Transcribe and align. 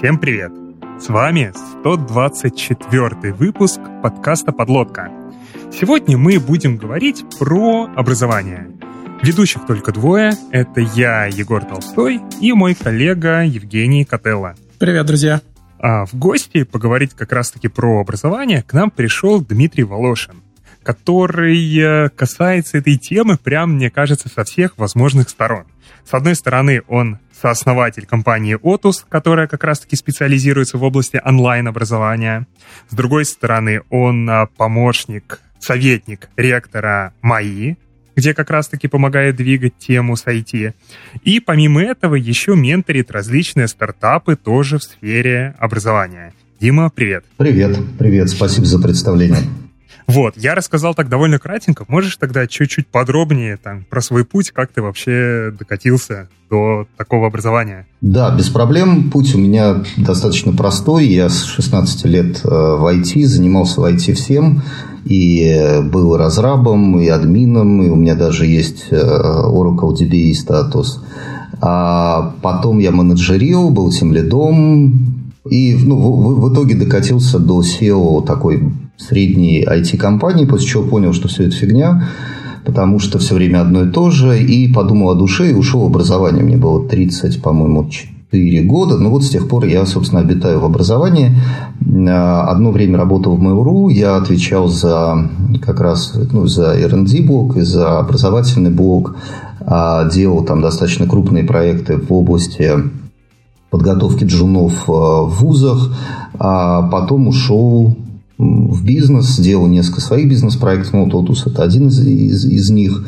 Всем 0.00 0.16
привет! 0.16 0.50
С 0.98 1.10
вами 1.10 1.52
124 1.80 3.34
выпуск 3.34 3.80
подкаста 4.02 4.50
«Подлодка». 4.50 5.10
Сегодня 5.70 6.16
мы 6.16 6.40
будем 6.40 6.78
говорить 6.78 7.22
про 7.38 7.84
образование. 7.94 8.70
Ведущих 9.22 9.66
только 9.66 9.92
двое. 9.92 10.32
Это 10.52 10.80
я, 10.80 11.26
Егор 11.26 11.62
Толстой, 11.62 12.22
и 12.40 12.54
мой 12.54 12.74
коллега 12.74 13.42
Евгений 13.42 14.06
Котелло. 14.06 14.54
Привет, 14.78 15.04
друзья! 15.04 15.42
А 15.78 16.06
в 16.06 16.14
гости 16.14 16.62
поговорить 16.62 17.12
как 17.12 17.32
раз-таки 17.32 17.68
про 17.68 18.00
образование 18.00 18.62
к 18.62 18.72
нам 18.72 18.90
пришел 18.90 19.42
Дмитрий 19.42 19.84
Волошин, 19.84 20.36
который 20.82 21.78
э, 21.78 22.08
касается 22.10 22.78
этой 22.78 22.96
темы 22.96 23.36
прям, 23.36 23.74
мне 23.74 23.90
кажется, 23.90 24.28
со 24.28 24.44
всех 24.44 24.78
возможных 24.78 25.28
сторон. 25.28 25.64
С 26.08 26.14
одной 26.14 26.34
стороны, 26.34 26.82
он 26.88 27.18
сооснователь 27.40 28.06
компании 28.06 28.56
Otus, 28.56 29.04
которая 29.08 29.46
как 29.46 29.64
раз-таки 29.64 29.96
специализируется 29.96 30.78
в 30.78 30.82
области 30.82 31.20
онлайн-образования. 31.24 32.46
С 32.88 32.94
другой 32.94 33.24
стороны, 33.24 33.82
он 33.90 34.28
а, 34.28 34.46
помощник, 34.46 35.40
советник 35.58 36.28
ректора 36.36 37.14
МАИ, 37.22 37.76
где 38.16 38.34
как 38.34 38.50
раз-таки 38.50 38.88
помогает 38.88 39.36
двигать 39.36 39.76
тему 39.78 40.16
с 40.16 40.26
IT. 40.26 40.74
И 41.24 41.40
помимо 41.40 41.82
этого 41.82 42.14
еще 42.14 42.54
менторит 42.54 43.10
различные 43.10 43.68
стартапы 43.68 44.36
тоже 44.36 44.78
в 44.78 44.82
сфере 44.82 45.54
образования. 45.58 46.34
Дима, 46.60 46.90
привет. 46.90 47.24
Привет, 47.38 47.78
привет, 47.98 48.28
спасибо 48.28 48.66
за 48.66 48.80
представление. 48.80 49.44
Вот, 50.10 50.34
я 50.36 50.54
рассказал 50.54 50.94
так 50.94 51.08
довольно 51.08 51.38
кратенько. 51.38 51.84
Можешь 51.86 52.16
тогда 52.16 52.46
чуть-чуть 52.46 52.88
подробнее 52.88 53.56
там, 53.56 53.84
про 53.88 54.00
свой 54.00 54.24
путь, 54.24 54.50
как 54.50 54.72
ты 54.72 54.82
вообще 54.82 55.52
докатился 55.56 56.28
до 56.50 56.86
такого 56.96 57.28
образования? 57.28 57.86
Да, 58.00 58.34
без 58.34 58.48
проблем. 58.48 59.10
Путь 59.10 59.34
у 59.36 59.38
меня 59.38 59.84
достаточно 59.96 60.52
простой. 60.52 61.06
Я 61.06 61.28
с 61.28 61.44
16 61.44 62.04
лет 62.06 62.40
э, 62.42 62.48
в 62.48 62.92
IT, 62.92 63.24
занимался 63.24 63.80
в 63.80 63.84
IT 63.84 64.14
всем. 64.14 64.62
И 65.04 65.80
был 65.84 66.16
разрабом, 66.16 67.00
и 67.00 67.06
админом, 67.06 67.82
и 67.82 67.88
у 67.88 67.94
меня 67.94 68.16
даже 68.16 68.46
есть 68.46 68.88
э, 68.90 68.96
Oracle 68.96 69.94
DBA 69.94 70.34
статус. 70.34 71.02
А 71.60 72.34
потом 72.42 72.78
я 72.78 72.90
менеджерил, 72.90 73.70
был 73.70 73.90
тем 73.90 74.12
лидом, 74.12 75.20
и 75.48 75.74
ну, 75.74 75.96
в, 75.96 76.40
в 76.40 76.52
итоге 76.52 76.74
докатился 76.74 77.38
до 77.38 77.60
SEO 77.60 78.24
такой 78.26 78.72
средней 79.00 79.64
IT-компании, 79.64 80.44
после 80.44 80.66
чего 80.66 80.82
понял, 80.84 81.12
что 81.12 81.28
все 81.28 81.44
это 81.44 81.56
фигня, 81.56 82.08
потому 82.64 82.98
что 82.98 83.18
все 83.18 83.34
время 83.34 83.62
одно 83.62 83.84
и 83.84 83.90
то 83.90 84.10
же, 84.10 84.40
и 84.40 84.72
подумал 84.72 85.10
о 85.10 85.14
душе 85.14 85.50
и 85.50 85.54
ушел 85.54 85.80
в 85.80 85.86
образование. 85.86 86.44
Мне 86.44 86.56
было 86.56 86.86
30, 86.86 87.42
по-моему, 87.42 87.88
4 87.88 88.62
года. 88.62 88.98
Ну 88.98 89.10
вот 89.10 89.24
с 89.24 89.30
тех 89.30 89.48
пор 89.48 89.64
я, 89.64 89.86
собственно, 89.86 90.20
обитаю 90.20 90.60
в 90.60 90.64
образовании. 90.64 91.34
Одно 91.80 92.70
время 92.70 92.98
работал 92.98 93.36
в 93.36 93.42
Mail.ru, 93.42 93.92
я 93.92 94.16
отвечал 94.16 94.68
за 94.68 95.28
как 95.62 95.80
раз 95.80 96.14
ну, 96.32 96.46
за 96.46 96.74
R&D 96.74 97.22
блок 97.22 97.56
и 97.56 97.62
за 97.62 97.98
образовательный 97.98 98.70
блок, 98.70 99.16
а 99.60 100.08
делал 100.08 100.44
там 100.44 100.60
достаточно 100.60 101.06
крупные 101.06 101.44
проекты 101.44 101.96
в 101.96 102.12
области 102.12 102.70
подготовки 103.70 104.24
джунов 104.24 104.88
э, 104.88 104.92
в 104.92 105.28
вузах, 105.40 105.94
а 106.38 106.82
потом 106.82 107.28
ушел 107.28 107.96
в 108.40 108.84
бизнес, 108.84 109.26
сделал 109.26 109.66
несколько 109.66 110.00
своих 110.00 110.28
бизнес-проектов, 110.28 110.94
ну, 110.94 111.10
Тотус 111.10 111.46
это 111.46 111.62
один 111.62 111.88
из, 111.88 112.00
из, 112.00 112.44
из 112.46 112.70
них. 112.70 113.06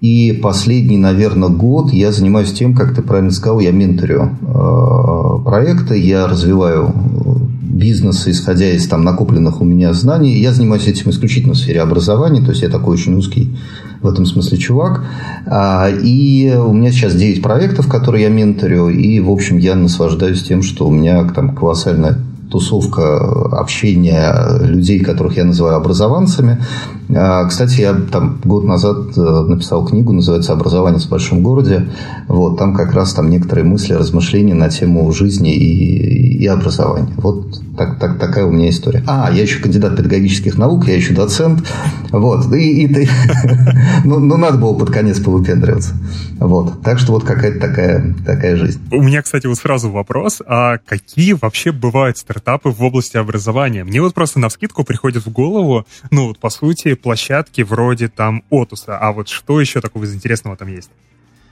И 0.00 0.38
последний, 0.42 0.96
наверное, 0.96 1.48
год 1.48 1.92
я 1.92 2.12
занимаюсь 2.12 2.52
тем, 2.52 2.74
как 2.74 2.94
ты 2.94 3.02
правильно 3.02 3.32
сказал, 3.32 3.60
я 3.60 3.72
менторю 3.72 4.30
э, 4.40 5.44
проекты, 5.44 5.98
я 5.98 6.26
развиваю 6.26 6.94
бизнеса, 7.60 8.30
исходя 8.30 8.70
из 8.70 8.86
там, 8.86 9.02
накопленных 9.02 9.60
у 9.60 9.64
меня 9.64 9.92
знаний. 9.92 10.38
Я 10.38 10.52
занимаюсь 10.52 10.86
этим 10.86 11.10
исключительно 11.10 11.54
в 11.54 11.58
сфере 11.58 11.82
образования, 11.82 12.40
то 12.40 12.50
есть 12.50 12.62
я 12.62 12.68
такой 12.68 12.94
очень 12.94 13.14
узкий 13.14 13.56
в 14.02 14.08
этом 14.08 14.24
смысле 14.24 14.56
чувак. 14.56 15.04
А, 15.46 15.88
и 15.90 16.54
у 16.54 16.72
меня 16.72 16.92
сейчас 16.92 17.14
9 17.14 17.42
проектов, 17.42 17.88
которые 17.88 18.24
я 18.24 18.30
менторю, 18.30 18.88
и, 18.88 19.20
в 19.20 19.30
общем, 19.30 19.58
я 19.58 19.74
наслаждаюсь 19.74 20.42
тем, 20.42 20.62
что 20.62 20.86
у 20.86 20.90
меня 20.90 21.24
там 21.24 21.54
колоссальная 21.54 22.18
тусовка 22.50 23.18
общения 23.52 24.34
людей, 24.60 25.00
которых 25.00 25.36
я 25.36 25.44
называю 25.44 25.76
образованцами. 25.76 26.58
А, 27.14 27.44
кстати, 27.46 27.80
я 27.80 27.94
там 27.94 28.40
год 28.44 28.64
назад 28.64 29.16
э, 29.16 29.20
написал 29.20 29.84
книгу, 29.84 30.12
называется 30.12 30.52
«Образование 30.52 31.00
в 31.00 31.08
большом 31.08 31.42
городе». 31.42 31.88
Вот, 32.28 32.58
там 32.58 32.74
как 32.74 32.92
раз 32.92 33.12
там 33.14 33.30
некоторые 33.30 33.64
мысли, 33.64 33.94
размышления 33.94 34.54
на 34.54 34.68
тему 34.68 35.10
жизни 35.12 35.54
и, 35.54 36.38
и 36.38 36.46
образования. 36.46 37.12
Вот 37.16 37.60
так, 37.80 37.98
так, 37.98 38.18
такая 38.18 38.44
у 38.44 38.50
меня 38.50 38.68
история. 38.68 39.02
А, 39.06 39.30
я 39.32 39.42
еще 39.42 39.58
кандидат 39.58 39.96
педагогических 39.96 40.58
наук, 40.58 40.86
я 40.86 40.96
еще 40.96 41.14
доцент. 41.14 41.66
Вот. 42.10 42.52
И, 42.52 42.82
и 42.84 42.86
ты... 42.92 43.08
ну, 44.04 44.18
ну, 44.18 44.36
надо 44.36 44.58
было 44.58 44.74
под 44.74 44.90
конец 44.90 45.18
повыпендриваться. 45.18 45.94
Вот. 46.38 46.82
Так 46.82 46.98
что 46.98 47.12
вот 47.12 47.24
какая-то 47.24 47.58
такая, 47.58 48.14
такая 48.26 48.56
жизнь. 48.56 48.80
У 48.90 49.02
меня, 49.02 49.22
кстати, 49.22 49.46
вот 49.46 49.56
сразу 49.56 49.90
вопрос. 49.90 50.42
А 50.46 50.76
какие 50.76 51.32
вообще 51.32 51.72
бывают 51.72 52.18
стартапы 52.18 52.68
в 52.68 52.82
области 52.82 53.16
образования? 53.16 53.84
Мне 53.84 54.02
вот 54.02 54.12
просто 54.12 54.40
на 54.40 54.50
вскидку 54.50 54.84
приходит 54.84 55.24
в 55.24 55.30
голову, 55.30 55.86
ну, 56.10 56.28
вот 56.28 56.38
по 56.38 56.50
сути, 56.50 56.94
площадки 57.02 57.62
вроде 57.62 58.08
там 58.08 58.42
Отуса. 58.50 58.98
А 58.98 59.12
вот 59.12 59.28
что 59.28 59.60
еще 59.60 59.80
такого 59.80 60.04
из 60.04 60.14
интересного 60.14 60.56
там 60.56 60.68
есть? 60.68 60.90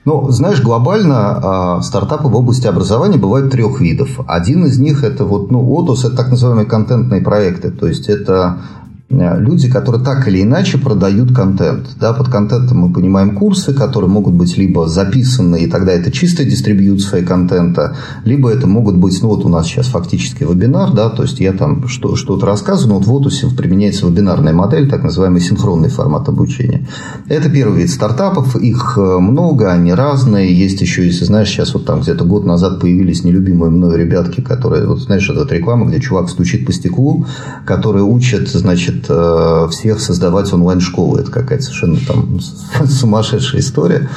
Ну, 0.05 0.29
знаешь, 0.29 0.61
глобально 0.61 1.79
э, 1.79 1.83
стартапы 1.83 2.29
в 2.29 2.35
области 2.35 2.67
образования 2.67 3.17
бывают 3.17 3.51
трех 3.51 3.81
видов. 3.81 4.21
Один 4.27 4.65
из 4.65 4.79
них 4.79 5.03
это 5.03 5.25
вот, 5.25 5.51
ну, 5.51 5.73
Отус, 5.73 6.05
это 6.05 6.15
так 6.15 6.29
называемые 6.29 6.65
контентные 6.65 7.21
проекты. 7.21 7.69
То 7.69 7.87
есть 7.87 8.07
это 8.07 8.61
люди, 9.09 9.69
которые 9.69 10.03
так 10.03 10.27
или 10.27 10.43
иначе 10.43 10.77
продают 10.77 11.33
контент. 11.33 11.87
Да, 11.99 12.13
под 12.13 12.29
контентом 12.29 12.79
мы 12.79 12.93
понимаем 12.93 13.35
курсы, 13.35 13.73
которые 13.73 14.09
могут 14.09 14.35
быть 14.35 14.57
либо 14.57 14.87
записаны, 14.87 15.63
и 15.63 15.67
тогда 15.67 15.91
это 15.93 16.11
чистая 16.11 16.45
дистрибьюция 16.45 17.23
контента, 17.25 17.95
либо 18.23 18.49
это 18.51 18.67
могут 18.67 18.97
быть, 18.97 19.19
ну 19.21 19.29
вот 19.29 19.45
у 19.45 19.49
нас 19.49 19.65
сейчас 19.65 19.87
фактически 19.87 20.43
вебинар, 20.43 20.91
да, 20.93 21.09
то 21.09 21.23
есть 21.23 21.39
я 21.39 21.53
там 21.53 21.87
что, 21.87 22.15
что-то 22.15 22.45
рассказываю, 22.45 22.89
но 22.89 22.99
вот 22.99 23.07
в 23.07 23.13
Отусе 23.13 23.47
применяется 23.55 24.05
вебинарная 24.07 24.53
модель, 24.53 24.89
так 24.89 25.03
называемый 25.03 25.41
синхронный 25.41 25.89
формат 25.89 26.29
обучения. 26.29 26.87
Это 27.27 27.49
первый 27.49 27.81
вид 27.81 27.89
стартапов, 27.89 28.55
их 28.55 28.93
э, 28.97 29.17
много, 29.19 29.71
они 29.71 29.93
разные, 29.93 30.55
есть 30.55 30.81
еще, 30.81 31.05
если 31.05 31.25
знаешь, 31.25 31.49
сейчас 31.49 31.73
вот 31.73 31.85
там 31.85 32.01
где-то 32.01 32.25
год 32.25 32.45
назад 32.45 32.79
появились 32.79 33.23
нелюбимые 33.23 33.71
мной 33.71 33.97
ребятки, 33.97 34.41
которые, 34.41 34.85
вот 34.85 34.99
знаешь, 34.99 35.27
это 35.29 35.39
вот 35.39 35.51
реклама, 35.51 35.87
где 35.87 35.99
чувак 35.99 36.29
стучит 36.29 36.65
по 36.65 36.73
стеклу, 36.73 37.25
которые 37.65 38.03
учат, 38.03 38.47
значит, 38.49 38.98
хочет 38.99 39.05
э, 39.09 39.67
всех 39.71 39.99
создавать 39.99 40.51
онлайн-школы. 40.53 41.21
Это 41.21 41.31
какая-то 41.31 41.63
совершенно 41.63 41.97
там 42.07 42.39
сумасшедшая 42.87 43.61
история. 43.61 44.09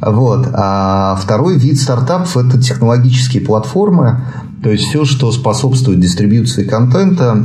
Вот. 0.00 0.48
А 0.52 1.16
второй 1.20 1.56
вид 1.56 1.80
стартапов– 1.80 2.36
это 2.36 2.60
технологические 2.60 3.44
платформы, 3.44 4.24
то 4.62 4.70
есть 4.70 4.84
все, 4.84 5.04
что 5.04 5.30
способствует 5.32 6.00
дистрибьюции 6.00 6.64
контента, 6.64 7.44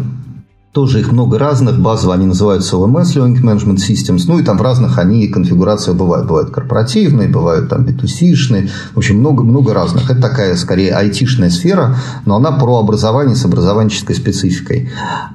тоже 0.78 1.00
их 1.00 1.12
много 1.12 1.40
разных. 1.40 1.80
Базово 1.80 2.14
они 2.14 2.28
называются 2.28 2.76
LMS, 2.76 3.16
Learning 3.16 3.42
Management 3.42 3.78
Systems. 3.78 4.26
Ну 4.28 4.38
и 4.38 4.44
там 4.44 4.60
в 4.60 4.62
разных 4.62 5.00
они 5.00 5.28
конфигурации 5.28 5.92
бывают. 5.92 6.28
Бывают 6.28 6.52
корпоративные, 6.52 7.28
бывают 7.28 7.68
там 7.70 7.84
B2C-шные. 7.84 8.70
В 8.94 8.98
общем, 9.00 9.18
много, 9.18 9.42
много 9.42 9.74
разных. 9.74 10.12
Это 10.12 10.22
такая, 10.22 10.56
скорее, 10.56 10.92
айтишная 10.92 11.50
сфера, 11.50 11.96
но 12.28 12.36
она 12.36 12.52
про 12.52 12.78
образование 12.78 13.36
с 13.36 13.44
образованческой 13.44 14.16
спецификой. 14.16 14.92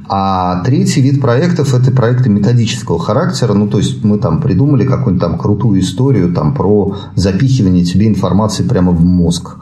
А 0.09 0.63
третий 0.63 1.01
вид 1.01 1.21
проектов– 1.21 1.75
это 1.81 1.91
проекты 1.91 2.31
методического 2.31 3.01
характера. 3.01 3.53
Ну, 3.53 3.67
то 3.67 3.79
есть 3.79 4.05
мы 4.05 4.19
там 4.19 4.41
придумали 4.41 4.85
какую-нибудь 4.85 5.21
там 5.21 5.39
крутую 5.39 5.81
историю 5.81 6.33
там, 6.33 6.55
про 6.55 6.95
запихивание 7.17 7.83
тебе 7.83 8.07
информации 8.07 8.63
прямо 8.63 8.93
в 8.93 9.05
мозг 9.05 9.57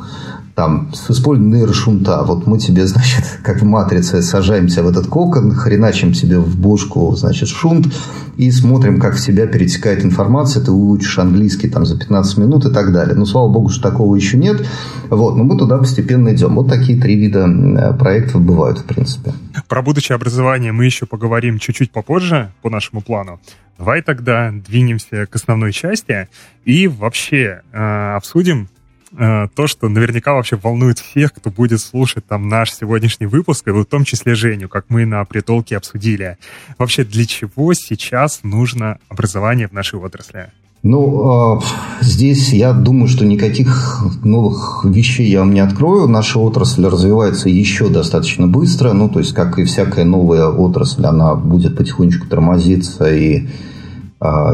там, 0.55 0.93
с 0.93 1.11
использованием 1.11 1.58
нейрошунта. 1.58 2.23
Вот 2.23 2.47
мы 2.47 2.58
тебе, 2.58 2.87
значит, 2.88 3.25
как 3.43 3.61
в 3.61 3.64
матрице, 3.64 4.23
сажаемся 4.23 4.82
в 4.82 4.88
этот 4.88 5.06
кокон, 5.06 5.52
хреначим 5.52 6.12
тебе 6.12 6.38
в 6.38 6.58
бошку, 6.58 7.14
значит, 7.17 7.49
шунт, 7.49 7.93
и 8.37 8.50
смотрим, 8.50 9.00
как 9.00 9.17
в 9.17 9.20
себя 9.20 9.47
перетекает 9.47 10.05
информация, 10.05 10.64
ты 10.64 10.73
учишь 10.73 11.19
английский 11.19 11.69
там 11.69 11.85
за 11.85 11.99
15 11.99 12.38
минут 12.38 12.64
и 12.64 12.73
так 12.73 12.93
далее. 12.93 13.14
Ну, 13.14 13.26
слава 13.26 13.49
богу, 13.49 13.69
что 13.69 13.91
такого 13.91 14.17
еще 14.17 14.37
нет. 14.37 14.67
Вот, 15.08 15.37
но 15.37 15.44
мы 15.44 15.58
туда 15.58 15.79
постепенно 15.79 16.35
идем. 16.35 16.55
Вот 16.55 16.69
такие 16.69 17.00
три 17.00 17.17
вида 17.17 17.47
э, 17.47 17.93
проектов 17.99 18.41
бывают, 18.41 18.79
в 18.79 18.85
принципе. 18.85 19.32
Про 19.69 19.82
будущее 19.82 20.17
образование 20.17 20.73
мы 20.73 20.85
еще 20.85 21.06
поговорим 21.06 21.58
чуть-чуть 21.58 21.91
попозже 21.91 22.52
по 22.62 22.70
нашему 22.70 23.02
плану. 23.02 23.41
Давай 23.79 24.02
тогда 24.02 24.52
двинемся 24.52 25.26
к 25.26 25.37
основной 25.37 25.73
части 25.73 26.29
и 26.64 26.87
вообще 26.87 27.62
э, 27.73 28.14
обсудим 28.14 28.69
то, 29.17 29.67
что 29.67 29.89
наверняка 29.89 30.35
вообще 30.35 30.57
волнует 30.57 30.99
всех, 30.99 31.33
кто 31.33 31.51
будет 31.51 31.81
слушать 31.81 32.27
там 32.27 32.49
наш 32.49 32.73
сегодняшний 32.73 33.27
выпуск, 33.27 33.67
и 33.69 33.71
в 33.73 33.85
том 33.85 34.05
числе 34.05 34.35
Женю, 34.35 34.69
как 34.69 34.87
мы 34.89 35.05
на 35.05 35.25
притолке 35.25 35.77
обсудили. 35.77 36.39
Вообще, 36.79 37.05
для 37.05 37.27
чего 37.27 37.75
сейчас 37.75 38.41
нужно 38.43 38.99
образование 39.09 39.69
в 39.69 39.73
нашей 39.73 39.99
отрасли? 39.99 40.51
Ну, 40.83 41.59
э, 41.59 41.61
здесь 42.01 42.55
я 42.55 42.73
думаю, 42.73 43.09
что 43.09 43.27
никаких 43.27 44.03
новых 44.25 44.85
вещей 44.85 45.29
я 45.29 45.41
вам 45.41 45.53
не 45.53 45.61
открою. 45.61 46.09
Наша 46.09 46.39
отрасль 46.39 46.87
развивается 46.87 47.51
еще 47.51 47.91
достаточно 47.91 48.47
быстро. 48.47 48.95
Ну, 48.95 49.11
то 49.11 49.19
есть, 49.19 49.35
как 49.35 49.59
и 49.59 49.65
всякая 49.65 50.07
новая 50.07 50.47
отрасль, 50.47 51.05
она 51.05 51.35
будет 51.35 51.77
потихонечку 51.77 52.27
тормозиться 52.29 53.15
и 53.15 53.41
э, 53.41 53.49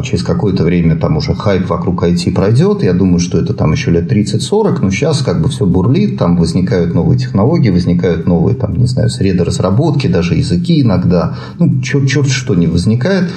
через 0.05 0.23
какое-то 0.23 0.63
время 0.63 0.97
там 0.97 1.17
уже 1.17 1.35
хайп 1.35 1.69
вокруг 1.69 2.05
IT 2.05 2.33
пройдет. 2.33 2.85
Я 2.85 2.93
думаю, 2.93 3.19
что 3.19 3.39
это 3.39 3.53
там 3.53 3.73
еще 3.73 3.91
лет 3.91 4.11
30-40, 4.11 4.79
но 4.81 4.91
сейчас 4.91 5.23
как 5.23 5.43
бы 5.43 5.49
все 5.49 5.67
бурлит, 5.67 6.19
там 6.19 6.37
возникают 6.37 6.95
новые 6.95 7.19
технологии, 7.19 7.71
возникают 7.71 8.27
новые, 8.27 8.55
там, 8.55 8.77
не 8.77 8.87
знаю, 8.87 9.11
среды 9.11 9.43
разработки, 9.43 10.07
даже 10.07 10.37
языки 10.37 10.83
иногда. 10.83 11.35
Ну, 11.59 11.81
черт, 11.81 12.07
черт 12.09 12.29
что 12.29 12.55
не 12.55 12.69
возникает. 12.69 13.33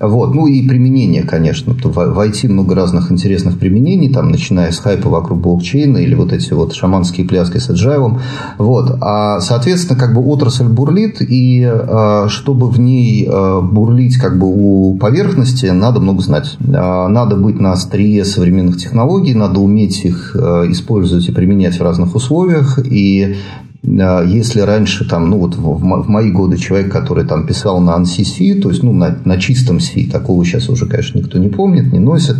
Вот. 0.00 0.34
Ну 0.34 0.46
и 0.46 0.66
применение, 0.66 1.22
конечно. 1.22 1.74
В 1.74 2.20
IT 2.20 2.48
много 2.48 2.74
разных 2.74 3.10
интересных 3.10 3.58
применений, 3.58 4.12
там, 4.12 4.30
начиная 4.30 4.70
с 4.70 4.78
хайпа 4.78 5.08
вокруг 5.08 5.40
блокчейна 5.40 5.98
или 5.98 6.14
вот 6.14 6.32
эти 6.32 6.52
вот 6.52 6.74
шаманские 6.74 7.26
пляски 7.26 7.58
с 7.58 7.70
agile. 7.70 8.18
Вот. 8.58 8.98
А, 9.00 9.40
соответственно, 9.40 9.98
как 9.98 10.14
бы 10.14 10.24
отрасль 10.24 10.68
бурлит, 10.68 11.20
и 11.20 11.64
а, 11.64 12.26
чтобы 12.28 12.68
в 12.68 12.78
ней 12.78 13.26
а, 13.28 13.60
бурлить 13.60 14.16
как 14.16 14.38
бы 14.38 14.46
у 14.46 14.96
поверхности, 14.98 15.66
надо 15.66 16.00
много 16.00 16.22
знать. 16.22 16.56
Надо 16.60 17.36
быть 17.36 17.58
на 17.58 17.72
острие 17.72 18.24
современных 18.24 18.78
технологий, 18.78 19.34
надо 19.34 19.60
уметь 19.60 20.04
их 20.04 20.36
использовать 20.36 21.28
и 21.28 21.32
применять 21.32 21.78
в 21.78 21.82
разных 21.82 22.14
условиях. 22.14 22.78
И 22.84 23.36
а, 23.77 23.77
если 23.82 24.60
раньше 24.60 25.08
там, 25.08 25.30
ну 25.30 25.38
вот 25.38 25.56
в, 25.56 26.08
мои 26.08 26.30
годы 26.30 26.56
человек, 26.56 26.90
который 26.90 27.24
там 27.24 27.46
писал 27.46 27.80
на 27.80 27.96
ANSI 27.96 28.60
то 28.60 28.70
есть 28.70 28.82
ну, 28.82 28.92
на, 28.92 29.18
на 29.24 29.38
чистом 29.38 29.80
C, 29.80 30.08
такого 30.10 30.44
сейчас 30.44 30.68
уже, 30.68 30.86
конечно, 30.86 31.18
никто 31.18 31.38
не 31.38 31.48
помнит, 31.48 31.92
не 31.92 32.00
носит, 32.00 32.36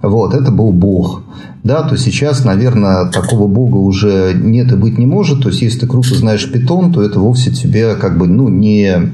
вот, 0.00 0.34
это 0.34 0.50
был 0.50 0.72
Бог. 0.72 1.22
Да, 1.64 1.82
то 1.82 1.96
сейчас, 1.96 2.44
наверное, 2.44 3.10
такого 3.10 3.48
бога 3.48 3.76
уже 3.76 4.34
нет 4.40 4.70
и 4.70 4.76
быть 4.76 4.98
не 4.98 5.06
может. 5.06 5.42
То 5.42 5.48
есть, 5.48 5.62
если 5.62 5.80
ты 5.80 5.86
круто 5.88 6.14
знаешь 6.14 6.48
питон, 6.50 6.92
то 6.92 7.02
это 7.02 7.18
вовсе 7.18 7.50
тебе 7.50 7.96
как 7.96 8.16
бы, 8.16 8.28
ну, 8.28 8.48
не 8.48 9.10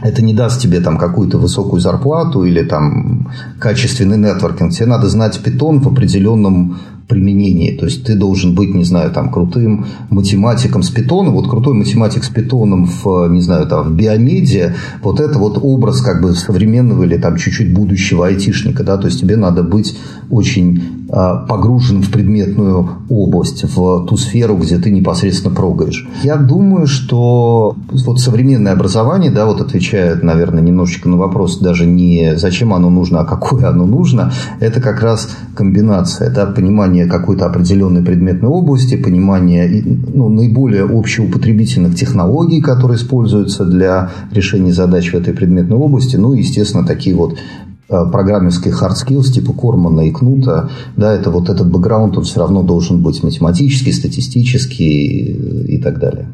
это 0.00 0.22
не 0.22 0.32
даст 0.32 0.60
тебе 0.60 0.80
там 0.80 0.96
какую-то 0.96 1.38
высокую 1.38 1.80
зарплату 1.80 2.44
или 2.44 2.62
там 2.62 3.30
качественный 3.58 4.16
нетворкинг. 4.16 4.72
Тебе 4.72 4.86
надо 4.86 5.08
знать 5.08 5.38
питон 5.40 5.80
в 5.80 5.88
определенном 5.88 6.78
применении. 7.08 7.76
То 7.76 7.86
есть 7.86 8.04
ты 8.04 8.14
должен 8.14 8.54
быть, 8.54 8.74
не 8.74 8.84
знаю, 8.84 9.10
там 9.10 9.30
крутым 9.30 9.86
математиком 10.10 10.82
с 10.82 10.90
питоном. 10.90 11.34
Вот 11.34 11.48
крутой 11.48 11.74
математик 11.74 12.24
с 12.24 12.28
питоном 12.28 12.86
в, 12.86 13.28
не 13.28 13.40
знаю, 13.40 13.66
там 13.66 13.88
в 13.88 13.96
биомедиа, 13.96 14.74
вот 15.02 15.20
это 15.20 15.38
вот 15.38 15.58
образ 15.62 16.00
как 16.00 16.22
бы 16.22 16.34
современного 16.34 17.04
или 17.04 17.16
там 17.16 17.36
чуть-чуть 17.36 17.72
будущего 17.72 18.26
айтишника, 18.26 18.84
да, 18.84 18.96
то 18.96 19.06
есть 19.06 19.20
тебе 19.20 19.36
надо 19.36 19.62
быть 19.62 19.96
очень 20.30 21.01
погружен 21.12 22.02
в 22.02 22.10
предметную 22.10 22.88
область, 23.10 23.64
в 23.64 24.06
ту 24.06 24.16
сферу, 24.16 24.56
где 24.56 24.78
ты 24.78 24.90
непосредственно 24.90 25.54
прогаешь. 25.54 26.08
Я 26.22 26.36
думаю, 26.36 26.86
что 26.86 27.76
вот 27.90 28.18
современное 28.18 28.72
образование, 28.72 29.30
да, 29.30 29.44
вот 29.44 29.60
отвечает, 29.60 30.22
наверное, 30.22 30.62
немножечко 30.62 31.10
на 31.10 31.18
вопрос 31.18 31.58
даже 31.58 31.84
не 31.84 32.36
зачем 32.36 32.72
оно 32.72 32.88
нужно, 32.88 33.20
а 33.20 33.24
какое 33.24 33.68
оно 33.68 33.84
нужно, 33.84 34.32
это 34.58 34.80
как 34.80 35.02
раз 35.02 35.28
комбинация, 35.54 36.30
да, 36.30 36.46
понимание 36.46 37.04
какой-то 37.04 37.44
определенной 37.44 38.02
предметной 38.02 38.48
области, 38.48 38.96
понимание 38.96 39.82
ну, 39.84 40.30
наиболее 40.30 40.84
общеупотребительных 40.84 41.94
технологий, 41.94 42.62
которые 42.62 42.96
используются 42.96 43.66
для 43.66 44.10
решения 44.32 44.72
задач 44.72 45.12
в 45.12 45.14
этой 45.14 45.34
предметной 45.34 45.76
области, 45.76 46.16
ну 46.16 46.32
и, 46.32 46.38
естественно, 46.38 46.86
такие 46.86 47.14
вот 47.14 47.34
Э, 47.34 47.71
программерских 48.10 48.82
hard 48.82 48.94
skills 48.94 49.32
типа 49.32 49.52
Кормана 49.52 50.02
и 50.02 50.10
Кнута, 50.10 50.70
да, 50.96 51.14
это 51.14 51.30
вот 51.30 51.48
этот 51.48 51.70
бэкграунд, 51.70 52.16
он 52.16 52.24
все 52.24 52.40
равно 52.40 52.62
должен 52.62 53.02
быть 53.02 53.22
математический, 53.22 53.92
статистический 53.92 55.74
и 55.74 55.78
так 55.78 55.98
далее. 55.98 56.28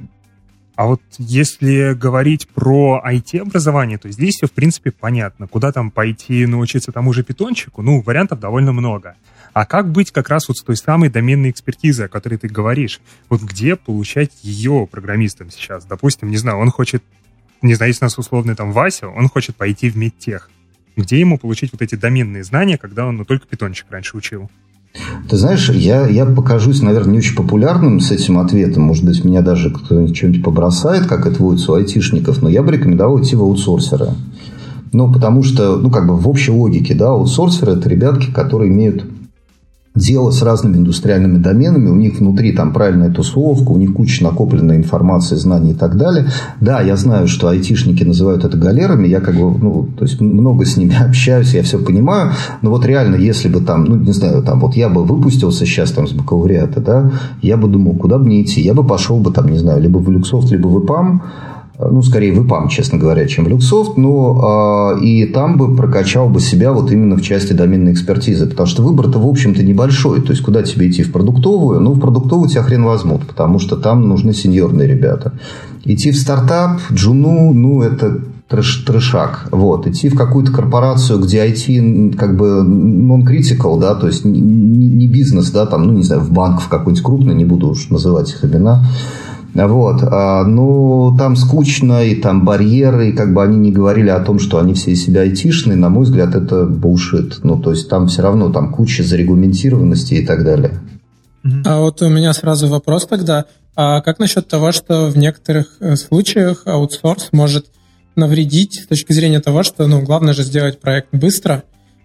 А 0.78 0.86
вот 0.86 1.00
если 1.18 1.92
говорить 1.94 2.46
про 2.54 3.02
IT-образование, 3.04 3.98
то 3.98 4.08
здесь 4.12 4.36
все, 4.36 4.46
в 4.46 4.52
принципе, 4.52 4.92
понятно. 4.92 5.48
Куда 5.48 5.72
там 5.72 5.90
пойти 5.90 6.46
научиться 6.46 6.92
тому 6.92 7.12
же 7.12 7.24
питончику? 7.24 7.82
Ну, 7.82 8.00
вариантов 8.00 8.38
довольно 8.38 8.72
много. 8.72 9.16
А 9.52 9.66
как 9.66 9.90
быть 9.90 10.12
как 10.12 10.28
раз 10.28 10.46
вот 10.46 10.56
с 10.56 10.62
той 10.62 10.76
самой 10.76 11.10
доменной 11.10 11.50
экспертизой, 11.50 12.06
о 12.06 12.08
которой 12.08 12.36
ты 12.36 12.46
говоришь? 12.46 13.00
Вот 13.28 13.42
где 13.42 13.74
получать 13.74 14.30
ее 14.42 14.86
программистам 14.88 15.50
сейчас? 15.50 15.84
Допустим, 15.84 16.30
не 16.30 16.36
знаю, 16.36 16.58
он 16.58 16.70
хочет, 16.70 17.02
не 17.60 17.74
знаю, 17.74 17.90
если 17.90 18.04
у 18.04 18.06
нас 18.06 18.16
условный 18.16 18.54
там 18.54 18.70
Вася, 18.70 19.08
он 19.08 19.28
хочет 19.28 19.56
пойти 19.56 19.90
в 19.90 19.96
медтех 19.96 20.48
где 20.98 21.20
ему 21.20 21.38
получить 21.38 21.72
вот 21.72 21.80
эти 21.80 21.94
доменные 21.94 22.44
знания, 22.44 22.76
когда 22.76 23.06
он 23.06 23.18
ну, 23.18 23.24
только 23.24 23.46
питончик 23.46 23.86
раньше 23.88 24.16
учил? 24.16 24.50
Ты 25.28 25.36
знаешь, 25.36 25.70
я, 25.70 26.08
я 26.08 26.26
покажусь, 26.26 26.82
наверное, 26.82 27.12
не 27.12 27.18
очень 27.18 27.36
популярным 27.36 28.00
с 28.00 28.10
этим 28.10 28.38
ответом. 28.38 28.82
Может 28.82 29.04
быть, 29.04 29.24
меня 29.24 29.42
даже 29.42 29.70
кто-нибудь 29.70 30.16
что-нибудь 30.16 30.42
побросает, 30.42 31.06
как 31.06 31.26
это 31.26 31.40
водится 31.40 31.72
у 31.72 31.74
айтишников, 31.76 32.42
но 32.42 32.48
я 32.48 32.62
бы 32.62 32.72
рекомендовал 32.72 33.22
идти 33.22 33.36
в 33.36 33.42
аутсорсеры. 33.42 34.08
Ну, 34.92 35.12
потому 35.12 35.42
что, 35.42 35.76
ну, 35.76 35.90
как 35.90 36.06
бы 36.06 36.16
в 36.16 36.28
общей 36.28 36.50
логике, 36.50 36.94
да, 36.94 37.10
аутсорсеры– 37.10 37.72
это 37.74 37.88
ребятки, 37.88 38.30
которые 38.32 38.72
имеют 38.72 39.04
дело 39.98 40.30
с 40.30 40.42
разными 40.42 40.76
индустриальными 40.76 41.38
доменами, 41.38 41.88
у 41.88 41.96
них 41.96 42.18
внутри 42.18 42.52
там 42.52 42.72
правильная 42.72 43.10
тусовка, 43.10 43.72
у 43.72 43.76
них 43.76 43.92
куча 43.92 44.24
накопленной 44.24 44.76
информации, 44.76 45.36
знаний 45.36 45.72
и 45.72 45.74
так 45.74 45.96
далее. 45.96 46.26
Да, 46.60 46.80
я 46.80 46.96
знаю, 46.96 47.28
что 47.28 47.48
айтишники 47.48 48.04
называют 48.04 48.44
это 48.44 48.56
галерами, 48.56 49.06
я 49.06 49.20
как 49.20 49.34
бы, 49.34 49.58
ну, 49.58 49.88
то 49.98 50.04
есть 50.04 50.20
много 50.20 50.64
с 50.64 50.76
ними 50.76 50.96
общаюсь, 51.08 51.54
я 51.54 51.62
все 51.62 51.78
понимаю, 51.78 52.32
но 52.62 52.70
вот 52.70 52.86
реально, 52.86 53.16
если 53.16 53.48
бы 53.48 53.60
там, 53.60 53.84
ну, 53.84 53.96
не 53.96 54.12
знаю, 54.12 54.42
там, 54.42 54.60
вот 54.60 54.74
я 54.74 54.88
бы 54.88 55.04
выпустился 55.04 55.66
сейчас 55.66 55.90
там 55.90 56.06
с 56.06 56.12
бакалавриата, 56.12 56.80
да, 56.80 57.12
я 57.42 57.56
бы 57.56 57.68
думал, 57.68 57.94
куда 57.94 58.18
мне 58.18 58.42
идти, 58.42 58.60
я 58.60 58.74
бы 58.74 58.86
пошел 58.86 59.18
бы 59.18 59.32
там, 59.32 59.48
не 59.48 59.58
знаю, 59.58 59.82
либо 59.82 59.98
в 59.98 60.10
Люксофт, 60.10 60.50
либо 60.50 60.68
в 60.68 60.84
ИПАМ, 60.84 61.22
ну, 61.78 62.02
скорее 62.02 62.32
в 62.32 62.44
ИПАМ, 62.44 62.68
честно 62.68 62.98
говоря, 62.98 63.26
чем 63.28 63.44
в 63.44 63.48
Люксофт, 63.48 63.96
но 63.96 64.96
э, 64.98 65.04
и 65.04 65.26
там 65.26 65.56
бы 65.56 65.76
прокачал 65.76 66.28
бы 66.28 66.40
себя 66.40 66.72
вот 66.72 66.90
именно 66.90 67.16
в 67.16 67.22
части 67.22 67.52
доменной 67.52 67.92
экспертизы, 67.92 68.48
потому 68.48 68.66
что 68.66 68.82
выбор-то, 68.82 69.20
в 69.20 69.28
общем-то, 69.28 69.62
небольшой, 69.62 70.20
то 70.20 70.32
есть, 70.32 70.42
куда 70.42 70.62
тебе 70.64 70.90
идти, 70.90 71.04
в 71.04 71.12
продуктовую? 71.12 71.80
Ну, 71.80 71.92
в 71.92 72.00
продуктовую 72.00 72.48
тебя 72.48 72.62
хрен 72.62 72.84
возьмут, 72.84 73.26
потому 73.26 73.60
что 73.60 73.76
там 73.76 74.08
нужны 74.08 74.34
сеньорные 74.34 74.88
ребята. 74.88 75.32
Идти 75.84 76.10
в 76.10 76.16
стартап, 76.16 76.80
джуну, 76.92 77.52
ну, 77.52 77.82
это 77.82 78.22
трэш, 78.48 78.84
трэшак. 78.84 79.48
Вот. 79.52 79.86
Идти 79.86 80.08
в 80.08 80.16
какую-то 80.16 80.52
корпорацию, 80.52 81.20
где 81.20 81.46
IT 81.46 82.16
как 82.16 82.36
бы 82.36 82.64
non-critical, 82.64 83.78
да, 83.78 83.94
то 83.94 84.08
есть 84.08 84.24
не, 84.24 84.40
не 84.40 85.06
бизнес, 85.06 85.50
да, 85.50 85.64
там, 85.66 85.84
ну, 85.84 85.92
не 85.92 86.02
знаю, 86.02 86.22
в 86.22 86.32
банк 86.32 86.60
в 86.60 86.68
какой-нибудь 86.68 87.04
крупный, 87.04 87.34
не 87.34 87.44
буду 87.44 87.68
уж 87.68 87.90
называть 87.90 88.30
их 88.30 88.44
имена, 88.44 88.84
вот. 89.66 90.02
А, 90.02 90.44
ну, 90.44 91.16
там 91.18 91.34
скучно, 91.34 92.04
и 92.04 92.14
там 92.14 92.44
барьеры, 92.44 93.10
и 93.10 93.12
как 93.12 93.32
бы 93.34 93.42
они 93.42 93.56
не 93.56 93.72
говорили 93.72 94.10
о 94.10 94.20
том, 94.20 94.38
что 94.38 94.58
они 94.58 94.74
все 94.74 94.92
из 94.92 95.04
себя 95.04 95.22
айтишные, 95.22 95.76
на 95.76 95.88
мой 95.88 96.04
взгляд, 96.04 96.34
это 96.34 96.64
булшит. 96.64 97.40
Ну, 97.42 97.58
то 97.60 97.70
есть 97.70 97.88
там 97.88 98.06
все 98.06 98.22
равно 98.22 98.50
там 98.50 98.72
куча 98.72 99.02
зарегламентированности 99.02 100.14
и 100.14 100.26
так 100.26 100.44
далее. 100.44 100.80
А 101.64 101.80
вот 101.80 102.02
у 102.02 102.08
меня 102.08 102.32
сразу 102.32 102.68
вопрос 102.68 103.06
тогда. 103.06 103.46
А 103.74 104.00
как 104.00 104.18
насчет 104.18 104.48
того, 104.48 104.72
что 104.72 105.06
в 105.06 105.16
некоторых 105.16 105.76
э, 105.80 105.96
случаях 105.96 106.62
аутсорс 106.66 107.28
может 107.32 107.66
навредить 108.16 108.82
с 108.82 108.86
точки 108.86 109.12
зрения 109.12 109.40
того, 109.40 109.62
что, 109.62 109.86
ну, 109.86 110.02
главное 110.02 110.34
же 110.34 110.42
сделать 110.42 110.80
проект 110.80 111.08
быстро. 111.12 111.62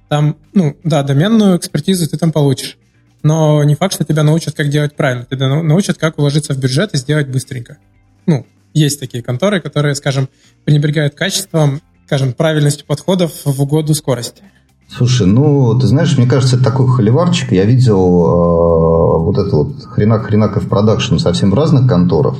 Там, 0.07 0.37
ну, 0.53 0.77
да, 0.83 1.01
доменную 1.01 1.57
экспертизу 1.57 2.07
ты 2.07 2.17
там 2.17 2.31
получишь 2.31 2.77
но 3.23 3.63
не 3.63 3.75
факт, 3.75 3.95
что 3.95 4.03
тебя 4.05 4.23
научат, 4.23 4.55
как 4.55 4.69
делать 4.69 4.95
правильно. 4.95 5.25
Тебя 5.25 5.47
научат, 5.47 5.97
как 5.97 6.19
уложиться 6.19 6.53
в 6.53 6.57
бюджет 6.59 6.93
и 6.93 6.97
сделать 6.97 7.27
быстренько. 7.27 7.77
Ну, 8.25 8.45
есть 8.73 8.99
такие 8.99 9.23
конторы, 9.23 9.61
которые, 9.61 9.95
скажем, 9.95 10.29
пренебрегают 10.65 11.15
качеством, 11.15 11.81
скажем, 12.05 12.33
правильностью 12.33 12.85
подходов 12.85 13.31
в 13.45 13.61
угоду 13.61 13.93
скорости. 13.95 14.43
Слушай, 14.89 15.25
ну, 15.25 15.77
ты 15.79 15.87
знаешь, 15.87 16.17
мне 16.17 16.27
кажется, 16.27 16.57
это 16.57 16.65
такой 16.65 16.87
холиварчик. 16.87 17.51
Я 17.51 17.65
видел 17.65 17.97
э, 17.97 19.23
вот 19.23 19.37
это 19.37 19.55
вот 19.55 19.83
хренак-хренаков 19.85 20.67
продакшн 20.67 21.17
совсем 21.17 21.51
в 21.51 21.53
разных 21.53 21.87
конторах. 21.87 22.35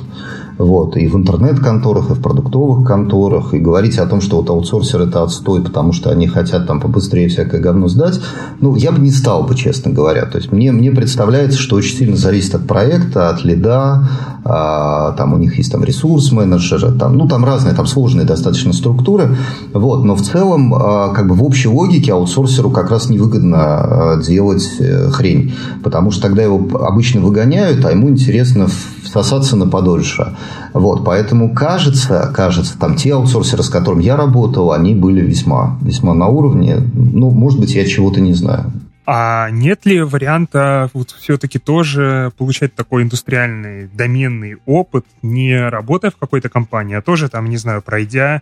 Вот, 0.56 0.96
и 0.96 1.08
в 1.08 1.16
интернет-конторах, 1.16 2.10
и 2.10 2.14
в 2.14 2.22
продуктовых 2.22 2.86
конторах, 2.86 3.54
и 3.54 3.58
говорить 3.58 3.98
о 3.98 4.06
том, 4.06 4.20
что 4.20 4.36
вот 4.36 4.50
аутсорсер 4.50 5.02
это 5.02 5.24
отстой, 5.24 5.62
потому 5.62 5.92
что 5.92 6.10
они 6.10 6.28
хотят 6.28 6.66
там 6.68 6.80
побыстрее 6.80 7.28
всякое 7.28 7.60
говно 7.60 7.88
сдать, 7.88 8.20
ну, 8.60 8.76
я 8.76 8.92
бы 8.92 9.00
не 9.00 9.10
стал 9.10 9.42
бы, 9.42 9.56
честно 9.56 9.90
говоря. 9.90 10.26
То 10.26 10.38
есть, 10.38 10.52
мне, 10.52 10.70
мне 10.70 10.92
представляется, 10.92 11.58
что 11.58 11.76
очень 11.76 11.96
сильно 11.96 12.16
зависит 12.16 12.54
от 12.54 12.68
проекта, 12.68 13.30
от 13.30 13.44
лида, 13.44 14.08
а, 14.44 15.12
там 15.12 15.32
у 15.34 15.38
них 15.38 15.58
есть 15.58 15.72
там 15.72 15.82
ресурс-менеджеры, 15.82 16.92
там, 16.92 17.16
ну, 17.16 17.26
там 17.26 17.44
разные, 17.44 17.74
там 17.74 17.86
сложные 17.86 18.24
достаточно 18.24 18.72
структуры, 18.72 19.36
вот, 19.72 20.04
но 20.04 20.14
в 20.14 20.22
целом, 20.22 20.72
а, 20.74 21.08
как 21.08 21.26
бы 21.26 21.34
в 21.34 21.42
общей 21.42 21.68
логике 21.68 22.12
аутсорсеру 22.12 22.70
как 22.70 22.90
раз 22.90 23.08
невыгодно 23.08 23.58
а, 23.58 24.20
делать 24.22 24.68
э, 24.78 25.08
хрень, 25.10 25.54
потому 25.82 26.12
что 26.12 26.22
тогда 26.22 26.42
его 26.42 26.60
обычно 26.78 27.20
выгоняют, 27.20 27.84
а 27.84 27.90
ему 27.90 28.08
интересно 28.08 28.68
сосаться 29.14 29.56
на 29.56 29.66
подольше. 29.66 30.36
Вот, 30.72 31.04
поэтому 31.04 31.54
кажется, 31.54 32.32
кажется, 32.34 32.78
там 32.78 32.96
те 32.96 33.14
аутсорсеры, 33.14 33.62
с 33.62 33.68
которыми 33.68 34.02
я 34.02 34.16
работал, 34.16 34.72
они 34.72 34.94
были 34.94 35.20
весьма, 35.20 35.78
весьма 35.82 36.14
на 36.14 36.26
уровне. 36.26 36.76
Ну, 36.94 37.30
может 37.30 37.60
быть, 37.60 37.74
я 37.74 37.86
чего-то 37.86 38.20
не 38.20 38.34
знаю. 38.34 38.72
А 39.06 39.50
нет 39.50 39.84
ли 39.84 40.02
варианта 40.02 40.90
вот 40.94 41.10
все-таки 41.10 41.58
тоже 41.58 42.32
получать 42.38 42.74
такой 42.74 43.02
индустриальный 43.02 43.86
доменный 43.92 44.56
опыт, 44.64 45.04
не 45.22 45.68
работая 45.68 46.10
в 46.10 46.16
какой-то 46.16 46.48
компании, 46.48 46.96
а 46.96 47.02
тоже 47.02 47.28
там, 47.28 47.50
не 47.50 47.58
знаю, 47.58 47.82
пройдя 47.82 48.40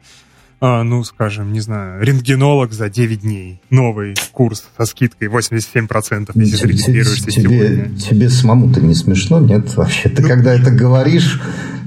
а, 0.65 0.85
ну, 0.85 1.03
скажем, 1.03 1.53
не 1.53 1.59
знаю, 1.59 2.01
рентгенолог 2.05 2.73
за 2.73 2.89
9 2.89 3.23
дней. 3.23 3.61
Новый 3.69 4.15
курс 4.31 4.65
со 4.79 4.87
скидкой 4.87 5.27
87%, 5.27 6.31
если 6.37 6.55
зарегистрируешься 6.55 7.33
тебе, 7.33 7.43
сегодня. 7.43 7.99
Тебе 7.99 8.29
самому-то 8.29 8.81
не 8.81 8.95
смешно, 8.95 9.41
нет? 9.41 9.77
Вообще, 9.77 10.09
ты 10.09 10.23
ну, 10.23 10.29
когда 10.29 10.55
это 10.55 10.71
говоришь, 10.71 11.41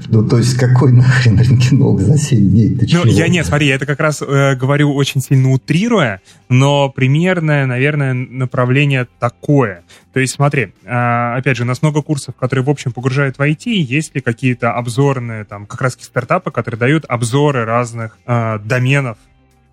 ну, 0.07 0.27
то 0.27 0.37
есть, 0.37 0.57
какой 0.57 0.91
нахрен 0.91 1.39
рентгенолог 1.39 2.01
за 2.01 2.17
7 2.17 2.49
дней? 2.49 2.75
Ты 2.75 2.87
ну, 2.93 3.05
я 3.05 3.27
нет, 3.27 3.45
смотри, 3.45 3.67
я 3.67 3.75
это 3.75 3.85
как 3.85 3.99
раз 3.99 4.21
э, 4.21 4.55
говорю 4.55 4.93
очень 4.93 5.21
сильно 5.21 5.51
утрируя, 5.51 6.21
но 6.49 6.89
примерное, 6.89 7.65
наверное, 7.65 8.13
направление 8.13 9.07
такое. 9.19 9.83
То 10.13 10.19
есть, 10.19 10.35
смотри, 10.35 10.73
э, 10.83 11.37
опять 11.37 11.57
же, 11.57 11.63
у 11.63 11.65
нас 11.65 11.81
много 11.81 12.01
курсов, 12.01 12.35
которые, 12.35 12.63
в 12.63 12.69
общем, 12.69 12.91
погружают 12.91 13.37
в 13.37 13.41
IT. 13.41 13.69
Есть 13.71 14.15
ли 14.15 14.21
какие-то 14.21 14.73
обзорные, 14.73 15.43
там, 15.45 15.65
как 15.65 15.81
раз 15.81 15.97
стартапы, 15.99 16.51
которые 16.51 16.79
дают 16.79 17.05
обзоры 17.07 17.65
разных 17.65 18.17
э, 18.25 18.59
доменов 18.59 19.17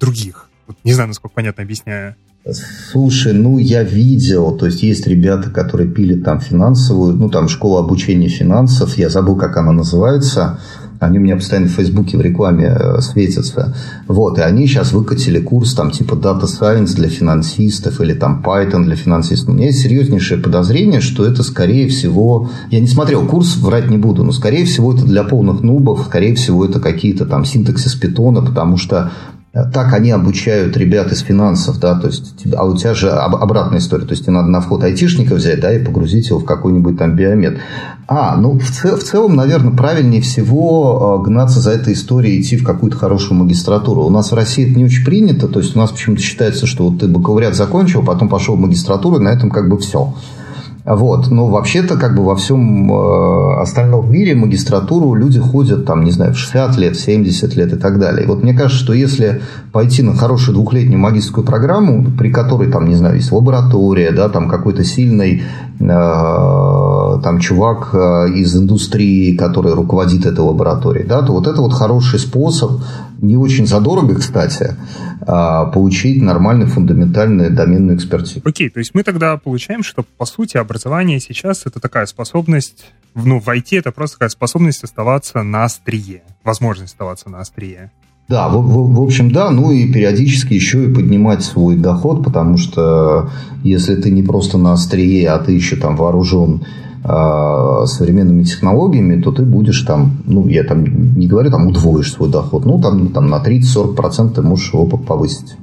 других? 0.01 0.49
Вот, 0.67 0.77
не 0.85 0.93
знаю, 0.93 1.09
насколько 1.09 1.35
понятно 1.35 1.63
объясняю. 1.63 2.17
Слушай, 2.51 3.35
ну 3.35 3.59
я 3.59 3.85
видел, 3.85 4.57
то 4.57 4.67
есть 4.67 4.83
есть 4.83 5.07
ребята, 5.07 5.49
которые 5.51 5.89
пили 5.89 6.19
там 6.19 6.41
финансовую, 6.41 7.15
ну 7.15 7.29
там 7.29 7.49
школа 7.49 7.79
обучения 7.79 8.27
финансов, 8.27 8.99
я 8.99 9.09
забыл, 9.11 9.37
как 9.37 9.57
она 9.57 9.71
называется, 9.71 10.59
они 10.99 11.19
у 11.19 11.23
меня 11.23 11.37
постоянно 11.37 11.69
в 11.69 11.73
Фейсбуке 11.73 12.17
в 12.17 12.21
рекламе 12.21 12.77
э, 12.77 13.01
светятся. 13.01 13.77
Вот, 14.09 14.39
и 14.39 14.41
они 14.41 14.67
сейчас 14.67 14.93
выкатили 14.93 15.39
курс 15.39 15.75
там 15.75 15.93
типа 15.93 16.15
Data 16.15 16.47
Science 16.47 16.97
для 16.97 17.09
финансистов 17.09 18.01
или 18.01 18.13
там 18.13 18.43
Python 18.45 18.83
для 18.85 18.97
финансистов. 18.97 19.51
У 19.51 19.53
меня 19.53 19.67
есть 19.67 19.81
серьезнейшее 19.81 20.41
подозрение, 20.41 21.01
что 21.01 21.25
это 21.25 21.45
скорее 21.45 21.89
всего... 21.89 22.51
Я 22.71 22.81
не 22.81 22.89
смотрел 22.89 23.25
курс, 23.25 23.57
врать 23.57 23.89
не 23.89 23.99
буду, 23.99 24.25
но 24.25 24.33
скорее 24.33 24.65
всего 24.65 24.93
это 24.93 25.05
для 25.05 25.23
полных 25.23 25.63
нубов, 25.63 26.07
скорее 26.07 26.35
всего 26.35 26.65
это 26.65 26.81
какие-то 26.81 27.25
там 27.25 27.45
синтаксис 27.45 27.95
питона, 27.95 28.43
потому 28.43 28.77
что 28.77 29.13
так 29.53 29.93
они 29.93 30.11
обучают 30.11 30.79
ребят 30.79 31.13
из 31.13 31.21
финансов, 31.21 31.79
да, 31.79 31.95
то 31.95 32.07
есть, 32.07 32.35
а 32.57 32.65
у 32.65 32.75
тебя 32.75 32.95
же 32.95 33.11
обратная 33.11 33.81
история, 33.81 34.07
то 34.07 34.13
есть, 34.13 34.23
тебе 34.23 34.33
надо 34.33 34.49
на 34.49 34.63
вход 34.63 34.83
айтишника 34.83 35.35
взять, 35.35 35.61
да, 35.61 35.75
и 35.75 35.85
погрузить 35.85 36.31
его 36.31 36.39
в 36.39 36.47
какой-нибудь 36.47 36.97
там 36.97 37.17
биомед. 37.17 37.59
А, 38.09 38.37
ну, 38.37 38.59
в, 38.59 38.71
цел, 38.71 38.97
в 38.97 39.03
целом, 39.03 39.37
наверное, 39.37 39.77
правильнее 39.77 40.23
всего 40.23 41.17
а, 41.21 41.23
гнаться 41.23 41.61
за 41.61 41.73
этой 41.73 41.93
историей, 41.93 42.41
идти 42.41 42.57
в 42.57 42.65
какую-то 42.65 42.97
хорошую 42.97 43.39
магистратуру. 43.39 44.05
У 44.05 44.11
нас 44.11 44.33
в 44.33 44.35
России 44.35 44.71
это 44.71 44.79
не 44.79 44.87
очень 44.87 45.05
принято, 45.05 45.49
то 45.49 45.61
есть, 45.61 45.77
у 45.77 45.79
нас 45.79 45.91
почему-то 45.91 46.23
считается, 46.23 46.67
что 46.67 46.89
вот 46.89 47.01
ты 47.01 47.07
бакалавриат 47.07 47.55
закончил, 47.55 48.03
потом 48.03 48.31
пошел 48.31 48.57
в 48.57 48.61
магистратуру, 48.61 49.17
и 49.17 49.23
на 49.23 49.29
этом 49.29 49.51
как 49.51 49.69
бы 49.69 49.77
все. 49.77 50.15
Вот. 50.85 51.31
Но 51.31 51.47
вообще-то 51.47 51.97
как 51.97 52.17
бы 52.17 52.25
во 52.25 52.35
всем 52.35 52.93
э, 52.93 53.61
остальном 53.61 54.11
мире 54.11 54.35
магистратуру 54.35 55.15
люди 55.15 55.39
ходят 55.39 55.87
там, 55.87 56.03
не 56.03 56.11
знаю, 56.11 56.35
в 56.35 56.39
60 56.39 56.77
лет, 56.77 56.97
70 56.97 57.57
лет 57.57 57.73
и 57.73 57.77
так 57.77 58.01
далее. 58.01 58.25
И 58.25 58.27
вот 58.27 58.43
мне 58.43 58.53
кажется, 58.53 58.83
что 58.83 58.93
если 58.93 59.43
пойти 59.73 60.03
на 60.03 60.17
хорошую 60.17 60.57
двухлетнюю 60.57 60.99
магистрскую 60.99 61.47
программу, 61.47 62.05
при 62.19 62.33
которой 62.33 62.71
там, 62.71 62.89
не 62.89 62.97
знаю, 62.97 63.17
есть 63.17 63.31
лаборатория, 63.31 64.11
да, 64.11 64.29
там 64.29 64.49
какой-то 64.49 64.83
сильный 64.83 65.43
э, 65.79 65.85
там 67.21 67.41
чувак 67.41 67.91
э, 67.93 68.33
из 68.35 68.57
индустрии, 68.57 69.37
который 69.37 69.75
руководит 69.75 70.27
этой 70.27 70.41
лабораторией, 70.41 71.07
да, 71.07 71.23
то 71.23 71.33
вот 71.33 71.47
это 71.47 71.61
вот 71.61 71.73
хороший 71.73 72.19
способ 72.19 72.81
не 73.21 73.37
очень 73.37 73.67
задорого, 73.67 74.17
кстати, 74.17 74.77
а, 75.25 75.67
получить 75.67 76.21
нормальную 76.21 76.69
фундаментальную 76.69 77.53
доменную 77.53 77.97
экспертизу. 77.97 78.41
Окей, 78.45 78.69
то 78.69 78.81
есть 78.81 78.95
мы 78.95 79.05
тогда 79.05 79.37
получаем, 79.37 79.85
что, 79.85 80.05
по 80.19 80.27
сути, 80.27 80.57
образование 80.57 81.21
сейчас 81.21 81.63
это 81.65 81.79
такая 81.79 82.07
способность, 82.07 82.87
ну, 83.15 83.39
в 83.39 83.49
IT 83.49 83.79
это 83.79 83.93
просто 83.93 84.17
такая 84.17 84.31
способность 84.31 84.83
оставаться 84.83 85.43
на 85.43 85.65
острие, 85.65 86.23
возможность 86.43 86.93
оставаться 86.93 87.31
на 87.31 87.39
острие. 87.41 87.91
Да, 88.29 88.49
в, 88.49 88.63
в, 88.63 88.95
в 88.95 89.03
общем, 89.03 89.31
да, 89.31 89.51
ну 89.51 89.71
и 89.73 89.93
периодически 89.93 90.55
еще 90.55 90.87
и 90.87 90.95
поднимать 90.95 91.43
свой 91.43 91.77
доход, 91.77 92.25
потому 92.25 92.57
что 92.57 93.31
если 93.63 93.95
ты 93.95 94.11
не 94.11 94.23
просто 94.23 94.59
на 94.59 94.73
острие, 94.73 95.29
а 95.29 95.39
ты 95.39 95.53
еще 95.53 95.77
там 95.77 95.97
вооружен 95.97 96.65
современными 97.05 98.45
технологиями, 98.45 99.21
то 99.21 99.33
ты 99.33 99.43
будешь 99.43 99.81
там, 99.83 100.23
ну, 100.25 100.47
я 100.47 100.63
там 100.63 101.17
не 101.17 101.27
говорю, 101.27 101.51
там 101.51 101.67
удвоишь 101.67 102.13
свой 102.13 102.31
доход, 102.31 102.65
ну, 102.65 102.81
там, 102.81 103.09
там 103.09 103.29
на 103.29 103.43
30-40% 103.43 104.35
ты 104.35 104.43
можешь 104.43 104.73
его 104.73 104.87
повысить. 104.87 105.57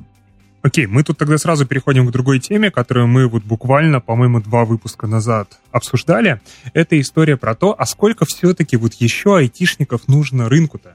Окей, 0.61 0.87
мы 0.87 1.03
тут 1.03 1.17
тогда 1.17 1.37
сразу 1.37 1.65
переходим 1.65 2.05
к 2.05 2.11
другой 2.11 2.39
теме, 2.39 2.69
которую 2.69 3.07
мы 3.07 3.27
вот 3.27 3.43
буквально, 3.43 4.01
по-моему, 4.01 4.41
два 4.41 4.65
выпуска 4.65 5.07
назад 5.07 5.57
обсуждали. 5.71 6.41
Это 6.73 6.99
история 6.99 7.37
про 7.37 7.55
то, 7.55 7.73
а 7.77 7.85
сколько 7.85 8.25
все-таки 8.25 8.75
вот 8.75 8.93
еще 8.95 9.37
айтишников 9.37 10.09
нужно 10.09 10.49
рынку-то? 10.49 10.89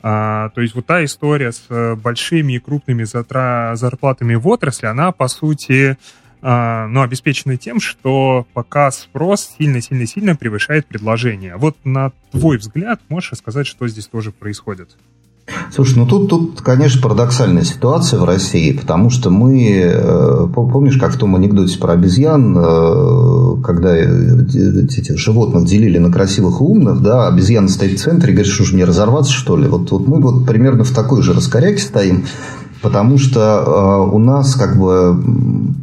А, 0.00 0.50
то 0.50 0.60
есть 0.60 0.76
вот 0.76 0.86
та 0.86 1.04
история 1.04 1.50
с 1.50 1.96
большими 1.96 2.52
и 2.52 2.58
крупными 2.60 3.02
затра- 3.02 3.74
зарплатами 3.74 4.36
в 4.36 4.46
отрасли, 4.46 4.86
она, 4.86 5.10
по 5.10 5.26
сути, 5.26 5.90
а, 5.90 5.96
но 6.40 7.02
обеспечены 7.02 7.56
тем, 7.56 7.80
что 7.80 8.46
пока 8.52 8.90
спрос 8.90 9.50
сильно-сильно-сильно 9.58 10.36
превышает 10.36 10.86
предложение. 10.86 11.56
Вот 11.56 11.76
на 11.84 12.12
твой 12.30 12.58
взгляд 12.58 13.00
можешь 13.08 13.32
рассказать, 13.32 13.66
что 13.66 13.88
здесь 13.88 14.06
тоже 14.06 14.32
происходит? 14.32 14.96
Слушай, 15.74 15.98
ну 15.98 16.06
тут, 16.06 16.30
тут, 16.30 16.60
конечно, 16.60 17.00
парадоксальная 17.02 17.62
ситуация 17.62 18.18
в 18.18 18.24
России, 18.24 18.72
потому 18.72 19.10
что 19.10 19.30
мы, 19.30 19.66
э, 19.70 20.46
помнишь, 20.54 20.96
как 20.96 21.14
в 21.14 21.18
том 21.18 21.36
анекдоте 21.36 21.78
про 21.78 21.92
обезьян, 21.92 22.56
э, 22.56 23.62
когда 23.62 23.96
этих 23.96 25.18
животных 25.18 25.66
делили 25.66 25.98
на 25.98 26.12
красивых 26.12 26.60
и 26.60 26.64
умных, 26.64 27.00
да, 27.00 27.28
обезьяна 27.28 27.68
стоит 27.68 27.98
в 27.98 28.02
центре 28.02 28.32
и 28.32 28.34
говорит, 28.34 28.52
что 28.52 28.64
же 28.64 28.74
мне 28.74 28.84
разорваться, 28.84 29.32
что 29.32 29.56
ли? 29.56 29.68
Вот, 29.68 29.90
вот 29.90 30.06
мы 30.06 30.20
вот 30.20 30.46
примерно 30.46 30.84
в 30.84 30.90
такой 30.90 31.22
же 31.22 31.32
раскоряке 31.32 31.82
стоим, 31.82 32.24
потому 32.82 33.18
что 33.18 33.40
э, 33.40 34.14
у 34.14 34.18
нас 34.18 34.54
как 34.54 34.78
бы 34.78 35.20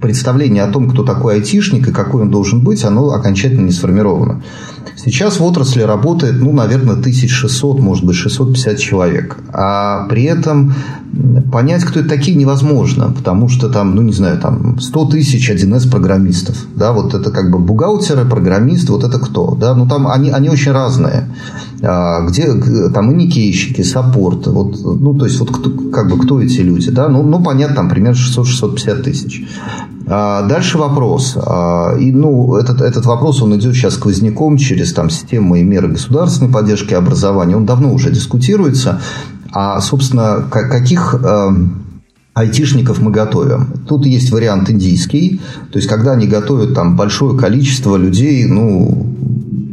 представление 0.01 0.63
о 0.63 0.71
том, 0.71 0.89
кто 0.89 1.03
такой 1.03 1.35
айтишник 1.35 1.87
и 1.87 1.91
какой 1.91 2.23
он 2.23 2.31
должен 2.31 2.63
быть, 2.63 2.83
оно 2.83 3.11
окончательно 3.11 3.65
не 3.65 3.71
сформировано. 3.71 4.43
Сейчас 4.95 5.39
в 5.39 5.43
отрасли 5.43 5.81
работает, 5.81 6.35
ну, 6.41 6.51
наверное, 6.51 6.95
1600, 6.95 7.79
может 7.79 8.05
быть, 8.05 8.15
650 8.15 8.77
человек. 8.77 9.37
А 9.53 10.07
при 10.07 10.23
этом 10.23 10.73
понять, 11.51 11.83
кто 11.83 11.99
это 11.99 12.09
такие, 12.09 12.35
невозможно, 12.35 13.11
потому 13.15 13.47
что 13.47 13.69
там, 13.69 13.95
ну, 13.95 14.01
не 14.01 14.13
знаю, 14.13 14.39
там 14.39 14.79
100 14.79 15.05
тысяч 15.05 15.49
1С 15.49 15.89
программистов. 15.89 16.65
Да, 16.75 16.91
вот 16.91 17.13
это 17.13 17.31
как 17.31 17.51
бы 17.51 17.59
бухгалтеры, 17.59 18.25
программисты, 18.25 18.91
вот 18.91 19.03
это 19.03 19.19
кто? 19.19 19.55
Да, 19.55 19.75
ну, 19.75 19.87
там 19.87 20.07
они, 20.07 20.29
они 20.29 20.49
очень 20.49 20.71
разные. 20.71 21.29
А, 21.81 22.25
где 22.25 22.45
там 22.89 23.11
и 23.11 23.15
никейщики, 23.15 23.81
саппорт, 23.83 24.47
вот, 24.47 24.77
ну, 24.83 25.13
то 25.13 25.25
есть, 25.25 25.39
вот 25.39 25.51
кто, 25.51 25.69
как 25.91 26.09
бы 26.09 26.17
кто 26.17 26.41
эти 26.41 26.61
люди, 26.61 26.89
да, 26.89 27.09
ну, 27.09 27.21
ну 27.23 27.43
понятно, 27.43 27.75
там 27.75 27.89
примерно 27.89 28.17
600-650 28.17 29.03
тысяч. 29.03 29.45
А, 30.07 30.43
дальше 30.43 30.77
вопрос. 30.77 31.35
А, 31.35 31.95
и, 31.97 32.11
ну, 32.11 32.55
этот, 32.55 32.81
этот 32.81 33.05
вопрос, 33.05 33.41
он 33.41 33.55
идет 33.55 33.73
сейчас 33.73 33.95
сквозняком 33.95 34.57
через 34.57 34.74
там, 34.83 35.09
системы 35.09 35.59
и 35.59 35.63
меры 35.63 35.89
государственной 35.89 36.51
поддержки 36.51 36.93
образования. 36.93 37.55
Он 37.55 37.65
давно 37.65 37.93
уже 37.93 38.11
дискутируется. 38.11 39.01
А, 39.51 39.79
собственно, 39.79 40.45
каких 40.49 41.15
э, 41.15 41.49
айтишников 42.35 42.99
мы 42.99 43.11
готовим. 43.11 43.67
Тут 43.87 44.05
есть 44.05 44.29
вариант 44.31 44.69
индийский, 44.69 45.39
то 45.71 45.77
есть 45.77 45.87
когда 45.87 46.11
они 46.11 46.27
готовят 46.27 46.75
там 46.75 46.97
большое 46.97 47.37
количество 47.39 47.95
людей, 47.95 48.43
ну, 48.45 49.15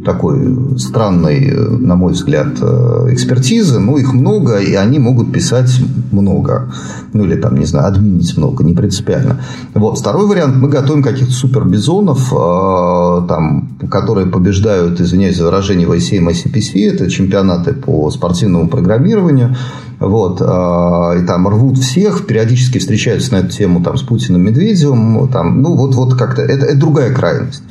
такой 0.03 0.77
странной, 0.77 1.51
на 1.51 1.95
мой 1.95 2.13
взгляд, 2.13 2.57
э, 2.61 3.07
экспертизы, 3.11 3.79
но 3.79 3.97
их 3.97 4.13
много, 4.13 4.57
и 4.57 4.73
они 4.73 4.99
могут 4.99 5.31
писать 5.31 5.71
много. 6.11 6.71
Ну, 7.13 7.25
или 7.25 7.35
там, 7.35 7.57
не 7.57 7.65
знаю, 7.65 7.87
админить 7.87 8.37
много, 8.37 8.63
не 8.63 8.73
принципиально. 8.73 9.41
Вот. 9.73 9.99
Второй 9.99 10.27
вариант, 10.27 10.55
мы 10.55 10.69
готовим 10.69 11.03
каких-то 11.03 11.33
супербизонов, 11.33 12.31
э, 12.31 13.27
там, 13.27 13.77
которые 13.89 14.27
побеждают, 14.27 14.99
извиняюсь 14.99 15.37
за 15.37 15.45
выражение, 15.45 15.87
в 15.87 15.91
ICM, 15.91 16.29
ICPC, 16.29 16.93
это 16.93 17.09
чемпионаты 17.09 17.73
по 17.73 18.09
спортивному 18.11 18.67
программированию, 18.67 19.55
вот, 19.99 20.41
э, 20.41 21.19
и 21.21 21.25
там 21.25 21.47
рвут 21.47 21.77
всех, 21.77 22.25
периодически 22.25 22.77
встречаются 22.77 23.33
на 23.33 23.37
эту 23.37 23.49
тему 23.49 23.81
там, 23.83 23.97
с 23.97 24.01
Путиным 24.01 24.41
Медведевым, 24.41 25.27
там, 25.29 25.61
ну, 25.61 25.75
вот, 25.75 25.95
вот 25.95 26.15
как-то, 26.15 26.41
это, 26.41 26.65
это 26.65 26.77
другая 26.77 27.13
крайность. 27.13 27.63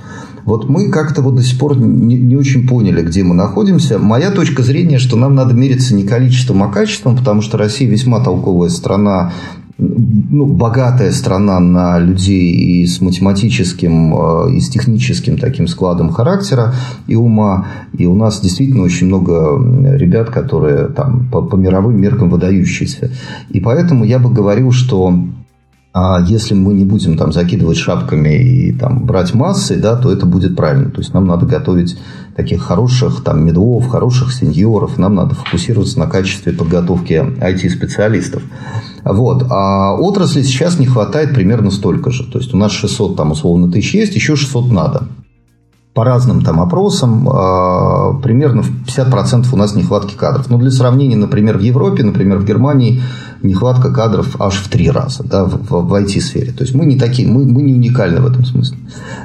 Вот 0.45 0.69
мы 0.69 0.91
как-то 0.91 1.23
вот 1.23 1.37
до 1.37 1.43
сих 1.43 1.59
пор 1.59 1.77
не, 1.77 2.17
не 2.17 2.37
очень 2.37 2.67
поняли, 2.67 3.03
где 3.03 3.23
мы 3.23 3.35
находимся. 3.35 3.99
Моя 3.99 4.31
точка 4.31 4.63
зрения, 4.63 4.99
что 4.99 5.17
нам 5.17 5.35
надо 5.35 5.55
мериться 5.55 5.95
не 5.95 6.05
количеством, 6.05 6.63
а 6.63 6.69
качеством, 6.69 7.17
потому 7.17 7.43
что 7.43 7.59
Россия 7.59 7.89
весьма 7.89 8.21
толковая 8.21 8.69
страна, 8.69 9.33
ну, 9.79 10.47
богатая 10.47 11.13
страна 11.13 11.59
на 11.61 11.99
людей 11.99 12.51
и 12.51 12.87
с 12.87 13.01
математическим, 13.01 14.15
э, 14.15 14.55
и 14.55 14.61
с 14.61 14.69
техническим 14.69 15.39
таким 15.39 15.67
складом 15.67 16.11
характера 16.11 16.75
и 17.07 17.17
ума. 17.17 17.67
И 17.93 18.07
у 18.07 18.15
нас 18.15 18.41
действительно 18.41 18.83
очень 18.83 19.07
много 19.07 19.97
ребят, 19.97 20.31
которые 20.31 20.89
там 20.89 21.29
по, 21.31 21.43
по 21.43 21.57
мировым 21.57 22.01
меркам 22.01 22.31
выдающиеся. 22.31 23.11
И 23.51 23.61
поэтому 23.61 24.05
я 24.05 24.19
бы 24.19 24.31
говорил, 24.31 24.73
что 24.73 25.15
а 25.95 26.21
если 26.27 26.55
мы 26.55 26.73
не 26.73 26.87
будем 26.87 27.19
там 27.19 27.33
закидывать 27.33 27.77
шапками 27.77 28.31
и 28.31 28.73
там 28.73 29.05
брать 29.05 29.35
массы, 29.35 29.77
да, 29.77 29.95
то 29.95 30.11
это 30.11 30.25
будет 30.25 30.57
правильно. 30.57 30.91
То 30.91 31.01
есть 31.01 31.13
нам 31.13 31.27
надо 31.27 31.45
готовить 31.45 31.99
таких 32.35 32.63
хороших 32.63 33.23
там 33.23 33.45
медлов, 33.45 33.89
хороших 33.89 34.33
сеньоров. 34.33 34.97
Нам 34.97 35.15
надо 35.15 35.35
фокусироваться 35.35 35.99
на 35.99 36.07
качестве 36.07 36.55
подготовки 36.55 37.13
IT-специалистов. 37.13 38.43
Вот. 39.05 39.45
А 39.51 39.95
отрасли 39.95 40.43
сейчас 40.43 40.79
не 40.79 40.87
хватает 40.87 41.35
примерно 41.35 41.71
столько 41.71 42.11
же. 42.11 42.25
То 42.25 42.39
есть 42.39 42.55
у 42.55 42.57
нас 42.57 42.73
600 42.73 43.15
там 43.17 43.33
условно 43.33 43.71
тысяч 43.71 43.95
есть, 43.95 44.15
еще 44.15 44.35
600 44.35 44.71
надо 44.73 45.09
по 45.95 46.05
разным 46.05 46.43
там 46.43 46.61
опросам 46.61 47.29
э, 47.29 48.23
примерно 48.23 48.63
в 48.63 48.71
50% 48.87 49.47
у 49.53 49.57
нас 49.57 49.75
нехватки 49.75 50.15
кадров. 50.15 50.49
Но 50.49 50.57
для 50.57 50.71
сравнения, 50.71 51.17
например, 51.17 51.59
в 51.59 51.61
Европе, 51.61 52.03
например, 52.03 52.39
в 52.39 52.45
Германии 52.47 53.03
нехватка 53.43 53.93
кадров 53.93 54.37
аж 54.41 54.55
в 54.55 54.69
три 54.69 54.91
раза 54.91 55.23
да, 55.23 55.45
в, 55.45 55.59
в 55.69 55.95
IT-сфере. 55.95 56.53
То 56.53 56.63
есть 56.63 56.75
мы 56.75 56.87
не 56.87 56.97
такие, 56.97 57.29
мы, 57.29 57.45
мы 57.45 57.63
не 57.63 57.75
уникальны 57.75 58.21
в 58.23 58.27
этом 58.27 58.47
смысле. 58.47 58.79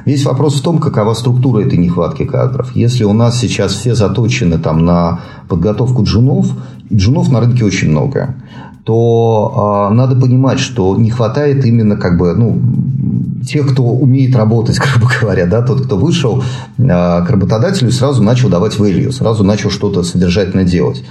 Весь 0.04 0.24
вопрос 0.26 0.56
в 0.56 0.62
том, 0.62 0.78
какова 0.78 1.14
структура 1.14 1.60
этой 1.60 1.78
нехватки 1.78 2.24
кадров. 2.24 2.76
Если 2.76 3.04
у 3.04 3.14
нас 3.14 3.38
сейчас 3.38 3.72
все 3.72 3.94
заточены 3.94 4.58
там, 4.58 4.84
на 4.84 5.20
подготовку 5.48 6.02
джунов, 6.02 6.48
джунов 6.92 7.30
на 7.30 7.40
рынке 7.40 7.64
очень 7.64 7.90
много, 7.90 8.34
то 8.88 9.90
э, 9.90 9.94
надо 9.94 10.18
понимать, 10.18 10.58
что 10.58 10.96
не 10.96 11.10
хватает 11.10 11.62
именно 11.66 11.96
как 11.96 12.16
бы, 12.16 12.32
ну, 12.34 12.58
тех, 13.46 13.70
кто 13.70 13.82
умеет 13.82 14.34
работать, 14.34 14.78
грубо 14.94 15.12
говоря, 15.20 15.44
да, 15.44 15.60
тот, 15.60 15.84
кто 15.84 15.98
вышел 15.98 16.42
э, 16.78 16.82
к 16.86 17.26
работодателю 17.28 17.92
сразу 17.92 18.22
начал 18.22 18.48
давать 18.48 18.76
value, 18.76 19.12
сразу 19.12 19.44
начал 19.44 19.68
что-то 19.68 20.04
содержательно 20.04 20.64
делать. 20.64 21.04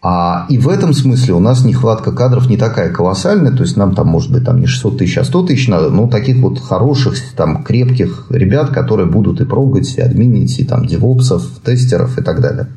А, 0.00 0.46
и 0.48 0.56
в 0.56 0.68
этом 0.68 0.92
смысле 0.92 1.34
у 1.34 1.40
нас 1.40 1.64
нехватка 1.64 2.12
кадров 2.12 2.48
не 2.48 2.56
такая 2.56 2.92
колоссальная, 2.92 3.50
то 3.50 3.64
есть 3.64 3.76
нам 3.76 3.96
там 3.96 4.06
может 4.06 4.30
быть 4.30 4.44
там 4.44 4.60
не 4.60 4.66
600 4.68 4.98
тысяч, 4.98 5.18
а 5.18 5.24
100 5.24 5.46
тысяч 5.46 5.66
надо, 5.66 5.90
но 5.90 6.06
таких 6.06 6.36
вот 6.36 6.60
хороших, 6.60 7.16
там, 7.34 7.64
крепких 7.64 8.26
ребят, 8.30 8.70
которые 8.70 9.08
будут 9.08 9.40
и 9.40 9.44
прогать, 9.44 9.92
и 9.96 10.00
админить, 10.00 10.60
и 10.60 10.64
там 10.64 10.86
девопсов, 10.86 11.42
тестеров 11.64 12.18
и 12.18 12.22
так 12.22 12.40
далее. 12.40 12.68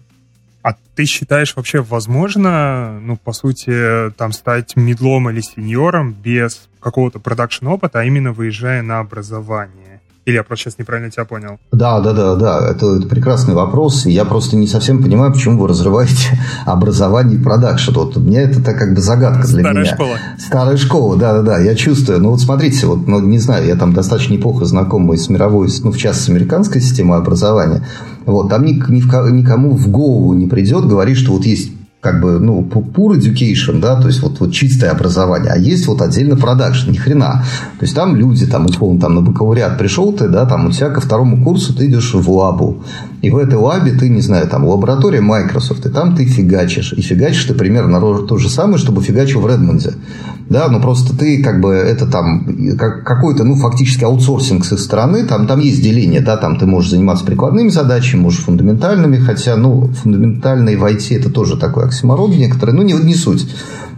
А 0.62 0.74
ты 0.96 1.06
считаешь 1.06 1.56
вообще 1.56 1.82
возможно, 1.82 3.00
ну, 3.02 3.16
по 3.18 3.32
сути, 3.32 4.12
там 4.18 4.34
стать 4.34 4.76
миддлом 4.76 5.30
или 5.30 5.42
сеньором 5.42 6.14
без 6.14 6.68
какого-то 6.82 7.20
продакшн 7.20 7.68
опыта, 7.68 8.00
а 8.00 8.04
именно 8.04 8.34
выезжая 8.34 8.82
на 8.82 9.00
образование? 9.00 10.02
Или 10.26 10.36
я 10.36 10.44
просто 10.44 10.66
сейчас 10.66 10.78
неправильно 10.78 11.10
тебя 11.10 11.26
понял? 11.26 11.60
Да, 11.72 12.02
да, 12.02 12.14
да, 12.14 12.36
да. 12.36 12.70
Это, 12.70 12.98
это 12.98 13.08
прекрасный 13.08 13.56
вопрос. 13.56 14.06
Я 14.06 14.26
просто 14.26 14.58
не 14.58 14.68
совсем 14.68 15.02
понимаю, 15.02 15.32
почему 15.32 15.58
вы 15.58 15.68
разрываете 15.68 16.38
образование 16.68 17.40
и 17.40 17.42
продакшн. 17.42 17.94
Вот 17.94 18.18
у 18.18 18.20
меня 18.20 18.42
это 18.42 18.64
так 18.64 18.78
как 18.78 18.94
бы 18.94 19.02
загадка 19.02 19.48
для 19.48 19.62
Старая 19.62 19.84
меня. 19.84 19.94
школа. 19.96 20.18
Старая 20.38 20.78
школа, 20.78 21.18
да, 21.18 21.34
да, 21.34 21.42
да. 21.42 21.60
Я 21.60 21.74
чувствую. 21.74 22.20
Ну 22.20 22.30
вот 22.32 22.42
смотрите, 22.42 22.86
вот, 22.86 23.08
ну 23.08 23.20
не 23.22 23.40
знаю, 23.40 23.66
я 23.66 23.76
там 23.76 23.94
достаточно 23.94 24.34
неплохо 24.34 24.66
знакомый 24.66 25.18
с 25.18 25.30
мировой, 25.30 25.70
ну 25.84 25.92
в 25.92 25.98
частности 25.98 26.28
с 26.28 26.30
американской 26.30 26.82
системой 26.82 27.18
образования. 27.18 27.88
Вот, 28.30 28.50
там 28.50 28.66
ни, 28.66 28.74
ни, 28.74 29.02
никому 29.32 29.72
в 29.72 29.90
голову 29.90 30.34
не 30.34 30.48
придет 30.48 30.86
говорить, 30.86 31.18
что 31.18 31.34
вот 31.34 31.46
есть 31.46 31.72
как 32.02 32.22
бы, 32.22 32.40
ну, 32.40 32.62
pure 32.62 33.20
education, 33.20 33.82
да, 33.82 34.00
то 34.00 34.08
есть 34.08 34.22
вот, 34.22 34.40
вот 34.40 34.54
чистое 34.54 34.92
образование, 34.92 35.52
а 35.52 35.58
есть 35.58 35.86
вот 35.88 36.02
отдельно 36.02 36.38
продакшн, 36.38 36.92
ни 36.92 36.96
хрена. 36.96 37.44
То 37.78 37.84
есть 37.84 37.94
там 37.94 38.16
люди, 38.16 38.46
там, 38.46 38.68
условно, 38.68 39.02
там 39.02 39.16
на 39.16 39.22
бакалавриат 39.22 39.78
пришел 39.78 40.14
ты, 40.14 40.30
да, 40.30 40.46
там 40.46 40.68
у 40.68 40.72
тебя 40.72 40.92
ко 40.92 41.02
второму 41.02 41.44
курсу 41.44 41.74
ты 41.74 41.88
идешь 41.88 42.14
в 42.14 42.32
лабу, 42.32 42.84
и 43.22 43.30
в 43.30 43.38
этой 43.38 43.56
лабе 43.56 43.92
ты, 43.92 44.08
не 44.08 44.22
знаю, 44.22 44.48
там 44.48 44.66
лаборатория 44.66 45.20
Microsoft, 45.20 45.86
и 45.86 45.90
там 45.90 46.16
ты 46.16 46.24
фигачишь, 46.24 46.94
и 46.94 47.02
фигачишь 47.02 47.44
ты 47.44 47.54
примерно 47.54 48.00
то 48.00 48.38
же 48.38 48.50
самое, 48.50 48.78
что 48.78 48.94
бы 48.94 49.02
фигачил 49.02 49.42
в 49.42 49.48
Редмонде, 49.48 49.92
да, 50.48 50.70
но 50.70 50.80
просто 50.80 51.18
ты, 51.18 51.44
как 51.44 51.60
бы, 51.60 51.74
это 51.74 52.08
там 52.08 52.78
как, 52.78 53.04
какой-то, 53.04 53.44
ну, 53.44 53.56
фактически 53.56 54.06
аутсорсинг 54.06 54.64
с 54.64 54.72
их 54.72 54.80
стороны, 54.80 55.26
там, 55.26 55.48
там 55.48 55.60
есть 55.60 55.84
деление, 55.84 56.22
да, 56.22 56.38
там 56.38 56.58
ты 56.58 56.66
можешь 56.66 56.92
заниматься 56.92 57.26
прикладными 57.26 57.68
задачами, 57.68 58.22
можешь 58.22 58.40
фундаментальными, 58.40 59.18
хотя, 59.18 59.58
ну, 59.58 59.88
фундаментальные 59.88 60.78
в 60.78 60.86
IT 60.86 61.18
это 61.18 61.30
тоже 61.30 61.58
такой 61.58 61.89
оксиморон 61.90 62.32
некоторый, 62.32 62.76
ну, 62.76 62.82
не, 62.82 62.94
не 62.94 63.16
суть. 63.16 63.48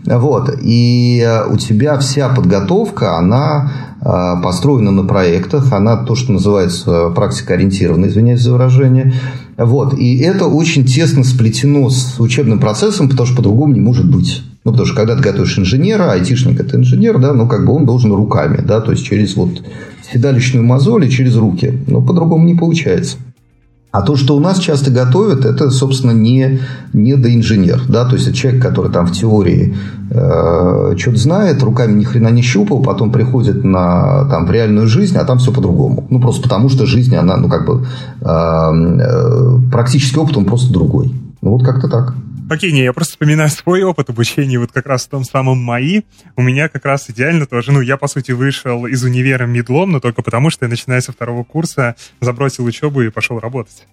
Вот. 0.05 0.49
И 0.61 1.21
э, 1.23 1.45
у 1.47 1.57
тебя 1.57 1.97
вся 1.99 2.29
подготовка, 2.29 3.17
она 3.17 3.71
э, 4.01 4.43
построена 4.43 4.91
на 4.91 5.03
проектах, 5.03 5.71
она 5.71 5.97
то, 5.97 6.15
что 6.15 6.31
называется 6.31 7.09
практикоориентированная, 7.09 8.09
извиняюсь 8.09 8.41
за 8.41 8.53
выражение. 8.53 9.13
Вот. 9.57 9.93
И 9.93 10.17
это 10.19 10.47
очень 10.47 10.85
тесно 10.85 11.23
сплетено 11.23 11.89
с 11.89 12.19
учебным 12.19 12.59
процессом, 12.59 13.09
потому 13.09 13.27
что 13.27 13.37
по-другому 13.37 13.73
не 13.73 13.81
может 13.81 14.09
быть. 14.09 14.41
Ну, 14.63 14.71
потому 14.71 14.87
что 14.87 14.95
когда 14.95 15.15
ты 15.15 15.23
готовишь 15.23 15.57
инженера, 15.57 16.11
айтишник 16.11 16.59
это 16.59 16.77
инженер, 16.77 17.19
да, 17.19 17.33
ну, 17.33 17.47
как 17.47 17.65
бы 17.65 17.73
он 17.73 17.85
должен 17.85 18.11
руками, 18.13 18.61
да, 18.63 18.79
то 18.79 18.91
есть 18.91 19.03
через 19.03 19.35
вот 19.35 19.63
седалищную 20.11 20.63
мозоль 20.63 21.05
и 21.05 21.09
через 21.09 21.35
руки. 21.35 21.79
Но 21.87 22.01
по-другому 22.01 22.45
не 22.45 22.55
получается. 22.55 23.17
А 23.91 24.01
то, 24.03 24.15
что 24.15 24.37
у 24.37 24.39
нас 24.39 24.57
часто 24.57 24.89
готовят, 24.89 25.43
это, 25.43 25.69
собственно, 25.69 26.11
не, 26.11 26.61
не 26.93 27.15
доинженер. 27.15 27.83
Да? 27.89 28.05
То 28.05 28.15
есть, 28.15 28.27
это 28.27 28.37
человек, 28.37 28.61
который 28.61 28.89
там 28.89 29.05
в 29.05 29.11
теории 29.11 29.75
э, 30.09 30.95
что-то 30.97 31.17
знает, 31.17 31.61
руками 31.61 31.99
ни 31.99 32.05
хрена 32.05 32.29
не 32.29 32.41
щупал, 32.41 32.81
потом 32.81 33.11
приходит 33.11 33.65
на, 33.65 34.25
там, 34.29 34.45
в 34.45 34.51
реальную 34.51 34.87
жизнь, 34.87 35.17
а 35.17 35.25
там 35.25 35.39
все 35.39 35.51
по-другому. 35.51 36.05
Ну, 36.09 36.21
просто 36.21 36.41
потому, 36.43 36.69
что 36.69 36.85
жизнь, 36.85 37.13
она, 37.15 37.35
ну, 37.35 37.49
как 37.49 37.65
бы, 37.65 37.85
э, 38.21 38.25
э, 38.25 39.57
практический 39.69 40.19
опыт, 40.19 40.37
он 40.37 40.45
просто 40.45 40.71
другой. 40.71 41.13
Ну, 41.41 41.51
вот 41.51 41.65
как-то 41.65 41.89
так. 41.89 42.13
Окей, 42.49 42.71
не, 42.71 42.83
я 42.83 42.93
просто 42.93 43.13
вспоминаю 43.13 43.49
свой 43.49 43.83
опыт 43.83 44.09
обучения 44.09 44.59
вот 44.59 44.71
как 44.71 44.85
раз 44.85 45.05
в 45.05 45.09
том 45.09 45.23
самом 45.23 45.59
МАИ. 45.59 46.01
У 46.35 46.41
меня 46.41 46.69
как 46.69 46.85
раз 46.85 47.09
идеально 47.09 47.45
тоже, 47.45 47.71
ну, 47.71 47.81
я, 47.81 47.97
по 47.97 48.07
сути, 48.07 48.31
вышел 48.31 48.85
из 48.85 49.03
универа 49.03 49.45
медлом, 49.45 49.91
но 49.91 49.99
только 49.99 50.21
потому, 50.21 50.49
что 50.49 50.65
я, 50.65 50.69
начиная 50.69 51.01
со 51.01 51.11
второго 51.11 51.43
курса, 51.43 51.95
забросил 52.19 52.65
учебу 52.65 53.01
и 53.01 53.09
пошел 53.09 53.39
работать. 53.39 53.85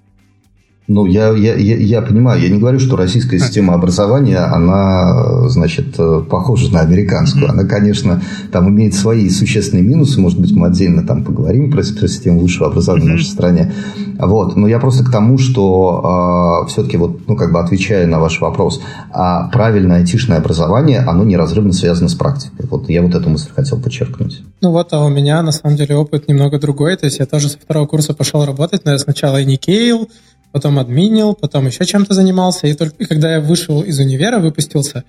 Ну, 0.88 1.04
я, 1.04 1.28
я, 1.32 1.54
я, 1.54 1.76
я 1.76 2.00
понимаю, 2.00 2.40
я 2.40 2.48
не 2.48 2.58
говорю, 2.58 2.78
что 2.80 2.96
российская 2.96 3.38
система 3.38 3.74
образования, 3.74 4.38
она, 4.38 5.46
значит, 5.50 5.96
похожа 6.30 6.72
на 6.72 6.80
американскую. 6.80 7.50
Она, 7.50 7.64
конечно, 7.64 8.22
там 8.50 8.70
имеет 8.70 8.94
свои 8.94 9.28
существенные 9.28 9.84
минусы. 9.84 10.18
Может 10.18 10.40
быть, 10.40 10.52
мы 10.52 10.68
отдельно 10.68 11.06
там 11.06 11.24
поговорим 11.24 11.70
про, 11.70 11.82
про 11.82 12.08
систему 12.08 12.40
высшего 12.40 12.68
образования 12.68 13.04
в 13.04 13.10
нашей 13.10 13.26
стране. 13.26 13.74
Вот. 14.18 14.56
Но 14.56 14.66
я 14.66 14.78
просто 14.78 15.04
к 15.04 15.12
тому, 15.12 15.36
что 15.36 16.00
э, 16.02 16.08
а, 16.08 16.66
все-таки, 16.68 16.96
вот, 16.96 17.20
ну, 17.28 17.36
как 17.36 17.52
бы 17.52 17.60
отвечая 17.60 18.06
на 18.06 18.18
ваш 18.18 18.40
вопрос, 18.40 18.80
а 19.12 19.48
правильное 19.48 19.98
айтишное 19.98 20.38
образование, 20.38 21.00
оно 21.00 21.22
неразрывно 21.22 21.74
связано 21.74 22.08
с 22.08 22.14
практикой. 22.14 22.66
Вот 22.70 22.88
я 22.88 23.02
вот 23.02 23.14
эту 23.14 23.28
мысль 23.28 23.50
хотел 23.54 23.78
подчеркнуть. 23.78 24.42
Ну 24.62 24.72
вот, 24.72 24.88
а 24.92 25.04
у 25.04 25.10
меня, 25.10 25.42
на 25.42 25.52
самом 25.52 25.76
деле, 25.76 25.96
опыт 25.96 26.28
немного 26.28 26.58
другой. 26.58 26.96
То 26.96 27.04
есть 27.04 27.18
я 27.18 27.26
тоже 27.26 27.50
со 27.50 27.58
второго 27.58 27.86
курса 27.86 28.14
пошел 28.14 28.44
работать, 28.46 28.86
но 28.86 28.92
я 28.92 28.98
сначала 28.98 29.36
и 29.36 29.44
не 29.44 29.58
кейл, 29.58 30.08
потом 30.52 30.78
админил, 30.78 31.34
потом 31.34 31.66
еще 31.66 31.84
чем-то 31.84 32.14
занимался. 32.14 32.66
И 32.66 32.74
только 32.74 32.96
и 32.96 33.04
когда 33.06 33.32
я 33.32 33.40
вышел 33.40 33.82
из 33.82 33.98
универа, 33.98 34.38
выпустился, 34.38 35.04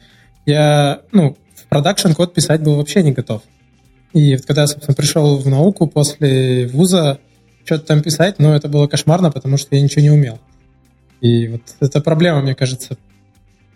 я, 0.46 1.02
ну, 1.12 1.38
в 1.56 1.68
продакшн 1.68 2.14
код 2.14 2.34
писать 2.34 2.62
был 2.62 2.76
вообще 2.76 3.04
не 3.04 3.12
готов. 3.12 3.42
И 4.14 4.36
вот 4.36 4.46
когда 4.46 4.62
я, 4.62 4.68
собственно, 4.68 4.96
пришел 4.96 5.38
в 5.38 5.48
науку 5.48 5.88
после 5.88 6.68
вуза, 6.68 7.20
что-то 7.66 7.86
там 7.86 8.02
писать, 8.02 8.40
ну, 8.40 8.54
это 8.54 8.68
было 8.68 8.88
кошмарно, 8.88 9.32
потому 9.32 9.58
что 9.58 9.76
я 9.76 9.82
ничего 9.82 10.02
не 10.02 10.10
умел. 10.10 10.40
И 11.22 11.48
вот 11.48 11.62
это 11.80 12.02
проблема, 12.02 12.42
мне 12.42 12.56
кажется. 12.56 12.98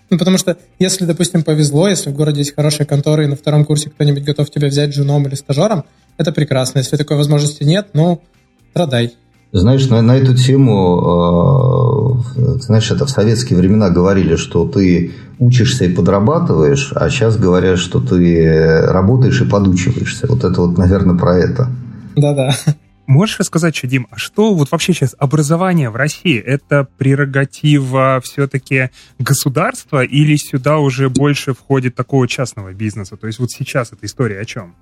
Ну, 0.10 0.18
потому 0.18 0.38
что 0.38 0.58
если, 0.80 1.06
допустим, 1.06 1.44
повезло, 1.44 1.88
если 1.88 2.10
в 2.10 2.16
городе 2.16 2.40
есть 2.40 2.56
хорошие 2.56 2.86
конторы, 2.86 3.26
и 3.26 3.28
на 3.28 3.36
втором 3.36 3.66
курсе 3.66 3.90
кто-нибудь 3.90 4.24
готов 4.24 4.50
тебя 4.50 4.68
взять 4.68 4.94
женом 4.94 5.28
или 5.28 5.36
стажером, 5.36 5.86
это 6.18 6.32
прекрасно. 6.32 6.80
Если 6.80 6.98
такой 6.98 7.18
возможности 7.18 7.64
нет, 7.64 7.90
ну, 7.94 8.22
страдай. 8.72 9.14
Знаешь, 9.56 9.88
на, 9.88 10.02
на 10.02 10.18
эту 10.18 10.36
тему, 10.36 12.24
э, 12.36 12.60
знаешь, 12.60 12.90
это 12.90 13.06
в 13.06 13.10
советские 13.12 13.60
времена 13.60 13.92
говорили, 13.92 14.36
что 14.36 14.68
ты 14.68 15.12
учишься 15.38 15.86
и 15.86 15.94
подрабатываешь, 15.94 16.92
а 16.96 17.08
сейчас 17.12 17.38
говорят, 17.38 17.78
что 17.78 18.00
ты 18.00 18.82
работаешь 18.82 19.40
и 19.42 19.46
подучиваешься. 19.46 20.26
Вот 20.28 20.44
это 20.44 20.60
вот, 20.60 20.80
наверное, 20.80 21.16
про 21.16 21.38
это. 21.38 21.70
Да-да. 22.16 22.56
Можешь 23.06 23.38
рассказать, 23.40 23.76
что, 23.76 23.86
Дим, 23.86 24.08
а 24.10 24.18
что 24.18 24.56
вот 24.56 24.72
вообще 24.72 24.94
сейчас 24.94 25.14
образование 25.20 25.92
в 25.92 25.96
России? 25.98 26.40
Это 26.40 26.88
прерогатива 26.98 28.22
все-таки 28.24 28.90
государства 29.20 30.04
или 30.04 30.36
сюда 30.36 30.80
уже 30.80 31.10
больше 31.10 31.54
входит 31.54 31.94
такого 31.94 32.28
частного 32.28 32.74
бизнеса? 32.74 33.18
То 33.18 33.28
есть 33.28 33.38
вот 33.38 33.52
сейчас 33.52 33.92
эта 33.92 34.06
история 34.08 34.40
о 34.40 34.46
чем? 34.46 34.74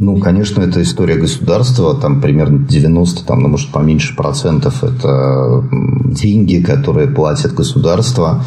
Ну, 0.00 0.18
конечно, 0.18 0.62
это 0.62 0.80
история 0.80 1.16
государства, 1.16 1.92
там 1.94 2.20
примерно 2.20 2.64
90, 2.66 3.26
там, 3.26 3.40
ну, 3.40 3.48
может, 3.48 3.72
поменьше 3.72 4.14
процентов, 4.14 4.84
это 4.84 5.64
деньги, 6.04 6.62
которые 6.62 7.08
платит 7.08 7.52
государство, 7.52 8.44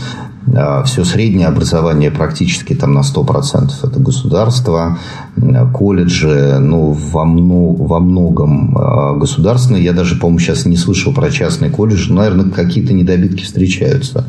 А, 0.56 0.84
все 0.84 1.04
среднее 1.06 1.48
образование 1.48 2.10
практически 2.10 2.74
там 2.74 2.94
на 2.94 3.04
100% 3.04 3.72
это 3.84 4.00
государство, 4.00 4.98
колледжи, 5.74 6.58
ну, 6.60 6.92
во, 6.92 7.26
мно, 7.26 7.74
во 7.74 8.00
многом 8.00 8.76
а, 8.78 9.14
государственные. 9.14 9.84
Я 9.84 9.94
даже, 9.94 10.16
по-моему, 10.16 10.40
сейчас 10.40 10.66
не 10.66 10.78
слышал 10.78 11.14
про 11.14 11.30
частные 11.30 11.72
колледжи. 11.72 12.12
Наверное, 12.12 12.50
какие-то 12.50 12.94
недобитки 12.94 13.44
встречаются. 13.44 14.26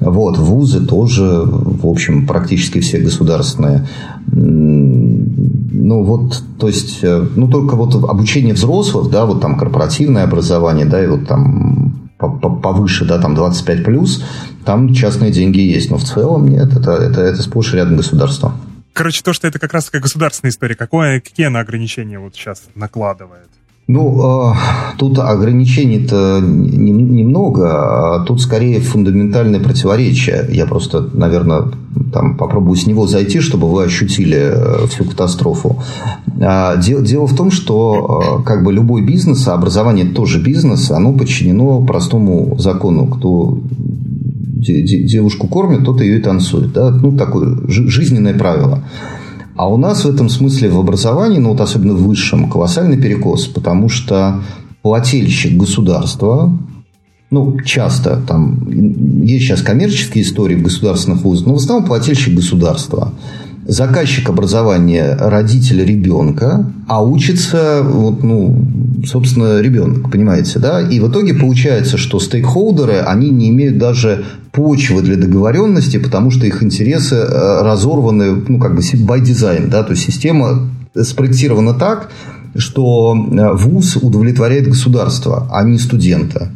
Вот, 0.00 0.38
вузы 0.38 0.86
тоже, 0.86 1.42
в 1.44 1.86
общем, 1.86 2.26
практически 2.26 2.80
все 2.80 2.98
государственные. 2.98 3.86
Ну, 4.30 6.04
вот, 6.04 6.42
то 6.58 6.68
есть, 6.68 7.00
э, 7.02 7.26
ну, 7.34 7.48
только 7.48 7.74
вот 7.74 7.94
обучение 7.94 8.54
взрослых, 8.54 9.10
да, 9.10 9.26
вот 9.26 9.40
там 9.40 9.58
корпоративное 9.58 10.24
образование, 10.24 10.86
да, 10.86 11.02
и 11.02 11.06
вот 11.06 11.26
там 11.26 12.10
повыше, 12.18 13.04
да, 13.04 13.18
там 13.18 13.34
25 13.34 13.84
плюс, 13.84 14.24
там 14.64 14.92
частные 14.92 15.30
деньги 15.30 15.60
есть, 15.60 15.90
но 15.90 15.98
в 15.98 16.04
целом 16.04 16.48
нет, 16.48 16.76
это, 16.76 16.92
это, 16.92 17.20
это 17.20 17.42
сплошь 17.42 17.74
рядом 17.74 17.96
государства. 17.96 18.54
Короче, 18.92 19.22
то, 19.22 19.32
что 19.32 19.46
это 19.46 19.58
как 19.58 19.72
раз 19.72 19.86
такая 19.86 20.02
государственная 20.02 20.50
история, 20.50 20.74
какое, 20.74 21.20
какие 21.20 21.46
она 21.46 21.60
ограничения 21.60 22.18
вот 22.18 22.34
сейчас 22.34 22.64
накладывает? 22.74 23.48
Ну, 23.88 24.52
тут 24.98 25.18
ограничений-то 25.18 26.40
немного, 26.42 28.18
а 28.18 28.24
тут 28.24 28.42
скорее 28.42 28.80
фундаментальное 28.80 29.60
противоречие. 29.60 30.46
Я 30.50 30.66
просто, 30.66 31.08
наверное, 31.14 31.62
там 32.12 32.36
попробую 32.36 32.76
с 32.76 32.86
него 32.86 33.06
зайти, 33.06 33.40
чтобы 33.40 33.66
вы 33.66 33.84
ощутили 33.84 34.36
э, 34.36 34.86
всю 34.88 35.04
катастрофу. 35.04 35.82
А, 36.38 36.76
дело 36.76 37.26
в 37.26 37.34
том, 37.34 37.50
что 37.50 38.42
как 38.44 38.62
бы 38.62 38.74
любой 38.74 39.00
бизнес, 39.02 39.48
а 39.48 39.54
образование 39.54 40.04
тоже 40.04 40.38
бизнес, 40.38 40.90
оно 40.90 41.14
подчинено 41.14 41.80
простому 41.80 42.58
закону. 42.58 43.06
Кто 43.06 43.58
девушку 44.60 45.46
кормит, 45.46 45.84
тот 45.84 46.02
ее 46.02 46.18
и 46.18 46.22
танцует. 46.22 46.72
Да? 46.72 46.90
Ну, 46.90 47.16
такое 47.16 47.56
жизненное 47.68 48.34
правило. 48.34 48.84
А 49.58 49.68
у 49.68 49.76
нас 49.76 50.04
в 50.04 50.08
этом 50.08 50.28
смысле 50.28 50.70
в 50.70 50.78
образовании, 50.78 51.38
ну 51.38 51.50
вот 51.50 51.60
особенно 51.60 51.92
в 51.92 52.06
высшем, 52.06 52.48
колоссальный 52.48 52.96
перекос, 52.96 53.46
потому 53.46 53.88
что 53.88 54.40
плательщик 54.82 55.56
государства, 55.56 56.56
ну, 57.30 57.60
часто 57.60 58.22
там 58.26 58.70
есть 59.22 59.44
сейчас 59.44 59.60
коммерческие 59.60 60.22
истории 60.22 60.54
в 60.54 60.62
государственных 60.62 61.22
вузах, 61.22 61.46
но 61.48 61.54
в 61.54 61.56
основном 61.56 61.86
плательщик 61.86 62.34
государства– 62.34 63.12
заказчик 63.68 64.30
образования 64.30 65.14
родителя 65.20 65.84
ребенка, 65.84 66.72
а 66.88 67.04
учится, 67.04 67.82
вот, 67.84 68.24
ну, 68.24 68.64
собственно, 69.06 69.60
ребенок, 69.60 70.10
понимаете, 70.10 70.58
да? 70.58 70.80
И 70.80 70.98
в 70.98 71.10
итоге 71.10 71.34
получается, 71.34 71.98
что 71.98 72.18
стейкхолдеры, 72.18 73.00
они 73.00 73.28
не 73.28 73.50
имеют 73.50 73.76
даже 73.76 74.24
почвы 74.52 75.02
для 75.02 75.16
договоренности, 75.16 75.98
потому 75.98 76.30
что 76.30 76.46
их 76.46 76.62
интересы 76.62 77.16
э, 77.16 77.62
разорваны, 77.62 78.42
ну, 78.48 78.58
как 78.58 78.74
бы 78.74 78.80
by 78.80 79.20
design, 79.20 79.68
да, 79.68 79.82
то 79.82 79.92
есть 79.92 80.02
система 80.02 80.70
спроектирована 80.94 81.74
так, 81.74 82.10
что 82.56 83.14
э, 83.14 83.52
ВУЗ 83.52 83.96
удовлетворяет 83.96 84.66
государство, 84.66 85.46
а 85.52 85.62
не 85.62 85.78
студента 85.78 86.50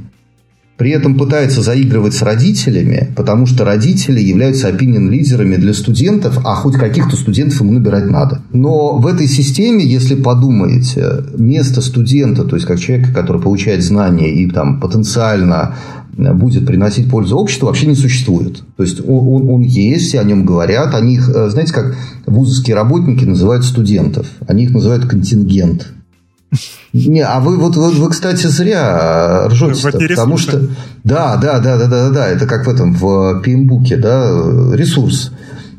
при 0.82 0.90
этом 0.90 1.16
пытается 1.16 1.62
заигрывать 1.62 2.12
с 2.12 2.22
родителями, 2.22 3.12
потому 3.14 3.46
что 3.46 3.64
родители 3.64 4.18
являются 4.20 4.66
опинион-лидерами 4.66 5.54
для 5.54 5.74
студентов, 5.74 6.40
а 6.44 6.56
хоть 6.56 6.74
каких-то 6.74 7.14
студентов 7.14 7.60
ему 7.60 7.70
набирать 7.70 8.10
надо. 8.10 8.42
Но 8.52 8.96
в 8.96 9.06
этой 9.06 9.28
системе, 9.28 9.84
если 9.84 10.16
подумаете, 10.16 11.22
место 11.38 11.82
студента, 11.82 12.42
то 12.42 12.56
есть 12.56 12.66
как 12.66 12.80
человека, 12.80 13.14
который 13.14 13.40
получает 13.40 13.84
знания 13.84 14.34
и 14.34 14.50
там 14.50 14.80
потенциально 14.80 15.76
будет 16.16 16.66
приносить 16.66 17.08
пользу 17.08 17.36
обществу, 17.36 17.66
вообще 17.66 17.86
не 17.86 17.94
существует. 17.94 18.64
То 18.76 18.82
есть 18.82 18.98
он, 19.06 19.28
он, 19.28 19.50
он 19.50 19.60
есть, 19.60 20.16
о 20.16 20.24
нем 20.24 20.44
говорят. 20.44 20.96
Они 20.96 21.14
их, 21.14 21.30
э, 21.32 21.48
знаете, 21.48 21.72
как 21.72 21.94
вузовские 22.26 22.74
работники 22.74 23.24
называют 23.24 23.64
студентов. 23.64 24.26
Они 24.48 24.64
их 24.64 24.72
называют 24.72 25.06
контингент. 25.06 25.92
Не, 26.92 27.20
а 27.20 27.40
вы 27.40 27.56
вот 27.56 27.76
вы, 27.76 27.90
вы 27.90 28.10
кстати, 28.10 28.46
зря 28.46 29.48
ржете, 29.48 30.08
потому 30.08 30.36
что 30.36 30.68
да, 31.04 31.36
да, 31.36 31.58
да, 31.58 31.78
да, 31.78 31.86
да, 31.86 32.10
да, 32.10 32.28
это 32.28 32.46
как 32.46 32.66
в 32.66 32.70
этом 32.70 32.92
в 32.92 33.40
пимбуке, 33.40 33.96
да, 33.96 34.30
ресурс. 34.74 35.32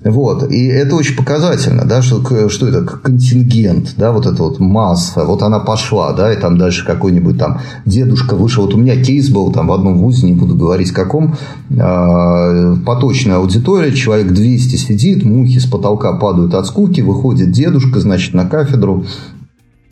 Вот. 0.04 0.52
И 0.52 0.66
это 0.66 0.96
очень 0.96 1.16
показательно, 1.16 1.86
да, 1.86 2.02
что, 2.02 2.50
что 2.50 2.68
это 2.68 2.84
контингент, 2.84 3.94
да, 3.96 4.12
вот 4.12 4.26
эта 4.26 4.44
вот 4.44 4.60
масса, 4.60 5.24
вот 5.24 5.42
она 5.42 5.60
пошла, 5.60 6.12
да, 6.14 6.34
и 6.34 6.40
там 6.40 6.58
дальше 6.58 6.86
какой-нибудь 6.86 7.38
там 7.38 7.62
дедушка 7.86 8.36
вышел. 8.36 8.66
Вот 8.66 8.74
у 8.74 8.78
меня 8.78 9.02
кейс 9.02 9.30
был 9.30 9.52
там 9.52 9.68
в 9.68 9.72
одном 9.72 10.00
вузе, 10.00 10.26
не 10.26 10.34
буду 10.34 10.56
говорить 10.56 10.92
каком, 10.92 11.36
э, 11.70 12.76
поточная 12.86 13.38
аудитория, 13.38 13.94
человек 13.94 14.34
200 14.34 14.76
сидит, 14.76 15.24
мухи 15.24 15.60
с 15.60 15.66
потолка 15.66 16.12
падают 16.14 16.54
от 16.54 16.68
скуки, 16.68 17.00
выходит 17.00 17.52
дедушка, 17.52 18.02
значит, 18.02 18.34
на 18.34 18.46
кафедру, 18.46 19.06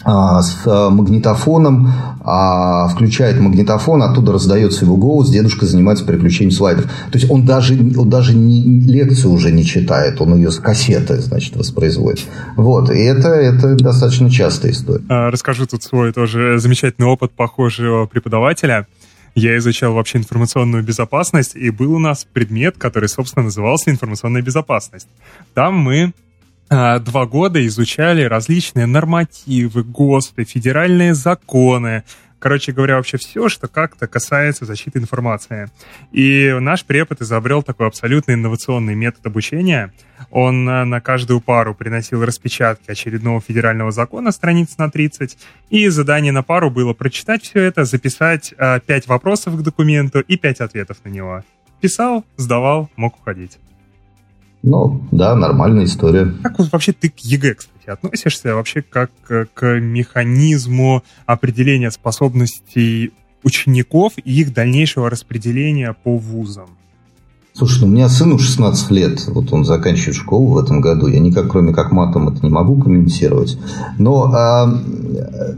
с 0.03 0.61
а, 0.65 0.89
магнитофоном, 0.89 1.91
а, 2.21 2.87
включает 2.87 3.39
магнитофон, 3.39 4.01
оттуда 4.01 4.33
раздается 4.33 4.85
его 4.85 4.95
голос, 4.95 5.29
дедушка 5.29 5.65
занимается 5.65 6.05
переключением 6.05 6.51
слайдов. 6.51 6.85
То 6.85 7.17
есть 7.17 7.29
он 7.29 7.45
даже, 7.45 7.75
он 7.75 8.09
даже 8.09 8.35
не, 8.35 8.61
лекцию 8.81 9.31
уже 9.31 9.51
не 9.51 9.63
читает, 9.63 10.19
он 10.21 10.35
ее 10.35 10.51
с 10.51 10.59
кассеты, 10.59 11.19
значит, 11.21 11.55
воспроизводит. 11.55 12.25
Вот, 12.55 12.89
и 12.89 12.99
это, 12.99 13.29
это 13.29 13.75
достаточно 13.75 14.29
частая 14.29 14.71
история. 14.71 15.03
Расскажу 15.07 15.67
тут 15.67 15.83
свой 15.83 16.11
тоже 16.13 16.57
замечательный 16.59 17.07
опыт 17.07 17.31
похожего 17.31 18.05
преподавателя. 18.05 18.87
Я 19.33 19.57
изучал 19.57 19.93
вообще 19.93 20.17
информационную 20.17 20.83
безопасность, 20.83 21.55
и 21.55 21.69
был 21.69 21.93
у 21.93 21.99
нас 21.99 22.25
предмет, 22.31 22.75
который, 22.77 23.07
собственно, 23.07 23.45
назывался 23.45 23.89
информационная 23.89 24.41
безопасность. 24.41 25.07
Там 25.53 25.77
мы 25.77 26.07
а, 26.07 26.11
два 26.71 27.25
года 27.25 27.65
изучали 27.67 28.23
различные 28.23 28.86
нормативы, 28.86 29.84
ГОСТы, 29.84 30.45
федеральные 30.45 31.13
законы, 31.13 32.03
короче 32.39 32.71
говоря, 32.71 32.95
вообще 32.95 33.17
все, 33.17 33.49
что 33.49 33.67
как-то 33.67 34.07
касается 34.07 34.63
защиты 34.63 34.99
информации. 34.99 35.69
И 36.13 36.55
наш 36.62 36.86
препод 36.86 37.21
изобрел 37.21 37.62
такой 37.62 37.88
абсолютно 37.88 38.31
инновационный 38.31 38.95
метод 38.95 39.25
обучения. 39.25 39.93
Он 40.29 40.63
на 40.63 41.01
каждую 41.01 41.41
пару 41.41 41.75
приносил 41.75 42.23
распечатки 42.23 42.89
очередного 42.89 43.41
федерального 43.41 43.91
закона, 43.91 44.31
страниц 44.31 44.77
на 44.77 44.89
30, 44.89 45.38
и 45.69 45.89
задание 45.89 46.31
на 46.31 46.41
пару 46.41 46.71
было 46.71 46.93
прочитать 46.93 47.43
все 47.43 47.63
это, 47.63 47.84
записать 47.84 48.53
а, 48.57 48.79
пять 48.79 49.07
вопросов 49.07 49.57
к 49.57 49.62
документу 49.62 50.21
и 50.21 50.38
пять 50.38 50.62
ответов 50.62 50.97
на 51.03 51.10
него. 51.10 51.43
Писал, 51.81 52.23
сдавал, 52.38 52.89
мог 52.95 53.17
уходить. 53.19 53.60
Ну, 54.63 55.02
да, 55.12 55.36
нормальная 55.36 55.86
история. 55.86 56.32
Как 56.43 56.60
вообще 56.71 56.93
ты 56.93 57.10
к 57.10 57.19
ЕГЭ, 57.19 57.56
кстати, 57.56 57.89
относишься 57.89 58.56
вообще 58.56 58.82
как 58.82 59.12
к 59.26 59.80
механизму 59.80 61.04
определения 61.26 61.89
способностей 61.89 63.12
учеников 63.43 64.13
и 64.17 64.41
их 64.41 64.54
дальнейшего 64.54 65.10
распределения 65.10 65.93
по 65.93 66.17
вузам? 66.17 66.78
Слушай, 67.62 67.82
ну, 67.82 67.88
у 67.89 67.91
меня 67.91 68.10
сыну 68.10 68.39
16 68.39 68.89
лет, 68.89 69.28
вот 69.28 69.54
он 69.54 69.65
заканчивает 69.65 70.15
школу 70.15 70.54
в 70.54 70.58
этом 70.58 70.82
году, 70.82 71.06
я 71.06 71.19
никак, 71.19 71.47
кроме 71.47 71.74
как 71.74 71.91
матом, 71.91 72.28
это 72.28 72.39
не 72.41 72.50
могу 72.50 72.76
комментировать. 72.82 73.56
Но 74.00 74.34
а, 74.34 74.67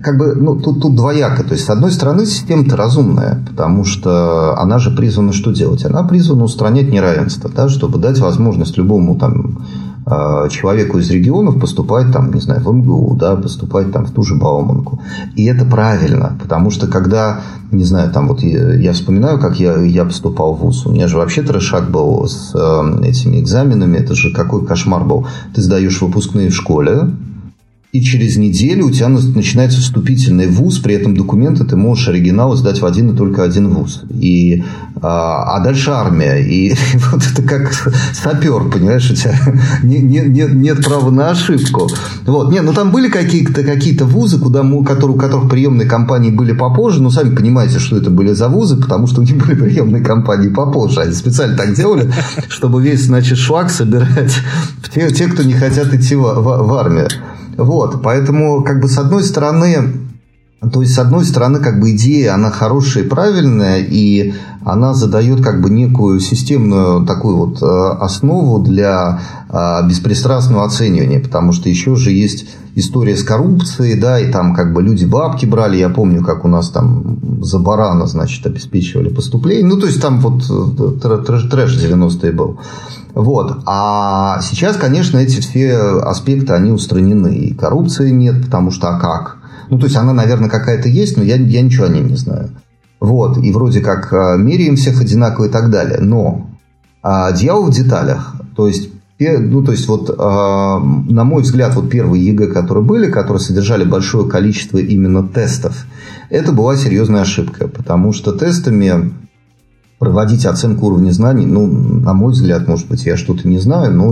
как 0.03 0.17
бы, 0.17 0.35
ну, 0.35 0.59
тут, 0.59 0.81
тут 0.81 0.97
двояко. 0.97 1.45
То 1.45 1.53
есть, 1.53 1.63
с 1.63 1.69
одной 1.69 1.93
стороны, 1.93 2.25
система-то 2.25 2.75
разумная, 2.75 3.41
потому 3.49 3.85
что 3.85 4.59
она 4.59 4.79
же 4.79 4.91
призвана 4.91 5.31
что 5.31 5.53
делать? 5.53 5.85
Она 5.85 6.03
призвана 6.03 6.43
устранять 6.43 6.91
неравенство, 6.91 7.49
да, 7.49 7.69
чтобы 7.69 7.99
дать 7.99 8.19
возможность 8.19 8.75
любому 8.75 9.15
там 9.15 9.59
Э, 9.61 9.92
человеку 10.05 10.97
из 10.99 11.09
регионов 11.09 11.59
поступать 11.59 12.11
там, 12.11 12.33
не 12.33 12.41
знаю, 12.41 12.61
в 12.61 12.73
МГУ, 12.73 13.15
да, 13.15 13.35
поступать 13.35 13.91
там 13.91 14.05
в 14.05 14.11
ту 14.11 14.23
же 14.23 14.35
Бауманку. 14.35 15.01
И 15.35 15.45
это 15.45 15.65
правильно, 15.65 16.37
потому 16.41 16.71
что 16.71 16.87
когда, 16.87 17.41
не 17.71 17.83
знаю, 17.83 18.11
там 18.11 18.27
вот 18.27 18.41
я, 18.41 18.73
я 18.73 18.93
вспоминаю, 18.93 19.39
как 19.39 19.59
я, 19.59 19.77
я 19.77 20.03
поступал 20.05 20.55
в 20.55 20.59
ВУЗ, 20.59 20.87
у 20.87 20.91
меня 20.91 21.07
же 21.07 21.17
вообще 21.17 21.41
трешак 21.41 21.89
был 21.89 22.27
с 22.27 22.53
э, 22.53 23.05
этими 23.05 23.39
экзаменами, 23.39 23.97
это 23.97 24.13
же 24.13 24.33
какой 24.33 24.65
кошмар 24.65 25.05
был. 25.05 25.27
Ты 25.53 25.61
сдаешь 25.61 26.01
выпускные 26.01 26.49
в 26.49 26.55
школе, 26.55 27.09
и 27.93 28.01
через 28.01 28.37
неделю 28.37 28.87
у 28.87 28.89
тебя 28.91 29.07
начинается 29.07 29.79
вступительный 29.79 30.47
вуз, 30.47 30.79
при 30.79 30.95
этом 30.95 31.15
документы 31.15 31.63
ты 31.63 31.75
можешь 31.75 32.07
оригиналы 32.07 32.57
сдать 32.57 32.81
в 32.81 32.85
один 32.87 33.11
и 33.11 33.15
только 33.15 33.43
один 33.43 33.69
вуз. 33.69 34.01
И, 34.09 34.63
а, 34.99 35.57
а 35.57 35.63
дальше 35.63 35.91
армия. 35.91 36.39
И 36.39 36.73
вот 37.11 37.21
это 37.23 37.43
как 37.43 37.71
сапер, 38.13 38.67
понимаешь, 38.71 39.11
у 39.11 39.13
тебя 39.13 39.37
не, 39.83 39.99
не, 39.99 40.21
нет, 40.21 40.55
нет 40.55 40.83
права 40.83 41.11
на 41.11 41.29
ошибку. 41.29 41.87
Вот. 42.25 42.51
Не, 42.51 42.61
ну 42.61 42.73
там 42.73 42.91
были 42.91 43.09
какие-то 43.09 43.61
какие 43.61 43.95
вузы, 43.99 44.39
куда, 44.39 44.63
которые, 44.83 45.15
у 45.15 45.19
которых 45.19 45.47
приемные 45.47 45.87
компании 45.87 46.31
были 46.31 46.53
попозже, 46.53 46.99
но 46.99 47.11
сами 47.11 47.35
понимаете, 47.35 47.77
что 47.77 47.95
это 47.95 48.09
были 48.09 48.31
за 48.33 48.49
вузы, 48.49 48.75
потому 48.77 49.05
что 49.05 49.21
у 49.21 49.23
них 49.23 49.37
были 49.37 49.53
приемные 49.53 50.03
компании 50.03 50.49
попозже. 50.49 51.01
Они 51.01 51.13
специально 51.13 51.55
так 51.55 51.75
делали, 51.75 52.11
чтобы 52.49 52.81
весь, 52.81 53.03
значит, 53.03 53.37
шлак 53.37 53.69
собирать 53.69 54.33
те, 54.91 55.11
те 55.11 55.27
кто 55.27 55.43
не 55.43 55.53
хотят 55.53 55.93
идти 55.93 56.15
в, 56.15 56.21
в, 56.21 56.67
в 56.67 56.73
армию. 56.73 57.07
Вот, 57.57 58.01
поэтому, 58.01 58.63
как 58.63 58.81
бы, 58.81 58.87
с 58.87 58.97
одной 58.97 59.23
стороны, 59.23 60.02
То 60.71 60.81
есть, 60.81 60.93
с 60.93 60.99
одной 60.99 61.25
стороны, 61.25 61.59
как 61.59 61.79
бы 61.79 61.91
идея, 61.91 62.35
она 62.35 62.49
хорошая 62.51 63.03
и 63.03 63.07
правильная, 63.07 63.79
и 63.79 64.33
она 64.63 64.93
задает 64.93 65.43
как 65.43 65.61
бы 65.61 65.69
некую 65.69 66.19
системную 66.19 67.05
такую 67.05 67.37
вот 67.37 67.61
э, 67.61 67.65
основу 67.65 68.59
для 68.59 69.19
э, 69.49 69.87
беспристрастного 69.87 70.65
оценивания, 70.65 71.19
потому 71.19 71.51
что 71.51 71.69
еще 71.69 71.95
же 71.95 72.11
есть 72.11 72.47
история 72.75 73.17
с 73.17 73.23
коррупцией, 73.23 73.99
да, 73.99 74.19
и 74.19 74.31
там 74.31 74.55
как 74.55 74.73
бы 74.73 74.81
люди 74.81 75.05
бабки 75.05 75.45
брали, 75.45 75.77
я 75.77 75.89
помню, 75.89 76.23
как 76.23 76.45
у 76.45 76.47
нас 76.47 76.69
там 76.69 77.19
за 77.43 77.59
барана, 77.59 78.07
значит, 78.07 78.45
обеспечивали 78.45 79.09
поступление, 79.09 79.65
ну, 79.65 79.77
то 79.77 79.87
есть, 79.87 80.01
там 80.01 80.19
вот 80.19 80.43
э, 80.49 80.99
трэш, 81.01 81.43
трэш 81.43 81.77
90-е 81.77 82.31
был. 82.31 82.59
Вот. 83.13 83.59
А 83.65 84.41
сейчас, 84.41 84.77
конечно, 84.77 85.17
эти 85.17 85.39
все 85.39 85.77
аспекты, 85.77 86.53
они 86.53 86.71
устранены. 86.71 87.35
И 87.35 87.53
коррупции 87.53 88.09
нет, 88.09 88.43
потому 88.45 88.71
что 88.71 88.89
а 88.89 88.99
как? 88.99 89.42
Ну, 89.69 89.79
то 89.79 89.85
есть 89.85 89.95
она, 89.95 90.13
наверное, 90.13 90.49
какая-то 90.49 90.89
есть, 90.89 91.17
но 91.17 91.23
я, 91.23 91.35
я 91.35 91.61
ничего 91.61 91.85
о 91.85 91.89
ней 91.89 92.01
не 92.01 92.15
знаю. 92.15 92.51
Вот, 92.99 93.37
и 93.37 93.51
вроде 93.51 93.81
как 93.81 94.13
э, 94.13 94.37
меряем 94.37 94.75
всех 94.75 95.01
одинаково 95.01 95.45
и 95.45 95.49
так 95.49 95.69
далее. 95.69 95.99
Но 95.99 96.47
а, 97.01 97.31
дьявол 97.33 97.65
в 97.65 97.71
деталях. 97.71 98.35
То 98.55 98.67
есть, 98.67 98.89
ну, 99.19 99.63
то 99.63 99.71
есть, 99.73 99.87
вот, 99.87 100.13
а, 100.17 100.79
на 100.79 101.23
мой 101.25 101.43
взгляд, 101.43 101.75
вот 101.75 101.89
первые 101.89 102.25
ЕГЭ, 102.25 102.47
которые 102.47 102.83
были, 102.83 103.11
которые 103.11 103.41
содержали 103.41 103.83
большое 103.83 104.29
количество 104.29 104.77
именно 104.77 105.27
тестов, 105.27 105.85
это 106.29 106.53
была 106.53 106.77
серьезная 106.77 107.21
ошибка, 107.21 107.67
потому 107.67 108.13
что 108.13 108.31
тестами 108.31 109.13
проводить 109.99 110.45
оценку 110.45 110.87
уровня 110.87 111.11
знаний, 111.11 111.45
ну, 111.45 111.67
на 111.67 112.13
мой 112.13 112.33
взгляд, 112.33 112.67
может 112.67 112.87
быть, 112.87 113.05
я 113.05 113.15
что-то 113.15 113.47
не 113.47 113.59
знаю, 113.59 113.93
но 113.93 114.11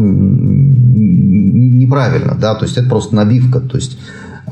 неправильно, 1.82 2.38
да, 2.40 2.56
то 2.56 2.64
есть 2.66 2.78
это 2.78 2.88
просто 2.88 3.16
набивка, 3.16 3.60
то 3.60 3.78
есть 3.78 3.98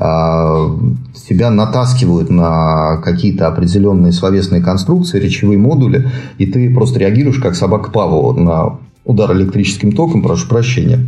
себя 0.00 1.48
а, 1.48 1.50
натаскивают 1.50 2.30
на 2.30 2.96
какие-то 3.04 3.48
определенные 3.48 4.12
словесные 4.12 4.62
конструкции, 4.62 5.20
речевые 5.20 5.58
модули, 5.58 6.10
и 6.38 6.46
ты 6.46 6.72
просто 6.72 6.98
реагируешь 7.00 7.38
как 7.38 7.54
собака 7.54 7.90
Павлова 7.90 8.38
на 8.38 8.78
удар 9.04 9.32
электрическим 9.32 9.92
током, 9.92 10.22
прошу 10.22 10.48
прощения. 10.48 11.06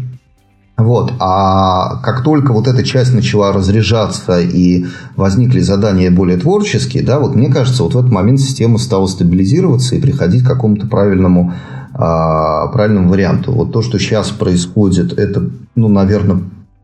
Вот. 0.76 1.12
А 1.20 1.96
как 2.02 2.22
только 2.22 2.52
вот 2.52 2.66
эта 2.66 2.83
часть 2.83 3.14
начала 3.14 3.52
разряжаться 3.52 4.40
и 4.40 4.87
возникли 5.16 5.61
задания 5.61 6.11
более 6.11 6.37
творческие, 6.37 7.02
да, 7.02 7.18
вот 7.18 7.35
мне 7.35 7.48
кажется, 7.50 7.85
вот 7.85 7.94
в 7.94 7.98
этот 7.98 8.11
момент 8.11 8.40
система 8.40 8.78
стала 8.78 9.07
стабилизироваться 9.07 9.94
и 9.96 10.00
приходить 10.00 10.42
к 10.42 10.48
какому-то 10.48 10.87
правильному, 10.87 11.55
а, 11.94 12.66
правильному 12.68 13.09
варианту. 13.11 13.52
Вот 13.52 13.72
то, 13.72 13.81
что 13.81 13.98
сейчас 13.98 14.31
происходит, 14.31 15.18
это, 15.18 15.48
ну, 15.76 15.88
наверное, 15.88 16.42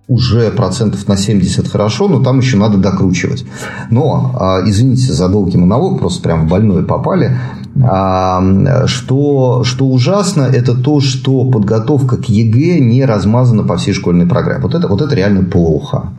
уже 0.09 0.51
процентов 0.51 1.07
на 1.07 1.16
70 1.16 1.68
хорошо, 1.68 2.09
но 2.09 2.23
там 2.23 2.38
еще 2.38 2.57
надо 2.57 2.79
докручивать. 2.79 3.44
Но, 3.90 4.35
а, 4.40 4.61
извините 4.64 5.12
за 5.12 5.29
долгий 5.29 5.59
монолог, 5.59 6.01
просто 6.01 6.23
прям 6.23 6.47
в 6.47 6.51
больное 6.51 6.83
попали. 6.83 7.37
А, 7.85 8.42
что, 8.87 9.62
что 9.64 9.87
ужасно, 9.87 10.42
это 10.42 10.75
то, 10.75 11.01
что 11.01 11.44
подготовка 11.44 12.16
к 12.16 12.25
ЕГЭ 12.25 12.81
не 12.81 13.05
размазана 13.05 13.64
по 13.64 13.77
всей 13.77 13.92
школьной 13.92 14.27
программе. 14.27 14.62
Вот 14.62 14.75
это, 14.75 14.88
вот 14.88 15.03
это 15.03 15.14
реально 15.14 15.44
плохо. 15.44 16.14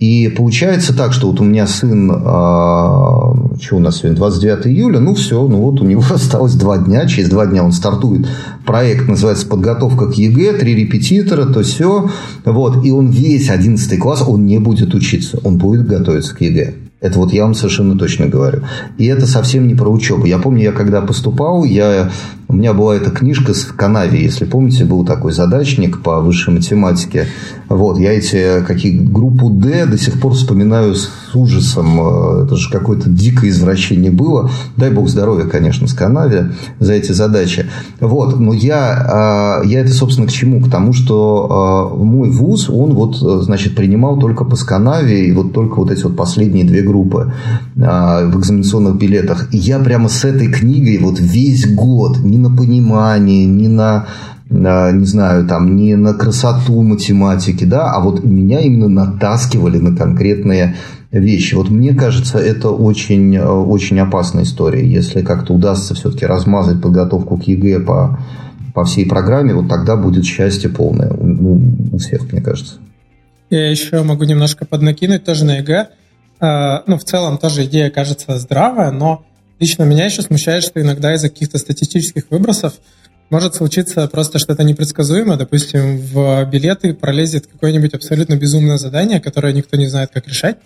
И 0.00 0.28
получается 0.28 0.96
так, 0.96 1.12
что 1.12 1.30
вот 1.30 1.40
у 1.40 1.44
меня 1.44 1.66
сын, 1.66 2.10
а, 2.10 3.34
что 3.60 3.76
у 3.76 3.80
нас 3.80 3.98
сегодня, 3.98 4.16
29 4.16 4.66
июля, 4.66 4.98
ну 4.98 5.14
все, 5.14 5.46
ну 5.46 5.58
вот 5.60 5.82
у 5.82 5.84
него 5.84 6.02
осталось 6.10 6.54
два 6.54 6.78
дня, 6.78 7.06
через 7.06 7.28
два 7.28 7.44
дня 7.44 7.62
он 7.62 7.72
стартует. 7.72 8.26
Проект 8.64 9.08
называется 9.08 9.46
«Подготовка 9.46 10.06
к 10.06 10.14
ЕГЭ», 10.14 10.54
три 10.54 10.74
репетитора, 10.74 11.44
то 11.44 11.62
все. 11.62 12.10
Вот, 12.46 12.82
и 12.82 12.90
он 12.90 13.08
весь 13.08 13.50
11 13.50 13.98
класс, 14.00 14.24
он 14.26 14.46
не 14.46 14.58
будет 14.58 14.94
учиться, 14.94 15.38
он 15.44 15.58
будет 15.58 15.86
готовиться 15.86 16.34
к 16.34 16.40
ЕГЭ. 16.40 16.74
Это 17.00 17.18
вот 17.18 17.32
я 17.34 17.44
вам 17.44 17.54
совершенно 17.54 17.98
точно 17.98 18.26
говорю. 18.26 18.62
И 18.96 19.06
это 19.06 19.26
совсем 19.26 19.66
не 19.66 19.74
про 19.74 19.88
учебу. 19.88 20.26
Я 20.26 20.38
помню, 20.38 20.62
я 20.62 20.72
когда 20.72 21.00
поступал, 21.00 21.64
я, 21.64 22.10
у 22.50 22.52
меня 22.52 22.74
была 22.74 22.96
эта 22.96 23.12
книжка 23.12 23.54
Сканави, 23.54 24.20
если 24.20 24.44
помните, 24.44 24.84
был 24.84 25.04
такой 25.04 25.30
задачник 25.30 26.02
по 26.02 26.20
высшей 26.20 26.52
математике. 26.52 27.28
Вот, 27.68 27.96
я 28.00 28.12
эти 28.12 28.64
какие-то 28.66 28.98
группу 28.98 29.50
D 29.50 29.86
до 29.86 29.96
сих 29.96 30.20
пор 30.20 30.32
вспоминаю 30.32 30.96
с 30.96 31.12
ужасом. 31.32 32.42
Это 32.42 32.56
же 32.56 32.68
какое-то 32.68 33.08
дикое 33.08 33.50
извращение 33.50 34.10
было. 34.10 34.50
Дай 34.76 34.90
бог 34.90 35.08
здоровья, 35.08 35.44
конечно, 35.44 35.86
с 35.86 35.92
Канави 35.92 36.46
за 36.80 36.94
эти 36.94 37.12
задачи. 37.12 37.66
Вот, 38.00 38.40
но 38.40 38.52
я, 38.52 39.60
а, 39.60 39.62
я 39.64 39.82
это, 39.82 39.92
собственно, 39.92 40.26
к 40.26 40.32
чему? 40.32 40.60
К 40.60 40.68
тому, 40.68 40.92
что 40.92 41.92
а, 41.92 41.96
мой 41.96 42.30
вуз, 42.30 42.68
он 42.68 42.94
вот, 42.94 43.16
значит, 43.18 43.76
принимал 43.76 44.18
только 44.18 44.44
по 44.44 44.56
Сканаве, 44.56 45.26
и 45.26 45.30
вот 45.30 45.52
только 45.52 45.76
вот 45.76 45.92
эти 45.92 46.02
вот 46.02 46.16
последние 46.16 46.64
две 46.64 46.82
группы 46.82 47.32
в 47.76 48.38
экзаменационных 48.40 48.96
билетах. 48.96 49.54
И 49.54 49.56
я 49.56 49.78
прямо 49.78 50.08
с 50.08 50.24
этой 50.24 50.50
книгой 50.50 50.98
вот 50.98 51.20
весь 51.20 51.72
год 51.72 52.18
ни 52.18 52.39
на 52.40 52.54
понимание, 52.54 53.46
ни 53.46 53.68
на 53.68 54.06
не 54.50 55.04
знаю, 55.04 55.46
там, 55.46 55.76
не 55.76 55.94
на 55.94 56.12
красоту 56.12 56.82
математики, 56.82 57.64
да, 57.64 57.92
а 57.92 58.00
вот 58.00 58.24
меня 58.24 58.60
именно 58.60 58.88
натаскивали 58.88 59.78
на 59.78 59.96
конкретные 59.96 60.74
вещи. 61.12 61.54
Вот 61.54 61.70
мне 61.70 61.94
кажется, 61.94 62.38
это 62.38 62.70
очень, 62.70 63.38
очень 63.38 64.00
опасная 64.00 64.42
история. 64.42 64.84
Если 64.84 65.22
как-то 65.22 65.54
удастся 65.54 65.94
все-таки 65.94 66.26
размазать 66.26 66.82
подготовку 66.82 67.36
к 67.36 67.44
ЕГЭ 67.44 67.80
по, 67.80 68.18
по 68.74 68.84
всей 68.84 69.06
программе, 69.06 69.54
вот 69.54 69.68
тогда 69.68 69.96
будет 69.96 70.24
счастье 70.24 70.68
полное 70.68 71.12
у, 71.12 71.60
у 71.92 71.98
всех, 71.98 72.32
мне 72.32 72.40
кажется. 72.40 72.74
Я 73.50 73.70
еще 73.70 74.02
могу 74.02 74.24
немножко 74.24 74.64
поднакинуть 74.64 75.24
тоже 75.24 75.44
на 75.44 75.58
ЕГЭ. 75.58 75.88
Э, 76.40 76.82
ну, 76.86 76.96
в 76.96 77.04
целом 77.04 77.38
тоже 77.38 77.64
идея 77.64 77.90
кажется 77.90 78.36
здравая, 78.38 78.90
но 78.92 79.24
лично 79.60 79.84
меня 79.84 80.06
еще 80.06 80.22
смущает, 80.22 80.64
что 80.64 80.80
иногда 80.80 81.14
из-за 81.14 81.28
каких-то 81.28 81.58
статистических 81.58 82.24
выбросов 82.30 82.74
может 83.28 83.54
случиться 83.54 84.08
просто 84.08 84.38
что-то 84.38 84.64
непредсказуемое. 84.64 85.36
Допустим, 85.36 85.98
в 85.98 86.44
билеты 86.46 86.94
пролезет 86.94 87.46
какое-нибудь 87.46 87.94
абсолютно 87.94 88.34
безумное 88.34 88.78
задание, 88.78 89.20
которое 89.20 89.52
никто 89.52 89.76
не 89.76 89.86
знает, 89.86 90.10
как 90.12 90.26
решать. 90.26 90.56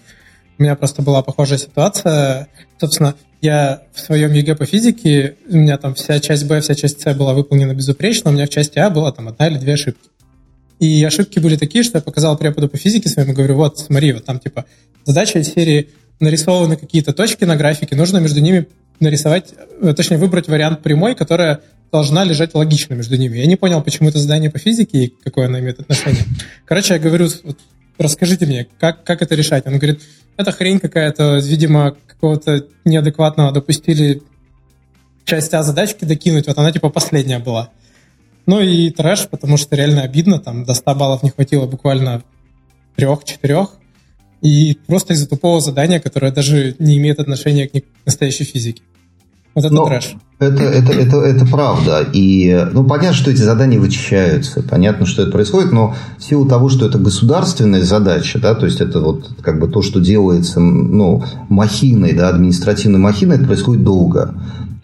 У 0.59 0.62
меня 0.62 0.74
просто 0.76 1.02
была 1.02 1.22
похожая 1.22 1.59
ситуация. 1.59 2.48
Собственно, 2.80 3.16
я 3.42 3.83
в 3.92 4.00
своем 4.00 4.33
ЕГЭ 4.33 4.54
по 4.54 4.64
физике, 4.64 5.37
у 5.50 5.57
меня 5.57 5.76
там 5.76 5.94
вся 5.94 6.18
часть 6.20 6.46
Б, 6.46 6.61
вся 6.61 6.74
часть 6.74 7.02
С 7.02 7.14
была 7.14 7.35
выполнена 7.35 7.74
безупречно, 7.74 8.30
у 8.30 8.33
меня 8.33 8.46
в 8.46 8.50
части 8.50 8.78
А 8.78 8.88
была 8.88 9.12
там 9.12 9.28
одна 9.28 9.48
или 9.48 9.59
две 9.59 9.74
ошибки. 9.74 10.09
И 10.78 11.04
ошибки 11.04 11.38
были 11.40 11.57
такие, 11.57 11.85
что 11.85 11.98
я 11.98 12.02
показал 12.02 12.38
преподу 12.38 12.68
по 12.68 12.78
физике 12.78 13.09
своему, 13.09 13.35
говорю, 13.35 13.57
вот, 13.57 13.78
смотри, 13.78 14.12
вот 14.12 14.24
там 14.24 14.38
типа 14.38 14.64
задача 15.04 15.38
из 15.38 15.52
серии 15.52 15.90
нарисованы 16.20 16.76
какие-то 16.76 17.12
точки 17.12 17.44
на 17.44 17.57
графике, 17.57 17.96
нужно 17.96 18.18
между 18.18 18.40
ними 18.40 18.68
нарисовать, 19.00 19.54
э, 19.80 19.92
точнее, 19.94 20.18
выбрать 20.18 20.48
вариант 20.48 20.83
прямой, 20.83 21.14
которая 21.14 21.61
должна 21.92 22.24
лежать 22.24 22.54
логично 22.54 22.94
между 22.94 23.16
ними. 23.16 23.38
Я 23.38 23.46
не 23.46 23.57
понял, 23.57 23.83
почему 23.83 24.09
это 24.09 24.18
задание 24.18 24.50
по 24.50 24.59
физике 24.59 25.04
и 25.04 25.14
какое 25.22 25.46
оно 25.46 25.61
имеет 25.61 25.80
отношение. 25.80 26.24
Короче, 26.64 26.94
я 26.94 27.00
говорю, 27.00 27.28
вот, 27.44 27.59
расскажите 27.98 28.46
мне, 28.46 28.66
как, 28.78 29.04
как 29.04 29.22
это 29.22 29.35
решать? 29.35 29.66
Он 29.66 29.78
говорит, 29.78 30.00
это 30.37 30.50
хрень 30.50 30.80
какая-то, 30.80 31.38
видимо, 31.38 31.96
какого-то 32.07 32.66
неадекватного 32.85 33.52
допустили 33.52 34.22
часть 35.24 35.54
А 35.54 35.62
задачки 35.62 36.04
докинуть, 36.04 36.46
вот 36.46 36.59
она 36.59 36.72
типа 36.72 36.90
последняя 36.90 37.38
была. 37.38 37.70
Ну 38.46 38.61
и 38.61 38.90
трэш, 38.90 39.28
потому 39.28 39.57
что 39.57 39.74
реально 39.76 40.02
обидно, 40.02 40.38
там 40.38 40.64
до 40.64 40.74
100 40.74 40.94
баллов 40.94 41.22
не 41.22 41.30
хватило 41.30 41.66
буквально 41.66 42.22
трех-четырех, 42.96 43.70
и 44.44 44.76
просто 44.87 45.14
из-за 45.14 45.26
тупого 45.26 45.61
задания, 45.61 45.98
которое 45.98 46.30
даже 46.30 46.76
не 46.78 46.98
имеет 46.98 47.18
отношения 47.18 47.66
к 47.66 47.83
настоящей 48.04 48.44
физике. 48.44 48.83
Вот 49.54 49.64
это 49.64 49.72
Но 49.72 49.87
трэш. 49.87 50.16
Это, 50.38 50.62
это, 50.62 50.92
это, 50.92 51.16
это 51.18 51.46
правда. 51.46 52.07
И, 52.12 52.66
ну, 52.72 52.85
понятно, 52.85 53.14
что 53.14 53.30
эти 53.30 53.40
задания 53.40 53.78
вычищаются. 53.80 54.62
Понятно, 54.62 55.07
что 55.07 55.22
это 55.22 55.30
происходит, 55.30 55.72
но 55.72 55.94
в 56.18 56.24
силу 56.24 56.46
того, 56.46 56.68
что 56.68 56.87
это 56.87 56.98
государственная 56.98 57.83
задача, 57.83 58.38
да, 58.38 58.54
то 58.54 58.66
есть 58.66 58.80
это 58.80 59.00
вот 59.00 59.30
как 59.40 59.59
бы 59.61 59.68
то, 59.68 59.80
что 59.80 60.00
делается, 60.00 60.61
ну, 60.61 61.24
махиной, 61.48 62.12
да, 62.12 62.28
административной 62.28 62.98
махиной, 62.98 63.37
это 63.37 63.46
происходит 63.46 63.83
долго. 63.83 64.35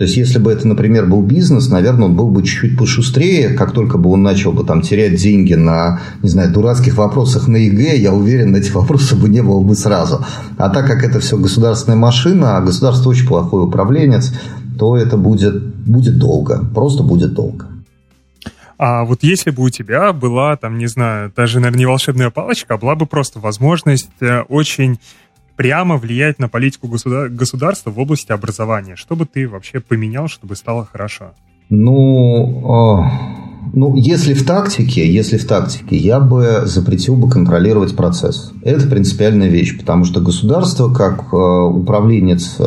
То 0.01 0.05
есть, 0.05 0.17
если 0.17 0.39
бы 0.39 0.51
это, 0.51 0.67
например, 0.67 1.05
был 1.05 1.21
бизнес, 1.21 1.69
наверное, 1.69 2.07
он 2.07 2.17
был 2.17 2.31
бы 2.31 2.43
чуть-чуть 2.43 2.79
пошустрее. 2.79 3.51
Как 3.51 3.73
только 3.73 3.99
бы 3.99 4.09
он 4.09 4.23
начал 4.23 4.51
бы 4.51 4.65
там 4.65 4.81
терять 4.81 5.17
деньги 5.17 5.53
на, 5.53 6.01
не 6.23 6.31
знаю, 6.31 6.51
дурацких 6.51 6.95
вопросах 6.95 7.49
на 7.49 7.57
ЕГЭ, 7.57 7.99
я 7.99 8.15
уверен, 8.15 8.57
эти 8.57 8.71
вопросы 8.71 9.15
бы 9.15 9.29
не 9.29 9.43
было 9.43 9.61
бы 9.61 9.75
сразу. 9.75 10.25
А 10.57 10.71
так 10.71 10.87
как 10.87 11.05
это 11.05 11.21
все 11.21 11.37
государственная 11.37 11.99
машина, 11.99 12.57
а 12.57 12.63
государство 12.63 13.11
очень 13.11 13.29
плохой 13.29 13.67
управленец, 13.67 14.33
то 14.79 14.97
это 14.97 15.19
будет, 15.19 15.63
будет 15.85 16.17
долго. 16.17 16.65
Просто 16.75 17.03
будет 17.03 17.35
долго. 17.35 17.67
А 18.79 19.05
вот 19.05 19.23
если 19.23 19.51
бы 19.51 19.65
у 19.65 19.69
тебя 19.69 20.15
была, 20.15 20.57
там, 20.57 20.79
не 20.79 20.87
знаю, 20.87 21.31
даже, 21.37 21.61
наверное, 21.61 21.81
не 21.81 21.85
волшебная 21.85 22.31
палочка, 22.31 22.73
а 22.73 22.79
была 22.79 22.95
бы 22.95 23.05
просто 23.05 23.39
возможность 23.39 24.09
э, 24.21 24.41
очень 24.49 24.99
прямо 25.61 25.99
влиять 25.99 26.39
на 26.39 26.49
политику 26.49 26.89
государ- 26.89 27.29
государства 27.29 27.91
в 27.91 27.99
области 27.99 28.33
образования? 28.33 28.97
Что 28.97 29.15
бы 29.15 29.27
ты 29.27 29.47
вообще 29.47 29.81
поменял, 29.81 30.27
чтобы 30.27 30.57
стало 30.57 30.89
хорошо? 30.91 31.33
Ну, 31.69 33.05
Ну, 33.75 33.95
если 33.95 34.33
в 34.33 34.47
тактике, 34.47 35.07
если 35.07 35.37
в 35.37 35.47
тактике, 35.47 35.97
я 35.97 36.19
бы 36.19 36.63
запретил 36.65 37.15
бы 37.15 37.29
контролировать 37.29 37.95
процесс. 37.95 38.53
Это 38.63 38.89
принципиальная 38.89 39.49
вещь, 39.49 39.79
потому 39.79 40.07
что 40.07 40.21
государство, 40.21 40.91
как 40.93 41.25
э, 41.31 41.37
управленец 41.37 42.57
э, 42.59 42.63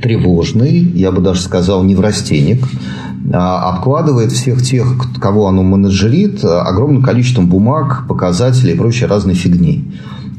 тревожный, 0.00 0.78
я 0.78 1.10
бы 1.10 1.20
даже 1.20 1.40
сказал, 1.40 1.82
неврастенник, 1.82 2.64
э, 2.64 3.32
обкладывает 3.34 4.30
всех 4.30 4.62
тех, 4.62 4.86
кого 5.20 5.48
оно 5.48 5.64
менеджерит, 5.64 6.44
огромным 6.44 7.02
количеством 7.02 7.48
бумаг, 7.48 8.06
показателей 8.08 8.74
и 8.74 8.78
прочей 8.78 9.06
разной 9.06 9.34
фигни. 9.34 9.92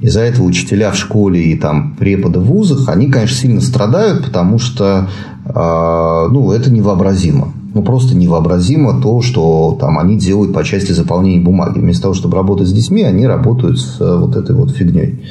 Из-за 0.04 0.20
этого 0.20 0.46
учителя 0.46 0.92
в 0.92 0.96
школе 0.96 1.42
и 1.42 1.58
там 1.58 1.96
преподы 1.96 2.40
в 2.40 2.44
вузах, 2.44 2.90
они, 2.90 3.10
конечно, 3.10 3.38
сильно 3.38 3.62
страдают, 3.62 4.26
потому 4.26 4.60
что 4.60 5.08
э, 5.46 6.28
ну, 6.32 6.52
это 6.52 6.70
невообразимо 6.70 7.54
ну, 7.74 7.82
просто 7.82 8.16
невообразимо 8.16 9.02
то, 9.02 9.22
что 9.22 9.78
там 9.80 9.98
они 9.98 10.18
делают 10.18 10.54
по 10.54 10.64
части 10.64 10.92
заполнения 10.92 11.44
бумаги. 11.44 11.80
Вместо 11.80 12.04
того, 12.04 12.14
чтобы 12.14 12.36
работать 12.36 12.68
с 12.68 12.74
детьми, 12.74 13.02
они 13.02 13.26
работают 13.26 13.80
с 13.80 14.00
э, 14.00 14.18
вот 14.18 14.36
этой 14.36 14.56
вот 14.56 14.72
фигней. 14.72 15.24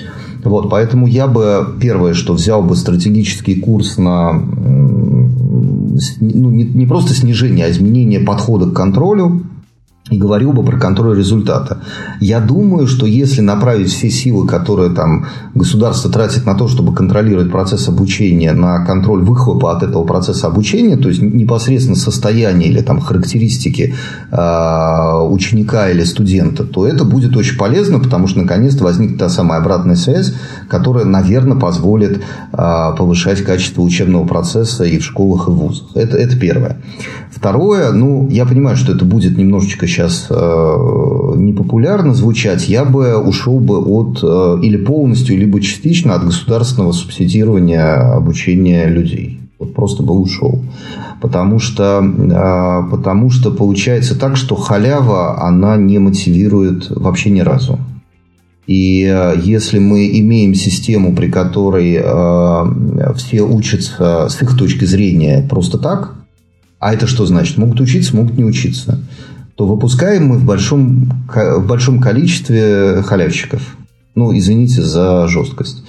Вот, 0.42 0.68
поэтому 0.68 1.06
я 1.06 1.28
бы 1.28 1.68
первое, 1.80 2.14
что 2.14 2.32
взял 2.32 2.62
бы 2.62 2.74
стратегический 2.74 3.61
курс 3.61 3.96
на 3.96 4.32
ну, 4.32 6.50
не, 6.50 6.64
не 6.64 6.87
просто 6.87 7.14
снижение, 7.14 7.66
а 7.66 7.70
изменение 7.70 8.18
подхода 8.18 8.66
к 8.66 8.72
контролю, 8.72 9.44
и 10.12 10.18
говорил 10.18 10.53
бы 10.53 10.62
про 10.62 10.79
контроль 10.79 11.16
результата. 11.16 11.79
Я 12.20 12.40
думаю, 12.40 12.87
что 12.87 13.07
если 13.07 13.40
направить 13.40 13.88
все 13.88 14.11
силы, 14.11 14.46
которые 14.46 14.90
там 14.90 15.27
государство 15.55 16.11
тратит 16.11 16.44
на 16.44 16.55
то, 16.55 16.68
чтобы 16.68 16.94
контролировать 16.94 17.51
процесс 17.51 17.88
обучения, 17.88 18.53
на 18.53 18.85
контроль 18.85 19.22
выхлопа 19.22 19.72
от 19.72 19.83
этого 19.83 20.05
процесса 20.05 20.48
обучения, 20.48 20.96
то 20.96 21.09
есть 21.09 21.22
непосредственно 21.22 21.96
состояние 21.96 22.68
или 22.68 22.83
там 22.83 23.01
характеристики 23.01 23.94
э, 24.31 25.27
ученика 25.31 25.88
или 25.88 26.05
студента, 26.05 26.64
то 26.64 26.87
это 26.87 27.05
будет 27.05 27.37
очень 27.37 27.57
полезно, 27.57 27.98
потому 27.98 28.27
что 28.27 28.40
наконец-то 28.40 28.85
возникнет 28.85 29.18
та 29.18 29.29
самая 29.31 29.61
обратная 29.61 29.96
связь, 29.96 30.35
которая, 30.68 31.07
наверное, 31.07 31.59
позволит 31.59 32.18
э, 32.18 32.22
повышать 32.53 33.42
качество 33.42 33.81
учебного 33.81 34.27
процесса 34.27 34.85
и 34.85 34.98
в 34.98 35.05
школах, 35.05 35.48
и 35.48 35.51
в 35.51 35.55
вузах. 35.55 35.87
Это, 35.94 36.18
это 36.18 36.38
первое. 36.38 36.77
Второе, 37.31 37.92
ну, 37.92 38.29
я 38.31 38.44
понимаю, 38.44 38.77
что 38.77 38.92
это 38.92 39.05
будет 39.05 39.38
немножечко 39.38 39.87
сейчас 39.87 40.02
э, 40.09 40.35
непопулярно 41.37 42.15
звучать, 42.15 42.69
я 42.69 42.85
бы 42.85 43.17
ушел 43.17 43.61
бы 43.61 43.79
от 43.79 44.21
э, 44.23 44.59
или 44.62 44.77
полностью, 44.77 45.38
либо 45.38 45.61
частично 45.61 46.15
от 46.15 46.25
государственного 46.25 46.93
субсидирования 46.93 48.15
обучения 48.15 48.87
людей. 48.87 49.41
Вот 49.59 49.75
просто 49.75 50.03
бы 50.03 50.15
ушел. 50.15 50.61
Потому 51.21 51.59
что, 51.59 52.03
э, 52.03 52.91
потому 52.91 53.31
что 53.31 53.51
получается 53.51 54.19
так, 54.19 54.37
что 54.37 54.57
халява, 54.57 55.47
она 55.47 55.77
не 55.77 55.99
мотивирует 55.99 56.91
вообще 56.91 57.31
ни 57.31 57.41
разу. 57.41 57.79
И 58.67 59.05
э, 59.05 59.35
если 59.43 59.79
мы 59.79 60.09
имеем 60.19 60.55
систему, 60.55 61.15
при 61.15 61.31
которой 61.31 62.01
э, 62.03 63.15
все 63.17 63.43
учатся 63.43 64.29
с 64.29 64.41
их 64.43 64.57
точки 64.57 64.85
зрения 64.85 65.47
просто 65.49 65.79
так, 65.79 66.15
а 66.79 66.95
это 66.95 67.07
что 67.07 67.27
значит? 67.27 67.59
Могут 67.59 67.81
учиться, 67.81 68.17
могут 68.17 68.37
не 68.37 68.45
учиться. 68.45 68.99
То 69.57 69.67
выпускаем 69.67 70.29
мы 70.29 70.38
в 70.38 70.45
большом, 70.45 71.25
в 71.29 71.67
большом 71.67 72.01
количестве 72.01 73.03
халявщиков. 73.03 73.77
Ну, 74.15 74.37
извините 74.37 74.83
за 74.83 75.27
жесткость. 75.27 75.85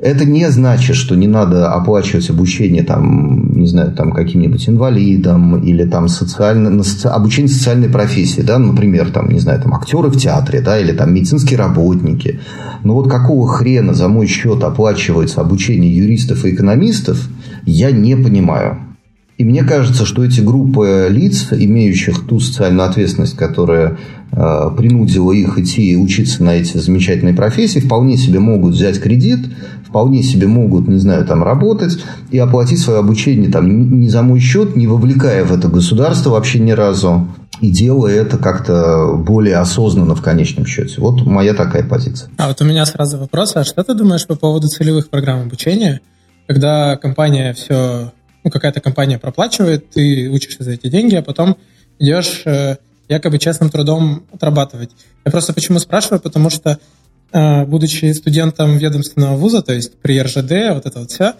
Это 0.00 0.24
не 0.24 0.50
значит, 0.50 0.96
что 0.96 1.16
не 1.16 1.26
надо 1.26 1.72
оплачивать 1.72 2.30
обучение 2.30 2.82
там, 2.82 3.52
не 3.58 3.66
знаю, 3.66 3.92
там 3.92 4.12
каким-нибудь 4.12 4.68
инвалидам 4.68 5.62
или 5.62 5.84
там 5.84 6.08
социально, 6.08 6.82
обучение 7.04 7.48
социальной 7.48 7.88
профессии, 7.88 8.42
да, 8.42 8.58
например, 8.58 9.10
там, 9.10 9.28
не 9.30 9.40
знаю, 9.40 9.60
там 9.60 9.74
актеры 9.74 10.08
в 10.08 10.16
театре, 10.16 10.60
да, 10.60 10.78
или 10.78 10.92
там 10.92 11.14
медицинские 11.14 11.58
работники. 11.58 12.40
Но 12.84 12.94
вот 12.94 13.10
какого 13.10 13.48
хрена 13.48 13.94
за 13.94 14.08
мой 14.08 14.26
счет 14.26 14.62
оплачивается 14.62 15.40
обучение 15.40 15.96
юристов 15.96 16.44
и 16.44 16.54
экономистов, 16.54 17.28
я 17.64 17.90
не 17.90 18.16
понимаю. 18.16 18.87
И 19.38 19.44
мне 19.44 19.62
кажется, 19.62 20.04
что 20.04 20.24
эти 20.24 20.40
группы 20.40 21.06
лиц, 21.08 21.52
имеющих 21.52 22.26
ту 22.26 22.40
социальную 22.40 22.88
ответственность, 22.88 23.36
которая 23.36 23.96
э, 24.32 24.70
принудила 24.76 25.30
их 25.30 25.56
идти 25.58 25.92
и 25.92 25.96
учиться 25.96 26.42
на 26.42 26.56
эти 26.56 26.76
замечательные 26.76 27.34
профессии, 27.34 27.78
вполне 27.78 28.16
себе 28.16 28.40
могут 28.40 28.74
взять 28.74 29.00
кредит, 29.00 29.46
вполне 29.86 30.24
себе 30.24 30.48
могут, 30.48 30.88
не 30.88 30.98
знаю, 30.98 31.24
там 31.24 31.44
работать 31.44 32.00
и 32.32 32.38
оплатить 32.38 32.80
свое 32.80 32.98
обучение 32.98 33.48
там, 33.48 34.00
не 34.00 34.08
за 34.08 34.22
мой 34.22 34.40
счет, 34.40 34.74
не 34.74 34.88
вовлекая 34.88 35.44
в 35.44 35.52
это 35.52 35.68
государство 35.68 36.30
вообще 36.30 36.58
ни 36.58 36.72
разу, 36.72 37.28
и 37.60 37.70
делая 37.70 38.16
это 38.16 38.38
как-то 38.38 39.14
более 39.16 39.58
осознанно 39.58 40.16
в 40.16 40.22
конечном 40.22 40.66
счете. 40.66 41.00
Вот 41.00 41.24
моя 41.24 41.54
такая 41.54 41.84
позиция. 41.84 42.28
А 42.38 42.48
вот 42.48 42.60
у 42.60 42.64
меня 42.64 42.84
сразу 42.86 43.18
вопрос, 43.18 43.54
а 43.54 43.62
что 43.62 43.84
ты 43.84 43.94
думаешь 43.94 44.26
по 44.26 44.34
поводу 44.34 44.66
целевых 44.66 45.10
программ 45.10 45.42
обучения, 45.42 46.00
когда 46.48 46.96
компания 46.96 47.54
все 47.54 48.10
ну, 48.44 48.50
какая-то 48.50 48.80
компания 48.80 49.18
проплачивает, 49.18 49.90
ты 49.90 50.28
учишься 50.28 50.64
за 50.64 50.72
эти 50.72 50.88
деньги, 50.88 51.14
а 51.14 51.22
потом 51.22 51.56
идешь 51.98 52.42
э, 52.44 52.76
якобы 53.08 53.38
честным 53.38 53.70
трудом 53.70 54.24
отрабатывать. 54.32 54.90
Я 55.24 55.30
просто 55.30 55.52
почему 55.52 55.78
спрашиваю, 55.78 56.20
потому 56.20 56.50
что 56.50 56.78
э, 57.32 57.64
будучи 57.64 58.12
студентом 58.12 58.76
ведомственного 58.78 59.36
вуза, 59.36 59.62
то 59.62 59.72
есть 59.72 59.98
при 60.00 60.20
РЖД, 60.20 60.74
вот 60.74 60.86
это 60.86 61.00
вот 61.00 61.10
все, 61.10 61.34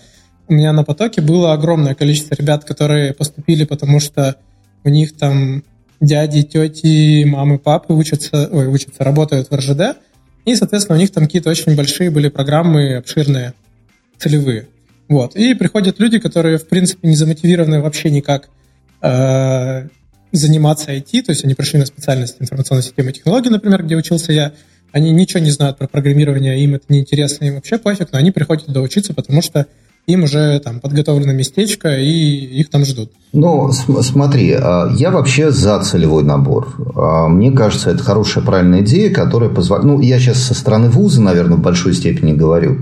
у 0.48 0.54
меня 0.54 0.72
на 0.72 0.82
потоке 0.82 1.20
было 1.20 1.52
огромное 1.52 1.94
количество 1.94 2.34
ребят, 2.34 2.64
которые 2.64 3.12
поступили, 3.12 3.64
потому 3.64 4.00
что 4.00 4.36
у 4.84 4.88
них 4.88 5.16
там 5.16 5.62
дяди, 6.00 6.42
тети, 6.42 7.24
мамы, 7.24 7.58
папы 7.58 7.92
учатся, 7.92 8.48
ой, 8.50 8.66
учатся, 8.66 9.04
работают 9.04 9.50
в 9.50 9.54
РЖД, 9.54 9.98
и, 10.44 10.54
соответственно, 10.54 10.96
у 10.96 11.00
них 11.00 11.10
там 11.10 11.24
какие-то 11.24 11.50
очень 11.50 11.76
большие 11.76 12.10
были 12.10 12.28
программы, 12.28 12.96
обширные, 12.96 13.52
целевые. 14.18 14.68
Вот. 15.08 15.36
И 15.36 15.54
приходят 15.54 15.98
люди, 15.98 16.18
которые, 16.18 16.58
в 16.58 16.68
принципе, 16.68 17.08
не 17.08 17.16
замотивированы 17.16 17.80
вообще 17.80 18.10
никак 18.10 18.50
э, 19.00 19.88
заниматься 20.32 20.92
IT, 20.92 21.22
то 21.22 21.32
есть 21.32 21.44
они 21.44 21.54
пришли 21.54 21.78
на 21.78 21.86
специальность 21.86 22.36
информационной 22.40 22.82
системы 22.82 23.10
и 23.10 23.14
технологий, 23.14 23.50
например, 23.50 23.84
где 23.84 23.96
учился 23.96 24.32
я, 24.32 24.52
они 24.92 25.10
ничего 25.10 25.40
не 25.40 25.50
знают 25.50 25.78
про 25.78 25.86
программирование, 25.86 26.62
им 26.62 26.74
это 26.74 26.84
неинтересно, 26.88 27.44
им 27.44 27.54
вообще 27.54 27.78
пофиг, 27.78 28.12
но 28.12 28.18
они 28.18 28.30
приходят 28.30 28.66
туда 28.66 28.80
учиться, 28.80 29.14
потому 29.14 29.42
что 29.42 29.66
им 30.06 30.22
уже 30.22 30.58
там 30.60 30.80
подготовлено 30.80 31.32
местечко, 31.32 31.98
и 31.98 32.08
их 32.08 32.70
там 32.70 32.86
ждут. 32.86 33.12
Ну, 33.34 33.70
смотри, 33.72 34.52
а, 34.54 34.90
я 34.96 35.10
вообще 35.10 35.50
за 35.50 35.78
целевой 35.80 36.24
набор. 36.24 36.74
А, 36.96 37.28
мне 37.28 37.52
кажется, 37.52 37.90
это 37.90 38.02
хорошая, 38.02 38.42
правильная 38.42 38.80
идея, 38.80 39.12
которая 39.12 39.50
позволяет... 39.50 39.84
Ну, 39.84 40.00
я 40.00 40.18
сейчас 40.18 40.38
со 40.38 40.54
стороны 40.54 40.88
вуза, 40.88 41.20
наверное, 41.20 41.58
в 41.58 41.60
большой 41.60 41.92
степени 41.92 42.32
говорю. 42.32 42.78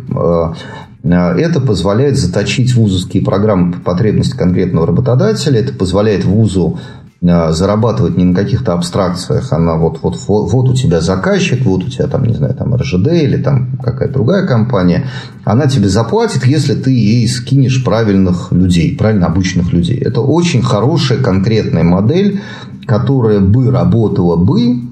А, 1.13 1.35
Э, 1.35 1.41
это 1.41 1.61
позволяет 1.61 2.19
заточить 2.19 2.75
вузовские 2.75 3.25
программы 3.25 3.73
по 3.73 3.81
потребности 3.81 4.37
конкретного 4.37 4.87
работодателя. 4.87 5.61
Это 5.61 5.73
позволяет 5.73 6.25
вузу 6.25 6.79
э, 7.23 7.53
зарабатывать 7.53 8.17
не 8.17 8.25
на 8.25 8.35
каких-то 8.35 8.73
абстракциях, 8.73 9.53
а 9.53 9.59
на 9.59 9.77
вот, 9.77 10.01
вот, 10.03 10.19
вот, 10.27 10.53
вот 10.53 10.69
у 10.69 10.75
тебя 10.75 11.01
заказчик, 11.01 11.65
вот 11.65 11.85
у 11.85 11.89
тебя 11.89 12.07
там, 12.07 12.25
не 12.25 12.35
знаю, 12.35 12.55
там 12.55 12.75
РЖД 12.75 13.09
или 13.09 13.37
там 13.37 13.79
какая-то 13.83 14.15
другая 14.15 14.47
компания, 14.47 15.07
она 15.45 15.67
тебе 15.67 15.89
заплатит, 15.89 16.45
если 16.47 16.75
ты 16.75 16.91
ей 16.91 17.27
скинешь 17.29 17.85
правильных 17.85 18.53
людей, 18.53 18.97
правильно 18.97 19.27
обученных 19.27 19.73
людей. 19.73 19.99
Это 19.99 20.21
очень 20.21 20.63
хорошая 20.63 21.19
конкретная 21.19 21.85
модель, 21.85 22.41
которая 22.87 23.41
бы 23.41 23.71
работала 23.71 24.37
бы 24.37 24.61
а 24.61 24.86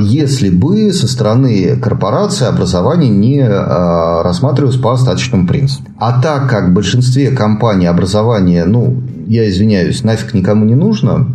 если 0.00 0.50
бы 0.50 0.92
со 0.92 1.08
стороны 1.08 1.76
корпорации 1.76 2.46
образование 2.46 3.10
не 3.10 3.40
а, 3.40 4.22
рассматривалось 4.22 4.76
по 4.76 4.92
остаточному 4.92 5.48
принципу. 5.48 5.90
А 5.98 6.20
так 6.20 6.48
как 6.48 6.68
в 6.68 6.72
большинстве 6.72 7.32
компаний 7.32 7.86
образование, 7.86 8.64
ну, 8.64 9.02
я 9.26 9.48
извиняюсь, 9.48 10.04
нафиг 10.04 10.32
никому 10.32 10.64
не 10.64 10.76
нужно, 10.76 11.34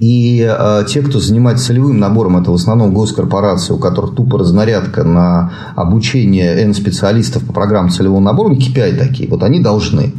и 0.00 0.46
э, 0.48 0.84
те, 0.88 1.02
кто 1.02 1.20
занимается 1.20 1.66
целевым 1.66 1.98
набором, 1.98 2.38
это 2.38 2.50
в 2.50 2.54
основном 2.54 2.94
госкорпорации, 2.94 3.74
у 3.74 3.78
которых 3.78 4.14
тупо 4.14 4.38
разнарядка 4.38 5.04
на 5.04 5.52
обучение 5.76 6.62
N-специалистов 6.62 7.44
по 7.44 7.52
программам 7.52 7.90
целевого 7.90 8.20
набора, 8.20 8.54
KPI 8.54 8.96
такие, 8.96 9.28
вот 9.28 9.42
они 9.42 9.60
должны. 9.60 10.14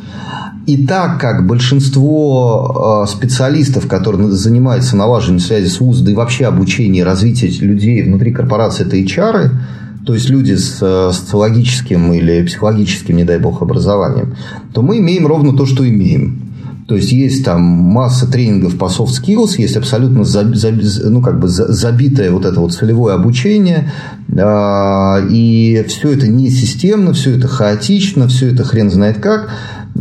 И 0.67 0.85
так 0.85 1.19
как 1.19 1.47
большинство 1.47 3.03
э, 3.03 3.11
специалистов, 3.11 3.87
которые 3.87 4.31
занимаются 4.31 4.95
налаживанием 4.95 5.39
связи 5.39 5.67
с 5.67 5.79
ВУЗ, 5.79 6.01
да 6.01 6.11
и 6.11 6.15
вообще 6.15 6.45
обучение 6.45 7.01
и 7.01 7.05
развитие 7.05 7.51
людей 7.61 8.03
внутри 8.03 8.31
корпорации, 8.31 8.85
это 8.85 8.97
HR, 8.97 9.51
то 10.05 10.13
есть 10.13 10.29
люди 10.29 10.53
с 10.53 10.77
э, 10.81 11.11
социологическим 11.13 12.13
или 12.13 12.43
психологическим, 12.45 13.17
не 13.17 13.23
дай 13.23 13.39
бог, 13.39 13.61
образованием, 13.61 14.35
то 14.73 14.81
мы 14.81 14.99
имеем 14.99 15.25
ровно 15.25 15.55
то, 15.57 15.65
что 15.65 15.87
имеем. 15.87 16.47
То 16.87 16.95
есть 16.95 17.11
есть 17.11 17.45
там 17.45 17.61
масса 17.61 18.29
тренингов 18.29 18.77
по 18.77 18.85
soft 18.85 19.11
skills, 19.21 19.55
есть 19.57 19.77
абсолютно 19.77 20.25
ну, 21.05 21.21
как 21.21 21.39
бы 21.39 21.47
забитое 21.47 22.31
вот 22.31 22.45
это 22.45 22.59
вот 22.59 22.73
целевое 22.73 23.15
обучение, 23.15 23.91
э, 24.27 25.27
и 25.29 25.85
все 25.87 26.11
это 26.11 26.27
не 26.27 26.49
системно, 26.49 27.13
все 27.13 27.37
это 27.37 27.47
хаотично, 27.47 28.27
все 28.27 28.51
это 28.51 28.63
хрен 28.63 28.91
знает 28.91 29.19
как. 29.19 29.49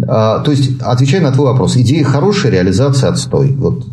А, 0.07 0.41
то 0.41 0.51
есть, 0.51 0.81
отвечая 0.81 1.21
на 1.21 1.33
твой 1.33 1.47
вопрос, 1.47 1.77
идея 1.77 2.05
хорошая, 2.05 2.53
реализация 2.53 3.11
отстой. 3.11 3.53
Вот, 3.53 3.87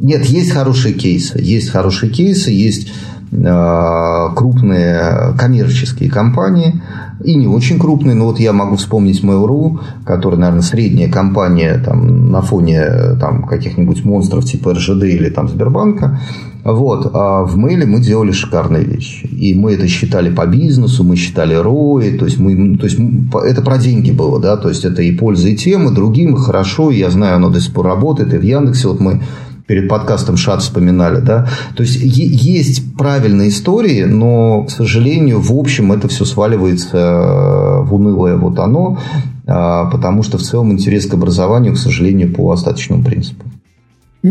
нет, 0.00 0.24
есть 0.26 0.50
хорошие 0.50 0.94
кейсы. 0.94 1.38
Есть 1.40 1.70
хорошие 1.70 2.10
кейсы, 2.10 2.50
есть 2.50 2.92
э, 3.32 4.28
крупные 4.34 5.34
коммерческие 5.38 6.10
компании 6.10 6.82
и 7.24 7.34
не 7.34 7.46
очень 7.46 7.78
крупные. 7.78 8.14
Но 8.14 8.26
вот 8.26 8.38
я 8.38 8.52
могу 8.52 8.76
вспомнить 8.76 9.22
Mail.ru, 9.22 9.80
который, 10.04 10.38
наверное, 10.38 10.62
средняя 10.62 11.10
компания 11.10 11.82
там, 11.84 12.30
на 12.30 12.42
фоне 12.42 13.16
там, 13.20 13.44
каких-нибудь 13.44 14.04
монстров 14.04 14.44
типа 14.44 14.74
РЖД 14.74 15.04
или 15.04 15.30
там 15.30 15.48
Сбербанка. 15.48 16.20
Вот. 16.66 17.10
А 17.14 17.44
в 17.44 17.56
мейле 17.56 17.86
мы 17.86 18.00
делали 18.00 18.32
шикарные 18.32 18.82
вещи. 18.82 19.26
И 19.26 19.54
мы 19.54 19.74
это 19.74 19.86
считали 19.86 20.34
по 20.34 20.46
бизнесу, 20.46 21.04
мы 21.04 21.14
считали 21.14 21.56
ROI, 21.56 22.18
то 22.18 22.24
есть, 22.24 22.40
мы, 22.40 22.76
то 22.76 22.86
есть 22.86 22.98
это 23.44 23.62
про 23.62 23.78
деньги 23.78 24.10
было, 24.10 24.40
да, 24.40 24.56
то 24.56 24.68
есть 24.68 24.84
это 24.84 25.00
и 25.00 25.12
польза, 25.12 25.48
и 25.48 25.56
тем, 25.56 25.88
и 25.88 25.94
другим, 25.94 26.34
хорошо, 26.34 26.90
и 26.90 26.98
я 26.98 27.10
знаю, 27.10 27.36
оно 27.36 27.50
до 27.50 27.60
сих 27.60 27.72
пор 27.72 27.86
работает, 27.86 28.34
и 28.34 28.38
в 28.38 28.42
Яндексе 28.42 28.88
вот 28.88 28.98
мы 28.98 29.22
перед 29.68 29.88
подкастом 29.88 30.36
Шат 30.36 30.60
вспоминали, 30.60 31.20
да. 31.20 31.48
То 31.76 31.84
есть 31.84 32.00
есть 32.00 32.96
правильные 32.96 33.50
истории, 33.50 34.02
но, 34.02 34.64
к 34.64 34.70
сожалению, 34.70 35.40
в 35.40 35.52
общем 35.52 35.92
это 35.92 36.08
все 36.08 36.24
сваливается 36.24 36.96
э, 36.98 37.82
в 37.82 37.94
унылое 37.94 38.36
вот 38.36 38.58
оно, 38.58 38.98
а, 39.46 39.84
потому 39.84 40.24
что 40.24 40.38
в 40.38 40.42
целом 40.42 40.72
интерес 40.72 41.06
к 41.06 41.14
образованию, 41.14 41.74
к 41.74 41.78
сожалению, 41.78 42.32
по 42.34 42.50
остаточному 42.50 43.04
принципу. 43.04 43.44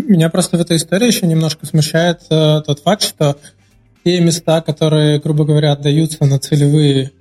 Меня 0.04 0.30
просто 0.30 0.58
в 0.58 0.62
этой 0.62 0.76
истории 0.76 1.08
еще 1.08 1.26
немножко 1.26 1.66
смущает 1.66 2.24
э, 2.30 2.62
тот 2.66 2.80
факт, 2.80 3.02
что 3.02 3.38
те 4.04 4.20
места, 4.20 4.60
которые, 4.62 5.22
грубо 5.22 5.46
говоря, 5.46 5.72
отдаются 5.72 6.26
на 6.26 6.38
целевые 6.38 7.12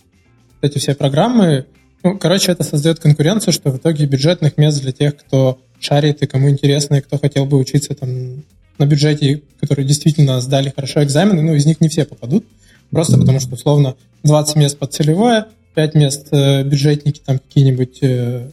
эти 0.61 0.79
все 0.79 0.97
программы, 0.97 1.67
ну, 2.03 2.19
короче, 2.19 2.51
это 2.51 2.65
создает 2.65 2.99
конкуренцию, 2.99 3.53
что 3.53 3.71
в 3.71 3.77
итоге 3.77 4.07
бюджетных 4.07 4.59
мест 4.59 4.83
для 4.83 4.91
тех, 4.91 5.17
кто 5.17 5.61
шарит 5.79 6.23
и 6.23 6.27
кому 6.27 6.51
интересно, 6.51 6.97
и 6.97 7.01
кто 7.01 7.17
хотел 7.17 7.47
бы 7.47 7.59
учиться 7.59 7.95
там 7.95 8.43
на 8.79 8.87
бюджете, 8.87 9.43
которые 9.61 9.87
действительно 9.87 10.41
сдали 10.41 10.73
хорошо 10.75 11.05
экзамены, 11.05 11.43
ну, 11.43 11.55
из 11.55 11.67
них 11.67 11.81
не 11.81 11.89
все 11.89 12.05
попадут, 12.05 12.45
просто 12.91 13.19
потому 13.19 13.39
что, 13.39 13.55
условно, 13.55 13.95
20 14.25 14.57
мест 14.57 14.79
под 14.79 14.93
целевое, 14.93 15.47
5 15.77 15.95
мест 15.95 16.27
э, 16.33 16.65
бюджетники 16.65 17.21
там 17.25 17.39
какие-нибудь, 17.39 17.99
э, 18.03 18.51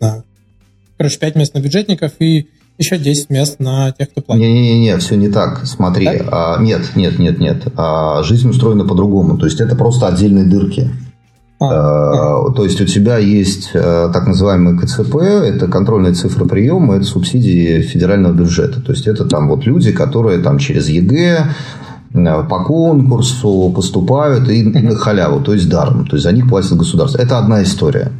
да, 0.00 0.24
короче, 0.96 1.18
5 1.18 1.36
мест 1.36 1.52
на 1.52 1.58
бюджетников 1.58 2.12
и 2.20 2.48
еще 2.80 2.98
10 2.98 3.30
мест 3.30 3.60
на 3.60 3.92
тех, 3.92 4.10
кто 4.10 4.22
платит. 4.22 4.42
Не-не-не, 4.42 4.96
все 4.98 5.16
не 5.16 5.28
так. 5.28 5.64
Смотри, 5.66 6.08
а, 6.30 6.58
нет, 6.60 6.96
нет, 6.96 7.18
нет, 7.18 7.38
нет. 7.38 7.62
А, 7.76 8.22
жизнь 8.22 8.48
устроена 8.48 8.84
по-другому. 8.84 9.38
То 9.38 9.46
есть 9.46 9.60
это 9.60 9.76
просто 9.76 10.08
отдельные 10.08 10.44
дырки. 10.44 10.90
А, 11.60 12.46
а. 12.48 12.52
То 12.52 12.64
есть 12.64 12.80
у 12.80 12.86
тебя 12.86 13.18
есть 13.18 13.70
э, 13.74 14.10
так 14.12 14.26
называемый 14.26 14.78
КЦП, 14.78 15.16
это 15.16 15.68
контрольные 15.68 16.14
цифры 16.14 16.46
приема, 16.46 16.96
это 16.96 17.04
субсидии 17.04 17.82
федерального 17.82 18.32
бюджета. 18.32 18.80
То 18.80 18.92
есть 18.92 19.06
это 19.06 19.26
там 19.26 19.48
вот 19.48 19.66
люди, 19.66 19.92
которые 19.92 20.38
там 20.38 20.58
через 20.58 20.88
ЕГЭ, 20.88 21.52
по 22.12 22.64
конкурсу 22.64 23.72
поступают 23.74 24.48
и 24.48 24.62
на 24.64 24.96
халяву, 24.96 25.40
то 25.40 25.54
есть 25.54 25.68
даром. 25.68 26.06
То 26.06 26.16
есть 26.16 26.24
за 26.24 26.32
них 26.32 26.48
платит 26.48 26.72
государство. 26.72 27.18
Это 27.18 27.38
одна 27.38 27.62
история. 27.62 28.10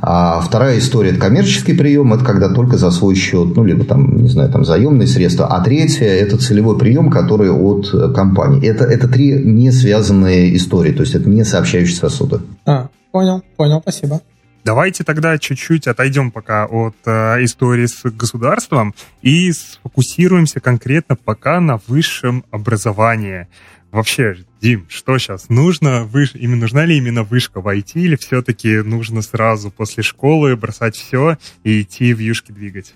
А 0.00 0.40
вторая 0.40 0.78
история– 0.78 1.10
это 1.12 1.20
коммерческий 1.20 1.74
прием, 1.74 2.12
это 2.12 2.24
когда 2.24 2.48
только 2.48 2.76
за 2.76 2.90
свой 2.90 3.14
счет, 3.14 3.56
ну, 3.56 3.64
либо 3.64 3.84
там, 3.84 4.22
не 4.22 4.28
знаю, 4.28 4.50
там 4.50 4.64
заемные 4.64 5.08
средства. 5.08 5.46
А 5.46 5.60
третья– 5.62 6.06
это 6.06 6.38
целевой 6.38 6.78
прием, 6.78 7.10
который 7.10 7.50
от 7.50 8.14
компании. 8.14 8.64
Это, 8.66 8.84
это 8.84 9.08
три 9.08 9.32
не 9.32 9.72
связанные 9.72 10.56
истории, 10.56 10.92
то 10.92 11.02
есть 11.02 11.14
это 11.14 11.28
не 11.28 11.44
сообщающие 11.44 11.96
сосуды. 11.96 12.40
А, 12.64 12.88
понял, 13.10 13.42
понял, 13.56 13.80
спасибо. 13.80 14.20
Давайте 14.64 15.02
тогда 15.02 15.38
чуть-чуть 15.38 15.88
отойдем 15.88 16.30
пока 16.30 16.66
от 16.66 16.94
э, 17.04 17.44
истории 17.44 17.86
с 17.86 18.02
государством 18.04 18.94
и 19.20 19.50
сфокусируемся 19.50 20.60
конкретно 20.60 21.16
пока 21.16 21.60
на 21.60 21.80
высшем 21.88 22.44
образовании. 22.50 23.48
Вообще, 23.90 24.36
Дим, 24.60 24.86
что 24.88 25.18
сейчас? 25.18 25.48
Нужно 25.48 26.04
выш... 26.04 26.34
именно 26.34 26.62
нужна 26.62 26.84
ли 26.84 26.96
именно 26.96 27.24
вышка 27.24 27.60
в 27.60 27.66
IT, 27.66 27.92
или 27.94 28.16
все-таки 28.16 28.78
нужно 28.78 29.20
сразу 29.20 29.70
после 29.70 30.04
школы 30.04 30.56
бросать 30.56 30.94
все 30.96 31.36
и 31.64 31.82
идти 31.82 32.14
в 32.14 32.20
юшки 32.20 32.52
двигать? 32.52 32.94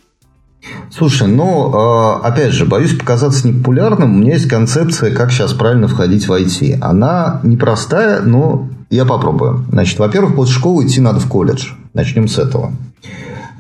Слушай, 0.91 1.29
ну, 1.29 1.73
а, 1.75 2.21
опять 2.21 2.53
же, 2.53 2.65
боюсь 2.65 2.97
показаться 2.97 3.47
непопулярным. 3.47 4.15
У 4.15 4.19
меня 4.19 4.35
есть 4.35 4.49
концепция, 4.49 5.15
как 5.15 5.33
сейчас 5.33 5.53
правильно 5.53 5.89
входить 5.89 6.29
в 6.29 6.33
IT. 6.33 6.79
Она 6.81 7.41
непростая, 7.43 8.23
но 8.23 8.69
я 8.91 9.05
попробую. 9.05 9.65
Значит, 9.71 9.99
во-первых, 9.99 10.37
после 10.37 10.55
школы 10.55 10.87
идти 10.87 11.01
надо 11.01 11.21
в 11.21 11.29
колледж. 11.29 11.73
Начнем 11.95 12.29
с 12.29 12.39
этого. 12.39 12.73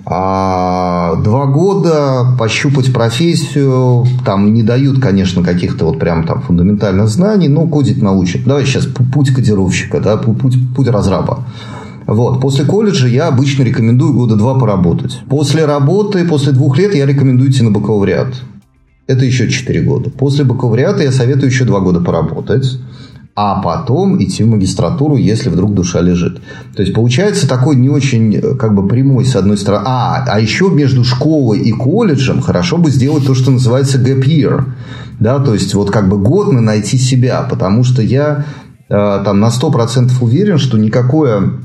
А 0.08 1.16
два 1.16 1.46
года 1.46 2.36
пощупать 2.38 2.92
профессию, 2.92 4.06
там 4.24 4.54
не 4.54 4.62
дают, 4.62 5.00
конечно, 5.00 5.42
каких-то 5.42 5.86
вот 5.86 5.98
прям 5.98 6.24
там 6.24 6.42
фундаментальных 6.42 7.08
знаний, 7.08 7.48
но 7.48 7.66
кодить 7.66 8.00
научат. 8.00 8.44
Давай 8.44 8.64
сейчас 8.64 8.86
путь 8.86 9.34
кодировщика, 9.34 10.00
да, 10.00 10.16
путь, 10.16 10.54
путь 10.76 10.86
разраба. 10.86 11.44
Вот. 12.06 12.40
После 12.40 12.64
колледжа 12.64 13.08
я 13.08 13.26
обычно 13.26 13.64
рекомендую 13.64 14.14
года 14.14 14.36
два 14.36 14.56
поработать. 14.56 15.18
После 15.28 15.64
работы, 15.64 16.24
после 16.24 16.52
двух 16.52 16.78
лет 16.78 16.94
я 16.94 17.04
рекомендую 17.04 17.50
идти 17.50 17.64
на 17.64 17.72
бакалавриат. 17.72 18.32
Это 19.08 19.24
еще 19.24 19.50
четыре 19.50 19.82
года. 19.82 20.10
После 20.10 20.44
бакалавриата 20.44 21.02
я 21.02 21.10
советую 21.10 21.50
еще 21.50 21.64
два 21.64 21.80
года 21.80 22.00
поработать 22.00 22.78
а 23.38 23.60
потом 23.60 24.20
идти 24.22 24.42
в 24.42 24.48
магистратуру, 24.48 25.16
если 25.16 25.50
вдруг 25.50 25.74
душа 25.74 26.00
лежит. 26.00 26.40
То 26.74 26.80
есть 26.80 26.94
получается 26.94 27.46
такой 27.46 27.76
не 27.76 27.90
очень 27.90 28.40
как 28.56 28.74
бы 28.74 28.88
прямой 28.88 29.26
с 29.26 29.36
одной 29.36 29.58
стороны. 29.58 29.84
А, 29.86 30.24
а 30.26 30.40
еще 30.40 30.70
между 30.70 31.04
школой 31.04 31.58
и 31.58 31.70
колледжем 31.70 32.40
хорошо 32.40 32.78
бы 32.78 32.90
сделать 32.90 33.26
то, 33.26 33.34
что 33.34 33.50
называется 33.50 33.98
gap 33.98 34.24
year. 34.24 34.64
Да, 35.20 35.38
то 35.38 35.52
есть 35.52 35.74
вот 35.74 35.90
как 35.90 36.08
бы 36.08 36.18
год 36.18 36.50
на 36.50 36.62
найти 36.62 36.96
себя, 36.96 37.46
потому 37.48 37.84
что 37.84 38.00
я 38.00 38.46
э, 38.88 39.22
там 39.22 39.38
на 39.38 39.48
100% 39.48 40.12
уверен, 40.20 40.56
что 40.56 40.78
никакое 40.78 41.60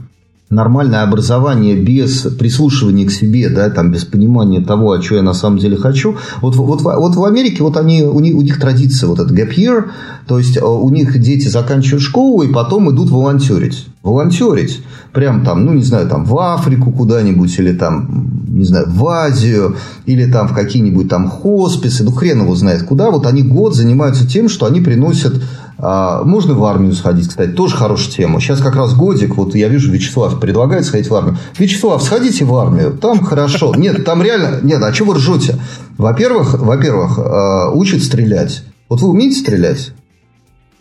нормальное 0.51 1.01
образование 1.01 1.75
без 1.75 2.27
прислушивания 2.37 3.07
к 3.07 3.11
себе, 3.11 3.49
да, 3.49 3.69
там, 3.69 3.91
без 3.91 4.05
понимания 4.05 4.61
того, 4.61 4.91
а 4.91 5.01
что 5.01 5.15
я 5.15 5.21
на 5.21 5.33
самом 5.33 5.57
деле 5.57 5.77
хочу. 5.77 6.17
Вот, 6.41 6.55
вот, 6.55 6.81
вот 6.81 7.15
в 7.15 7.23
Америке 7.23 7.63
вот 7.63 7.77
они, 7.77 8.03
у, 8.03 8.19
них, 8.19 8.35
у 8.35 8.41
них 8.41 8.59
традиция 8.59 9.07
вот 9.07 9.19
этот 9.19 9.31
gap 9.31 9.55
year, 9.55 9.85
то 10.27 10.37
есть 10.37 10.57
э, 10.57 10.61
у 10.61 10.89
них 10.89 11.19
дети 11.19 11.47
заканчивают 11.47 12.03
школу 12.03 12.43
и 12.43 12.51
потом 12.51 12.91
идут 12.91 13.09
волонтерить. 13.09 13.87
Волонтерить. 14.03 14.83
Прям 15.13 15.43
там, 15.43 15.65
ну, 15.65 15.73
не 15.73 15.83
знаю, 15.83 16.07
там 16.07 16.25
в 16.25 16.37
Африку 16.39 16.91
куда-нибудь 16.91 17.57
или 17.59 17.73
там, 17.73 18.45
не 18.47 18.65
знаю, 18.65 18.85
в 18.89 19.07
Азию 19.07 19.75
или 20.05 20.31
там 20.31 20.47
в 20.47 20.53
какие-нибудь 20.53 21.07
там 21.07 21.29
хосписы, 21.29 22.03
ну, 22.03 22.11
хрен 22.11 22.41
его 22.41 22.55
знает 22.55 22.83
куда. 22.83 23.11
Вот 23.11 23.27
они 23.27 23.43
год 23.43 23.75
занимаются 23.75 24.27
тем, 24.27 24.49
что 24.49 24.65
они 24.65 24.81
приносят 24.81 25.41
а, 25.83 26.23
можно 26.23 26.53
в 26.53 26.63
армию 26.63 26.93
сходить, 26.93 27.27
кстати, 27.27 27.49
тоже 27.49 27.75
хорошая 27.75 28.11
тема. 28.11 28.39
Сейчас 28.39 28.59
как 28.59 28.75
раз 28.75 28.93
годик, 28.93 29.35
вот 29.35 29.55
я 29.55 29.67
вижу, 29.67 29.91
Вячеслав 29.91 30.39
предлагает 30.39 30.85
сходить 30.85 31.09
в 31.09 31.15
армию. 31.15 31.37
Вячеслав, 31.57 32.03
сходите 32.03 32.45
в 32.45 32.55
армию, 32.55 32.91
там 32.91 33.23
хорошо. 33.23 33.73
Нет, 33.75 34.05
там 34.05 34.21
реально, 34.21 34.59
нет, 34.61 34.81
а 34.83 34.93
что 34.93 35.05
вы 35.05 35.15
ржете? 35.15 35.57
Во-первых, 35.97 36.59
во-первых, 36.59 37.17
а, 37.17 37.71
учат 37.71 38.03
стрелять. 38.03 38.63
Вот 38.89 39.01
вы 39.01 39.09
умеете 39.09 39.39
стрелять? 39.39 39.93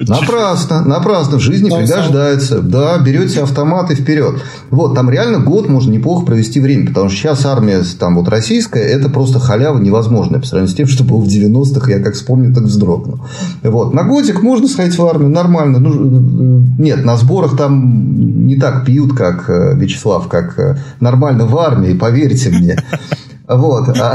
Напрасно, 0.08 0.82
напрасно. 0.82 1.38
В 1.38 1.40
жизни 1.40 1.68
пригождается. 1.68 2.60
Да, 2.60 2.98
берете 2.98 3.42
автомат 3.42 3.90
и 3.90 3.94
вперед. 3.94 4.42
Вот, 4.70 4.94
там 4.94 5.10
реально 5.10 5.40
год 5.40 5.68
можно 5.68 5.92
неплохо 5.92 6.24
провести 6.24 6.58
время, 6.58 6.86
потому 6.86 7.10
что 7.10 7.18
сейчас 7.18 7.44
армия 7.44 7.82
там 7.98 8.16
вот 8.16 8.28
российская, 8.28 8.82
это 8.82 9.10
просто 9.10 9.38
халява 9.38 9.78
невозможная 9.78 10.40
по 10.40 10.46
сравнению 10.46 10.72
с 10.72 10.76
тем, 10.76 10.86
что 10.86 11.04
было 11.04 11.18
в 11.18 11.26
90-х, 11.26 11.90
я 11.90 12.00
как 12.00 12.14
вспомню, 12.14 12.54
так 12.54 12.64
вздрогну. 12.64 13.26
Вот, 13.62 13.92
на 13.92 14.04
годик 14.04 14.42
можно 14.42 14.68
сходить 14.68 14.96
в 14.96 15.04
армию, 15.04 15.28
нормально. 15.28 15.78
Ну, 15.80 16.64
нет, 16.78 17.04
на 17.04 17.16
сборах 17.16 17.56
там 17.56 18.46
не 18.46 18.56
так 18.56 18.86
пьют, 18.86 19.14
как 19.14 19.50
э, 19.50 19.74
Вячеслав, 19.74 20.28
как 20.28 20.58
э, 20.58 20.78
нормально 21.00 21.46
в 21.46 21.58
армии, 21.58 21.92
поверьте 21.92 22.50
мне. 22.50 22.76
Вот. 23.52 23.88
А, 23.98 24.14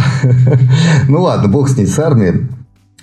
ну 1.10 1.24
ладно, 1.24 1.50
бог 1.50 1.68
с 1.68 1.76
ней, 1.76 1.88
с 1.88 2.00
армией. 2.00 2.48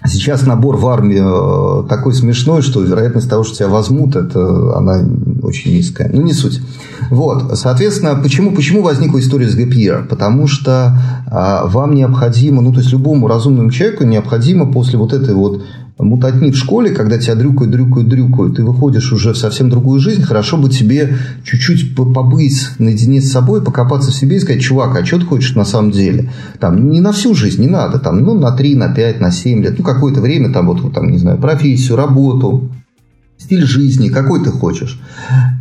Сейчас 0.05 0.45
набор 0.47 0.77
в 0.77 0.87
армию 0.89 1.85
э, 1.85 1.89
такой 1.89 2.13
смешной, 2.13 2.63
что 2.63 2.83
вероятность 2.83 3.31
того, 3.31 3.45
что 3.45 3.57
тебя 3.57 3.69
возьмут, 3.69 4.17
это 4.17 4.77
она 4.77 5.01
очень 5.43 5.73
низкая. 5.75 6.11
Ну, 6.13 6.23
не 6.23 6.33
суть. 6.33 6.61
Вот, 7.11 7.57
соответственно, 7.57 8.17
почему, 8.21 8.53
почему 8.53 8.83
возникла 8.83 9.21
история 9.21 9.49
с 9.49 9.55
ГПР? 9.55 10.09
Потому 10.09 10.49
что 10.49 10.99
а, 11.31 11.67
вам 11.67 11.95
необходимо, 11.95 12.63
ну, 12.63 12.73
то 12.73 12.81
есть 12.81 12.91
любому 12.91 13.29
разумному 13.29 13.71
человеку 13.71 14.05
необходимо 14.05 14.71
после 14.73 14.99
вот 14.99 15.13
этой 15.13 15.35
вот 15.35 15.63
мутатни 16.05 16.51
в 16.51 16.57
школе, 16.57 16.91
когда 16.91 17.19
тебя 17.19 17.35
дрюкают, 17.35 17.71
дрюкают, 17.71 18.09
дрюкают, 18.09 18.57
ты 18.57 18.65
выходишь 18.65 19.13
уже 19.13 19.33
в 19.33 19.39
совсем 19.39 19.71
другую 19.71 20.01
жизнь, 20.01 20.23
хорошо 20.23 20.57
бы 20.57 20.69
тебе 20.69 21.17
чуть-чуть 21.45 21.95
побыть 21.95 22.69
наедине 22.79 23.21
с 23.21 23.31
собой, 23.31 23.63
покопаться 23.63 24.11
в 24.11 24.15
себе 24.15 24.37
и 24.37 24.41
сказать, 24.41 24.63
чувак, 24.63 24.97
а 24.97 25.05
что 25.05 25.19
ты 25.19 25.27
хочешь 25.27 25.55
на 25.55 25.65
самом 25.65 25.91
деле? 25.91 26.31
Там, 26.59 26.91
не 26.91 27.01
на 27.01 27.13
всю 27.13 27.35
жизнь, 27.35 27.61
не 27.61 27.69
надо, 27.69 27.99
там, 27.99 28.19
ну, 28.19 28.35
на 28.35 28.53
3, 28.53 28.75
на 28.75 28.95
5, 28.95 29.21
на 29.21 29.31
7 29.31 29.63
лет, 29.63 29.75
ну, 29.79 29.85
какое-то 29.85 30.21
время, 30.21 30.53
там, 30.53 30.67
вот, 30.67 30.93
там, 30.93 31.11
не 31.11 31.19
знаю, 31.19 31.39
профессию, 31.39 31.97
работу, 31.97 32.71
стиль 33.43 33.65
жизни, 33.65 34.09
какой 34.09 34.43
ты 34.43 34.51
хочешь. 34.51 35.01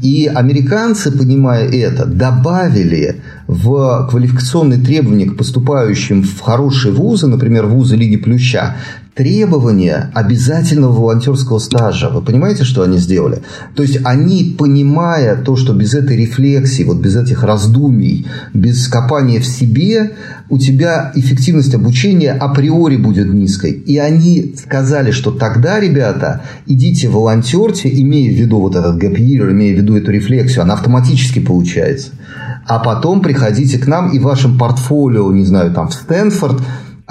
И 0.02 0.28
американцы, 0.28 1.12
понимая 1.12 1.68
это, 1.68 2.06
добавили 2.06 3.22
в 3.48 4.08
квалификационные 4.10 4.80
требования 4.80 5.26
к 5.26 5.38
поступающим 5.38 6.24
в 6.24 6.40
хорошие 6.40 6.94
вузы, 6.94 7.28
например, 7.28 7.66
вузы 7.66 7.96
Лиги 7.96 8.18
Плюща, 8.18 8.76
требования 9.22 10.10
обязательного 10.16 10.94
волонтерского 10.94 11.60
стажа. 11.60 12.10
Вы 12.10 12.24
понимаете, 12.24 12.64
что 12.64 12.82
они 12.82 12.98
сделали? 12.98 13.44
То 13.76 13.84
есть 13.84 14.00
они, 14.04 14.56
понимая 14.58 15.36
то, 15.36 15.56
что 15.56 15.74
без 15.74 15.94
этой 15.94 16.18
рефлексии, 16.18 16.82
вот 16.82 16.98
без 16.98 17.16
этих 17.16 17.44
раздумий, 17.44 18.26
без 18.56 18.88
копания 18.88 19.40
в 19.40 19.46
себе, 19.46 20.14
у 20.50 20.58
тебя 20.58 21.12
эффективность 21.14 21.76
обучения 21.76 22.32
априори 22.32 22.98
будет 22.98 23.32
низкой. 23.32 23.74
И 23.74 24.00
они 24.00 24.56
сказали, 24.58 25.12
что 25.12 25.30
тогда, 25.30 25.80
ребята, 25.80 26.42
идите 26.66 27.08
волонтерьте, 27.08 27.90
имея 28.02 28.32
в 28.32 28.36
виду 28.36 28.60
вот 28.60 28.76
этот 28.76 29.04
year, 29.04 29.52
имея 29.52 29.76
в 29.76 29.78
виду 29.78 29.98
эту 29.98 30.10
рефлексию, 30.10 30.64
она 30.64 30.74
автоматически 30.74 31.38
получается. 31.38 32.10
А 32.66 32.80
потом 32.80 33.22
приходите 33.22 33.78
к 33.78 33.86
нам 33.86 34.10
и 34.10 34.18
в 34.18 34.24
вашем 34.24 34.58
портфолио, 34.58 35.32
не 35.32 35.46
знаю, 35.46 35.72
там 35.74 35.90
в 35.90 35.94
Стэнфорд, 35.94 36.60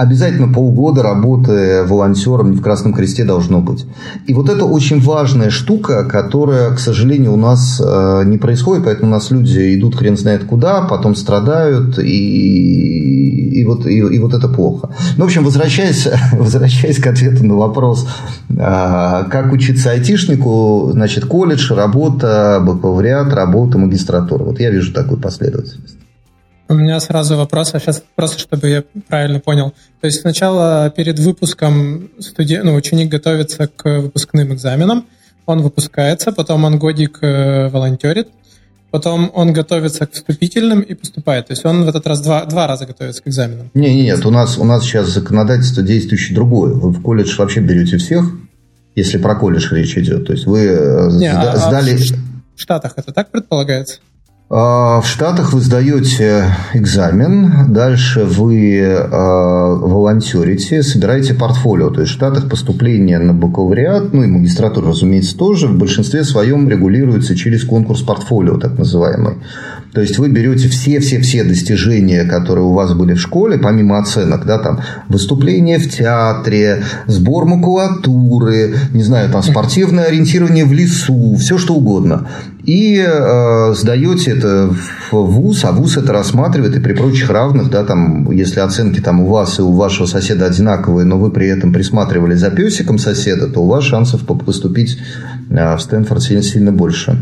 обязательно 0.00 0.52
полгода 0.52 1.02
работы 1.02 1.84
волонтером 1.84 2.52
в 2.52 2.62
Красном 2.62 2.94
Кресте 2.94 3.24
должно 3.24 3.60
быть. 3.60 3.86
И 4.26 4.32
вот 4.32 4.48
это 4.48 4.64
очень 4.64 5.00
важная 5.00 5.50
штука, 5.50 6.04
которая, 6.04 6.74
к 6.74 6.78
сожалению, 6.78 7.34
у 7.34 7.36
нас 7.36 7.80
э, 7.84 8.22
не 8.24 8.38
происходит, 8.38 8.84
поэтому 8.84 9.08
у 9.08 9.14
нас 9.14 9.30
люди 9.30 9.76
идут 9.76 9.96
хрен 9.96 10.16
знает 10.16 10.44
куда, 10.44 10.82
потом 10.82 11.14
страдают, 11.14 11.98
и, 11.98 13.60
и, 13.60 13.64
вот, 13.64 13.86
и, 13.86 13.98
и 13.98 14.18
вот 14.18 14.32
это 14.32 14.48
плохо. 14.48 14.90
Ну, 15.18 15.24
в 15.24 15.26
общем, 15.26 15.44
возвращаясь, 15.44 16.08
возвращаясь 16.32 16.98
к 16.98 17.06
ответу 17.06 17.44
на 17.44 17.56
вопрос, 17.56 18.08
э, 18.48 18.54
как 18.56 19.52
учиться 19.52 19.90
айтишнику, 19.90 20.90
значит, 20.92 21.26
колледж, 21.26 21.72
работа, 21.74 22.62
бакалавриат, 22.66 23.34
работа, 23.34 23.76
магистратура. 23.76 24.44
Вот 24.44 24.60
я 24.60 24.70
вижу 24.70 24.94
такую 24.94 25.20
последовательность. 25.20 26.00
У 26.70 26.74
меня 26.74 27.00
сразу 27.00 27.36
вопрос, 27.36 27.74
а 27.74 27.80
сейчас 27.80 28.00
просто, 28.14 28.38
чтобы 28.38 28.68
я 28.68 28.84
правильно 29.08 29.40
понял. 29.40 29.74
То 30.00 30.06
есть 30.06 30.20
сначала 30.20 30.88
перед 30.88 31.18
выпуском 31.18 32.10
студент, 32.20 32.64
ну, 32.64 32.76
ученик 32.76 33.08
готовится 33.08 33.66
к 33.66 33.98
выпускным 33.98 34.54
экзаменам, 34.54 35.06
он 35.46 35.62
выпускается, 35.62 36.30
потом 36.30 36.62
он 36.62 36.78
годик 36.78 37.18
э, 37.22 37.68
волонтерит, 37.70 38.28
потом 38.92 39.32
он 39.34 39.52
готовится 39.52 40.06
к 40.06 40.12
вступительным 40.12 40.80
и 40.80 40.94
поступает. 40.94 41.48
То 41.48 41.54
есть 41.54 41.64
он 41.64 41.82
в 41.82 41.88
этот 41.88 42.06
раз 42.06 42.20
два, 42.20 42.44
два 42.44 42.68
раза 42.68 42.86
готовится 42.86 43.20
к 43.20 43.26
экзаменам. 43.26 43.72
Не, 43.74 43.92
не, 43.92 44.02
нет, 44.02 44.24
у 44.24 44.30
нас, 44.30 44.56
у 44.56 44.62
нас 44.62 44.84
сейчас 44.84 45.08
законодательство 45.08 45.82
действующее 45.82 46.36
другое. 46.36 46.74
Вы 46.74 46.90
в 46.90 47.02
колледж 47.02 47.34
вообще 47.36 47.58
берете 47.58 47.96
всех, 47.96 48.24
если 48.94 49.18
про 49.18 49.34
колледж 49.34 49.74
речь 49.74 49.98
идет. 49.98 50.24
То 50.24 50.34
есть 50.34 50.46
вы 50.46 50.66
э, 50.66 51.08
не, 51.14 51.32
сда- 51.32 51.50
а, 51.50 51.56
сдали... 51.56 51.96
В 52.54 52.60
Штатах 52.60 52.92
это 52.94 53.12
так 53.12 53.32
предполагается? 53.32 53.98
А, 54.52 55.00
в 55.00 55.06
Штатах 55.06 55.52
вы 55.52 55.60
сдаете 55.60 56.42
экзамен, 56.74 57.72
дальше 57.72 58.24
вы 58.24 58.78
э, 58.80 59.08
волонтерите, 59.08 60.82
собираете 60.82 61.34
портфолио. 61.34 61.90
То 61.90 62.00
есть 62.00 62.10
в 62.10 62.16
Штатах 62.16 62.48
поступление 62.48 63.20
на 63.20 63.32
бакалавриат, 63.32 64.12
ну 64.12 64.24
и 64.24 64.26
магистратуру, 64.26 64.88
разумеется, 64.88 65.38
тоже 65.38 65.68
в 65.68 65.78
большинстве 65.78 66.24
своем 66.24 66.68
регулируется 66.68 67.36
через 67.36 67.62
конкурс 67.62 68.02
портфолио, 68.02 68.58
так 68.58 68.76
называемый. 68.76 69.34
То 69.92 70.00
есть 70.00 70.18
вы 70.18 70.28
берете 70.28 70.68
все-все-все 70.68 71.44
достижения, 71.44 72.24
которые 72.24 72.64
у 72.64 72.72
вас 72.72 72.92
были 72.92 73.14
в 73.14 73.20
школе, 73.20 73.56
помимо 73.56 73.98
оценок, 73.98 74.46
да, 74.46 74.58
там 74.58 74.80
выступление 75.08 75.78
в 75.78 75.88
театре, 75.88 76.82
сбор 77.06 77.44
макулатуры, 77.44 78.74
не 78.92 79.04
знаю, 79.04 79.30
там 79.30 79.44
спортивное 79.44 80.06
ориентирование 80.06 80.64
в 80.64 80.72
лесу, 80.72 81.36
все 81.36 81.56
что 81.56 81.74
угодно. 81.74 82.26
И 82.64 82.98
э, 82.98 83.74
сдаете 83.74 84.32
это 84.32 84.74
в 85.10 85.12
ВУЗ, 85.12 85.64
а 85.64 85.72
ВУЗ 85.72 85.98
это 85.98 86.12
рассматривает 86.12 86.76
и 86.76 86.80
при 86.80 86.92
прочих 86.92 87.30
равных, 87.30 87.70
да, 87.70 87.84
там, 87.84 88.30
если 88.30 88.60
оценки 88.60 89.00
там 89.00 89.20
у 89.20 89.28
вас 89.28 89.58
и 89.58 89.62
у 89.62 89.72
вашего 89.72 90.06
соседа 90.06 90.46
одинаковые, 90.46 91.06
но 91.06 91.18
вы 91.18 91.30
при 91.30 91.48
этом 91.48 91.72
присматривали 91.72 92.34
за 92.34 92.50
песиком 92.50 92.98
соседа, 92.98 93.48
то 93.48 93.60
у 93.60 93.66
вас 93.66 93.84
шансов 93.84 94.26
поступить 94.26 94.98
э, 95.50 95.76
в 95.76 95.80
Стэнфорд 95.80 96.22
сильно, 96.22 96.42
сильно 96.42 96.72
больше. 96.72 97.16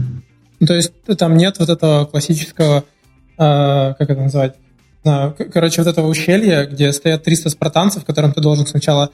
Ну, 0.60 0.66
то 0.66 0.74
есть 0.74 0.92
там 1.16 1.36
нет 1.36 1.56
вот 1.58 1.68
этого 1.68 2.04
классического, 2.06 2.78
э, 2.78 2.84
как 3.36 4.00
это 4.00 4.20
назвать, 4.20 4.56
э, 5.04 5.30
короче, 5.52 5.82
вот 5.82 5.90
этого 5.90 6.08
ущелья, 6.08 6.66
где 6.66 6.92
стоят 6.92 7.22
300 7.22 7.50
спартанцев, 7.50 8.04
которым 8.04 8.32
ты 8.32 8.40
должен 8.40 8.66
сначала 8.66 9.10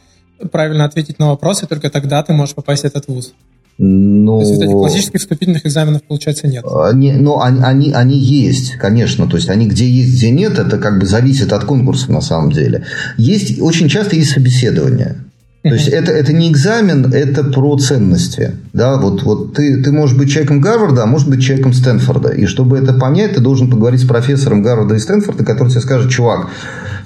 правильно 0.51 0.85
ответить 0.85 1.19
на 1.19 1.29
вопросы, 1.29 1.67
только 1.67 1.91
тогда 1.91 2.23
ты 2.23 2.33
можешь 2.33 2.55
попасть 2.55 2.83
в 2.83 2.87
этот 2.87 3.09
вуз. 3.09 3.35
Ну, 3.77 4.41
то 4.41 4.47
есть 4.47 4.53
вот 4.53 4.63
этих 4.63 4.73
классических 4.73 5.21
вступительных 5.21 5.67
экзаменов, 5.67 6.03
получается, 6.05 6.47
нет. 6.47 6.65
Они, 6.65 7.13
ну, 7.13 7.41
они, 7.41 7.61
они, 7.61 7.93
они 7.93 8.17
есть, 8.17 8.77
конечно. 8.77 9.27
То 9.27 9.37
есть 9.37 9.49
они 9.49 9.67
где 9.67 9.89
есть, 9.89 10.17
где 10.17 10.31
нет, 10.31 10.59
это 10.59 10.79
как 10.79 11.01
бы 11.01 11.07
зависит 11.07 11.53
от 11.53 11.65
конкурса 11.65 12.13
на 12.13 12.21
самом 12.21 12.53
деле. 12.53 12.85
Есть, 13.17 13.61
очень 13.61 13.89
часто 13.89 14.15
есть 14.17 14.31
собеседование. 14.31 15.17
То 15.65 15.73
есть 15.73 15.89
это, 15.89 16.13
это 16.13 16.35
не 16.35 16.51
экзамен, 16.51 17.11
это 17.11 17.43
про 17.43 17.79
ценности. 17.79 18.53
Да, 18.75 18.99
вот, 18.99 19.23
вот 19.23 19.55
ты, 19.55 19.83
ты 19.83 19.93
можешь 19.93 20.15
быть 20.15 20.31
человеком 20.31 20.61
Гарварда, 20.61 21.05
а 21.05 21.07
может 21.07 21.31
быть 21.31 21.43
человеком 21.43 21.73
Стэнфорда. 21.73 22.29
И 22.33 22.45
чтобы 22.45 22.77
это 22.77 22.93
понять, 22.93 23.35
ты 23.35 23.41
должен 23.41 23.71
поговорить 23.71 24.03
с 24.03 24.07
профессором 24.07 24.63
Гарварда 24.63 24.97
и 24.97 24.99
Стэнфорда, 24.99 25.43
который 25.43 25.71
тебе 25.71 25.81
скажет, 25.81 26.11
чувак, 26.11 26.51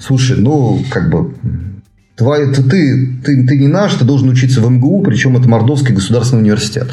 слушай, 0.05 0.35
ну, 0.37 0.83
как 0.89 1.09
бы, 1.09 1.33
Твой, 2.19 2.53
ты, 2.53 2.63
ты, 2.63 3.47
ты 3.47 3.57
не 3.57 3.69
наш, 3.69 3.93
ты 3.93 4.03
должен 4.03 4.27
учиться 4.27 4.59
в 4.59 4.69
МГУ, 4.69 5.03
причем 5.03 5.37
это 5.37 5.47
Мордовский 5.47 5.95
государственный 5.95 6.41
университет. 6.41 6.89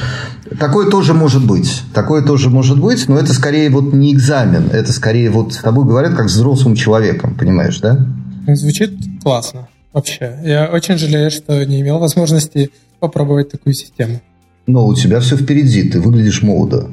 Такое 0.60 0.88
тоже 0.88 1.14
может 1.14 1.44
быть. 1.44 1.82
Такое 1.92 2.22
тоже 2.22 2.48
может 2.48 2.80
быть, 2.80 3.08
но 3.08 3.18
это 3.18 3.34
скорее 3.34 3.68
вот 3.70 3.92
не 3.92 4.12
экзамен. 4.12 4.70
Это 4.72 4.92
скорее 4.92 5.30
вот 5.30 5.52
с 5.52 5.56
тобой 5.56 5.84
говорят 5.84 6.14
как 6.14 6.30
с 6.30 6.34
взрослым 6.34 6.76
человеком, 6.76 7.34
понимаешь, 7.34 7.80
да? 7.80 8.06
Звучит 8.46 8.92
классно 9.20 9.66
вообще. 9.92 10.38
Я 10.44 10.70
очень 10.72 10.96
жалею, 10.96 11.32
что 11.32 11.66
не 11.66 11.80
имел 11.80 11.98
возможности 11.98 12.70
попробовать 13.00 13.50
такую 13.50 13.74
систему. 13.74 14.20
Но 14.68 14.86
у 14.86 14.94
тебя 14.94 15.18
все 15.18 15.36
впереди, 15.36 15.90
ты 15.90 16.00
выглядишь 16.00 16.42
молодо. 16.42 16.88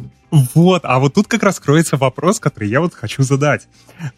Вот, 0.55 0.81
а 0.83 0.97
вот 0.97 1.13
тут 1.13 1.27
как 1.27 1.43
раз 1.43 1.59
кроется 1.59 1.95
вопрос, 1.95 2.39
который 2.39 2.67
я 2.67 2.81
вот 2.81 2.95
хочу 2.95 3.21
задать. 3.21 3.67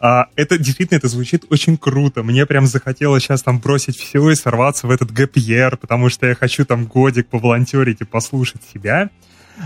А, 0.00 0.28
это 0.34 0.56
действительно, 0.56 0.96
это 0.96 1.08
звучит 1.08 1.44
очень 1.50 1.76
круто. 1.76 2.22
Мне 2.22 2.46
прям 2.46 2.64
захотелось 2.64 3.22
сейчас 3.22 3.42
там 3.42 3.58
бросить 3.58 3.98
все 3.98 4.30
и 4.30 4.34
сорваться 4.34 4.86
в 4.86 4.90
этот 4.90 5.10
ГПР, 5.12 5.76
потому 5.76 6.08
что 6.08 6.26
я 6.26 6.34
хочу 6.34 6.64
там 6.64 6.86
годик 6.86 7.28
поволонтерить 7.28 8.00
и 8.00 8.04
послушать 8.04 8.62
себя. 8.72 9.10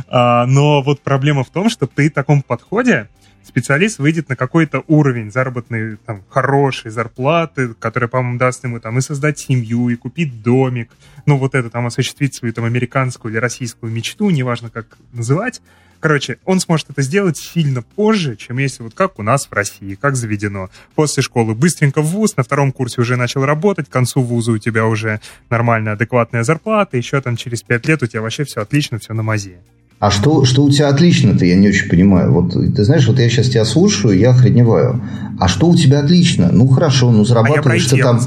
А, 0.08 0.44
но 0.46 0.82
вот 0.82 1.02
проблема 1.02 1.44
в 1.44 1.50
том, 1.50 1.70
что 1.70 1.86
при 1.86 2.08
таком 2.08 2.42
подходе 2.42 3.08
специалист 3.44 4.00
выйдет 4.00 4.28
на 4.28 4.34
какой-то 4.34 4.82
уровень 4.88 5.30
заработной, 5.30 5.98
там, 5.98 6.24
хорошей 6.30 6.90
зарплаты, 6.90 7.74
которая, 7.74 8.08
по-моему, 8.08 8.38
даст 8.38 8.64
ему 8.64 8.80
там 8.80 8.98
и 8.98 9.02
создать 9.02 9.38
семью, 9.38 9.88
и 9.88 9.94
купить 9.94 10.42
домик, 10.42 10.90
ну, 11.26 11.36
вот 11.36 11.54
это 11.54 11.70
там 11.70 11.86
осуществить 11.86 12.34
свою 12.34 12.52
там 12.52 12.64
американскую 12.64 13.32
или 13.32 13.38
российскую 13.38 13.92
мечту, 13.92 14.30
неважно 14.30 14.68
как 14.68 14.98
называть. 15.12 15.62
Короче, 16.00 16.38
он 16.46 16.60
сможет 16.60 16.88
это 16.90 17.02
сделать 17.02 17.36
сильно 17.36 17.82
позже, 17.82 18.34
чем 18.36 18.58
если 18.58 18.82
вот 18.82 18.94
как 18.94 19.18
у 19.18 19.22
нас 19.22 19.46
в 19.46 19.52
России, 19.52 19.98
как 20.00 20.16
заведено. 20.16 20.70
После 20.94 21.22
школы 21.22 21.54
быстренько 21.54 22.00
в 22.00 22.06
ВУЗ, 22.06 22.38
на 22.38 22.42
втором 22.42 22.72
курсе 22.72 23.02
уже 23.02 23.16
начал 23.16 23.44
работать, 23.44 23.88
к 23.88 23.92
концу 23.92 24.22
вуза 24.22 24.52
у 24.52 24.58
тебя 24.58 24.86
уже 24.86 25.20
нормальная, 25.50 25.92
адекватная 25.92 26.42
зарплата, 26.42 26.96
еще 26.96 27.20
там 27.20 27.36
через 27.36 27.62
пять 27.62 27.86
лет 27.86 28.02
у 28.02 28.06
тебя 28.06 28.22
вообще 28.22 28.44
все 28.44 28.62
отлично, 28.62 28.98
все 28.98 29.12
на 29.12 29.22
мазе. 29.22 29.58
А 29.98 30.10
что, 30.10 30.46
что 30.46 30.64
у 30.64 30.70
тебя 30.70 30.88
отлично-то, 30.88 31.44
я 31.44 31.54
не 31.56 31.68
очень 31.68 31.90
понимаю. 31.90 32.32
Вот 32.32 32.54
ты 32.54 32.84
знаешь, 32.84 33.06
вот 33.06 33.18
я 33.18 33.28
сейчас 33.28 33.48
тебя 33.48 33.66
слушаю, 33.66 34.18
я 34.18 34.30
охреневаю. 34.30 35.02
А 35.38 35.46
что 35.46 35.68
у 35.68 35.76
тебя 35.76 36.00
отлично? 36.00 36.48
Ну 36.50 36.66
хорошо, 36.68 37.12
ну 37.12 37.26
зарабатываешь 37.26 37.86
а 37.88 37.90
ты 37.90 38.02
там. 38.02 38.18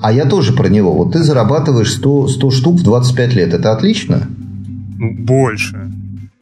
А 0.00 0.12
я 0.12 0.26
тоже 0.26 0.52
про 0.52 0.68
него. 0.68 0.92
Вот 0.92 1.14
ты 1.14 1.24
зарабатываешь 1.24 1.92
100, 1.94 2.28
100 2.28 2.50
штук 2.52 2.76
в 2.76 2.84
25 2.84 3.34
лет. 3.34 3.54
Это 3.54 3.72
отлично? 3.72 4.28
Ну, 4.98 5.14
больше. 5.18 5.90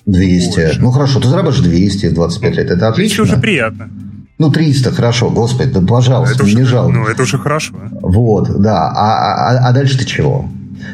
200. 0.06 0.60
Больше. 0.60 0.78
Ну 0.80 0.90
хорошо, 0.90 1.20
ты 1.20 1.28
зарабатываешь 1.28 1.64
200 1.64 2.06
в 2.06 2.14
25 2.14 2.56
лет. 2.56 2.70
Это 2.70 2.88
отлично. 2.88 3.22
Это 3.22 3.32
уже 3.32 3.40
приятно. 3.40 3.90
Ну, 4.36 4.50
300, 4.50 4.90
хорошо, 4.90 5.30
господи, 5.30 5.70
да 5.70 5.80
пожалуйста, 5.80 6.34
это 6.34 6.44
уже, 6.44 6.56
не 6.56 6.64
жалко. 6.64 6.92
Ну, 6.92 7.06
это 7.06 7.22
уже 7.22 7.38
хорошо. 7.38 7.74
Вот, 8.02 8.60
да. 8.60 8.90
А, 8.90 9.50
а, 9.52 9.68
а 9.68 9.72
дальше 9.72 9.96
ты 9.96 10.04
чего? 10.04 10.48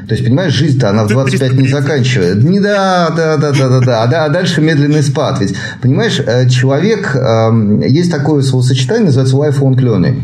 То 0.07 0.15
есть, 0.15 0.25
понимаешь, 0.25 0.53
жизнь-то 0.53 0.91
она 0.91 1.05
в 1.05 1.09
25 1.09 1.55
не 1.55 1.69
заканчивает. 1.69 2.45
Не 2.45 2.61
да, 2.61 3.11
да, 3.17 3.37
да, 3.39 3.53
да, 3.53 3.69
да, 3.69 3.81
да. 3.81 4.03
А, 4.03 4.07
да, 4.07 4.25
а 4.27 4.29
дальше 4.29 4.61
медленный 4.61 5.03
спад. 5.03 5.41
Ведь, 5.41 5.57
понимаешь, 5.81 6.21
э, 6.21 6.49
человек, 6.49 7.17
эм, 7.17 7.81
есть 7.81 8.11
такое 8.11 8.43
словосочетание, 8.43 9.07
называется 9.07 9.37
lifelong 9.37 9.77
learning. 9.77 10.21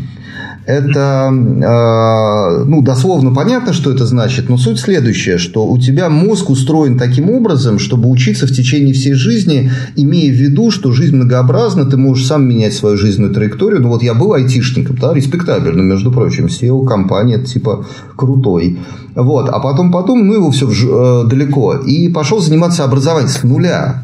Это, 0.67 1.29
э, 1.31 2.63
ну, 2.65 2.81
дословно 2.81 3.33
понятно, 3.33 3.71
что 3.71 3.89
это 3.89 4.05
значит, 4.05 4.49
но 4.49 4.57
суть 4.57 4.79
следующая, 4.79 5.37
что 5.37 5.65
у 5.65 5.77
тебя 5.77 6.09
мозг 6.09 6.49
устроен 6.49 6.97
таким 6.97 7.29
образом, 7.29 7.79
чтобы 7.79 8.09
учиться 8.09 8.47
в 8.47 8.51
течение 8.51 8.93
всей 8.93 9.13
жизни, 9.13 9.71
имея 9.95 10.29
в 10.29 10.35
виду, 10.35 10.69
что 10.69 10.91
жизнь 10.91 11.15
многообразна, 11.15 11.85
ты 11.85 11.95
можешь 11.95 12.27
сам 12.27 12.45
менять 12.49 12.73
свою 12.73 12.97
жизненную 12.97 13.33
траекторию. 13.33 13.81
Ну, 13.81 13.87
вот 13.87 14.03
я 14.03 14.13
был 14.13 14.33
айтишником, 14.33 14.97
да, 14.97 15.13
респектабельно, 15.13 15.83
между 15.83 16.11
прочим, 16.11 16.47
SEO 16.47 16.85
компания, 16.85 17.41
типа, 17.41 17.85
крутой. 18.17 18.77
Вот, 19.15 19.47
а 19.47 19.61
потом, 19.61 19.89
потом, 19.89 20.27
ну, 20.27 20.33
его 20.33 20.51
все 20.51 20.69
э, 20.69 21.29
далеко. 21.29 21.75
И 21.75 22.09
пошел 22.09 22.41
заниматься 22.41 22.83
образованием 22.83 23.29
с 23.29 23.41
нуля. 23.43 24.03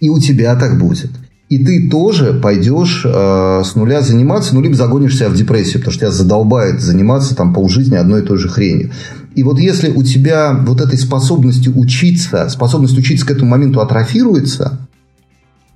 И 0.00 0.10
у 0.10 0.18
тебя 0.18 0.56
так 0.56 0.80
будет. 0.80 1.12
И 1.52 1.58
ты 1.58 1.90
тоже 1.90 2.32
пойдешь 2.32 3.02
э, 3.04 3.62
с 3.62 3.74
нуля 3.74 4.00
заниматься, 4.00 4.54
ну, 4.54 4.62
либо 4.62 4.74
загонишь 4.74 5.18
себя 5.18 5.28
в 5.28 5.34
депрессию, 5.34 5.80
потому 5.80 5.92
что 5.92 6.00
тебя 6.00 6.10
задолбает 6.10 6.80
заниматься 6.80 7.34
там 7.34 7.52
полжизни 7.52 7.94
одной 7.94 8.22
и 8.22 8.24
той 8.24 8.38
же 8.38 8.48
хренью. 8.48 8.90
И 9.34 9.42
вот 9.42 9.58
если 9.58 9.90
у 9.90 10.02
тебя 10.02 10.54
вот 10.54 10.80
этой 10.80 10.98
способности 10.98 11.68
учиться, 11.68 12.48
способность 12.48 12.96
учиться 12.96 13.26
к 13.26 13.30
этому 13.30 13.50
моменту 13.50 13.82
атрофируется, 13.82 14.78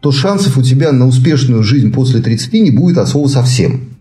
то 0.00 0.12
шансов 0.12 0.56
у 0.56 0.62
тебя 0.62 0.92
на 0.92 1.06
успешную 1.06 1.62
жизнь 1.62 1.92
после 1.92 2.22
30 2.22 2.54
не 2.54 2.70
будет 2.70 2.96
от 2.96 3.10
слова 3.10 3.28
совсем. 3.28 3.95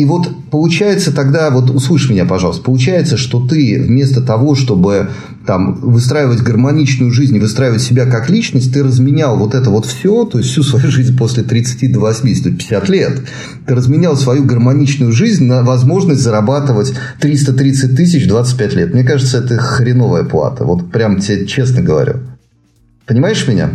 И 0.00 0.04
вот 0.06 0.30
получается 0.50 1.12
тогда, 1.12 1.50
вот 1.50 1.68
услышь 1.68 2.08
меня, 2.08 2.24
пожалуйста, 2.24 2.62
получается, 2.62 3.18
что 3.18 3.46
ты 3.46 3.78
вместо 3.78 4.22
того, 4.22 4.54
чтобы 4.54 5.10
там 5.46 5.74
выстраивать 5.74 6.40
гармоничную 6.40 7.10
жизнь, 7.10 7.38
выстраивать 7.38 7.82
себя 7.82 8.06
как 8.06 8.30
личность, 8.30 8.72
ты 8.72 8.82
разменял 8.82 9.36
вот 9.36 9.54
это 9.54 9.68
вот 9.68 9.84
все, 9.84 10.24
то 10.24 10.38
есть 10.38 10.52
всю 10.52 10.62
свою 10.62 10.90
жизнь 10.90 11.18
после 11.18 11.42
30 11.42 11.92
до 11.92 12.00
80, 12.00 12.56
50 12.56 12.88
лет, 12.88 13.20
ты 13.66 13.74
разменял 13.74 14.16
свою 14.16 14.42
гармоничную 14.42 15.12
жизнь 15.12 15.44
на 15.44 15.62
возможность 15.62 16.22
зарабатывать 16.22 16.94
330 17.20 17.94
тысяч 17.94 18.26
25 18.26 18.74
лет. 18.76 18.94
Мне 18.94 19.04
кажется, 19.04 19.36
это 19.36 19.58
хреновая 19.58 20.24
плата. 20.24 20.64
Вот 20.64 20.90
прям 20.90 21.20
тебе 21.20 21.44
честно 21.44 21.82
говорю. 21.82 22.20
Понимаешь 23.04 23.46
меня? 23.46 23.72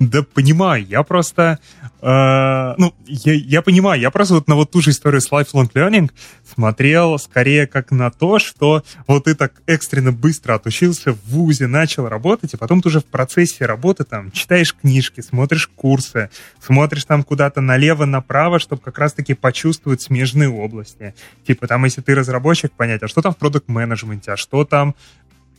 Да 0.00 0.24
понимаю, 0.34 0.84
я 0.84 1.04
просто... 1.04 1.60
Э, 2.02 2.74
ну, 2.78 2.94
я, 3.06 3.34
я 3.34 3.62
понимаю, 3.62 4.00
я 4.00 4.10
просто 4.10 4.34
вот 4.34 4.48
на 4.48 4.54
вот 4.54 4.70
ту 4.70 4.80
же 4.80 4.90
историю 4.90 5.20
с 5.20 5.30
lifelong 5.30 5.70
learning 5.72 6.10
смотрел 6.50 7.18
скорее 7.18 7.66
как 7.66 7.90
на 7.90 8.10
то, 8.10 8.38
что 8.38 8.82
вот 9.06 9.24
ты 9.24 9.34
так 9.34 9.52
экстренно 9.66 10.12
быстро 10.12 10.54
отучился 10.54 11.12
в 11.12 11.18
ВУЗе, 11.26 11.66
начал 11.66 12.08
работать, 12.08 12.54
и 12.54 12.56
потом 12.56 12.80
ты 12.80 12.88
уже 12.88 13.00
в 13.00 13.04
процессе 13.04 13.66
работы 13.66 14.04
там 14.04 14.30
читаешь 14.30 14.74
книжки, 14.74 15.20
смотришь 15.20 15.68
курсы, 15.68 16.30
смотришь 16.60 17.04
там 17.04 17.22
куда-то 17.22 17.60
налево-направо, 17.60 18.58
чтобы 18.58 18.82
как 18.82 18.98
раз-таки 18.98 19.34
почувствовать 19.34 20.02
смежные 20.02 20.48
области. 20.48 21.14
Типа 21.46 21.66
там, 21.66 21.84
если 21.84 22.00
ты 22.00 22.14
разработчик, 22.14 22.72
понять, 22.72 23.02
а 23.02 23.08
что 23.08 23.22
там 23.22 23.32
в 23.32 23.36
продукт-менеджменте, 23.36 24.32
а 24.32 24.36
что 24.36 24.64
там 24.64 24.94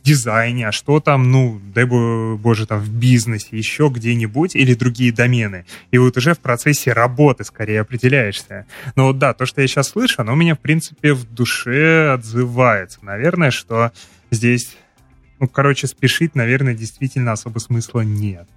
дизайне, 0.02 0.68
а 0.68 0.72
что 0.72 1.00
там, 1.00 1.30
ну, 1.30 1.60
дай 1.74 1.84
боже, 1.84 2.66
там 2.66 2.80
в 2.80 2.90
бизнесе, 2.90 3.48
еще 3.52 3.90
где-нибудь, 3.92 4.56
или 4.56 4.74
другие 4.74 5.12
домены. 5.12 5.64
И 5.90 5.98
вот 5.98 6.16
уже 6.16 6.34
в 6.34 6.40
процессе 6.40 6.92
работы 6.92 7.44
скорее 7.44 7.80
определяешься. 7.80 8.66
Но 8.96 9.08
вот 9.08 9.18
да, 9.18 9.34
то, 9.34 9.46
что 9.46 9.60
я 9.60 9.68
сейчас 9.68 9.90
слышу, 9.90 10.16
оно 10.18 10.32
у 10.32 10.36
меня, 10.36 10.54
в 10.54 10.60
принципе, 10.60 11.12
в 11.12 11.24
душе 11.32 12.12
отзывается. 12.12 12.98
Наверное, 13.02 13.50
что 13.50 13.92
здесь, 14.30 14.76
ну, 15.38 15.48
короче, 15.48 15.86
спешить, 15.86 16.34
наверное, 16.34 16.74
действительно 16.74 17.32
особо 17.32 17.58
смысла 17.58 18.00
нет 18.00 18.48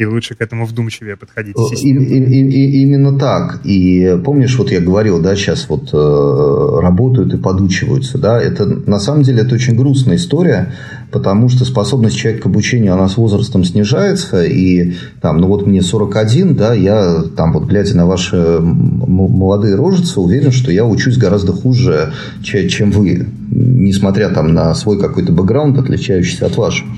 и 0.00 0.06
лучше 0.06 0.34
к 0.34 0.40
этому 0.40 0.64
вдумчивее 0.64 1.16
подходить. 1.16 1.54
И, 1.82 1.90
и, 1.90 2.48
и, 2.48 2.82
именно 2.82 3.18
так. 3.18 3.60
И 3.64 4.18
помнишь, 4.24 4.58
вот 4.58 4.70
я 4.70 4.80
говорил, 4.80 5.20
да, 5.20 5.36
сейчас 5.36 5.68
вот 5.68 5.90
э, 5.92 6.78
работают 6.80 7.34
и 7.34 7.36
подучиваются, 7.36 8.16
да, 8.16 8.40
это 8.40 8.64
на 8.64 8.98
самом 8.98 9.24
деле 9.24 9.42
это 9.42 9.54
очень 9.54 9.76
грустная 9.76 10.16
история, 10.16 10.72
потому 11.12 11.50
что 11.50 11.66
способность 11.66 12.16
человека 12.16 12.44
к 12.44 12.46
обучению, 12.46 12.94
она 12.94 13.10
с 13.10 13.18
возрастом 13.18 13.62
снижается, 13.62 14.42
и 14.42 14.94
там, 15.20 15.36
ну 15.36 15.48
вот 15.48 15.66
мне 15.66 15.82
41, 15.82 16.54
да, 16.56 16.72
я 16.72 17.22
там 17.36 17.52
вот 17.52 17.64
глядя 17.64 17.94
на 17.94 18.06
ваши 18.06 18.58
молодые 18.58 19.74
рожицы, 19.74 20.18
уверен, 20.18 20.50
что 20.50 20.72
я 20.72 20.86
учусь 20.86 21.18
гораздо 21.18 21.52
хуже, 21.52 22.14
чем 22.42 22.90
вы, 22.90 23.28
несмотря 23.50 24.30
там 24.30 24.54
на 24.54 24.74
свой 24.74 24.98
какой-то 24.98 25.32
бэкграунд, 25.32 25.76
отличающийся 25.76 26.46
от 26.46 26.56
вашего. 26.56 26.88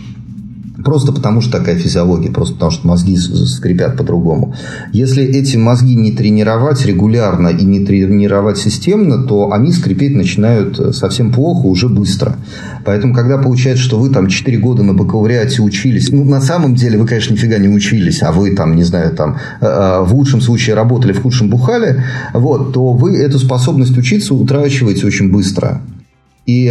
Просто 0.84 1.12
потому 1.12 1.40
что 1.40 1.58
такая 1.58 1.76
физиология, 1.76 2.30
просто 2.30 2.54
потому 2.54 2.72
что 2.72 2.86
мозги 2.86 3.16
скрипят 3.16 3.96
по-другому. 3.96 4.54
Если 4.92 5.22
эти 5.24 5.56
мозги 5.56 5.94
не 5.94 6.12
тренировать 6.12 6.84
регулярно 6.84 7.48
и 7.48 7.64
не 7.64 7.84
тренировать 7.84 8.58
системно, 8.58 9.22
то 9.24 9.52
они 9.52 9.72
скрипеть 9.72 10.14
начинают 10.14 10.78
э, 10.80 10.92
совсем 10.92 11.32
плохо 11.32 11.66
уже 11.66 11.88
быстро. 11.88 12.36
Поэтому, 12.84 13.14
когда 13.14 13.38
получается, 13.38 13.84
что 13.84 13.98
вы 13.98 14.10
там 14.10 14.26
4 14.26 14.58
года 14.58 14.82
на 14.82 14.94
бакалавриате 14.94 15.62
учились, 15.62 16.10
ну, 16.10 16.24
на 16.24 16.40
самом 16.40 16.74
деле 16.74 16.98
вы, 16.98 17.06
конечно, 17.06 17.32
нифига 17.32 17.58
не 17.58 17.68
учились, 17.68 18.22
а 18.22 18.32
вы 18.32 18.54
там, 18.54 18.74
не 18.74 18.84
знаю, 18.84 19.14
там 19.14 19.38
э, 19.60 19.66
э, 19.66 20.04
в 20.04 20.14
лучшем 20.14 20.40
случае 20.40 20.74
работали, 20.74 21.12
в 21.12 21.22
худшем 21.22 21.48
бухали, 21.48 22.02
вот, 22.34 22.72
то 22.72 22.92
вы 22.92 23.16
эту 23.18 23.38
способность 23.38 23.96
учиться 23.96 24.34
утрачиваете 24.34 25.06
очень 25.06 25.30
быстро. 25.30 25.80
И 26.44 26.64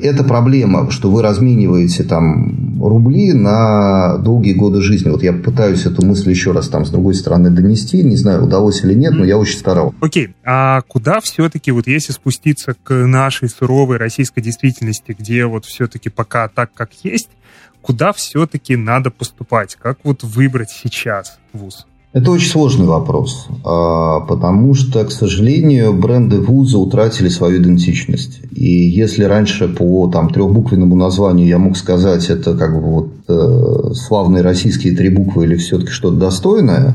это 0.00 0.24
проблема, 0.24 0.90
что 0.90 1.10
вы 1.10 1.20
размениваете 1.20 2.02
там 2.02 2.80
рубли 2.80 3.34
на 3.34 4.16
долгие 4.18 4.54
годы 4.54 4.80
жизни. 4.80 5.10
Вот 5.10 5.22
я 5.22 5.34
пытаюсь 5.34 5.84
эту 5.84 6.04
мысль 6.04 6.30
еще 6.30 6.52
раз 6.52 6.68
там 6.68 6.86
с 6.86 6.90
другой 6.90 7.14
стороны 7.14 7.50
донести. 7.50 8.02
Не 8.02 8.16
знаю, 8.16 8.44
удалось 8.44 8.82
или 8.84 8.94
нет, 8.94 9.12
но 9.12 9.24
я 9.24 9.36
очень 9.36 9.58
старался. 9.58 9.94
Окей, 10.00 10.28
okay. 10.28 10.34
а 10.44 10.80
куда 10.82 11.20
все-таки, 11.20 11.70
вот 11.72 11.86
если 11.86 12.12
спуститься 12.12 12.74
к 12.82 12.94
нашей 12.94 13.50
суровой 13.50 13.98
российской 13.98 14.40
действительности, 14.40 15.14
где 15.18 15.44
вот 15.44 15.66
все-таки 15.66 16.08
пока 16.08 16.48
так, 16.48 16.72
как 16.72 16.90
есть, 17.02 17.28
куда 17.82 18.12
все-таки 18.12 18.76
надо 18.76 19.10
поступать? 19.10 19.76
Как 19.76 19.98
вот 20.04 20.22
выбрать 20.22 20.70
сейчас 20.70 21.38
вуз? 21.52 21.86
Это 22.14 22.30
очень 22.30 22.48
сложный 22.48 22.86
вопрос, 22.86 23.48
а, 23.64 24.20
потому 24.20 24.72
что, 24.72 25.04
к 25.04 25.12
сожалению, 25.12 25.92
бренды 25.92 26.40
вуза 26.40 26.78
утратили 26.78 27.28
свою 27.28 27.60
идентичность. 27.60 28.40
И 28.50 28.64
если 28.66 29.24
раньше 29.24 29.68
по 29.68 30.08
там, 30.08 30.30
трехбуквенному 30.30 30.96
названию 30.96 31.46
я 31.46 31.58
мог 31.58 31.76
сказать, 31.76 32.30
это 32.30 32.56
как 32.56 32.74
бы 32.74 32.80
вот 32.80 33.08
э, 33.28 33.92
славные 33.92 34.42
российские 34.42 34.96
три 34.96 35.10
буквы 35.10 35.44
или 35.44 35.56
все-таки 35.56 35.90
что-то 35.90 36.16
достойное, 36.16 36.94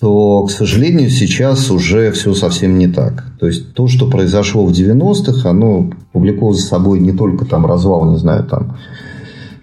то, 0.00 0.42
к 0.42 0.50
сожалению, 0.50 1.10
сейчас 1.10 1.70
уже 1.70 2.10
все 2.10 2.34
совсем 2.34 2.76
не 2.76 2.88
так. 2.88 3.24
То 3.38 3.46
есть 3.46 3.72
то, 3.72 3.86
что 3.86 4.10
произошло 4.10 4.66
в 4.66 4.72
90-х, 4.72 5.48
оно 5.48 5.92
повлекло 6.12 6.52
за 6.52 6.62
собой 6.62 6.98
не 6.98 7.12
только 7.12 7.44
там 7.44 7.64
развал, 7.66 8.10
не 8.10 8.18
знаю, 8.18 8.44
там 8.44 8.76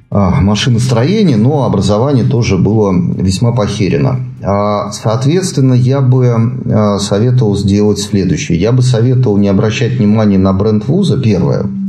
а, 0.09 0.41
машиностроения, 0.41 1.35
но 1.35 1.65
образование 1.65 2.23
тоже 2.23 2.57
было 2.57 2.93
весьма 2.93 3.51
похерено. 3.51 4.30
А, 4.43 4.91
соответственно, 4.91 5.73
я 5.73 6.01
бы 6.01 6.27
а, 6.29 6.99
советовал 6.99 7.55
сделать 7.55 7.99
следующее. 7.99 8.59
Я 8.59 8.71
бы 8.71 8.81
советовал 8.81 9.37
не 9.37 9.47
обращать 9.47 9.93
внимания 9.93 10.37
на 10.37 10.53
бренд 10.53 10.87
вуза, 10.87 11.19
первое– 11.19 11.65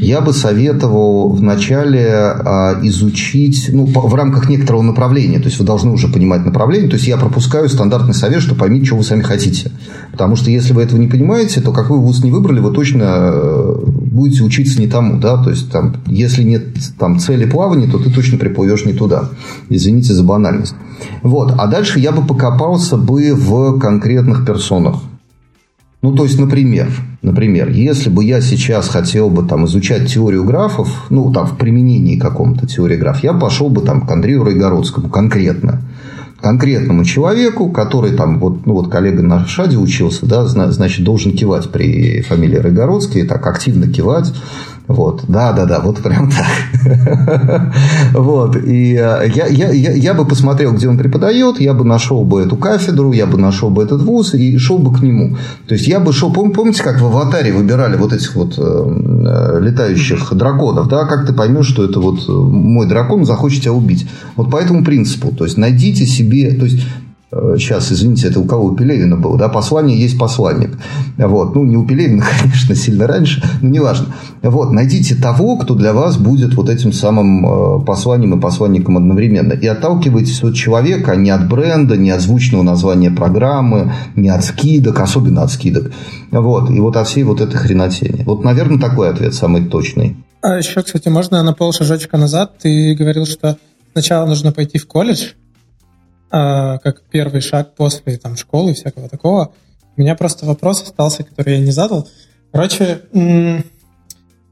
я 0.00 0.20
бы 0.20 0.32
советовал 0.32 1.30
вначале 1.30 2.08
а, 2.10 2.78
изучить 2.82 3.70
ну, 3.72 3.84
в 3.86 4.14
рамках 4.14 4.48
некоторого 4.48 4.82
направления. 4.82 5.38
То 5.38 5.46
есть 5.46 5.58
вы 5.58 5.64
должны 5.64 5.90
уже 5.90 6.08
понимать 6.08 6.44
направление. 6.44 6.88
То 6.88 6.96
есть 6.96 7.06
я 7.06 7.16
пропускаю 7.16 7.68
стандартный 7.68 8.14
совет, 8.14 8.42
что 8.42 8.54
поймите, 8.54 8.86
что 8.86 8.96
вы 8.96 9.04
сами 9.04 9.22
хотите. 9.22 9.70
Потому 10.12 10.36
что 10.36 10.50
если 10.50 10.72
вы 10.72 10.82
этого 10.82 10.98
не 10.98 11.08
понимаете, 11.08 11.60
то 11.60 11.72
как 11.72 11.90
вы 11.90 11.98
вуз 11.98 12.22
не 12.22 12.30
выбрали, 12.30 12.60
вы 12.60 12.72
точно 12.72 13.04
э, 13.04 13.76
будете 13.86 14.42
учиться 14.42 14.80
не 14.80 14.88
тому. 14.88 15.18
Да? 15.18 15.42
То 15.42 15.50
есть 15.50 15.70
там, 15.70 15.96
если 16.06 16.42
нет 16.42 16.64
там, 16.98 17.18
цели 17.18 17.46
плавания, 17.46 17.88
то 17.88 17.98
ты 17.98 18.10
точно 18.10 18.38
приплывешь 18.38 18.84
не 18.84 18.92
туда. 18.92 19.30
Извините 19.68 20.12
за 20.12 20.22
банальность. 20.22 20.74
Вот. 21.22 21.54
А 21.58 21.66
дальше 21.66 21.98
я 21.98 22.12
бы 22.12 22.26
покопался 22.26 22.96
бы 22.96 23.34
в 23.34 23.78
конкретных 23.78 24.46
персонах. 24.46 24.96
Ну, 26.04 26.12
то 26.12 26.24
есть, 26.24 26.38
например, 26.38 26.90
например, 27.22 27.70
если 27.70 28.10
бы 28.10 28.24
я 28.24 28.42
сейчас 28.42 28.90
хотел 28.90 29.30
бы 29.30 29.42
там 29.42 29.64
изучать 29.64 30.12
теорию 30.12 30.44
графов, 30.44 31.06
ну, 31.08 31.32
там, 31.32 31.46
в 31.46 31.56
применении 31.56 32.18
каком-то 32.18 32.66
теории 32.66 32.98
граф, 32.98 33.22
я 33.22 33.32
пошел 33.32 33.70
бы 33.70 33.80
там 33.80 34.06
к 34.06 34.10
Андрею 34.10 34.44
Райгородскому 34.44 35.08
конкретно. 35.08 35.80
Конкретному 36.42 37.06
человеку, 37.06 37.70
который 37.70 38.12
там, 38.12 38.38
вот, 38.38 38.66
ну, 38.66 38.74
вот 38.74 38.90
коллега 38.90 39.22
на 39.22 39.46
ШАДе 39.46 39.78
учился, 39.78 40.26
да, 40.26 40.44
значит, 40.44 41.06
должен 41.06 41.32
кивать 41.32 41.70
при 41.70 42.20
фамилии 42.20 42.58
Райгородский, 42.58 43.22
так 43.22 43.46
активно 43.46 43.90
кивать 43.90 44.30
вот, 44.86 45.24
да, 45.28 45.52
да, 45.52 45.64
да, 45.64 45.80
вот 45.80 46.02
прям 46.02 46.30
так. 46.30 47.72
вот, 48.12 48.54
и 48.56 48.92
э, 48.92 49.30
я, 49.34 49.46
я, 49.46 49.70
я, 49.70 49.92
я 49.92 50.12
бы 50.12 50.26
посмотрел, 50.26 50.74
где 50.74 50.88
он 50.88 50.98
преподает, 50.98 51.58
я 51.58 51.72
бы 51.72 51.86
нашел 51.86 52.22
бы 52.22 52.42
эту 52.42 52.56
кафедру, 52.56 53.12
я 53.12 53.24
бы 53.24 53.38
нашел 53.38 53.70
бы 53.70 53.82
этот 53.82 54.02
вуз 54.02 54.34
и 54.34 54.58
шел 54.58 54.76
бы 54.78 54.92
к 54.92 55.00
нему. 55.00 55.38
То 55.66 55.74
есть 55.74 55.86
я 55.86 56.00
бы 56.00 56.12
шел, 56.12 56.30
пом, 56.30 56.52
помните, 56.52 56.82
как 56.82 57.00
в 57.00 57.06
аватаре 57.06 57.54
выбирали 57.54 57.96
вот 57.96 58.12
этих 58.12 58.34
вот 58.36 58.58
э, 58.58 58.62
э 58.62 59.60
летающих 59.62 60.34
драконов, 60.34 60.88
да, 60.88 61.06
как 61.06 61.26
ты 61.26 61.32
поймешь, 61.32 61.66
что 61.66 61.82
это 61.82 61.98
вот 62.00 62.28
мой 62.28 62.86
дракон 62.86 63.24
захочет 63.24 63.62
тебя 63.62 63.72
убить. 63.72 64.06
Вот 64.36 64.50
по 64.50 64.58
этому 64.58 64.84
принципу. 64.84 65.34
То 65.34 65.44
есть 65.44 65.56
найдите 65.56 66.04
себе, 66.04 66.52
то 66.52 66.66
есть 66.66 66.80
сейчас, 67.58 67.90
э, 67.90 67.94
извините, 67.94 68.28
это 68.28 68.40
у 68.40 68.44
кого? 68.44 68.66
У 68.66 68.76
Пелевина 68.76 69.16
было, 69.16 69.38
да, 69.38 69.48
послание 69.48 69.98
есть 69.98 70.18
посланник. 70.18 70.78
Вот. 71.16 71.54
Ну, 71.54 71.64
не 71.64 71.76
у 71.76 71.84
Пелевина, 71.84 72.24
конечно, 72.40 72.74
сильно 72.74 73.06
раньше, 73.06 73.42
но 73.60 73.68
неважно. 73.68 74.14
Вот, 74.42 74.72
найдите 74.72 75.14
того, 75.14 75.56
кто 75.56 75.74
для 75.74 75.92
вас 75.92 76.16
будет 76.16 76.54
вот 76.54 76.68
этим 76.68 76.92
самым 76.92 77.46
э, 77.46 77.84
посланием 77.84 78.38
и 78.38 78.40
посланником 78.40 78.96
одновременно. 78.96 79.52
И 79.52 79.66
отталкивайтесь 79.66 80.42
от 80.42 80.54
человека, 80.54 81.12
а 81.12 81.16
не 81.16 81.30
от 81.30 81.48
бренда, 81.48 81.96
не 81.96 82.10
от 82.10 82.20
звучного 82.20 82.62
названия 82.62 83.10
программы, 83.10 83.92
не 84.16 84.28
от 84.28 84.44
скидок, 84.44 85.00
особенно 85.00 85.42
от 85.42 85.50
скидок. 85.50 85.92
Вот. 86.30 86.70
И 86.70 86.80
вот 86.80 86.96
от 86.96 87.06
всей 87.06 87.24
вот 87.24 87.40
этой 87.40 87.56
хренотени. 87.56 88.24
Вот, 88.24 88.44
наверное, 88.44 88.78
такой 88.78 89.10
ответ 89.10 89.34
самый 89.34 89.64
точный. 89.64 90.16
А 90.42 90.58
еще, 90.58 90.82
кстати, 90.82 91.08
можно 91.08 91.42
на 91.42 91.54
полшажочка 91.54 92.18
назад? 92.18 92.58
Ты 92.58 92.94
говорил, 92.94 93.24
что 93.24 93.56
сначала 93.92 94.26
нужно 94.26 94.52
пойти 94.52 94.78
в 94.78 94.86
колледж, 94.86 95.30
как 96.30 97.02
первый 97.10 97.40
шаг 97.40 97.74
после 97.74 98.16
там, 98.16 98.36
школы 98.36 98.72
и 98.72 98.74
всякого 98.74 99.08
такого. 99.08 99.52
У 99.96 100.00
меня 100.00 100.16
просто 100.16 100.46
вопрос 100.46 100.82
остался, 100.82 101.22
который 101.22 101.54
я 101.54 101.60
не 101.60 101.70
задал. 101.70 102.08
Короче, 102.52 103.02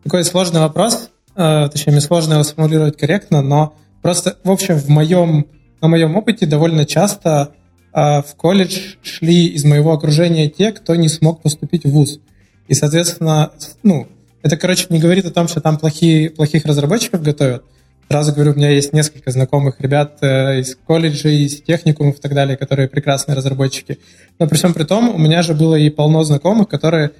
такой 0.05 0.25
сложный 0.25 0.61
вопрос, 0.61 1.11
а, 1.35 1.69
точнее, 1.69 1.93
мне 1.93 2.01
сложно 2.01 2.35
его 2.35 2.43
сформулировать 2.43 2.97
корректно, 2.97 3.43
но 3.43 3.75
просто, 4.03 4.37
в 4.45 4.51
общем, 4.51 4.77
в 4.77 4.89
моем, 4.89 5.47
на 5.81 5.89
моем 5.89 6.17
опыте 6.17 6.47
довольно 6.47 6.85
часто 6.85 7.53
а, 7.93 8.23
в 8.23 8.35
колледж 8.37 8.97
шли 9.03 9.47
из 9.47 9.65
моего 9.65 9.93
окружения 9.93 10.49
те, 10.49 10.73
кто 10.73 10.95
не 10.95 11.09
смог 11.09 11.43
поступить 11.43 11.85
в 11.85 11.91
ВУЗ. 11.91 12.21
И, 12.69 12.75
соответственно, 12.75 13.53
ну, 13.83 14.09
это, 14.43 14.57
короче, 14.57 14.87
не 14.91 14.99
говорит 14.99 15.27
о 15.27 15.31
том, 15.31 15.49
что 15.49 15.61
там 15.61 15.79
плохие, 15.79 16.31
плохих 16.31 16.65
разработчиков 16.65 17.23
готовят. 17.23 17.65
Сразу 18.09 18.33
говорю, 18.35 18.53
у 18.53 18.57
меня 18.57 18.71
есть 18.71 18.93
несколько 18.93 19.31
знакомых 19.31 19.81
ребят 19.81 20.19
э, 20.21 20.61
из 20.61 20.77
колледжей, 20.77 21.45
из 21.45 21.63
техникумов 21.63 22.19
и 22.19 22.21
так 22.21 22.35
далее, 22.35 22.57
которые 22.57 22.89
прекрасные 22.89 23.37
разработчики. 23.37 23.99
Но 24.39 24.47
при 24.47 24.57
всем 24.57 24.75
при 24.75 24.85
том, 24.85 25.09
у 25.15 25.19
меня 25.19 25.43
же 25.43 25.55
было 25.55 25.77
и 25.77 25.89
полно 25.89 26.23
знакомых, 26.23 26.69
которые 26.69 27.13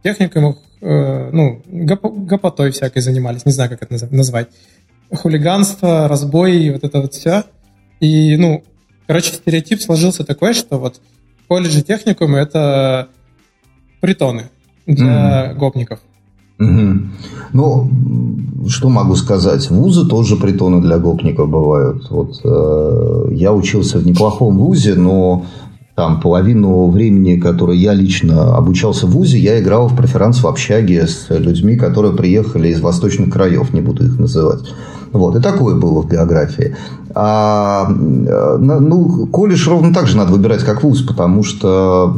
в 0.00 0.02
техникумах, 0.02 0.56
э, 0.80 1.30
ну, 1.32 1.62
гоп- 1.66 2.26
гопотой 2.26 2.70
всякой 2.70 3.02
занимались, 3.02 3.44
не 3.44 3.52
знаю, 3.52 3.70
как 3.70 3.82
это 3.82 4.08
назвать. 4.14 4.48
Хулиганство, 5.12 6.08
разбой, 6.08 6.70
вот 6.70 6.84
это 6.84 7.00
вот 7.00 7.14
все. 7.14 7.44
И, 8.00 8.36
ну, 8.36 8.64
короче, 9.06 9.32
стереотип 9.32 9.82
сложился 9.82 10.24
такой, 10.24 10.54
что 10.54 10.78
вот 10.78 11.00
колледжи 11.48 11.82
техникумы— 11.82 12.38
это 12.40 13.08
притоны 14.00 14.44
для 14.86 15.50
mm-hmm. 15.50 15.54
гопников. 15.54 16.00
Угу. 16.58 17.00
Ну, 17.52 17.90
что 18.68 18.88
могу 18.88 19.14
сказать? 19.14 19.70
Вузы 19.70 20.08
тоже 20.08 20.36
притоны 20.36 20.80
для 20.80 20.98
гопников 20.98 21.48
бывают. 21.48 22.10
Вот 22.10 22.40
э, 22.44 23.28
я 23.32 23.52
учился 23.52 23.98
в 23.98 24.06
неплохом 24.06 24.58
вузе, 24.58 24.94
но 24.94 25.46
там 25.94 26.20
половину 26.20 26.88
времени, 26.90 27.40
которое 27.40 27.76
я 27.76 27.92
лично 27.92 28.56
обучался 28.56 29.06
в 29.06 29.10
ВУЗе, 29.10 29.38
я 29.38 29.60
играл 29.60 29.88
в 29.88 29.96
преферанс 29.96 30.42
в 30.42 30.46
общаге 30.46 31.06
с 31.06 31.26
людьми, 31.30 31.76
которые 31.76 32.14
приехали 32.14 32.68
из 32.68 32.80
восточных 32.80 33.32
краев, 33.32 33.72
не 33.72 33.80
буду 33.80 34.04
их 34.06 34.18
называть. 34.18 34.60
Вот, 35.12 35.36
и 35.36 35.40
такое 35.40 35.74
было 35.74 36.02
в 36.02 36.08
биографии. 36.08 36.76
А, 37.14 37.88
ну, 37.88 39.26
колледж 39.26 39.68
ровно 39.68 39.92
так 39.92 40.06
же 40.06 40.16
надо 40.16 40.32
выбирать, 40.32 40.62
как 40.62 40.82
вуз, 40.82 41.02
потому 41.02 41.42
что 41.42 42.16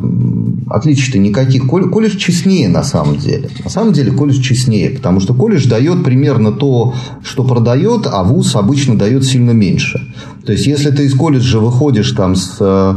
отличий-то 0.68 1.18
никаких. 1.18 1.66
Колледж 1.66 2.16
честнее 2.16 2.68
на 2.68 2.82
самом 2.82 3.16
деле. 3.16 3.49
На 3.64 3.70
самом 3.70 3.93
деле 3.93 4.12
колледж 4.12 4.41
честнее, 4.41 4.91
потому 4.91 5.20
что 5.20 5.32
колледж 5.32 5.68
дает 5.68 6.05
примерно 6.05 6.53
то, 6.53 6.95
что 7.22 7.45
продает, 7.45 8.07
а 8.11 8.22
вуз 8.24 8.57
обычно 8.57 8.99
дает 8.99 9.24
сильно 9.24 9.53
меньше. 9.53 10.12
То 10.51 10.55
есть, 10.55 10.67
если 10.67 10.91
ты 10.91 11.05
из 11.05 11.15
колледжа 11.15 11.61
выходишь 11.61 12.11
там 12.11 12.35
с 12.35 12.57
э, 12.59 12.95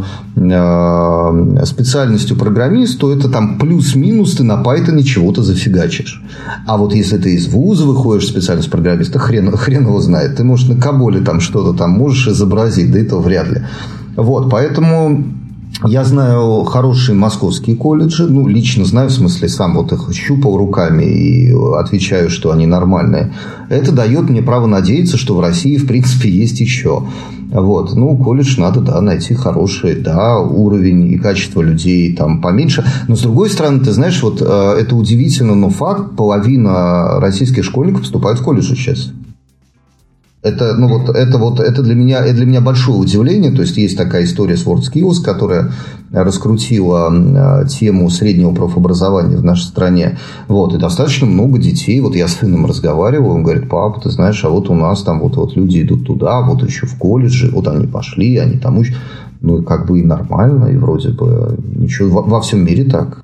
специальностью 1.65 2.35
программист, 2.35 2.97
то 2.97 3.13
это 3.13 3.29
там 3.29 3.59
плюс-минус 3.59 4.37
ты 4.37 4.43
на 4.43 4.53
Python 4.63 5.03
чего-то 5.03 5.43
зафигачишь. 5.43 6.23
А 6.65 6.77
вот 6.77 6.95
если 6.95 7.19
ты 7.19 7.35
из 7.35 7.47
вуза 7.47 7.85
выходишь 7.85 8.27
специальность 8.27 8.71
программиста, 8.71 9.19
хрен, 9.19 9.55
хрен 9.55 9.83
его 9.83 10.01
знает. 10.01 10.37
Ты, 10.37 10.43
можешь 10.43 10.67
на 10.67 10.81
Каболе 10.81 11.21
там 11.21 11.41
что-то 11.41 11.77
там 11.77 11.91
можешь 11.91 12.27
изобразить, 12.27 12.91
да 12.91 12.97
это 12.97 13.17
вряд 13.17 13.51
ли. 13.51 13.61
Вот, 14.15 14.49
поэтому 14.49 15.23
я 15.85 16.05
знаю 16.05 16.63
хорошие 16.63 17.15
московские 17.15 17.75
колледжи, 17.75 18.25
ну, 18.25 18.47
лично 18.47 18.85
знаю, 18.85 19.09
в 19.09 19.11
смысле, 19.11 19.49
сам 19.49 19.73
вот 19.73 19.91
их 19.91 20.07
щупал 20.13 20.57
руками 20.57 21.03
и 21.03 21.53
отвечаю, 21.77 22.29
что 22.29 22.51
они 22.51 22.65
нормальные. 22.65 23.33
Это 23.69 23.91
дает 23.91 24.29
мне 24.29 24.41
право 24.41 24.65
надеяться, 24.65 25.17
что 25.17 25.35
в 25.35 25.41
России, 25.41 25.77
в 25.77 25.85
принципе, 25.85 26.29
есть 26.29 26.61
еще. 26.61 27.03
Вот. 27.53 27.95
Ну, 27.95 28.17
колледж 28.17 28.59
надо, 28.59 28.81
да, 28.81 28.99
найти 28.99 29.35
хороший, 29.35 29.95
да, 29.95 30.39
уровень 30.39 31.11
и 31.11 31.17
качество 31.17 31.61
людей 31.61 32.15
там 32.15 32.41
поменьше. 32.41 32.83
Но, 33.07 33.15
с 33.15 33.21
другой 33.21 33.49
стороны, 33.49 33.79
ты 33.79 33.91
знаешь, 33.91 34.21
вот 34.23 34.41
э, 34.41 34.45
это 34.45 34.95
удивительно, 34.95 35.55
но 35.55 35.69
факт, 35.69 36.15
половина 36.17 37.19
российских 37.19 37.63
школьников 37.63 38.01
поступают 38.01 38.39
в 38.39 38.43
колледж 38.43 38.73
сейчас. 38.73 39.11
Это, 40.43 40.75
ну, 40.75 40.89
вот, 40.89 41.15
это, 41.15 41.37
вот, 41.37 41.61
это 41.61 41.81
для 41.81 41.95
меня, 41.95 42.19
это 42.19 42.35
для 42.35 42.45
меня 42.45 42.59
большое 42.59 42.97
удивление. 42.97 43.51
То 43.51 43.61
есть, 43.61 43.77
есть 43.77 43.97
такая 43.97 44.25
история 44.25 44.57
с 44.57 44.65
WorldSkills, 44.65 45.23
которая 45.23 45.71
раскрутила 46.11 47.65
тему 47.69 48.09
среднего 48.09 48.53
профобразования 48.53 49.37
в 49.37 49.45
нашей 49.45 49.63
стране. 49.63 50.17
Вот, 50.49 50.75
и 50.75 50.77
достаточно 50.77 51.27
много 51.27 51.59
детей. 51.59 52.01
Вот 52.01 52.13
я 52.15 52.27
с 52.27 52.33
сыном 52.33 52.65
разговариваю, 52.65 53.35
он 53.35 53.43
говорит, 53.43 53.69
папа, 53.69 54.01
ты 54.01 54.09
знаешь, 54.09 54.43
а 54.43 54.49
вот 54.49 54.69
у 54.69 54.75
нас 54.75 55.01
там 55.03 55.21
вот, 55.21 55.37
вот 55.37 55.55
люди 55.55 55.81
идут 55.81 56.05
туда, 56.05 56.41
вот 56.41 56.61
еще 56.61 56.87
в 56.87 56.97
колледже, 56.97 57.49
вот 57.49 57.69
они 57.69 57.87
пошли, 57.87 58.37
они 58.37 58.57
там 58.57 58.77
учат. 58.77 58.97
Ну, 59.39 59.63
как 59.63 59.87
бы 59.87 59.99
и 59.99 60.03
нормально, 60.03 60.65
и 60.65 60.77
вроде 60.77 61.09
бы 61.09 61.57
ничего. 61.75 62.09
Во, 62.09 62.21
во 62.21 62.41
всем 62.41 62.65
мире 62.65 62.83
так. 62.83 63.22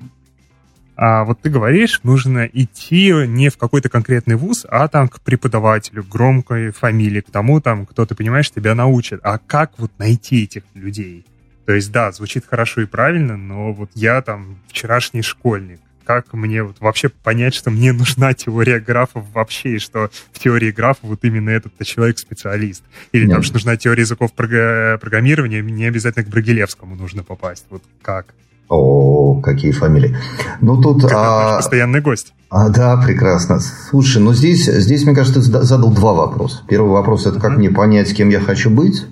А 1.02 1.24
вот 1.24 1.40
ты 1.40 1.48
говоришь, 1.48 2.00
нужно 2.02 2.44
идти 2.44 3.10
не 3.26 3.48
в 3.48 3.56
какой-то 3.56 3.88
конкретный 3.88 4.34
вуз, 4.34 4.66
а 4.68 4.86
там 4.86 5.08
к 5.08 5.22
преподавателю, 5.22 6.04
громкой 6.04 6.72
фамилии, 6.72 7.22
к 7.22 7.30
тому, 7.30 7.62
там, 7.62 7.86
кто, 7.86 8.04
ты 8.04 8.14
понимаешь, 8.14 8.50
тебя 8.50 8.74
научит. 8.74 9.18
А 9.22 9.38
как 9.38 9.72
вот 9.78 9.90
найти 9.96 10.44
этих 10.44 10.62
людей? 10.74 11.24
То 11.64 11.72
есть, 11.72 11.90
да, 11.90 12.12
звучит 12.12 12.44
хорошо 12.44 12.82
и 12.82 12.84
правильно, 12.84 13.38
но 13.38 13.72
вот 13.72 13.90
я 13.94 14.20
там 14.20 14.58
вчерашний 14.68 15.22
школьник. 15.22 15.80
Как 16.04 16.34
мне 16.34 16.62
вот 16.64 16.80
вообще 16.80 17.08
понять, 17.08 17.54
что 17.54 17.70
мне 17.70 17.94
нужна 17.94 18.34
теория 18.34 18.78
графов 18.78 19.24
вообще, 19.32 19.76
и 19.76 19.78
что 19.78 20.10
в 20.32 20.38
теории 20.38 20.70
графов 20.70 21.04
вот 21.04 21.24
именно 21.24 21.48
этот-то 21.48 21.82
человек-специалист? 21.82 22.84
Или 23.12 23.24
Нет. 23.24 23.36
там, 23.36 23.42
что 23.42 23.54
нужна 23.54 23.78
теория 23.78 24.02
языков 24.02 24.34
программирования, 24.34 25.62
не 25.62 25.86
обязательно 25.86 26.26
к 26.26 26.28
Брагилевскому 26.28 26.94
нужно 26.94 27.22
попасть. 27.22 27.64
Вот 27.70 27.82
как? 28.02 28.34
О, 28.70 29.40
какие 29.42 29.72
фамилии. 29.72 30.16
Ну 30.60 30.80
тут... 30.80 31.02
Как 31.02 31.12
а, 31.12 31.56
постоянный 31.56 32.00
гость. 32.00 32.32
А, 32.48 32.68
да, 32.68 32.96
прекрасно. 32.96 33.58
Слушай, 33.58 34.22
ну 34.22 34.32
здесь, 34.32 34.66
здесь, 34.66 35.04
мне 35.04 35.14
кажется, 35.14 35.40
ты 35.40 35.62
задал 35.64 35.92
два 35.92 36.12
вопроса. 36.12 36.62
Первый 36.68 36.92
вопрос– 36.92 37.26
это 37.26 37.40
как 37.40 37.52
mm-hmm. 37.52 37.56
мне 37.56 37.70
понять, 37.70 38.14
кем 38.14 38.28
я 38.28 38.38
хочу 38.38 38.70
быть. 38.70 39.06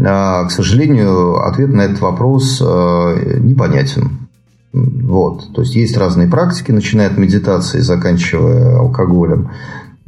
А, 0.00 0.44
к 0.44 0.52
сожалению, 0.52 1.44
ответ 1.44 1.70
на 1.70 1.82
этот 1.82 2.00
вопрос 2.00 2.62
а, 2.64 3.16
непонятен. 3.40 4.28
Вот. 4.72 5.52
То 5.54 5.62
есть, 5.62 5.74
есть 5.74 5.96
разные 5.96 6.28
практики, 6.28 6.70
начиная 6.70 7.08
от 7.08 7.18
медитации, 7.18 7.80
заканчивая 7.80 8.78
алкоголем. 8.78 9.50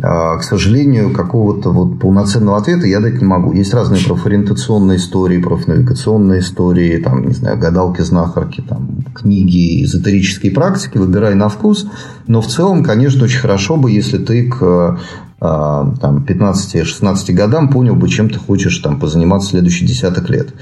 А, 0.03 0.39
к 0.39 0.43
сожалению, 0.45 1.13
какого-то 1.13 1.71
вот 1.71 1.99
полноценного 1.99 2.59
ответа 2.59 2.87
я 2.87 3.01
дать 3.01 3.21
не 3.21 3.27
могу. 3.27 3.53
Есть 3.53 3.75
разные 3.75 4.03
профориентационные 4.05 4.99
истории, 4.99 5.43
профнавигационные 5.43 6.41
истории, 6.41 7.03
там, 7.03 7.27
не 7.27 7.35
знаю, 7.35 7.59
гадалки, 7.59 8.01
знахарки, 8.01 8.63
там, 8.63 9.05
книги, 9.15 9.85
эзотерические 9.85 10.53
практики, 10.53 10.99
выбирай 10.99 11.35
на 11.35 11.49
вкус. 11.49 11.87
Но 12.27 12.41
в 12.41 12.47
целом, 12.47 12.83
конечно, 12.83 13.25
очень 13.25 13.41
хорошо 13.41 13.77
бы, 13.77 13.91
если 13.91 14.19
ты 14.19 14.49
к 14.49 14.99
а, 15.41 15.95
там, 16.01 16.25
15-16 16.27 17.33
годам 17.33 17.71
понял 17.71 17.97
бы, 17.97 18.09
чем 18.09 18.29
ты 18.29 18.39
хочешь 18.39 18.79
там, 18.79 19.01
позаниматься 19.01 19.51
следующие 19.51 19.89
десяток 19.89 20.29
лет. 20.31 20.55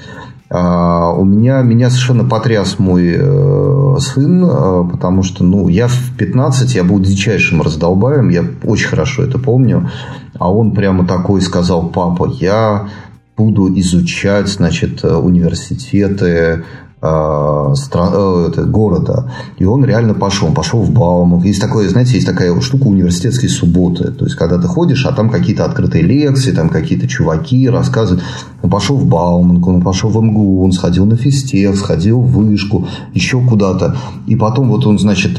А, 0.51 1.13
у 1.13 1.25
меня, 1.25 1.61
меня 1.61 1.91
совершенно 1.91 2.25
потряс 2.25 2.79
мой 2.79 3.15
э, 3.19 3.97
сын, 4.01 4.45
э, 4.45 4.85
потому 4.91 5.23
что 5.23 5.45
ну, 5.45 5.69
я 5.69 5.89
в 5.89 6.17
15, 6.17 6.75
я 6.75 6.85
был 6.85 7.01
дичайшим 7.01 7.61
раздолбаем, 7.61 8.31
я 8.31 8.45
очень 8.65 8.89
хорошо 8.89 9.25
это 9.25 9.39
помню. 9.39 9.91
А 10.39 10.51
он 10.51 10.73
прямо 10.73 11.07
такой 11.07 11.43
сказал, 11.43 11.91
папа, 11.91 12.31
я 12.33 12.89
буду 13.37 13.69
изучать, 13.79 14.49
значит, 14.49 15.05
университеты, 15.05 16.27
э, 16.27 16.63
стран, 17.01 18.13
э, 18.13 18.49
это, 18.49 18.65
города. 18.65 19.31
И 19.59 19.65
он 19.65 19.85
реально 19.85 20.15
пошел. 20.15 20.49
Он 20.49 20.55
пошел 20.55 20.83
в 20.83 20.91
Бауманг. 20.91 21.45
Есть 21.45 21.61
такое, 21.61 21.89
знаете, 21.89 22.15
есть 22.15 22.27
такая 22.27 22.59
штука 22.61 22.89
университетские 22.89 23.51
субботы. 23.51 24.11
То 24.11 24.25
есть, 24.25 24.37
когда 24.37 24.59
ты 24.59 24.67
ходишь, 24.67 25.07
а 25.07 25.13
там 25.13 25.31
какие-то 25.31 25.65
открытые 25.65 26.03
лекции, 26.03 26.53
там 26.53 26.69
какие-то 26.69 27.07
чуваки 27.07 27.69
рассказывают. 27.69 28.25
Он 28.63 28.71
пошел 28.71 28.97
в 28.97 29.07
Бауманг, 29.07 29.67
он 29.67 29.81
пошел 29.81 30.11
в 30.11 30.21
МГУ, 30.21 30.65
он 30.65 30.73
сходил 30.73 31.07
на 31.07 31.17
физтех, 31.17 31.77
сходил 31.77 32.21
в 32.21 32.33
вышку, 32.33 32.89
еще 33.15 33.41
куда-то. 33.41 33.97
И 34.27 34.35
потом 34.35 34.69
вот 34.69 34.87
он, 34.87 34.99
значит, 34.99 35.39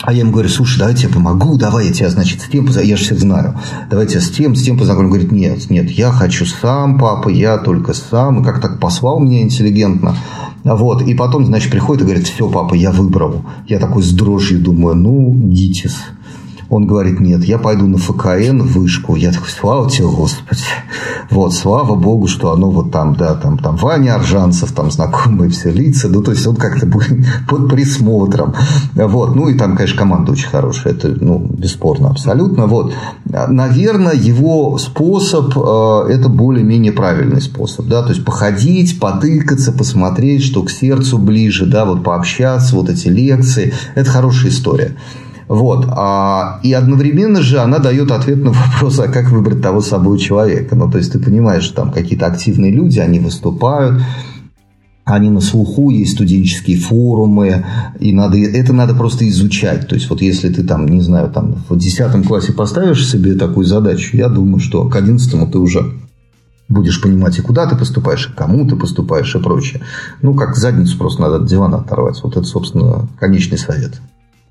а 0.00 0.12
я 0.12 0.20
ему 0.20 0.32
говорю, 0.32 0.48
слушай, 0.48 0.78
давайте 0.78 1.06
я 1.06 1.12
помогу, 1.12 1.56
давай 1.56 1.86
я 1.86 1.92
тебя, 1.92 2.10
значит, 2.10 2.40
с 2.40 2.48
тем. 2.48 2.66
Я 2.66 2.96
же 2.96 3.04
всех 3.04 3.20
знаю. 3.20 3.58
Давайте 3.88 4.20
с 4.20 4.30
тем, 4.30 4.56
с 4.56 4.62
тем 4.62 4.76
познакомлю. 4.76 5.08
Он 5.08 5.12
говорит, 5.12 5.32
нет, 5.32 5.70
нет, 5.70 5.90
я 5.90 6.10
хочу 6.10 6.44
сам, 6.44 6.98
папа, 6.98 7.28
я 7.28 7.56
только 7.58 7.94
сам. 7.94 8.40
И 8.40 8.44
как 8.44 8.60
так 8.60 8.80
послал 8.80 9.20
меня 9.20 9.42
интеллигентно. 9.42 10.16
Вот. 10.64 11.02
И 11.02 11.14
потом, 11.14 11.46
значит, 11.46 11.70
приходит 11.70 12.02
и 12.02 12.04
говорит, 12.06 12.26
все, 12.26 12.48
папа, 12.50 12.74
я 12.74 12.90
выбрал. 12.90 13.44
Я 13.68 13.78
такой 13.78 14.02
с 14.02 14.10
дрожью 14.10 14.60
думаю, 14.60 14.96
ну, 14.96 15.34
гитис. 15.34 15.96
Он 16.72 16.86
говорит, 16.86 17.20
нет, 17.20 17.44
я 17.44 17.58
пойду 17.58 17.86
на 17.86 17.98
ФКН, 17.98 18.62
вышку. 18.62 19.14
Я 19.14 19.30
такой, 19.30 19.50
слава 19.50 19.90
тебе, 19.90 20.06
Господи. 20.06 20.62
Вот, 21.30 21.52
слава 21.52 21.96
Богу, 21.96 22.28
что 22.28 22.50
оно 22.50 22.70
вот 22.70 22.90
там, 22.90 23.14
да, 23.14 23.34
там, 23.34 23.58
там 23.58 23.76
Ваня 23.76 24.14
Аржанцев, 24.14 24.72
там 24.72 24.90
знакомые 24.90 25.50
все 25.50 25.70
лица. 25.70 26.08
Ну, 26.08 26.22
то 26.22 26.30
есть, 26.30 26.46
он 26.46 26.56
как-то 26.56 26.86
под 27.48 27.68
присмотром. 27.68 28.54
Вот, 28.94 29.36
ну, 29.36 29.50
и 29.50 29.58
там, 29.58 29.76
конечно, 29.76 29.98
команда 29.98 30.32
очень 30.32 30.48
хорошая. 30.48 30.94
Это, 30.94 31.08
ну, 31.08 31.40
бесспорно, 31.40 32.08
абсолютно. 32.08 32.66
Вот, 32.66 32.94
наверное, 33.26 34.14
его 34.14 34.78
способ, 34.78 35.54
э, 35.54 36.06
это 36.08 36.30
более-менее 36.30 36.92
правильный 36.92 37.42
способ, 37.42 37.86
да, 37.86 38.02
то 38.02 38.14
есть, 38.14 38.24
походить, 38.24 38.98
потыкаться, 38.98 39.72
посмотреть, 39.72 40.42
что 40.42 40.62
к 40.62 40.70
сердцу 40.70 41.18
ближе, 41.18 41.66
да, 41.66 41.84
вот 41.84 42.02
пообщаться, 42.02 42.74
вот 42.74 42.88
эти 42.88 43.08
лекции. 43.08 43.74
Это 43.94 44.08
хорошая 44.08 44.50
история. 44.50 44.96
Вот. 45.52 45.86
А, 45.90 46.60
и 46.62 46.72
одновременно 46.72 47.42
же 47.42 47.58
она 47.58 47.78
дает 47.78 48.10
ответ 48.10 48.38
на 48.42 48.52
вопрос, 48.52 48.98
а 49.00 49.08
как 49.08 49.30
выбрать 49.30 49.60
того 49.60 49.82
собой 49.82 50.18
человека. 50.18 50.74
Ну, 50.74 50.90
то 50.90 50.96
есть, 50.96 51.12
ты 51.12 51.18
понимаешь, 51.18 51.64
что 51.64 51.76
там 51.76 51.92
какие-то 51.92 52.24
активные 52.24 52.72
люди, 52.72 53.00
они 53.00 53.18
выступают, 53.18 54.00
они 55.04 55.28
на 55.28 55.42
слуху, 55.42 55.90
есть 55.90 56.12
студенческие 56.12 56.78
форумы, 56.78 57.66
и 58.00 58.14
надо, 58.14 58.38
это 58.38 58.72
надо 58.72 58.94
просто 58.94 59.28
изучать. 59.28 59.86
То 59.88 59.94
есть, 59.94 60.08
вот 60.08 60.22
если 60.22 60.48
ты 60.48 60.64
там, 60.64 60.88
не 60.88 61.02
знаю, 61.02 61.28
там 61.28 61.56
в 61.68 61.76
10 61.76 62.26
классе 62.26 62.54
поставишь 62.54 63.06
себе 63.06 63.34
такую 63.34 63.66
задачу, 63.66 64.16
я 64.16 64.30
думаю, 64.30 64.58
что 64.58 64.88
к 64.88 64.96
11 64.96 65.52
ты 65.52 65.58
уже 65.58 65.92
будешь 66.70 67.02
понимать, 67.02 67.38
и 67.38 67.42
куда 67.42 67.66
ты 67.66 67.76
поступаешь, 67.76 68.26
и 68.26 68.34
кому 68.34 68.66
ты 68.66 68.76
поступаешь, 68.76 69.34
и 69.34 69.38
прочее. 69.38 69.82
Ну, 70.22 70.32
как 70.32 70.56
задницу 70.56 70.96
просто 70.96 71.20
надо 71.20 71.36
от 71.36 71.44
дивана 71.44 71.76
оторвать. 71.76 72.18
Вот 72.22 72.38
это, 72.38 72.46
собственно, 72.46 73.06
конечный 73.20 73.58
совет. 73.58 74.00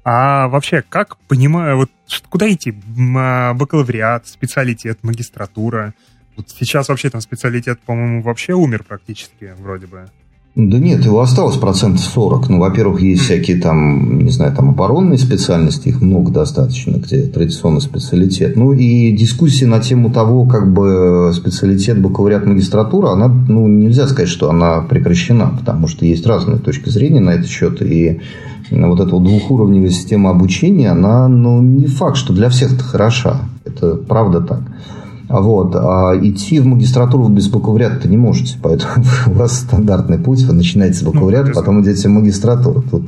А 0.04 0.48
вообще, 0.48 0.84
как 0.88 1.18
понимаю, 1.28 1.78
вот 1.78 1.92
куда 2.30 2.52
идти? 2.52 2.74
А, 3.16 3.54
бакалавриат, 3.54 4.28
специалитет, 4.28 5.00
магистратура? 5.04 5.94
Вот 6.36 6.50
сейчас 6.50 6.90
вообще 6.90 7.10
там 7.10 7.22
специалитет, 7.22 7.80
по-моему, 7.82 8.22
вообще 8.22 8.54
умер 8.54 8.84
практически, 8.84 9.54
вроде 9.58 9.88
бы. 9.88 10.10
Да 10.54 10.80
нет, 10.80 11.06
его 11.06 11.22
осталось 11.22 11.56
процентов 11.56 12.04
40. 12.04 12.50
Ну, 12.50 12.60
во-первых, 12.60 13.02
есть 13.02 13.22
всякие 13.22 13.56
там, 13.62 14.20
не 14.20 14.32
знаю, 14.32 14.54
там 14.54 14.70
оборонные 14.70 15.18
специальности, 15.18 15.88
их 15.88 16.02
много 16.02 16.30
достаточно, 16.30 16.98
где 16.98 17.22
традиционный 17.22 17.80
специалитет. 17.80 18.58
Ну, 18.58 18.74
и 18.74 19.16
дискуссии 19.16 19.64
на 19.64 19.80
тему 19.80 20.12
того, 20.12 20.46
как 20.46 20.74
бы 20.74 21.32
специалитет, 21.34 22.02
бакалавриат, 22.02 22.46
магистратура, 22.46 23.12
она, 23.12 23.30
ну, 23.30 23.66
нельзя 23.66 24.08
сказать, 24.08 24.28
что 24.28 24.50
она 24.50 24.82
прекращена, 24.82 25.56
потому 25.58 25.88
что 25.88 26.06
есть 26.06 26.26
разные 26.26 26.58
точки 26.58 26.90
зрения 26.90 27.22
на 27.22 27.30
этот 27.30 27.48
счет, 27.48 27.82
и 27.82 28.20
вот 28.72 29.00
эта 29.00 29.10
вот 29.10 29.24
двухуровневая 29.24 29.90
система 29.90 30.32
обучения, 30.32 30.92
она, 30.92 31.30
ну, 31.30 31.62
не 31.62 31.88
факт, 31.88 32.18
что 32.18 32.34
для 32.34 32.50
всех 32.50 32.74
это 32.74 32.84
хороша. 32.84 33.38
Это 33.64 33.96
правда 33.96 34.42
так. 34.42 34.62
Вот. 35.32 35.76
А 35.76 36.14
идти 36.22 36.60
в 36.60 36.66
магистратуру 36.66 37.28
без 37.30 37.48
бакалавриата 37.48 38.08
не 38.08 38.18
можете. 38.18 38.58
Поэтому 38.62 39.06
у 39.28 39.32
вас 39.32 39.60
стандартный 39.60 40.20
путь. 40.20 40.44
Вы 40.44 40.54
начинаете 40.54 41.00
с 41.00 41.04
бакалавриата, 41.04 41.50
ну, 41.50 41.54
потом 41.56 41.82
идете 41.82 42.08
в 42.08 42.12
магистратуру. 42.12 42.84
Тут, 42.90 43.04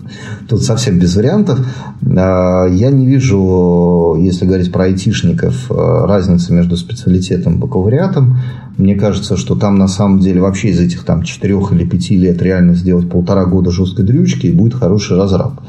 тут 0.48 0.64
совсем 0.64 1.00
без 1.00 1.16
вариантов. 1.16 1.60
А, 2.18 2.66
я 2.68 2.92
не 2.92 3.06
вижу, 3.06 4.18
если 4.20 4.46
говорить 4.46 4.72
про 4.72 4.86
айтишников, 4.86 5.70
а, 5.70 6.06
разницы 6.08 6.54
между 6.54 6.78
специалитетом 6.78 7.56
и 7.56 7.58
бакалавриатом. 7.58 8.38
Мне 8.78 8.96
кажется, 8.96 9.38
что 9.38 9.56
там 9.56 9.78
на 9.78 9.88
самом 9.88 10.20
деле 10.20 10.42
вообще 10.42 10.70
из 10.70 10.80
этих 10.80 11.04
там 11.04 11.24
четырех 11.24 11.72
или 11.74 11.86
пяти 11.86 12.18
лет 12.18 12.42
реально 12.42 12.74
сделать 12.74 13.10
полтора 13.10 13.46
года 13.46 13.70
жесткой 13.70 14.06
дрючки 14.06 14.48
и 14.48 14.52
будет 14.52 14.74
хороший 14.74 15.16
разраб. 15.18 15.60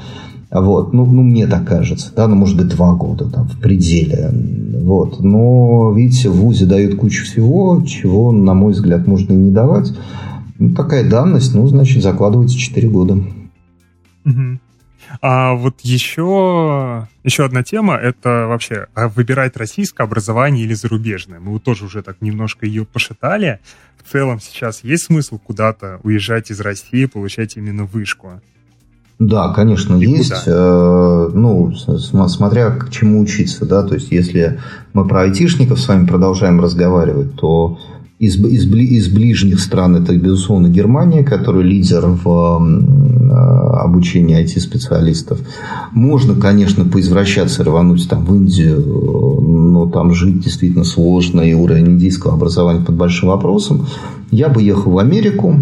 Вот, 0.54 0.92
ну, 0.92 1.04
ну, 1.04 1.22
мне 1.22 1.48
так 1.48 1.66
кажется, 1.66 2.12
да, 2.14 2.28
ну, 2.28 2.36
может 2.36 2.56
быть, 2.56 2.68
два 2.68 2.94
года 2.94 3.28
там 3.28 3.48
в 3.48 3.58
пределе. 3.58 4.30
Вот. 4.84 5.18
Но, 5.18 5.92
видите, 5.92 6.30
в 6.30 6.36
ВУЗе 6.36 6.66
дают 6.66 6.94
кучу 6.94 7.24
всего, 7.24 7.82
чего, 7.84 8.30
на 8.30 8.54
мой 8.54 8.72
взгляд, 8.72 9.08
можно 9.08 9.32
и 9.32 9.36
не 9.36 9.50
давать. 9.50 9.92
Ну, 10.60 10.72
такая 10.76 11.10
данность, 11.10 11.56
ну, 11.56 11.66
значит, 11.66 12.04
закладывайте 12.04 12.56
4 12.56 12.88
года. 12.88 13.18
А 15.20 15.54
вот 15.54 15.80
еще, 15.80 17.08
еще 17.24 17.44
одна 17.44 17.64
тема— 17.64 17.96
это 18.02 18.46
вообще 18.48 18.86
а 18.94 19.08
выбирать 19.08 19.56
российское 19.56 20.04
образование 20.04 20.64
или 20.64 20.74
зарубежное. 20.74 21.40
Мы 21.40 21.52
вот 21.52 21.64
тоже 21.64 21.84
уже 21.84 22.02
так 22.02 22.20
немножко 22.20 22.64
ее 22.64 22.84
пошатали. 22.84 23.58
В 24.02 24.10
целом 24.10 24.38
сейчас 24.40 24.84
есть 24.84 25.04
смысл 25.04 25.38
куда-то 25.38 25.98
уезжать 26.04 26.50
из 26.50 26.60
России, 26.60 27.06
получать 27.06 27.56
именно 27.56 27.84
вышку? 27.84 28.40
Да, 29.18 29.52
конечно, 29.52 29.96
и 29.96 30.06
есть. 30.06 30.44
Э, 30.46 31.30
ну, 31.32 31.72
смотря 31.74 32.70
к 32.70 32.90
чему 32.90 33.20
учиться, 33.20 33.64
да, 33.64 33.82
то 33.84 33.94
есть 33.94 34.10
если 34.10 34.58
мы 34.92 35.06
про 35.06 35.22
айтишников 35.22 35.80
с 35.80 35.86
вами 35.86 36.06
продолжаем 36.06 36.60
разговаривать, 36.60 37.34
то 37.36 37.78
из, 38.18 38.36
из, 38.36 38.66
из 38.66 39.08
ближних 39.08 39.60
стран 39.60 39.96
это, 39.96 40.16
безусловно, 40.16 40.68
Германия, 40.68 41.22
которая 41.22 41.62
лидер 41.62 42.06
в 42.06 42.28
э, 42.28 43.76
обучении 43.82 44.42
IT-специалистов. 44.42 45.40
Можно, 45.92 46.34
конечно, 46.34 46.84
поизвращаться, 46.84 47.64
рвануть 47.64 48.08
там 48.08 48.24
в 48.24 48.34
Индию, 48.34 48.80
но 48.80 49.86
там 49.90 50.12
жить 50.12 50.40
действительно 50.40 50.84
сложно, 50.84 51.40
и 51.40 51.54
уровень 51.54 51.88
индийского 51.88 52.34
образования 52.34 52.84
под 52.84 52.96
большим 52.96 53.28
вопросом. 53.28 53.86
Я 54.30 54.48
бы 54.48 54.62
ехал 54.62 54.92
в 54.92 54.98
Америку, 54.98 55.56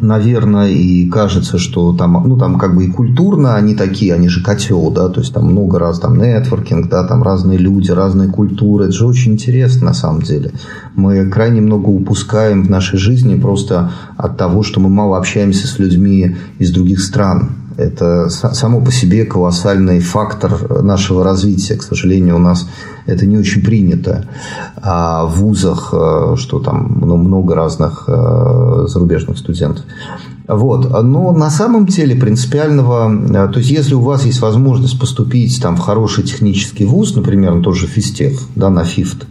наверное, 0.00 0.68
и 0.68 1.08
кажется, 1.08 1.58
что 1.58 1.92
там, 1.92 2.22
ну, 2.26 2.36
там 2.36 2.58
как 2.58 2.76
бы 2.76 2.84
и 2.84 2.90
культурно 2.90 3.56
они 3.56 3.74
такие, 3.74 4.14
они 4.14 4.28
же 4.28 4.42
котел, 4.42 4.90
да, 4.90 5.08
то 5.08 5.20
есть 5.20 5.32
там 5.32 5.46
много 5.46 5.78
раз 5.78 5.98
там 5.98 6.18
нетворкинг, 6.18 6.88
да, 6.88 7.06
там 7.06 7.22
разные 7.22 7.58
люди, 7.58 7.90
разные 7.90 8.28
культуры, 8.28 8.84
это 8.84 8.92
же 8.92 9.06
очень 9.06 9.32
интересно 9.32 9.86
на 9.86 9.94
самом 9.94 10.22
деле. 10.22 10.52
Мы 10.94 11.28
крайне 11.28 11.60
много 11.60 11.88
упускаем 11.88 12.64
в 12.64 12.70
нашей 12.70 12.98
жизни 12.98 13.36
просто 13.36 13.90
от 14.16 14.36
того, 14.36 14.62
что 14.62 14.80
мы 14.80 14.88
мало 14.88 15.16
общаемся 15.16 15.66
с 15.66 15.78
людьми 15.78 16.36
из 16.58 16.70
других 16.70 17.00
стран. 17.00 17.50
Это 17.78 18.28
само 18.28 18.80
по 18.80 18.90
себе 18.90 19.24
колоссальный 19.24 20.00
фактор 20.00 20.82
нашего 20.82 21.22
развития. 21.22 21.76
К 21.76 21.84
сожалению, 21.84 22.34
у 22.34 22.40
нас 22.40 22.68
это 23.06 23.24
не 23.24 23.38
очень 23.38 23.62
принято. 23.62 24.26
А 24.74 25.24
в 25.26 25.38
вузах, 25.38 25.90
э, 25.92 26.34
что 26.36 26.58
там 26.58 26.98
ну, 27.00 27.16
много 27.16 27.54
разных 27.54 28.04
э, 28.08 28.86
зарубежных 28.88 29.38
студентов. 29.38 29.84
Вот. 30.48 30.90
Но 31.04 31.30
на 31.30 31.50
самом 31.50 31.86
деле 31.86 32.16
принципиального... 32.16 33.08
Э, 33.08 33.48
то 33.48 33.60
есть, 33.60 33.70
если 33.70 33.94
у 33.94 34.00
вас 34.00 34.24
есть 34.24 34.40
возможность 34.40 34.98
поступить 34.98 35.62
там, 35.62 35.76
в 35.76 35.80
хороший 35.80 36.24
технический 36.24 36.84
вуз, 36.84 37.14
например, 37.14 37.54
на 37.54 37.62
тот 37.62 37.76
же 37.76 37.86
физтех, 37.86 38.40
да, 38.56 38.70
на 38.70 38.82
ФИФТ, 38.82 39.24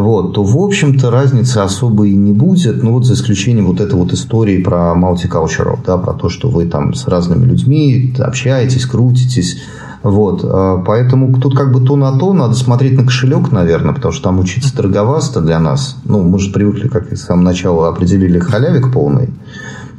вот, 0.00 0.34
то, 0.34 0.42
в 0.42 0.58
общем-то, 0.58 1.10
разницы 1.10 1.58
особой 1.58 2.10
не 2.12 2.32
будет, 2.32 2.82
ну, 2.82 2.92
вот 2.92 3.04
за 3.04 3.14
исключением 3.14 3.66
вот 3.66 3.80
этой 3.80 3.94
вот 3.94 4.12
истории 4.12 4.62
про 4.62 4.94
multicultural, 4.96 5.78
да, 5.86 5.98
про 5.98 6.14
то, 6.14 6.28
что 6.28 6.48
вы 6.48 6.66
там 6.66 6.94
с 6.94 7.06
разными 7.06 7.44
людьми 7.44 8.14
общаетесь, 8.18 8.86
крутитесь, 8.86 9.58
вот, 10.02 10.44
а, 10.44 10.82
поэтому 10.86 11.40
тут 11.40 11.56
как 11.56 11.72
бы 11.72 11.80
то 11.80 11.96
на 11.96 12.18
то, 12.18 12.34
надо 12.34 12.54
смотреть 12.54 12.98
на 12.98 13.04
кошелек, 13.04 13.52
наверное, 13.52 13.94
потому 13.94 14.12
что 14.12 14.24
там 14.24 14.38
учиться 14.38 14.76
дороговасто 14.76 15.40
для 15.40 15.58
нас. 15.58 15.96
Ну, 16.04 16.22
мы 16.22 16.38
же 16.38 16.52
привыкли, 16.52 16.88
как 16.88 17.10
и 17.10 17.16
с 17.16 17.22
самого 17.22 17.44
начала 17.44 17.88
определили, 17.88 18.38
халявик 18.38 18.92
полный. 18.92 19.30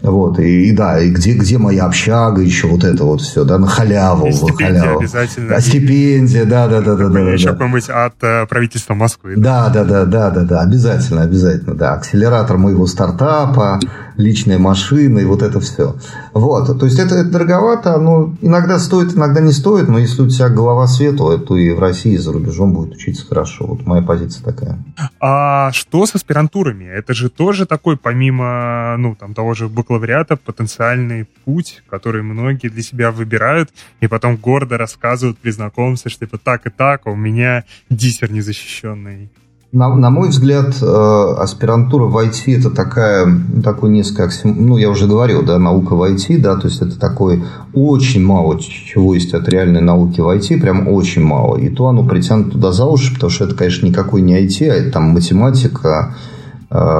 Вот, 0.05 0.39
и, 0.39 0.69
и 0.69 0.71
да, 0.71 0.99
и 0.99 1.09
где, 1.09 1.33
где 1.33 1.57
моя 1.57 1.85
общага, 1.85 2.41
еще 2.41 2.67
вот 2.67 2.83
это 2.83 3.03
вот 3.03 3.21
все, 3.21 3.43
да, 3.43 3.57
на 3.57 3.67
халяву. 3.67 4.27
И 4.27 4.31
стипендия 4.31 4.81
халяву. 4.81 4.99
обязательно. 4.99 5.55
А 5.55 5.61
стипендия, 5.61 6.45
да, 6.45 6.67
да, 6.67 6.81
да, 6.81 6.95
да, 6.95 7.09
да. 7.09 7.19
Еще 7.31 7.45
да. 7.45 7.51
какой-нибудь 7.53 7.89
от 7.89 8.23
э, 8.23 8.45
правительства 8.45 8.93
Москвы. 8.93 9.33
Да, 9.37 9.69
да, 9.69 9.83
да, 9.83 10.05
да, 10.05 10.29
да, 10.29 10.41
да, 10.41 10.61
обязательно, 10.61 11.23
обязательно, 11.23 11.75
да. 11.75 11.93
Акселератор 11.93 12.57
моего 12.57 12.85
стартапа, 12.85 13.79
личная 14.17 14.59
машина 14.59 15.19
и 15.19 15.25
вот 15.25 15.41
это 15.41 15.59
все. 15.59 15.95
Вот, 16.33 16.79
то 16.79 16.85
есть 16.85 16.99
это, 16.99 17.15
это 17.15 17.29
дороговато, 17.29 17.97
но 17.97 18.35
иногда 18.41 18.79
стоит, 18.79 19.15
иногда 19.15 19.41
не 19.41 19.51
стоит, 19.51 19.87
но 19.87 19.99
если 19.99 20.21
у 20.21 20.29
тебя 20.29 20.49
голова 20.49 20.87
светлая, 20.87 21.37
то 21.37 21.57
и 21.57 21.71
в 21.71 21.79
России, 21.79 22.13
и 22.13 22.17
за 22.17 22.31
рубежом 22.31 22.73
будет 22.73 22.95
учиться 22.95 23.25
хорошо. 23.25 23.65
Вот 23.67 23.85
моя 23.85 24.01
позиция 24.01 24.43
такая. 24.43 24.77
А 25.19 25.71
что 25.71 26.05
с 26.05 26.15
аспирантурами? 26.15 26.85
Это 26.85 27.13
же 27.13 27.29
тоже 27.29 27.65
такой, 27.65 27.97
помимо, 27.97 28.95
ну, 28.97 29.15
там, 29.15 29.33
того 29.33 29.53
же 29.53 29.67
бакалавриата, 29.67 30.37
потенциальный 30.37 31.27
путь, 31.45 31.83
который 31.89 32.23
многие 32.23 32.69
для 32.69 32.83
себя 32.83 33.11
выбирают, 33.11 33.69
и 33.99 34.07
потом 34.07 34.37
гордо 34.37 34.77
рассказывают 34.77 35.37
при 35.37 35.51
знакомстве, 35.51 36.11
что 36.11 36.25
типа 36.25 36.37
так 36.37 36.65
и 36.67 36.69
так, 36.69 37.01
а 37.05 37.11
у 37.11 37.15
меня 37.15 37.63
диссер 37.89 38.31
незащищенный. 38.31 39.29
На, 39.75 39.93
на 39.93 40.09
мой 40.09 40.29
взгляд, 40.29 40.81
э, 40.81 41.35
аспирантура 41.37 42.05
в 42.05 42.17
IT 42.17 42.59
это 42.59 42.69
такая, 42.69 43.27
такой 43.61 43.89
несколько, 43.89 44.31
ну, 44.45 44.77
я 44.77 44.89
уже 44.89 45.05
говорил, 45.05 45.43
да, 45.43 45.59
наука 45.59 45.95
в 45.95 46.01
IT, 46.01 46.37
да, 46.37 46.55
то 46.55 46.69
есть 46.69 46.81
это 46.81 46.97
такой 46.97 47.43
очень 47.73 48.23
мало 48.23 48.57
чего 48.57 49.13
есть 49.13 49.33
от 49.33 49.49
реальной 49.49 49.81
науки 49.81 50.21
в 50.21 50.29
IT, 50.29 50.61
прям 50.61 50.87
очень 50.87 51.25
мало. 51.25 51.57
И 51.57 51.67
то 51.67 51.87
оно 51.87 52.05
притянуто 52.05 52.51
туда 52.51 52.71
за 52.71 52.85
уши, 52.85 53.13
потому 53.13 53.29
что 53.29 53.43
это, 53.43 53.55
конечно, 53.55 53.85
никакой 53.85 54.21
не 54.21 54.41
IT, 54.45 54.65
а 54.69 54.75
это 54.75 54.91
там 54.91 55.09
математика, 55.09 56.15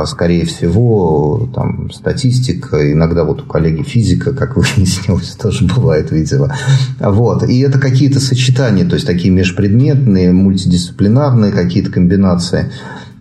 скорее 0.06 0.46
всего, 0.46 1.50
там, 1.54 1.92
статистика, 1.92 2.92
иногда 2.92 3.24
вот 3.24 3.42
у 3.42 3.46
коллеги 3.46 3.84
физика, 3.84 4.34
как 4.34 4.56
выяснилось, 4.56 5.36
тоже 5.42 5.66
бывает, 5.66 6.12
видимо. 6.12 6.56
Вот. 7.00 7.44
И 7.44 7.60
это 7.60 7.80
какие-то 7.80 8.20
сочетания, 8.20 8.88
то 8.88 8.96
есть 8.96 9.08
такие 9.08 9.34
межпредметные, 9.34 10.32
мультидисциплинарные 10.32 11.52
какие-то 11.52 11.92
комбинации. 11.92 12.72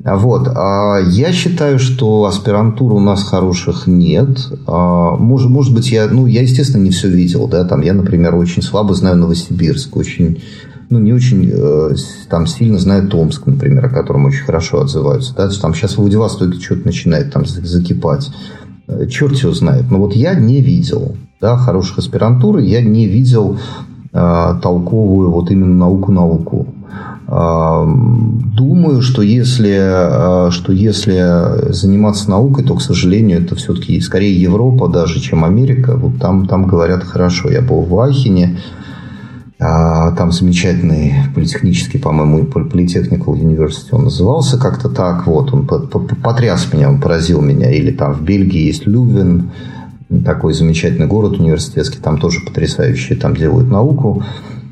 Вот. 0.04 0.48
А 0.54 0.98
я 1.00 1.32
считаю, 1.32 1.78
что 1.78 2.26
аспирантур 2.26 2.92
у 2.92 3.00
нас 3.00 3.22
хороших 3.22 3.86
нет. 3.86 4.38
А, 4.66 5.16
может, 5.16 5.48
может 5.48 5.74
быть, 5.74 5.90
я, 5.90 6.06
ну, 6.08 6.26
я, 6.26 6.42
естественно, 6.42 6.82
не 6.82 6.90
все 6.90 7.08
видел. 7.08 7.48
Да? 7.48 7.64
Там, 7.64 7.80
я, 7.80 7.94
например, 7.94 8.34
очень 8.34 8.62
слабо 8.62 8.92
знаю 8.94 9.16
Новосибирск, 9.16 9.96
очень 9.96 10.42
ну, 10.90 10.98
не 10.98 11.12
очень 11.12 11.50
э, 11.52 11.94
там 12.28 12.46
сильно 12.46 12.78
знают 12.78 13.10
Томск, 13.10 13.46
например, 13.46 13.86
о 13.86 13.90
котором 13.90 14.26
очень 14.26 14.44
хорошо 14.44 14.80
отзываются. 14.80 15.34
Да? 15.34 15.48
Там 15.48 15.74
сейчас 15.74 15.92
в 15.92 15.98
Владивостоке 15.98 16.60
что-то 16.60 16.86
начинает 16.86 17.32
там 17.32 17.46
закипать. 17.46 18.30
Э, 18.86 19.06
черт 19.06 19.34
его 19.36 19.52
знает. 19.52 19.90
Но 19.90 19.98
вот 19.98 20.14
я 20.14 20.34
не 20.34 20.60
видел 20.60 21.16
да, 21.40 21.56
хороших 21.56 21.98
аспирантур, 21.98 22.58
я 22.58 22.82
не 22.82 23.06
видел 23.06 23.58
э, 24.12 24.54
толковую 24.62 25.30
вот 25.30 25.50
именно 25.50 25.74
науку-науку. 25.74 26.68
Думаю, 27.26 29.00
что 29.00 29.22
если, 29.22 30.48
э, 30.48 30.50
что 30.50 30.72
если 30.72 31.72
заниматься 31.72 32.28
наукой, 32.30 32.64
то, 32.64 32.74
к 32.74 32.82
сожалению, 32.82 33.42
это 33.42 33.56
все-таки 33.56 33.98
скорее 34.00 34.38
Европа 34.40 34.88
даже, 34.88 35.20
чем 35.20 35.44
Америка. 35.44 35.96
Вот 35.96 36.18
там, 36.20 36.46
там 36.46 36.66
говорят 36.66 37.02
хорошо. 37.02 37.50
Я 37.50 37.62
был 37.62 37.80
в 37.80 37.98
Ахене, 37.98 38.58
а, 39.58 40.10
там 40.12 40.32
замечательный 40.32 41.14
политехнический, 41.34 42.00
по-моему, 42.00 42.42
Polytechnical 42.44 43.34
University 43.34 43.88
он 43.92 44.04
назывался 44.04 44.58
как-то 44.58 44.88
так. 44.88 45.26
Вот, 45.26 45.52
он 45.52 45.66
потряс 45.66 46.72
меня, 46.72 46.90
он 46.90 47.00
поразил 47.00 47.40
меня. 47.40 47.70
Или 47.70 47.92
там 47.92 48.14
в 48.14 48.22
Бельгии 48.22 48.66
есть 48.66 48.86
Лювен, 48.86 49.50
такой 50.24 50.54
замечательный 50.54 51.06
город 51.06 51.38
университетский, 51.38 51.98
там 51.98 52.18
тоже 52.18 52.40
потрясающие, 52.40 53.18
там 53.18 53.36
делают 53.36 53.70
науку. 53.70 54.22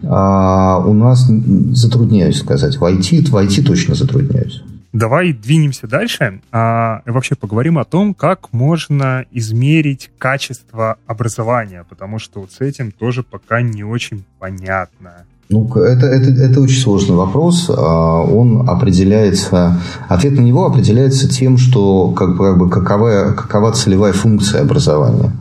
А 0.05 0.83
у 0.85 0.93
нас 0.93 1.27
затрудняюсь 1.27 2.39
сказать. 2.39 2.77
В 2.77 2.83
IT, 2.83 3.31
в 3.31 3.37
IT 3.37 3.65
точно 3.65 3.95
затрудняюсь. 3.95 4.63
Давай 4.93 5.33
двинемся 5.33 5.87
дальше 5.87 6.43
а, 6.53 7.01
вообще 7.07 7.35
поговорим 7.35 7.79
о 7.79 7.85
том, 7.85 8.13
как 8.13 8.53
можно 8.53 9.25
измерить 9.31 10.11
качество 10.19 10.97
образования, 11.07 11.87
потому 11.89 12.19
что 12.19 12.41
вот 12.41 12.53
с 12.53 12.61
этим 12.61 12.93
тоже 12.93 13.23
пока 13.23 13.63
не 13.63 13.85
очень 13.85 14.25
понятно. 14.39 15.25
Ну, 15.53 15.69
это, 15.75 16.07
это, 16.07 16.31
это 16.31 16.61
очень 16.63 16.81
сложный 16.81 17.15
вопрос. 17.15 17.71
А, 17.71 18.23
он 18.23 18.69
определяется, 18.69 19.79
ответ 20.09 20.33
на 20.33 20.41
него 20.41 20.65
определяется 20.65 21.29
тем, 21.29 21.59
что 21.59 22.11
как 22.13 22.39
как 22.39 22.59
бы 22.59 22.71
какова, 22.71 23.35
какова 23.37 23.73
целевая 23.73 24.15
функция 24.15 24.63
образования. 24.63 25.33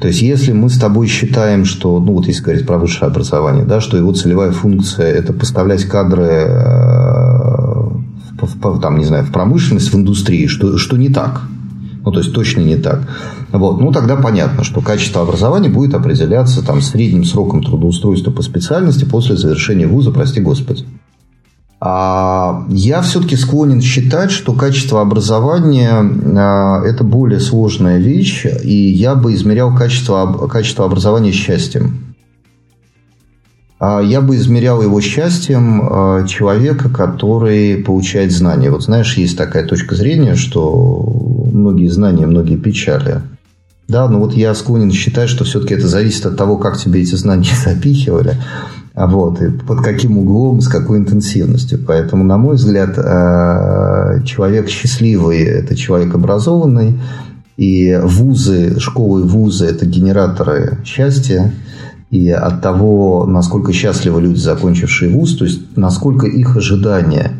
То 0.00 0.08
есть, 0.08 0.22
если 0.22 0.52
мы 0.52 0.70
с 0.70 0.78
тобой 0.78 1.06
считаем, 1.06 1.64
что, 1.64 2.00
ну, 2.00 2.14
вот 2.14 2.26
если 2.26 2.42
говорить 2.42 2.66
про 2.66 2.78
высшее 2.78 3.10
образование, 3.10 3.64
да, 3.64 3.80
что 3.80 3.96
его 3.96 4.12
целевая 4.12 4.50
функция– 4.50 5.06
это 5.14 5.32
поставлять 5.32 5.84
кадры 5.84 6.26
э, 6.26 7.23
в, 8.40 8.80
там, 8.80 8.98
не 8.98 9.04
знаю, 9.04 9.24
в 9.24 9.32
промышленность, 9.32 9.92
в 9.92 9.96
индустрии, 9.96 10.46
что, 10.46 10.78
что 10.78 10.96
не 10.96 11.08
так. 11.08 11.42
Ну, 12.04 12.12
то 12.12 12.18
есть, 12.18 12.34
точно 12.34 12.60
не 12.60 12.76
так. 12.76 13.08
Вот. 13.50 13.80
Ну, 13.80 13.90
тогда 13.92 14.16
понятно, 14.16 14.62
что 14.62 14.80
качество 14.80 15.22
образования 15.22 15.70
будет 15.70 15.94
определяться 15.94 16.64
там, 16.64 16.82
средним 16.82 17.24
сроком 17.24 17.62
трудоустройства 17.62 18.30
по 18.30 18.42
специальности 18.42 19.04
после 19.04 19.36
завершения 19.36 19.86
вуза, 19.86 20.10
прости 20.10 20.40
господи. 20.40 20.84
А 21.80 22.64
я 22.70 23.02
все-таки 23.02 23.36
склонен 23.36 23.82
считать, 23.82 24.30
что 24.30 24.54
качество 24.54 25.02
образования 25.02 25.90
а,– 25.92 26.82
это 26.84 27.04
более 27.04 27.40
сложная 27.40 27.98
вещь, 27.98 28.46
и 28.46 28.74
я 28.74 29.14
бы 29.14 29.34
измерял 29.34 29.74
качество, 29.74 30.48
качество 30.48 30.86
образования 30.86 31.32
счастьем. 31.32 32.03
А 33.86 34.00
я 34.00 34.22
бы 34.22 34.36
измерял 34.36 34.80
его 34.80 34.98
счастьем 35.02 35.82
а, 35.82 36.26
человека, 36.26 36.88
который 36.88 37.76
получает 37.76 38.32
знания. 38.32 38.70
Вот 38.70 38.84
знаешь, 38.84 39.18
есть 39.18 39.36
такая 39.36 39.66
точка 39.66 39.94
зрения, 39.94 40.36
что 40.36 41.04
многие 41.52 41.88
знания, 41.88 42.24
многие 42.24 42.56
печали. 42.56 43.20
Да, 43.86 44.08
но 44.08 44.20
вот 44.20 44.32
я 44.32 44.54
склонен 44.54 44.90
считать, 44.90 45.28
что 45.28 45.44
все-таки 45.44 45.74
это 45.74 45.86
зависит 45.86 46.24
от 46.24 46.38
того, 46.38 46.56
как 46.56 46.78
тебе 46.78 47.02
эти 47.02 47.14
знания 47.14 47.50
запихивали, 47.64 48.38
вот, 48.94 49.42
и 49.42 49.50
под 49.50 49.82
каким 49.82 50.16
углом, 50.16 50.62
с 50.62 50.68
какой 50.68 50.96
интенсивностью. 50.96 51.78
Поэтому, 51.86 52.24
на 52.24 52.38
мой 52.38 52.54
взгляд, 52.54 52.94
а, 52.96 54.22
человек 54.24 54.70
счастливый– 54.70 55.42
это 55.42 55.76
человек 55.76 56.14
образованный, 56.14 56.98
и 57.58 58.00
вузы, 58.02 58.80
школы 58.80 59.20
и 59.20 59.24
вузы– 59.24 59.66
это 59.66 59.84
генераторы 59.84 60.78
счастья. 60.86 61.52
И 62.10 62.30
от 62.30 62.62
того, 62.62 63.26
насколько 63.26 63.72
счастливы 63.72 64.22
люди, 64.22 64.38
закончившие 64.38 65.12
вуз, 65.12 65.36
то 65.36 65.44
есть 65.44 65.76
насколько 65.76 66.26
их 66.26 66.56
ожидания 66.56 67.32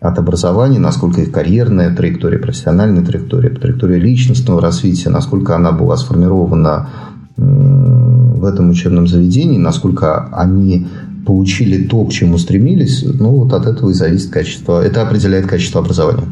от 0.00 0.18
образования, 0.18 0.78
насколько 0.78 1.20
их 1.20 1.32
карьерная 1.32 1.94
траектория, 1.94 2.38
профессиональная 2.38 3.04
траектория, 3.04 3.50
траектория 3.50 3.98
личностного 3.98 4.60
развития, 4.60 5.10
насколько 5.10 5.56
она 5.56 5.72
была 5.72 5.96
сформирована 5.96 6.88
в 7.36 8.44
этом 8.44 8.70
учебном 8.70 9.06
заведении, 9.06 9.58
насколько 9.58 10.28
они 10.32 10.86
получили 11.26 11.86
то, 11.86 12.04
к 12.04 12.12
чему 12.12 12.38
стремились, 12.38 13.04
ну 13.04 13.30
вот 13.30 13.52
от 13.52 13.66
этого 13.66 13.90
и 13.90 13.94
зависит 13.94 14.30
качество, 14.30 14.82
это 14.82 15.02
определяет 15.02 15.46
качество 15.46 15.80
образования. 15.80 16.24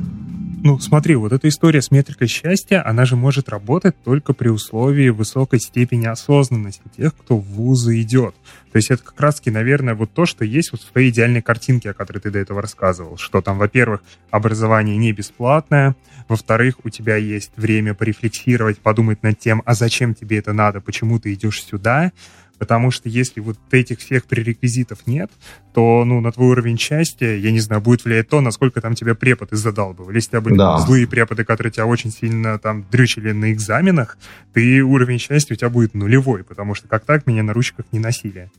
Ну, 0.61 0.79
смотри, 0.81 1.15
вот 1.15 1.33
эта 1.33 1.49
история 1.49 1.81
с 1.81 1.93
метрикой 1.93 2.27
счастья, 2.27 2.85
она 2.85 3.05
же 3.05 3.15
может 3.15 3.49
работать 3.49 3.95
только 4.03 4.33
при 4.33 4.49
условии 4.49 5.11
высокой 5.11 5.61
степени 5.61 6.07
осознанности 6.07 6.83
тех, 6.97 7.15
кто 7.17 7.37
в 7.37 7.45
вузы 7.45 8.01
идет. 8.01 8.35
То 8.73 8.77
есть 8.77 8.91
это 8.91 9.05
как 9.05 9.21
раз-таки, 9.21 9.51
наверное, 9.51 9.95
вот 9.95 10.13
то, 10.13 10.27
что 10.27 10.45
есть 10.45 10.73
вот 10.73 10.81
в 10.83 10.91
твоей 10.91 11.11
идеальной 11.11 11.43
картинке, 11.43 11.91
о 11.91 11.95
которой 11.95 12.19
ты 12.19 12.31
до 12.33 12.41
этого 12.41 12.61
рассказывал. 12.61 13.17
Что 13.17 13.41
там, 13.41 13.57
во-первых, 13.57 14.03
образование 14.31 14.97
не 14.97 15.13
бесплатное, 15.13 15.95
во-вторых, 16.27 16.77
у 16.83 16.91
тебя 16.91 17.17
есть 17.17 17.53
время 17.57 17.95
порефлексировать, 17.95 18.79
подумать 18.79 19.23
над 19.23 19.39
тем, 19.39 19.63
а 19.65 19.75
зачем 19.75 20.15
тебе 20.15 20.39
это 20.39 20.53
надо, 20.53 20.81
почему 20.81 21.21
ты 21.21 21.35
идешь 21.35 21.63
сюда, 21.63 22.13
Потому 22.59 22.91
что 22.91 23.09
если 23.09 23.41
вот 23.41 23.57
этих 23.71 24.01
всех 24.01 24.25
пререквизитов 24.25 25.07
нет, 25.07 25.31
то 25.73 26.05
ну, 26.05 26.21
на 26.21 26.33
твой 26.33 26.49
уровень 26.49 26.79
счастья, 26.79 27.35
я 27.37 27.53
не 27.53 27.61
знаю, 27.61 27.81
будет 27.81 28.05
влиять 28.05 28.29
то, 28.29 28.41
насколько 28.41 28.81
там 28.81 28.95
тебя 28.95 29.15
преподы 29.15 29.57
задалбывали. 29.57 30.17
Если 30.17 30.29
у 30.29 30.31
тебя 30.33 30.41
были 30.41 30.57
да. 30.57 30.79
злые 30.79 31.07
преподы, 31.07 31.45
которые 31.45 31.73
тебя 31.73 31.87
очень 31.87 32.11
сильно 32.11 32.59
там 32.59 32.85
дрючили 32.91 33.33
на 33.33 33.53
экзаменах, 33.53 34.19
ты 34.53 34.83
уровень 34.83 35.19
счастья 35.19 35.55
у 35.55 35.57
тебя 35.57 35.71
будет 35.71 35.95
нулевой, 35.95 36.43
потому 36.43 36.75
что 36.75 36.89
как 36.89 37.05
так 37.05 37.27
меня 37.27 37.43
на 37.43 37.53
ручках 37.53 37.87
не 37.93 38.01
носили. 38.01 38.51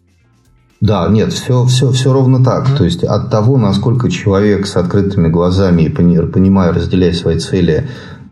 Да, 0.81 1.09
нет, 1.09 1.33
все, 1.33 1.65
все, 1.65 1.91
все 1.91 2.13
ровно 2.13 2.41
так. 2.43 2.77
То 2.77 2.85
есть 2.85 3.03
от 3.03 3.29
того, 3.29 3.57
насколько 3.57 4.09
человек 4.09 4.65
с 4.65 4.77
открытыми 4.77 5.27
глазами 5.27 5.83
и 5.83 5.89
понимая, 5.89 6.71
разделяя 6.71 7.11
свои 7.11 7.37
цели, 7.37 7.89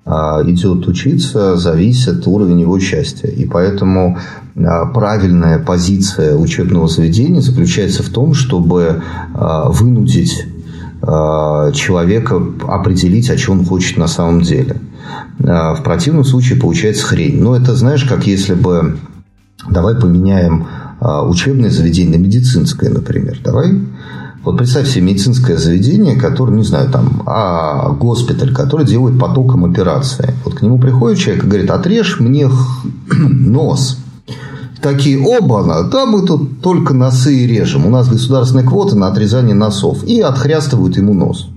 идет 0.08 0.88
учиться, 0.88 1.58
зависит 1.58 2.26
уровень 2.28 2.62
его 2.62 2.80
счастья. 2.80 3.28
И 3.28 3.46
поэтому 3.46 4.18
а, 4.56 4.86
правильная 4.86 5.60
позиция 5.60 6.36
учебного 6.36 6.88
заведения 6.88 7.42
заключается 7.42 8.04
в 8.04 8.10
том, 8.10 8.34
чтобы 8.34 9.04
а, 9.34 9.70
вынудить 9.70 10.46
человека 11.00 12.42
определить, 12.68 13.30
о 13.30 13.38
чем 13.38 13.60
он 13.60 13.66
хочет 13.66 13.98
на 13.98 14.08
самом 14.08 14.42
деле. 14.42 14.78
В 15.38 15.80
противном 15.84 16.26
случае 16.26 16.60
получается 16.60 17.06
хрень. 17.06 17.40
Но 17.40 17.56
это, 17.56 17.76
знаешь, 17.76 18.04
как 18.04 18.26
если 18.26 18.56
бы... 18.56 18.98
Давай 19.70 19.94
поменяем 19.94 20.66
учебное 21.00 21.70
заведение 21.70 22.18
на 22.18 22.24
медицинское, 22.24 22.90
например. 22.90 23.40
Давай 23.44 23.80
вот 24.48 24.58
представь 24.58 24.88
себе 24.88 25.04
медицинское 25.04 25.58
заведение, 25.58 26.16
которое, 26.16 26.54
не 26.54 26.64
знаю, 26.64 26.90
там, 26.90 27.24
а 27.26 27.90
госпиталь, 27.90 28.54
который 28.54 28.86
делает 28.86 29.20
потоком 29.20 29.66
операции. 29.66 30.34
Вот 30.46 30.56
к 30.56 30.62
нему 30.62 30.80
приходит 30.80 31.20
человек 31.20 31.44
и 31.44 31.48
говорит, 31.48 31.70
отрежь 31.70 32.22
мне 32.22 32.50
нос. 33.12 33.98
Такие, 34.82 35.20
оба, 35.20 35.84
да 35.92 36.06
мы 36.06 36.26
тут 36.26 36.62
только 36.62 36.94
носы 36.94 37.40
и 37.40 37.46
режем. 37.48 37.86
У 37.86 37.90
нас 37.90 38.08
государственная 38.08 38.64
квота 38.64 38.96
на 38.96 39.08
отрезание 39.08 39.54
носов. 39.54 40.06
И 40.06 40.22
отхрястывают 40.22 40.96
ему 40.96 41.14
нос. 41.14 41.50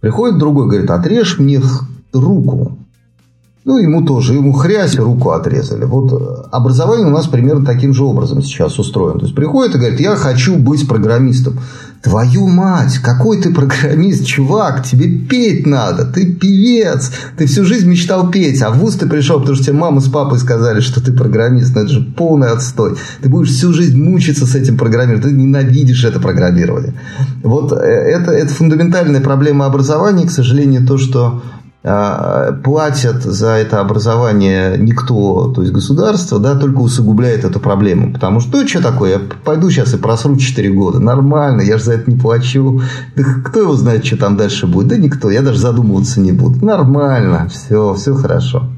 Приходит 0.00 0.38
другой, 0.38 0.66
говорит, 0.66 0.90
отрежь 0.90 1.38
мне 1.38 1.62
руку. 2.12 2.76
Ну, 3.68 3.76
ему 3.76 4.02
тоже, 4.02 4.32
ему 4.32 4.54
хрясь, 4.54 4.96
руку 4.96 5.30
отрезали. 5.32 5.84
Вот 5.84 6.10
э, 6.10 6.16
образование 6.52 7.06
у 7.06 7.10
нас 7.10 7.26
примерно 7.26 7.66
таким 7.66 7.92
же 7.92 8.02
образом 8.04 8.42
сейчас 8.42 8.78
устроено. 8.78 9.18
То 9.18 9.26
есть, 9.26 9.34
приходит 9.34 9.74
и 9.74 9.78
говорит, 9.78 10.00
я 10.00 10.16
хочу 10.16 10.56
быть 10.56 10.88
программистом. 10.88 11.58
Твою 12.00 12.46
мать, 12.46 12.98
какой 12.98 13.42
ты 13.42 13.52
программист, 13.52 14.24
чувак, 14.24 14.84
тебе 14.84 15.08
петь 15.08 15.66
надо, 15.66 16.04
ты 16.04 16.32
певец, 16.32 17.10
ты 17.36 17.46
всю 17.46 17.64
жизнь 17.64 17.88
мечтал 17.88 18.30
петь, 18.30 18.62
а 18.62 18.70
в 18.70 18.78
ВУЗ 18.78 18.94
ты 18.96 19.08
пришел, 19.08 19.40
потому 19.40 19.56
что 19.56 19.66
тебе 19.66 19.76
мама 19.76 20.00
с 20.00 20.08
папой 20.08 20.38
сказали, 20.38 20.80
что 20.80 21.04
ты 21.04 21.12
программист, 21.12 21.74
ну 21.74 21.82
это 21.82 21.90
же 21.90 22.00
полный 22.00 22.50
отстой. 22.50 22.96
Ты 23.20 23.28
будешь 23.28 23.50
всю 23.50 23.72
жизнь 23.72 24.00
мучиться 24.00 24.46
с 24.46 24.54
этим 24.54 24.78
программированием, 24.78 25.28
ты 25.28 25.34
ненавидишь 25.34 26.04
это 26.04 26.20
программирование. 26.20 26.94
Вот 27.42 27.72
э, 27.72 27.76
это, 27.76 28.30
это 28.30 28.54
фундаментальная 28.54 29.20
проблема 29.20 29.66
образования, 29.66 30.26
к 30.26 30.30
сожалению, 30.30 30.86
то, 30.86 30.98
что 30.98 31.42
платят 32.64 33.22
за 33.22 33.48
это 33.50 33.80
образование 33.80 34.76
никто, 34.78 35.52
то 35.52 35.62
есть 35.62 35.72
государство, 35.72 36.38
да, 36.38 36.58
только 36.58 36.78
усугубляет 36.78 37.44
эту 37.44 37.60
проблему. 37.60 38.12
Потому 38.12 38.40
что, 38.40 38.58
ну, 38.58 38.68
что 38.68 38.82
такое, 38.82 39.12
я 39.12 39.20
пойду 39.44 39.70
сейчас 39.70 39.94
и 39.94 39.96
просру 39.96 40.36
4 40.36 40.70
года. 40.70 40.98
Нормально, 40.98 41.62
я 41.62 41.78
же 41.78 41.84
за 41.84 41.94
это 41.94 42.10
не 42.10 42.18
плачу. 42.18 42.82
Да 43.16 43.22
кто 43.44 43.60
его 43.60 43.74
знает, 43.74 44.04
что 44.04 44.16
там 44.16 44.36
дальше 44.36 44.66
будет? 44.66 44.88
Да 44.88 44.96
никто, 44.96 45.30
я 45.30 45.42
даже 45.42 45.58
задумываться 45.58 46.20
не 46.20 46.32
буду. 46.32 46.64
Нормально, 46.64 47.48
все, 47.48 47.94
все 47.94 48.14
хорошо. 48.14 48.68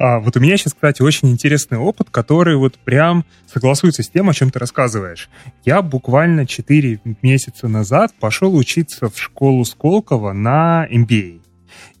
А 0.00 0.20
вот 0.20 0.36
у 0.36 0.40
меня 0.40 0.56
сейчас, 0.56 0.74
кстати, 0.74 1.02
очень 1.02 1.28
интересный 1.30 1.76
опыт, 1.76 2.08
который 2.10 2.56
вот 2.56 2.78
прям 2.78 3.24
согласуется 3.52 4.04
с 4.04 4.08
тем, 4.08 4.28
о 4.28 4.32
чем 4.32 4.50
ты 4.50 4.60
рассказываешь. 4.60 5.28
Я 5.64 5.82
буквально 5.82 6.46
4 6.46 7.00
месяца 7.22 7.66
назад 7.66 8.12
пошел 8.20 8.54
учиться 8.54 9.08
в 9.08 9.18
школу 9.18 9.64
Сколково 9.64 10.32
на 10.32 10.86
MBA. 10.88 11.37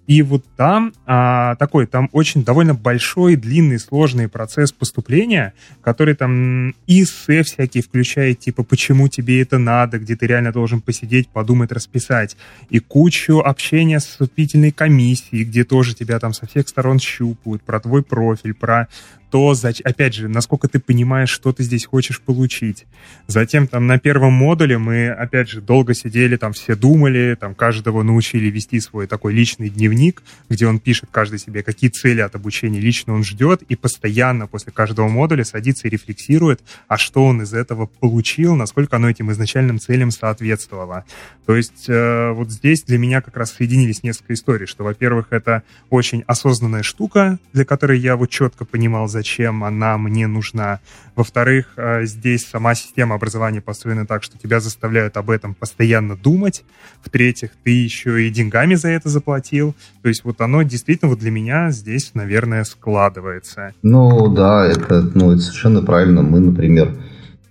И 0.08 0.22
вот 0.22 0.42
там 0.56 0.94
а, 1.04 1.54
такой, 1.56 1.86
там 1.86 2.08
очень 2.12 2.42
довольно 2.42 2.72
большой, 2.72 3.36
длинный, 3.36 3.78
сложный 3.78 4.26
процесс 4.26 4.72
поступления, 4.72 5.52
который 5.82 6.14
там 6.14 6.70
и 6.86 7.02
эссе 7.02 7.42
всякие 7.42 7.82
включает, 7.82 8.40
типа, 8.40 8.64
почему 8.64 9.08
тебе 9.08 9.42
это 9.42 9.58
надо, 9.58 9.98
где 9.98 10.16
ты 10.16 10.26
реально 10.26 10.50
должен 10.50 10.80
посидеть, 10.80 11.28
подумать, 11.28 11.72
расписать. 11.72 12.38
И 12.70 12.78
кучу 12.78 13.40
общения 13.40 14.00
с 14.00 14.06
вступительной 14.06 14.70
комиссией, 14.70 15.44
где 15.44 15.62
тоже 15.62 15.94
тебя 15.94 16.18
там 16.18 16.32
со 16.32 16.46
всех 16.46 16.68
сторон 16.68 16.98
щупают, 16.98 17.62
про 17.62 17.78
твой 17.78 18.02
профиль, 18.02 18.54
про 18.54 18.88
то, 19.30 19.54
опять 19.84 20.14
же, 20.14 20.28
насколько 20.28 20.68
ты 20.68 20.80
понимаешь, 20.80 21.30
что 21.30 21.52
ты 21.52 21.62
здесь 21.62 21.84
хочешь 21.86 22.20
получить. 22.20 22.86
Затем 23.26 23.66
там 23.66 23.86
на 23.86 23.98
первом 23.98 24.32
модуле 24.32 24.78
мы, 24.78 25.08
опять 25.08 25.48
же, 25.48 25.60
долго 25.60 25.94
сидели, 25.94 26.36
там 26.36 26.52
все 26.52 26.74
думали, 26.74 27.36
там 27.38 27.54
каждого 27.54 28.02
научили 28.02 28.50
вести 28.50 28.80
свой 28.80 29.06
такой 29.06 29.34
личный 29.34 29.68
дневник, 29.68 30.22
где 30.48 30.66
он 30.66 30.78
пишет 30.78 31.08
каждый 31.10 31.38
себе, 31.38 31.62
какие 31.62 31.90
цели 31.90 32.20
от 32.20 32.34
обучения 32.34 32.80
лично 32.80 33.14
он 33.14 33.24
ждет, 33.24 33.62
и 33.62 33.76
постоянно 33.76 34.46
после 34.46 34.72
каждого 34.72 35.08
модуля 35.08 35.44
садится 35.44 35.88
и 35.88 35.90
рефлексирует, 35.90 36.62
а 36.86 36.96
что 36.96 37.24
он 37.24 37.42
из 37.42 37.52
этого 37.52 37.86
получил, 37.86 38.54
насколько 38.54 38.96
оно 38.96 39.10
этим 39.10 39.30
изначальным 39.30 39.78
целям 39.78 40.10
соответствовало. 40.10 41.04
То 41.46 41.56
есть 41.56 41.88
э, 41.88 42.32
вот 42.32 42.50
здесь 42.50 42.82
для 42.84 42.98
меня 42.98 43.20
как 43.20 43.36
раз 43.36 43.52
соединились 43.52 44.02
несколько 44.02 44.34
историй, 44.34 44.66
что, 44.66 44.84
во-первых, 44.84 45.28
это 45.30 45.62
очень 45.90 46.22
осознанная 46.26 46.82
штука, 46.82 47.38
для 47.52 47.64
которой 47.64 47.98
я 47.98 48.16
вот 48.16 48.30
четко 48.30 48.64
понимал, 48.64 49.08
зачем 49.18 49.64
она 49.64 49.98
мне 49.98 50.28
нужна. 50.28 50.78
Во-вторых, 51.16 51.66
э, 51.76 52.04
здесь 52.04 52.46
сама 52.46 52.76
система 52.76 53.16
образования 53.16 53.60
построена 53.60 54.06
так, 54.06 54.22
что 54.22 54.38
тебя 54.38 54.60
заставляют 54.60 55.16
об 55.16 55.30
этом 55.30 55.54
постоянно 55.54 56.16
думать. 56.16 56.64
В-третьих, 57.02 57.50
ты 57.64 57.70
еще 57.70 58.24
и 58.24 58.30
деньгами 58.30 58.76
за 58.76 58.90
это 58.90 59.08
заплатил. 59.08 59.74
То 60.02 60.08
есть 60.08 60.24
вот 60.24 60.40
оно 60.40 60.62
действительно 60.62 61.08
вот 61.10 61.18
для 61.18 61.32
меня 61.32 61.72
здесь, 61.72 62.12
наверное, 62.14 62.62
складывается. 62.62 63.72
Ну 63.82 64.28
да, 64.28 64.64
это, 64.66 65.10
ну, 65.14 65.32
это 65.32 65.40
совершенно 65.40 65.82
правильно. 65.82 66.22
Мы, 66.22 66.38
например, 66.38 66.86
э, 66.86 66.94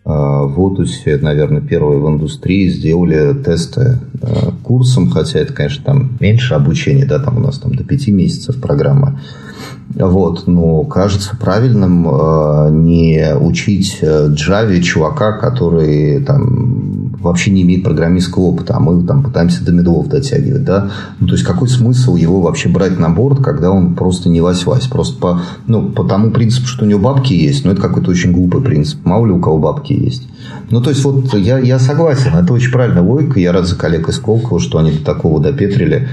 в 0.05 0.57
Отусе, 0.61 1.17
наверное, 1.17 1.61
первые 1.61 1.99
в 1.99 2.07
индустрии 2.07 2.69
сделали 2.69 3.43
тесты 3.43 3.99
э, 4.21 4.51
курсом, 4.63 5.09
хотя 5.09 5.39
это, 5.39 5.51
конечно, 5.51 5.83
там 5.83 6.17
меньше 6.21 6.53
обучения, 6.53 7.05
да, 7.05 7.19
там 7.19 7.35
у 7.35 7.41
нас 7.41 7.59
там 7.59 7.75
до 7.75 7.83
пяти 7.83 8.13
месяцев 8.13 8.61
программа. 8.61 9.19
Вот, 9.95 10.45
но 10.45 10.83
кажется 10.83 11.35
правильным 11.35 12.07
э, 12.07 12.69
не 12.71 13.35
учить 13.35 13.97
э, 14.01 14.27
Java 14.29 14.79
чувака, 14.81 15.31
который 15.33 16.23
там 16.23 17.13
вообще 17.19 17.51
не 17.51 17.63
имеет 17.63 17.83
программистского 17.83 18.43
опыта, 18.43 18.75
а 18.75 18.79
мы 18.79 19.03
там 19.05 19.23
пытаемся 19.23 19.65
до 19.65 19.71
медлов 19.71 20.07
дотягивать, 20.07 20.63
да. 20.63 20.91
Ну, 21.19 21.27
то 21.27 21.33
есть, 21.33 21.43
какой 21.43 21.67
смысл 21.67 22.15
его 22.15 22.41
вообще 22.41 22.69
брать 22.69 22.99
на 22.99 23.09
борт, 23.09 23.43
когда 23.43 23.71
он 23.71 23.95
просто 23.95 24.29
не 24.29 24.39
вась-вась? 24.39 24.87
Просто 24.87 25.19
по, 25.19 25.41
ну, 25.65 25.89
по 25.89 26.03
тому 26.03 26.29
принципу, 26.29 26.67
что 26.67 26.85
у 26.85 26.87
него 26.87 26.99
бабки 26.99 27.33
есть, 27.33 27.65
но 27.65 27.71
это 27.71 27.81
какой-то 27.81 28.11
очень 28.11 28.33
глупый 28.33 28.61
принцип. 28.61 29.03
Мало 29.03 29.25
ли 29.25 29.31
у 29.31 29.39
кого 29.39 29.57
бабки 29.57 29.93
есть. 29.93 30.27
Ну, 30.69 30.81
то 30.81 30.91
есть, 30.91 31.03
вот 31.03 31.33
я, 31.33 31.57
я 31.57 31.79
согласен, 31.79 32.35
это 32.35 32.53
очень 32.53 32.71
правильная 32.71 33.01
логика. 33.01 33.39
Я 33.39 33.51
рад 33.51 33.65
за 33.65 33.75
коллег 33.75 34.09
из 34.09 34.15
Сколково, 34.17 34.59
что 34.59 34.77
они 34.77 34.91
до 34.91 35.03
такого 35.03 35.41
допетрили. 35.41 36.07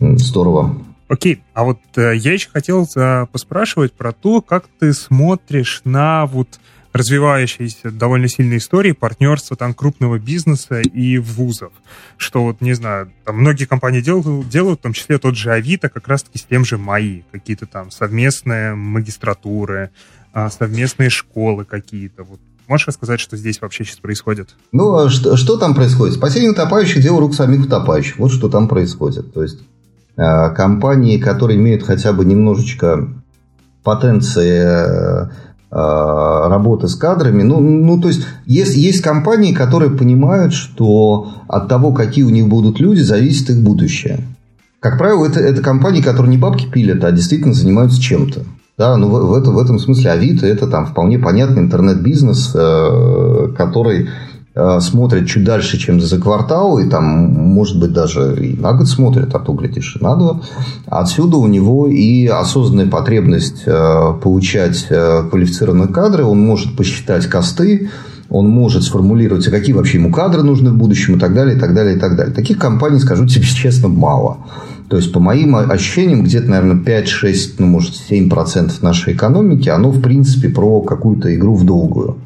Здорово. 0.00 0.74
Окей, 1.08 1.42
а 1.54 1.64
вот 1.64 1.78
э, 1.96 2.16
я 2.16 2.34
еще 2.34 2.50
хотел 2.50 2.86
э, 2.94 3.26
поспрашивать 3.32 3.94
про 3.94 4.12
то, 4.12 4.42
как 4.42 4.66
ты 4.78 4.92
смотришь 4.92 5.80
на 5.84 6.26
вот 6.26 6.60
развивающиеся 6.92 7.90
довольно 7.90 8.28
сильные 8.28 8.58
истории 8.58 8.92
партнерства 8.92 9.56
там 9.56 9.72
крупного 9.72 10.18
бизнеса 10.18 10.80
и 10.80 11.18
вузов. 11.18 11.72
Что 12.16 12.44
вот, 12.44 12.60
не 12.60 12.74
знаю, 12.74 13.12
там 13.24 13.38
многие 13.38 13.64
компании 13.64 14.00
делают, 14.00 14.48
делают, 14.48 14.80
в 14.80 14.82
том 14.82 14.92
числе 14.92 15.18
тот 15.18 15.36
же 15.36 15.50
Авито, 15.50 15.88
как 15.88 16.08
раз-таки 16.08 16.38
с 16.38 16.44
тем 16.44 16.64
же 16.64 16.76
МАИ. 16.76 17.22
Какие-то 17.30 17.66
там 17.66 17.90
совместные 17.90 18.74
магистратуры, 18.74 19.90
а, 20.32 20.50
совместные 20.50 21.10
школы 21.10 21.64
какие-то. 21.64 22.24
Вот 22.24 22.40
Можешь 22.66 22.86
рассказать, 22.86 23.18
что 23.18 23.38
здесь 23.38 23.62
вообще 23.62 23.82
сейчас 23.84 23.96
происходит? 23.96 24.50
Ну, 24.72 24.94
а 24.94 25.08
что, 25.08 25.38
что 25.38 25.56
там 25.56 25.74
происходит? 25.74 26.16
Спасение 26.16 26.50
утопающих– 26.50 27.02
дело 27.02 27.18
рук 27.18 27.34
самих 27.34 27.64
утопающих. 27.64 28.18
Вот 28.18 28.30
что 28.30 28.50
там 28.50 28.68
происходит. 28.68 29.32
То 29.32 29.42
есть, 29.42 29.60
компании, 30.18 31.18
которые 31.18 31.58
имеют 31.58 31.84
хотя 31.84 32.12
бы 32.12 32.24
немножечко 32.24 33.08
потенции 33.84 34.62
э, 34.64 35.28
работы 35.70 36.88
с 36.88 36.94
кадрами. 36.94 37.42
Ну, 37.42 37.60
ну 37.60 38.00
то 38.00 38.08
есть, 38.08 38.26
есть, 38.44 38.76
есть 38.76 39.00
компании, 39.00 39.52
которые 39.54 39.90
понимают, 39.90 40.52
что 40.52 41.28
от 41.46 41.68
того, 41.68 41.92
какие 41.92 42.24
у 42.24 42.30
них 42.30 42.48
будут 42.48 42.80
люди, 42.80 43.00
зависит 43.00 43.50
их 43.50 43.62
будущее. 43.62 44.20
Как 44.80 44.98
правило, 44.98 45.26
это, 45.26 45.40
это 45.40 45.62
компании, 45.62 46.02
которые 46.02 46.30
не 46.30 46.38
бабки 46.38 46.66
пилят, 46.70 47.04
а 47.04 47.12
действительно 47.12 47.54
занимаются 47.54 48.00
чем-то. 48.00 48.42
Да, 48.76 48.96
ну 48.96 49.08
в, 49.08 49.30
в, 49.30 49.34
этом, 49.34 49.54
в 49.54 49.58
этом 49.58 49.78
смысле 49.78 50.12
Авито 50.12 50.46
это 50.46 50.68
там 50.68 50.86
вполне 50.86 51.18
понятный 51.18 51.62
интернет-бизнес, 51.62 52.52
э, 52.54 53.52
который 53.56 54.08
Э, 54.08 54.27
смотрят 54.80 55.26
чуть 55.28 55.44
дальше, 55.44 55.78
чем 55.78 56.00
за 56.00 56.20
квартал, 56.20 56.78
и 56.78 56.88
там, 56.88 57.04
может 57.04 57.78
быть, 57.78 57.92
даже 57.92 58.36
и 58.44 58.56
на 58.56 58.72
год 58.72 58.88
смотрят, 58.88 59.34
а 59.34 59.38
то, 59.38 59.52
глядишь, 59.52 59.96
и 60.00 60.04
на 60.04 60.16
два. 60.16 60.40
Отсюда 60.86 61.36
у 61.36 61.46
него 61.46 61.88
и 61.88 62.26
осознанная 62.26 62.86
потребность 62.86 63.62
э, 63.66 64.12
получать 64.22 64.86
э, 64.90 65.22
квалифицированные 65.30 65.88
кадры, 65.88 66.24
он 66.24 66.40
может 66.40 66.76
посчитать 66.76 67.26
косты, 67.26 67.90
он 68.30 68.48
может 68.48 68.82
сформулировать, 68.82 69.46
а 69.48 69.50
какие 69.50 69.74
вообще 69.74 69.98
ему 69.98 70.12
кадры 70.12 70.42
нужны 70.42 70.70
в 70.70 70.76
будущем 70.76 71.16
и 71.16 71.18
так 71.18 71.34
далее, 71.34 71.56
и 71.56 71.58
так 71.58 71.74
далее, 71.74 71.96
и 71.96 71.98
так 71.98 72.16
далее. 72.16 72.34
Таких 72.34 72.58
компаний, 72.58 72.98
скажу 72.98 73.26
тебе 73.26 73.44
честно, 73.46 73.88
мало. 73.88 74.38
То 74.88 74.96
есть, 74.96 75.12
по 75.12 75.20
моим 75.20 75.54
ощущениям, 75.54 76.24
где-то, 76.24 76.48
наверное, 76.48 76.82
5-6, 76.82 77.54
ну, 77.58 77.66
может, 77.66 77.94
7% 78.10 78.72
нашей 78.80 79.12
экономики, 79.12 79.68
оно, 79.68 79.90
в 79.90 80.00
принципе, 80.00 80.48
про 80.48 80.80
какую-то 80.80 81.34
игру 81.34 81.54
в 81.54 81.64
долгую. 81.64 82.16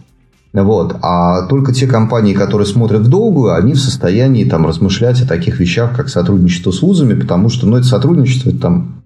Вот. 0.53 0.97
А 1.01 1.47
только 1.47 1.73
те 1.73 1.87
компании, 1.87 2.35
которые 2.35 2.67
смотрят 2.67 3.03
в 3.03 3.09
долгую, 3.09 3.55
они 3.55 3.73
в 3.73 3.81
состоянии 3.81 4.45
там, 4.45 4.67
размышлять 4.67 5.21
о 5.23 5.27
таких 5.27 5.59
вещах, 5.61 5.97
как 5.97 6.09
сотрудничество 6.09 6.73
с 6.73 6.83
вузами, 6.83 7.19
потому 7.19 7.49
что 7.49 7.67
ну, 7.67 7.79
это 7.79 7.87
сотрудничество 7.87 8.51
это, 8.51 8.59
там, 8.59 9.03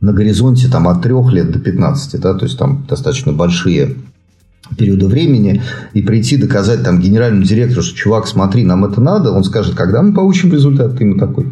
на 0.00 0.12
горизонте 0.12 0.68
там, 0.68 0.86
от 0.88 1.00
3 1.00 1.14
лет 1.30 1.50
до 1.50 1.58
15, 1.58 2.20
да, 2.20 2.34
то 2.34 2.44
есть 2.44 2.58
там 2.58 2.84
достаточно 2.86 3.32
большие 3.32 3.96
периода 4.76 5.06
времени, 5.06 5.62
и 5.92 6.02
прийти 6.02 6.36
доказать 6.36 6.82
там 6.82 7.00
генеральному 7.00 7.44
директору, 7.44 7.82
что 7.82 7.96
чувак, 7.96 8.26
смотри, 8.26 8.64
нам 8.64 8.84
это 8.84 9.00
надо, 9.00 9.30
он 9.30 9.44
скажет, 9.44 9.74
когда 9.74 10.02
мы 10.02 10.12
получим 10.12 10.52
результат, 10.52 10.96
ты 10.96 11.04
ему 11.04 11.18
такой, 11.18 11.50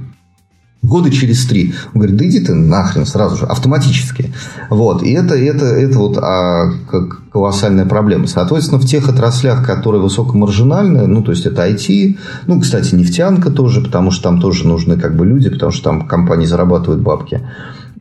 года 0.83 1.11
через 1.11 1.47
три. 1.47 1.75
Он 1.95 2.01
говорит, 2.01 2.17
да 2.17 2.27
иди 2.27 2.41
ты 2.41 2.55
нахрен 2.55 3.07
сразу 3.07 3.37
же, 3.37 3.47
автоматически. 3.47 4.33
Вот. 4.69 5.03
И 5.03 5.13
это, 5.13 5.37
это, 5.37 5.67
это 5.67 5.99
вот 5.99 6.19
а, 6.19 6.73
как 6.91 7.31
колоссальная 7.31 7.87
проблема. 7.87 8.27
Соответственно, 8.27 8.81
в 8.81 8.85
тех 8.85 9.09
отраслях, 9.09 9.65
которые 9.65 10.03
высокомаржинальные, 10.03 11.07
ну, 11.07 11.23
то 11.23 11.31
есть, 11.31 11.47
это 11.47 11.69
IT, 11.69 12.19
ну, 12.47 12.61
кстати, 12.61 12.95
нефтянка 12.95 13.51
тоже, 13.51 13.81
потому 13.81 14.11
что 14.11 14.25
там 14.25 14.41
тоже 14.41 14.67
нужны 14.67 14.99
как 14.99 15.17
бы 15.17 15.25
люди, 15.25 15.49
потому 15.49 15.71
что 15.71 15.85
там 15.85 16.07
компании 16.07 16.47
зарабатывают 16.47 17.01
бабки. 17.01 17.41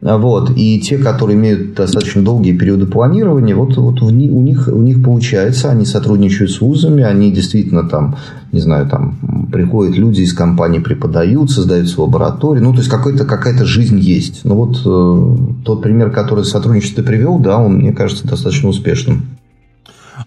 Вот. 0.01 0.51
И 0.57 0.81
те, 0.81 0.97
которые 0.97 1.37
имеют 1.37 1.75
достаточно 1.75 2.23
долгие 2.23 2.57
периоды 2.57 2.87
планирования, 2.87 3.55
вот, 3.55 3.77
вот 3.77 4.01
них, 4.01 4.31
у, 4.31 4.41
них, 4.41 4.67
у 4.67 4.81
них 4.81 5.03
получается, 5.03 5.69
они 5.69 5.85
сотрудничают 5.85 6.51
с 6.51 6.59
вузами, 6.59 7.03
они 7.03 7.31
действительно 7.31 7.87
там, 7.87 8.17
не 8.51 8.59
знаю, 8.59 8.89
там 8.89 9.47
приходят 9.51 9.95
люди 9.95 10.21
из 10.21 10.33
компании, 10.33 10.79
преподают, 10.79 11.51
создают 11.51 11.87
свою 11.87 12.07
лабораторию. 12.07 12.63
Ну, 12.63 12.71
то 12.71 12.79
есть 12.79 12.89
какая-то 12.89 13.25
какая 13.25 13.63
жизнь 13.63 13.99
есть. 13.99 14.41
Ну, 14.43 14.55
вот 14.55 14.81
э, 14.83 15.63
тот 15.65 15.83
пример, 15.83 16.09
который 16.09 16.45
сотрудничество 16.45 17.03
привел, 17.03 17.37
да, 17.37 17.59
он, 17.59 17.75
мне 17.75 17.93
кажется, 17.93 18.27
достаточно 18.27 18.69
успешным. 18.69 19.27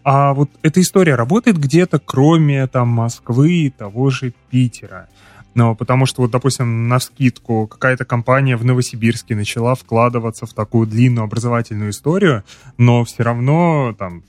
А 0.04 0.34
вот 0.34 0.50
эта 0.62 0.80
история 0.80 1.16
работает 1.16 1.58
где-то, 1.58 1.98
кроме 1.98 2.66
там 2.68 2.88
Москвы 2.88 3.52
и 3.52 3.70
того 3.70 4.10
же 4.10 4.32
Питера? 4.50 5.08
Но 5.54 5.74
потому 5.74 6.06
что, 6.06 6.22
вот, 6.22 6.30
допустим, 6.30 6.88
на 6.88 6.98
скидку 6.98 7.66
какая-то 7.66 8.04
компания 8.04 8.56
в 8.56 8.64
Новосибирске 8.64 9.36
начала 9.36 9.74
вкладываться 9.74 10.46
в 10.46 10.52
такую 10.52 10.86
длинную 10.86 11.24
образовательную 11.24 11.90
историю, 11.90 12.42
но 12.76 13.04
все 13.04 13.22
равно 13.22 13.94
там 13.98 14.22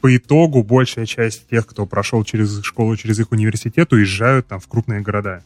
по 0.00 0.14
итогу 0.16 0.62
большая 0.62 1.06
часть 1.06 1.48
тех, 1.48 1.66
кто 1.66 1.86
прошел 1.86 2.22
через 2.22 2.62
школу, 2.62 2.96
через 2.96 3.18
их 3.18 3.32
университет, 3.32 3.92
уезжают 3.92 4.46
там 4.46 4.60
в 4.60 4.68
крупные 4.68 5.00
города. 5.00 5.42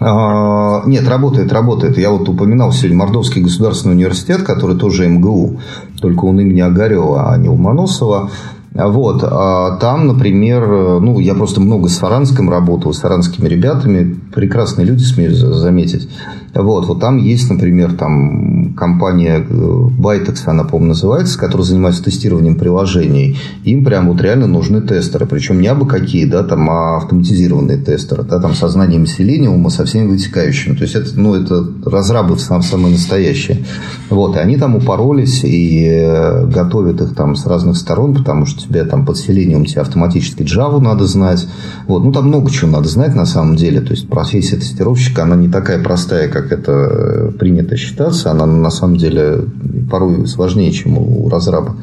А, 0.00 0.82
нет, 0.86 1.08
работает, 1.08 1.52
работает. 1.52 1.98
Я 1.98 2.10
вот 2.10 2.28
упоминал 2.28 2.72
сегодня 2.72 2.98
Мордовский 2.98 3.42
государственный 3.42 3.94
университет, 3.94 4.42
который 4.42 4.78
тоже 4.78 5.08
МГУ, 5.08 5.60
только 6.00 6.24
он 6.24 6.40
имени 6.40 6.60
Огарева, 6.60 7.32
а 7.32 7.36
не 7.36 7.48
Ломоносова. 7.48 8.30
Вот, 8.74 9.24
а 9.24 9.76
там, 9.78 10.06
например, 10.06 11.00
ну, 11.00 11.18
я 11.18 11.34
просто 11.34 11.60
много 11.60 11.88
с 11.88 11.98
Фаранском 11.98 12.50
работал, 12.50 12.92
с 12.92 13.00
фаранскими 13.00 13.48
ребятами, 13.48 14.20
прекрасные 14.34 14.86
люди, 14.86 15.02
смею 15.02 15.34
заметить. 15.34 16.08
Вот, 16.54 16.86
вот 16.86 17.00
там 17.00 17.18
есть, 17.18 17.50
например, 17.50 17.92
там 17.94 18.74
компания 18.74 19.38
э, 19.38 19.52
Bytex, 19.52 20.42
она, 20.46 20.64
по-моему, 20.64 20.88
называется, 20.88 21.38
которая 21.38 21.66
занимается 21.66 22.02
тестированием 22.02 22.56
приложений. 22.56 23.38
Им 23.64 23.84
прям 23.84 24.08
вот 24.08 24.20
реально 24.20 24.46
нужны 24.46 24.80
тестеры. 24.80 25.26
Причем 25.26 25.60
не 25.60 25.68
абы 25.68 25.86
какие, 25.86 26.24
да, 26.24 26.42
там, 26.42 26.68
а 26.70 26.96
автоматизированные 26.96 27.78
тестеры, 27.78 28.22
да, 28.22 28.40
там, 28.40 28.54
со 28.54 28.68
знанием 28.68 29.06
селениума, 29.06 29.70
со 29.70 29.84
всеми 29.84 30.08
вытекающими. 30.08 30.74
То 30.74 30.82
есть, 30.82 30.94
это, 30.94 31.10
ну, 31.14 31.34
это 31.34 31.64
разрабы 31.84 32.38
сам, 32.38 32.62
самые 32.62 32.92
настоящие. 32.92 33.64
Вот, 34.10 34.36
и 34.36 34.40
они 34.40 34.56
там 34.56 34.74
упоролись 34.74 35.44
и 35.44 35.86
э, 35.86 36.46
готовят 36.46 37.00
их 37.00 37.14
там 37.14 37.36
с 37.36 37.46
разных 37.46 37.76
сторон, 37.76 38.14
потому 38.14 38.46
что 38.46 38.57
тебе 38.58 38.84
там 38.84 39.06
под 39.06 39.16
селениум 39.16 39.64
тебе 39.64 39.80
автоматически 39.80 40.42
Java 40.42 40.80
надо 40.80 41.06
знать. 41.06 41.46
Вот, 41.86 42.04
ну, 42.04 42.12
там 42.12 42.28
много 42.28 42.50
чего 42.50 42.70
надо 42.70 42.88
знать 42.88 43.14
на 43.14 43.26
самом 43.26 43.56
деле. 43.56 43.80
То 43.80 43.92
есть, 43.92 44.08
профессия 44.08 44.56
тестировщика, 44.56 45.22
она 45.22 45.36
не 45.36 45.48
такая 45.48 45.82
простая, 45.82 46.28
как 46.28 46.52
это 46.52 46.72
э, 46.72 47.30
принято 47.38 47.76
считаться, 47.76 48.30
она 48.30 48.46
на 48.46 48.70
самом 48.70 48.96
деле 48.96 49.44
порой 49.90 50.26
сложнее, 50.26 50.70
чем 50.72 50.98
у 50.98 51.28
разраба. 51.28 51.76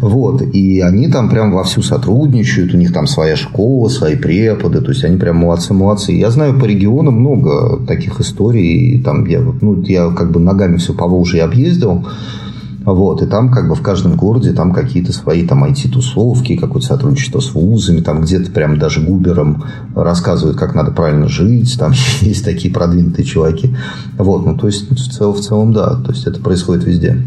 Вот. 0.00 0.42
И 0.42 0.80
они 0.80 1.08
там 1.08 1.28
прям 1.28 1.52
вовсю 1.52 1.82
сотрудничают, 1.82 2.74
у 2.74 2.76
них 2.76 2.92
там 2.92 3.06
своя 3.06 3.36
школа, 3.36 3.88
свои 3.88 4.16
преподы, 4.16 4.80
то 4.80 4.90
есть 4.90 5.04
они 5.04 5.16
прям 5.16 5.36
молодцы-молодцы. 5.36 6.12
Я 6.12 6.30
знаю 6.30 6.58
по 6.58 6.64
регионам 6.64 7.14
много 7.14 7.84
таких 7.86 8.20
историй, 8.20 9.02
там 9.02 9.24
я, 9.26 9.40
ну, 9.40 9.82
я 9.82 10.10
как 10.10 10.30
бы 10.30 10.40
ногами 10.40 10.76
все 10.76 10.94
по 10.94 11.06
Волжье 11.06 11.42
объездил, 11.42 12.06
вот, 12.84 13.22
и 13.22 13.26
там 13.26 13.50
как 13.50 13.68
бы 13.68 13.74
в 13.74 13.82
каждом 13.82 14.16
городе 14.16 14.52
там 14.52 14.72
какие-то 14.72 15.12
свои 15.12 15.46
там 15.46 15.64
IT-тусовки, 15.64 16.56
какое-то 16.56 16.86
сотрудничество 16.86 17.40
с 17.40 17.54
вузами, 17.54 18.00
там 18.00 18.20
где-то 18.20 18.50
прям 18.50 18.78
даже 18.78 19.00
губерам 19.00 19.64
рассказывают, 19.94 20.58
как 20.58 20.74
надо 20.74 20.92
правильно 20.92 21.28
жить, 21.28 21.78
там 21.78 21.92
есть 22.20 22.44
такие 22.44 22.72
продвинутые 22.72 23.24
чуваки. 23.24 23.74
Вот, 24.18 24.44
ну 24.44 24.56
то 24.56 24.66
есть 24.66 24.90
в 24.90 25.12
целом, 25.12 25.34
в 25.34 25.40
целом 25.40 25.72
да, 25.72 25.94
то 25.96 26.12
есть 26.12 26.26
это 26.26 26.40
происходит 26.40 26.84
везде. 26.84 27.24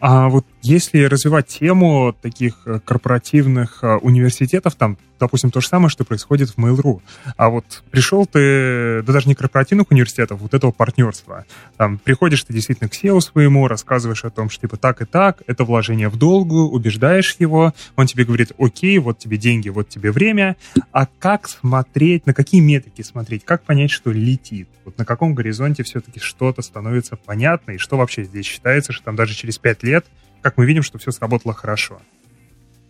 А 0.00 0.28
вот 0.28 0.44
если 0.60 1.04
развивать 1.04 1.46
тему 1.46 2.14
таких 2.20 2.54
э, 2.66 2.78
корпоративных 2.84 3.78
э, 3.82 3.96
университетов, 3.96 4.74
там, 4.74 4.98
допустим, 5.18 5.50
то 5.50 5.60
же 5.60 5.68
самое, 5.68 5.88
что 5.88 6.04
происходит 6.04 6.50
в 6.50 6.58
Mail.ru. 6.58 7.00
А 7.36 7.48
вот 7.48 7.82
пришел 7.90 8.26
ты, 8.26 9.02
да 9.02 9.12
даже 9.12 9.28
не 9.28 9.34
корпоративных 9.34 9.90
университетов, 9.90 10.40
вот 10.40 10.54
этого 10.54 10.70
партнерства. 10.70 11.44
Там 11.76 11.98
приходишь 11.98 12.42
ты 12.44 12.52
действительно 12.52 12.88
к 12.88 12.94
SEO 12.94 13.20
своему, 13.20 13.68
рассказываешь 13.68 14.24
о 14.24 14.30
том, 14.30 14.50
что 14.50 14.62
типа 14.62 14.76
так 14.76 15.02
и 15.02 15.04
так, 15.04 15.42
это 15.46 15.64
вложение 15.64 16.08
в 16.08 16.16
долгу, 16.16 16.68
убеждаешь 16.68 17.36
его, 17.38 17.74
он 17.96 18.06
тебе 18.06 18.24
говорит, 18.24 18.52
окей, 18.58 18.98
вот 18.98 19.18
тебе 19.18 19.36
деньги, 19.36 19.68
вот 19.68 19.88
тебе 19.88 20.12
время. 20.12 20.56
А 20.92 21.06
как 21.06 21.48
смотреть, 21.48 22.26
на 22.26 22.34
какие 22.34 22.60
метрики 22.60 23.02
смотреть, 23.02 23.44
как 23.44 23.62
понять, 23.62 23.90
что 23.90 24.10
летит? 24.10 24.68
Вот 24.84 24.98
на 24.98 25.04
каком 25.04 25.34
горизонте 25.34 25.82
все-таки 25.82 26.20
что-то 26.20 26.62
становится 26.62 27.16
понятно, 27.16 27.72
и 27.72 27.78
что 27.78 27.96
вообще 27.96 28.24
здесь 28.24 28.46
считается, 28.46 28.92
что 28.92 29.04
там 29.04 29.16
даже 29.16 29.34
через 29.34 29.58
пять 29.58 29.82
лет 29.82 30.06
как 30.40 30.56
мы 30.56 30.66
видим, 30.66 30.82
что 30.82 30.98
все 30.98 31.10
сработало 31.10 31.54
хорошо. 31.54 32.00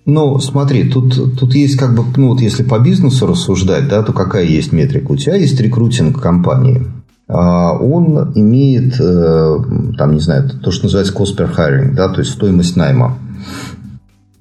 Ну, 0.04 0.38
смотри, 0.38 0.90
тут, 0.90 1.38
тут 1.38 1.54
есть 1.54 1.76
как 1.76 1.94
бы, 1.94 2.02
ну 2.16 2.28
вот 2.28 2.40
если 2.40 2.62
по 2.62 2.78
бизнесу 2.78 3.26
рассуждать, 3.26 3.88
да, 3.88 4.02
то 4.02 4.12
какая 4.12 4.44
есть 4.44 4.72
метрика? 4.72 5.12
У 5.12 5.16
тебя 5.16 5.36
есть 5.36 5.60
рекрутинг 5.60 6.20
компании. 6.20 6.86
А, 7.28 7.72
он 7.72 8.32
имеет, 8.34 8.98
э, 8.98 9.56
там, 9.98 10.14
не 10.14 10.20
знаю, 10.20 10.48
то, 10.48 10.70
что 10.70 10.84
называется 10.84 11.12
cost 11.12 11.36
per 11.36 11.54
hiring, 11.54 11.94
да, 11.94 12.08
то 12.08 12.20
есть 12.20 12.32
стоимость 12.32 12.74
найма. 12.76 13.18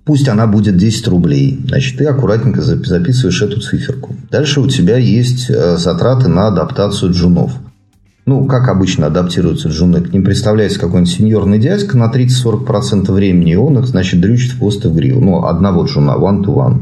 Пусть 0.06 0.30
она 0.30 0.48
будет 0.48 0.78
10 0.78 1.06
рублей. 1.10 1.60
Значит, 1.68 1.98
ты 1.98 2.06
аккуратненько 2.06 2.62
записываешь 2.62 3.42
эту 3.42 3.60
циферку. 3.60 4.16
Дальше 4.32 4.62
у 4.62 4.68
тебя 4.68 4.96
есть 4.96 5.50
э, 5.50 5.76
затраты 5.76 6.30
на 6.30 6.48
адаптацию 6.48 7.12
джунов– 7.12 7.52
ну, 8.28 8.46
как 8.46 8.68
обычно 8.68 9.08
адаптируются 9.08 9.70
джуны, 9.70 10.02
к 10.02 10.12
ним 10.12 10.26
представляется 10.26 10.82
какой-нибудь 10.82 11.14
сеньорный 11.14 11.60
дядька 11.60 11.98
на 11.98 12.12
30-40% 12.12 13.10
времени, 13.14 13.54
и 13.54 13.56
он 13.56 13.80
их, 13.80 13.88
значит, 13.88 14.20
дрючит 14.20 14.52
в 14.52 14.60
хвост 14.60 14.84
и 14.84 14.90
в 14.90 14.96
гриву. 14.96 15.22
Ну, 15.22 15.46
одного 15.46 15.86
джуна, 15.86 16.12
one-to-one. 16.12 16.82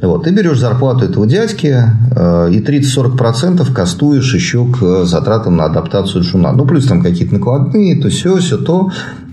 Вот, 0.00 0.24
ты 0.24 0.30
берешь 0.30 0.58
зарплату 0.58 1.04
этого 1.04 1.26
дядьки 1.26 1.74
э, 2.10 2.50
и 2.52 2.60
30-40% 2.60 3.72
кастуешь 3.72 4.32
еще 4.34 4.66
к 4.66 5.04
затратам 5.04 5.56
на 5.56 5.64
адаптацию 5.64 6.22
джуна. 6.22 6.52
Ну, 6.52 6.66
плюс 6.66 6.86
там 6.86 7.02
какие-то 7.02 7.34
накладные, 7.34 8.00
то 8.00 8.08
все, 8.08 8.36
все 8.36 8.58
то. 8.58 8.90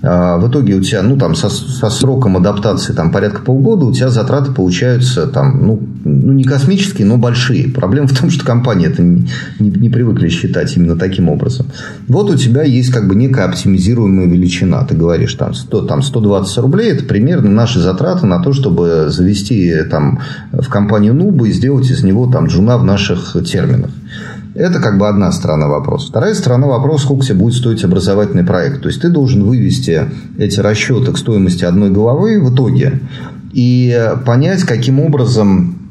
А, 0.08 0.38
в 0.38 0.48
итоге 0.50 0.76
у 0.76 0.82
тебя, 0.82 1.02
ну, 1.02 1.18
там, 1.18 1.34
со, 1.36 1.50
со 1.50 1.90
сроком 1.90 2.38
адаптации 2.38 2.94
там 2.94 3.12
порядка 3.12 3.42
полгода, 3.42 3.86
у 3.86 3.92
тебя 3.92 4.10
затраты 4.10 4.52
получаются 4.52 5.26
там, 5.26 5.66
ну, 5.66 5.82
ну, 6.04 6.34
не 6.34 6.44
космические, 6.44 7.08
но 7.08 7.18
большие. 7.18 7.70
Проблема 7.70 8.08
в 8.08 8.16
том, 8.16 8.30
что 8.30 8.46
компании 8.46 8.88
это 8.88 9.02
не, 9.02 9.28
не, 9.60 9.72
не 9.72 9.90
привыкли 9.90 10.30
считать 10.30 10.78
именно 10.78 10.96
таким 10.96 11.28
образом. 11.28 11.66
Вот 12.08 12.30
у 12.30 12.36
тебя 12.36 12.62
есть 12.62 12.92
как 12.92 13.08
бы 13.08 13.16
некая 13.16 13.46
оптимизируемая 13.46 14.28
величина. 14.28 14.86
Ты 14.86 14.96
говоришь, 14.96 15.34
там, 15.34 15.56
100, 15.56 15.82
там 15.84 16.04
120 16.04 16.58
рублей– 16.60 16.92
это 16.92 17.04
примерно 17.06 17.50
наши 17.50 17.80
затраты 17.80 18.28
на 18.28 18.44
то, 18.44 18.54
чтобы 18.54 19.08
завести 19.10 19.74
там, 19.90 20.20
в 20.62 20.70
компанию 20.70 21.14
Нубу 21.14 21.46
и 21.46 21.52
сделать 21.52 21.90
из 21.90 22.04
него 22.04 22.28
там 22.28 22.48
джуна 22.48 22.78
в 22.78 22.84
наших 22.84 23.36
терминах. 23.46 23.92
Это 24.54 24.80
как 24.80 24.98
бы 24.98 25.08
одна 25.08 25.32
сторона 25.32 25.68
вопроса. 25.68 26.08
Вторая 26.10 26.34
сторона 26.34 26.68
вопроса, 26.68 27.06
сколько 27.06 27.26
тебе 27.26 27.36
будет 27.36 27.56
стоить 27.56 27.84
образовательный 27.84 28.46
проект. 28.46 28.82
То 28.82 28.88
есть, 28.88 29.02
ты 29.02 29.10
должен 29.10 29.44
вывести 29.44 30.06
эти 30.38 30.60
расчеты 30.62 31.12
к 31.12 31.18
стоимости 31.18 31.66
одной 31.66 31.90
головы 31.90 32.40
в 32.40 32.54
итоге 32.54 33.02
и 33.52 34.12
понять, 34.26 34.64
каким 34.64 35.00
образом 35.00 35.85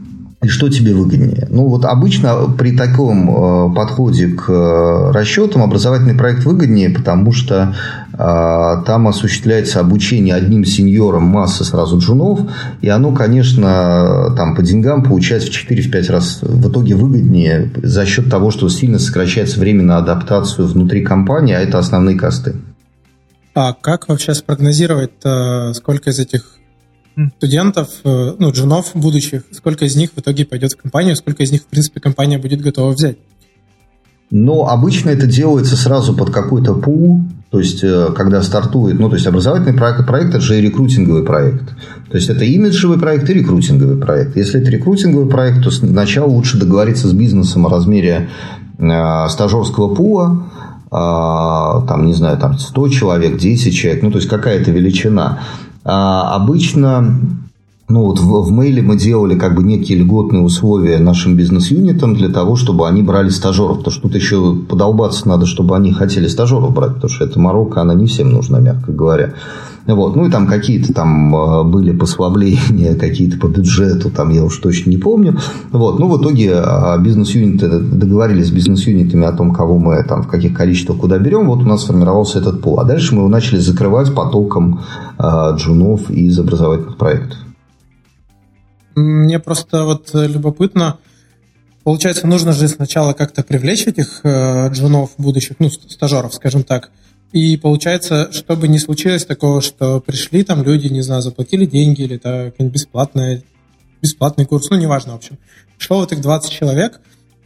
и 0.44 0.48
что 0.48 0.68
тебе 0.68 0.92
выгоднее? 0.92 1.46
Ну, 1.50 1.68
вот 1.68 1.86
обычно 1.86 2.48
при 2.58 2.76
таком 2.76 3.30
э, 3.70 3.74
подходе 3.74 4.28
к 4.28 4.50
э, 4.50 5.10
расчетам 5.12 5.62
образовательный 5.62 6.14
проект 6.14 6.44
выгоднее, 6.44 6.90
потому 6.90 7.32
что 7.32 7.74
э, 8.12 8.16
там 8.18 9.08
осуществляется 9.08 9.80
обучение 9.80 10.34
одним 10.34 10.66
сеньором 10.66 11.22
массы 11.24 11.64
сразу 11.64 11.98
джунов, 11.98 12.40
и 12.82 12.88
оно, 12.90 13.12
конечно, 13.12 14.34
там 14.36 14.54
по 14.54 14.62
деньгам 14.62 15.02
получается 15.02 15.50
в 15.50 15.54
4-5 15.54 16.12
раз 16.12 16.40
в 16.42 16.70
итоге 16.70 16.94
выгоднее 16.94 17.70
за 17.82 18.04
счет 18.04 18.28
того, 18.28 18.50
что 18.50 18.68
сильно 18.68 18.98
сокращается 18.98 19.58
время 19.58 19.82
на 19.82 19.96
адаптацию 19.96 20.68
внутри 20.68 21.02
компании, 21.02 21.54
а 21.54 21.60
это 21.60 21.78
основные 21.78 22.16
косты. 22.18 22.56
А 23.54 23.72
как 23.72 24.08
вообще 24.08 24.34
спрогнозировать, 24.34 25.12
сколько 25.74 26.10
из 26.10 26.18
этих 26.18 26.58
студентов, 27.36 27.88
э, 28.04 28.34
ну, 28.38 28.50
джунов 28.50 28.90
будущих, 28.94 29.42
сколько 29.52 29.84
из 29.84 29.96
них 29.96 30.10
в 30.14 30.20
итоге 30.20 30.44
пойдет 30.44 30.72
в 30.72 30.76
компанию, 30.76 31.16
сколько 31.16 31.42
из 31.42 31.52
них, 31.52 31.62
в 31.62 31.66
принципе, 31.66 32.00
компания 32.00 32.38
будет 32.38 32.60
готова 32.60 32.92
взять? 32.92 33.18
Но 34.30 34.68
обычно 34.68 35.10
это 35.10 35.26
делается 35.26 35.76
сразу 35.76 36.14
под 36.14 36.30
какой-то 36.30 36.74
пул, 36.74 37.20
то 37.50 37.60
есть, 37.60 37.84
э, 37.84 38.08
когда 38.16 38.42
стартует, 38.42 38.98
ну, 38.98 39.08
то 39.08 39.14
есть, 39.14 39.28
образовательный 39.28 39.74
проект, 39.74 40.04
проект 40.06 40.30
это 40.30 40.40
же 40.40 40.58
и 40.58 40.60
рекрутинговый 40.60 41.22
проект. 41.22 41.68
То 42.10 42.16
есть, 42.16 42.28
это 42.28 42.44
имиджевый 42.44 42.98
проект 42.98 43.30
и 43.30 43.34
рекрутинговый 43.34 43.96
проект. 43.96 44.36
Если 44.36 44.60
это 44.60 44.70
рекрутинговый 44.72 45.28
проект, 45.28 45.62
то 45.62 45.70
сначала 45.70 46.26
лучше 46.26 46.58
договориться 46.58 47.06
с 47.06 47.12
бизнесом 47.12 47.64
о 47.66 47.70
размере 47.70 48.28
э, 48.78 49.28
стажерского 49.28 49.94
пула, 49.94 50.46
э, 50.86 50.90
там, 50.90 52.06
не 52.06 52.14
знаю, 52.14 52.38
там 52.38 52.58
100 52.58 52.88
человек, 52.88 53.38
10 53.38 53.72
человек, 53.72 54.02
ну, 54.02 54.10
то 54.10 54.18
есть, 54.18 54.28
какая-то 54.28 54.72
величина. 54.72 55.38
А, 55.84 56.34
обычно 56.34 57.04
ну 57.86 58.04
вот 58.06 58.18
в, 58.18 58.42
в 58.44 58.50
мейле 58.50 58.80
мы 58.80 58.96
делали 58.96 59.38
как 59.38 59.54
бы 59.54 59.62
некие 59.62 59.98
льготные 59.98 60.42
условия 60.42 60.98
нашим 60.98 61.36
бизнес-юнитам 61.36 62.14
для 62.14 62.30
того, 62.30 62.56
чтобы 62.56 62.88
они 62.88 63.02
брали 63.02 63.28
стажеров. 63.28 63.78
Потому 63.78 63.92
что 63.92 64.02
тут 64.02 64.14
еще 64.14 64.56
подолбаться 64.56 65.28
надо, 65.28 65.44
чтобы 65.44 65.76
они 65.76 65.92
хотели 65.92 66.26
стажеров 66.26 66.72
брать, 66.72 66.94
потому 66.94 67.10
что 67.10 67.26
эта 67.26 67.38
Марокко, 67.38 67.82
она 67.82 67.92
не 67.92 68.06
всем 68.06 68.32
нужна, 68.32 68.60
мягко 68.60 68.90
говоря. 68.90 69.34
Вот. 69.86 70.16
Ну 70.16 70.26
и 70.26 70.30
там 70.30 70.46
какие-то 70.46 70.94
там 70.94 71.36
а, 71.36 71.62
были 71.62 71.94
послабления, 71.94 72.94
какие-то 72.98 73.38
по 73.38 73.48
бюджету, 73.48 74.10
там 74.10 74.30
я 74.30 74.42
уж 74.44 74.56
точно 74.56 74.88
не 74.88 74.96
помню. 74.96 75.38
Вот. 75.70 75.98
Ну 75.98 76.08
в 76.08 76.22
итоге 76.22 76.54
а, 76.54 76.96
бизнес-юниты 76.96 77.68
договорились 77.68 78.48
с 78.48 78.50
бизнес-юнитами 78.50 79.26
о 79.26 79.32
том, 79.32 79.52
кого 79.52 79.76
мы 79.76 80.02
там 80.04 80.22
в 80.22 80.28
каких 80.28 80.56
количествах 80.56 80.96
куда 80.98 81.18
берем. 81.18 81.48
Вот 81.48 81.58
у 81.58 81.66
нас 81.66 81.82
сформировался 81.82 82.38
этот 82.38 82.62
пул. 82.62 82.80
А 82.80 82.84
дальше 82.84 83.14
мы 83.14 83.20
его 83.20 83.28
начали 83.28 83.58
закрывать 83.58 84.14
потоком 84.14 84.80
э, 85.18 85.56
джунов 85.56 86.10
из 86.10 86.38
образовательных 86.38 86.96
проектов. 86.96 87.38
Мне 88.94 89.38
просто 89.38 89.84
вот 89.84 90.10
любопытно, 90.12 90.98
получается, 91.82 92.26
нужно 92.26 92.52
же 92.52 92.68
сначала 92.68 93.12
как-то 93.12 93.42
привлечь 93.42 93.86
этих 93.86 94.20
э, 94.24 94.68
джунов 94.70 95.12
будущих, 95.18 95.56
ну, 95.58 95.70
стажеров, 95.70 96.34
скажем 96.34 96.62
так, 96.62 96.90
и 97.32 97.56
получается, 97.56 98.32
чтобы 98.32 98.68
не 98.68 98.78
случилось 98.78 99.24
такого, 99.24 99.60
что 99.60 100.00
пришли 100.00 100.44
там 100.44 100.62
люди, 100.62 100.86
не 100.86 101.02
знаю, 101.02 101.20
заплатили 101.20 101.66
деньги 101.66 102.02
или 102.02 102.16
это 102.16 102.52
какой-нибудь 102.52 102.74
бесплатный, 104.00 104.46
курс, 104.46 104.70
ну, 104.70 104.76
неважно, 104.76 105.14
в 105.14 105.16
общем. 105.16 105.38
Пришло 105.76 105.98
вот 105.98 106.12
их 106.12 106.20
20 106.20 106.52
человек, 106.52 107.00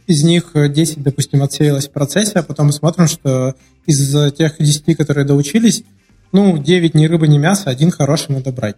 из 0.05 0.23
них 0.23 0.51
10, 0.53 1.01
допустим, 1.01 1.41
отсеялось 1.41 1.87
в 1.87 1.91
процессе, 1.91 2.33
а 2.35 2.43
потом 2.43 2.67
мы 2.67 2.73
смотрим, 2.73 3.07
что 3.07 3.55
из 3.87 4.33
тех 4.33 4.57
10, 4.59 4.95
которые 4.95 5.25
доучились, 5.25 5.83
ну, 6.31 6.59
9 6.59 6.93
ни 6.93 7.07
рыба, 7.07 7.25
ни 7.27 7.39
мясо, 7.39 7.71
один 7.71 7.89
хороший 7.89 8.35
надо 8.35 8.51
брать. 8.51 8.77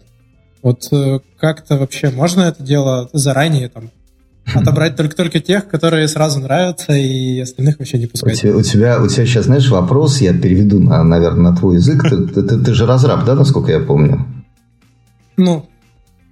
Вот 0.62 0.88
э, 0.92 1.20
как-то 1.40 1.78
вообще 1.78 2.10
можно 2.12 2.42
это 2.42 2.62
дело 2.64 3.10
заранее 3.14 3.70
там 3.70 3.90
отобрать 4.54 4.96
только-только 4.96 5.40
тех, 5.40 5.68
которые 5.68 6.08
сразу 6.08 6.40
нравятся, 6.40 6.94
и 6.94 7.40
остальных 7.40 7.80
вообще 7.80 7.98
не 7.98 8.08
пускать. 8.08 8.34
У 8.34 8.38
тебя, 8.38 8.56
у 8.56 8.62
тебя, 8.62 9.02
у 9.02 9.08
тебя 9.08 9.26
сейчас, 9.26 9.46
знаешь, 9.46 9.70
вопрос, 9.70 10.22
я 10.22 10.34
переведу, 10.34 10.80
на, 10.80 11.04
наверное, 11.04 11.52
на 11.52 11.58
твой 11.58 11.76
язык. 11.76 12.04
Ты, 12.04 12.28
ты, 12.28 12.44
ты, 12.44 12.60
ты 12.60 12.74
же 12.74 12.86
разраб, 12.86 13.26
да, 13.26 13.36
насколько 13.36 13.72
я 13.72 13.80
помню? 13.80 14.26
Ну, 15.38 15.66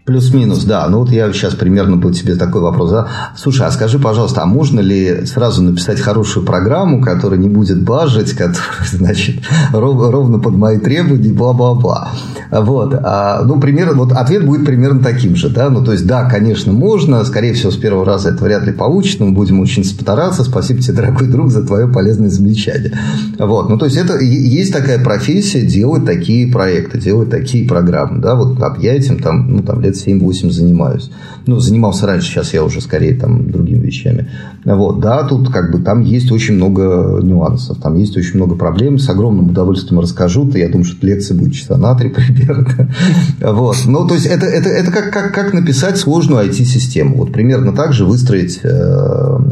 Плюс-минус, 0.10 0.64
да. 0.64 0.88
Ну 0.90 1.02
вот 1.02 1.12
я 1.12 1.32
сейчас 1.32 1.54
примерно 1.54 1.96
был 1.96 2.12
тебе 2.12 2.34
такой 2.34 2.62
вопрос. 2.62 2.90
Да? 2.90 3.08
Слушай, 3.38 3.68
а 3.68 3.72
скажи, 3.72 4.00
пожалуйста, 4.00 4.42
а 4.42 4.48
можно 4.48 4.80
ли 4.80 5.24
сразу 5.28 5.62
написать 5.62 6.00
хорошую 6.00 6.48
программу, 6.48 7.00
которая 7.00 7.40
не 7.40 7.48
будет 7.48 7.84
бажить, 7.84 8.32
которая, 8.32 8.58
значит, 8.92 9.44
ров, 9.72 10.12
ровно 10.12 10.40
под 10.40 10.56
мои 10.56 10.80
требования, 10.80 11.32
бла-бла-бла. 11.32 12.10
Вот. 12.50 12.96
А, 13.04 13.44
ну, 13.46 13.60
примерно, 13.60 13.94
вот 13.94 14.12
ответ 14.12 14.44
будет 14.48 14.66
примерно 14.66 15.04
таким 15.04 15.36
же, 15.36 15.50
да. 15.50 15.70
Ну, 15.70 15.86
то 15.86 15.92
есть, 15.92 16.08
да, 16.08 16.28
конечно, 16.28 16.74
можно. 16.74 17.24
Скорее 17.24 17.54
всего, 17.54 17.70
с 17.70 17.78
первого 17.78 18.04
раза 18.04 18.30
это 18.30 18.44
вряд 18.44 18.64
ли 18.64 18.72
получится, 18.72 19.24
мы 19.24 19.32
будем 19.32 19.60
очень 19.60 19.84
стараться. 19.84 20.44
Спасибо 20.44 20.82
тебе, 20.82 20.96
дорогой 20.96 21.28
друг, 21.28 21.52
за 21.52 21.64
твое 21.64 21.88
полезное 21.88 22.32
замечание. 22.32 22.98
Вот. 23.38 23.70
Ну, 23.70 23.78
то 23.78 23.86
есть, 23.86 23.98
это 23.98 24.18
есть 24.18 24.74
такая 24.74 25.04
профессия 25.04 25.62
делать 25.62 26.04
такие 26.04 26.52
проекты, 26.52 26.98
делать 26.98 27.30
такие 27.30 27.68
программы, 27.68 28.20
да. 28.20 28.34
Вот 28.34 28.58
я 28.80 28.96
этим 28.96 29.20
там, 29.20 29.58
ну, 29.58 29.62
там 29.62 29.82
лет 29.82 29.99
7-8 30.06 30.52
занимаюсь. 30.52 31.10
Ну, 31.46 31.60
занимался 31.60 32.06
раньше, 32.06 32.30
сейчас 32.30 32.54
я 32.54 32.64
уже 32.64 32.82
скорее 32.82 33.16
там 33.16 33.50
другими 33.52 33.80
вещами. 33.80 34.30
Вот, 34.66 35.00
да, 35.00 35.24
тут 35.24 35.50
как 35.50 35.72
бы 35.72 35.80
там 35.80 36.02
есть 36.02 36.32
очень 36.32 36.56
много 36.56 37.20
нюансов, 37.24 37.78
там 37.80 37.96
есть 37.96 38.16
очень 38.18 38.36
много 38.36 38.56
проблем. 38.56 39.00
С 39.00 39.10
огромным 39.10 39.50
удовольствием 39.50 40.00
расскажу, 40.00 40.50
то 40.50 40.58
я 40.58 40.68
думаю, 40.68 40.86
что 40.86 41.06
лекция 41.06 41.38
будет 41.38 41.54
часа 41.54 41.78
на 41.78 41.96
три 41.96 42.10
примерно. 42.16 42.94
Вот. 43.42 43.78
Ну, 43.86 44.08
то 44.08 44.14
есть, 44.16 44.26
это, 44.26 44.46
это, 44.46 44.70
это 44.70 44.92
как, 44.92 45.12
как, 45.12 45.34
как 45.34 45.54
написать 45.54 45.98
сложную 45.98 46.48
IT-систему. 46.48 47.18
Вот 47.18 47.32
примерно 47.32 47.74
так 47.74 47.94
же 47.94 48.06
выстроить 48.06 48.60
э, 48.64 48.70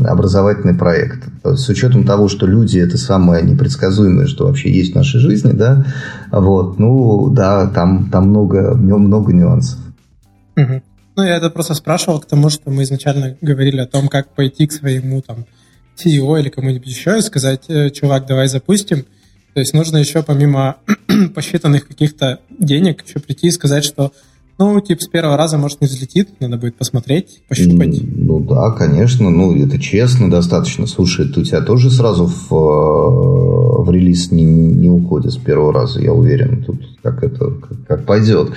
образовательный 0.06 0.74
проект. 0.74 1.24
С 1.44 1.70
учетом 1.70 2.04
того, 2.04 2.28
что 2.28 2.46
люди– 2.46 2.78
это 2.80 2.98
самое 2.98 3.44
непредсказуемое, 3.44 4.28
что 4.28 4.46
вообще 4.46 4.72
есть 4.72 4.94
в 4.94 4.96
нашей 4.96 5.20
жизни, 5.20 5.52
да, 5.52 5.86
вот, 6.32 6.80
ну, 6.80 7.30
да, 7.30 7.68
там, 7.68 8.10
там 8.12 8.30
много, 8.30 8.76
много 8.76 9.34
нюансов. 9.34 9.80
Угу. 10.58 10.84
Ну, 11.16 11.24
я 11.24 11.38
это 11.38 11.50
просто 11.50 11.74
спрашивал 11.74 12.20
к 12.20 12.26
тому, 12.26 12.50
что 12.50 12.70
мы 12.70 12.84
изначально 12.84 13.38
говорили 13.42 13.80
о 13.80 13.88
том, 13.88 14.08
как 14.08 14.36
пойти 14.36 14.68
к 14.68 14.72
своему 14.72 15.22
там 15.22 15.46
CEO 15.98 16.40
или 16.40 16.50
кому-нибудь 16.50 16.88
еще 16.88 17.18
и 17.18 17.22
сказать, 17.22 17.66
«Э, 17.70 17.90
чувак, 17.90 18.26
давай 18.28 18.48
запустим. 18.48 19.06
То 19.54 19.62
есть 19.62 19.74
нужно 19.74 19.98
еще 19.98 20.22
помимо 20.22 20.78
посчитанных 21.36 21.88
каких-то 21.88 22.40
денег 22.50 23.04
еще 23.08 23.20
прийти 23.20 23.48
и 23.48 23.52
сказать, 23.52 23.84
что 23.84 24.12
ну, 24.60 24.80
типа, 24.82 25.02
с 25.02 25.08
первого 25.08 25.38
раза, 25.38 25.58
может, 25.58 25.82
не 25.82 25.88
взлетит, 25.88 26.30
надо 26.40 26.58
будет 26.58 26.76
посмотреть, 26.76 27.44
пощупать. 27.48 28.02
Ну, 28.02 28.40
да, 28.40 28.72
конечно, 28.72 29.30
ну, 29.30 29.56
это 29.56 29.80
честно 29.80 30.32
достаточно. 30.32 30.88
Слушай, 30.88 31.28
у 31.28 31.44
тебя 31.44 31.62
тоже 31.62 31.92
сразу 31.92 32.26
в, 32.26 32.52
э, 32.52 33.84
в 33.84 33.92
релиз 33.92 34.32
не, 34.32 34.44
не 34.44 34.90
уходит 34.90 35.34
с 35.34 35.38
первого 35.38 35.74
раза, 35.74 36.02
я 36.02 36.12
уверен. 36.12 36.64
Тут 36.64 36.82
как 37.04 37.24
это, 37.24 37.52
как, 37.52 37.86
как 37.88 38.06
пойдет. 38.06 38.52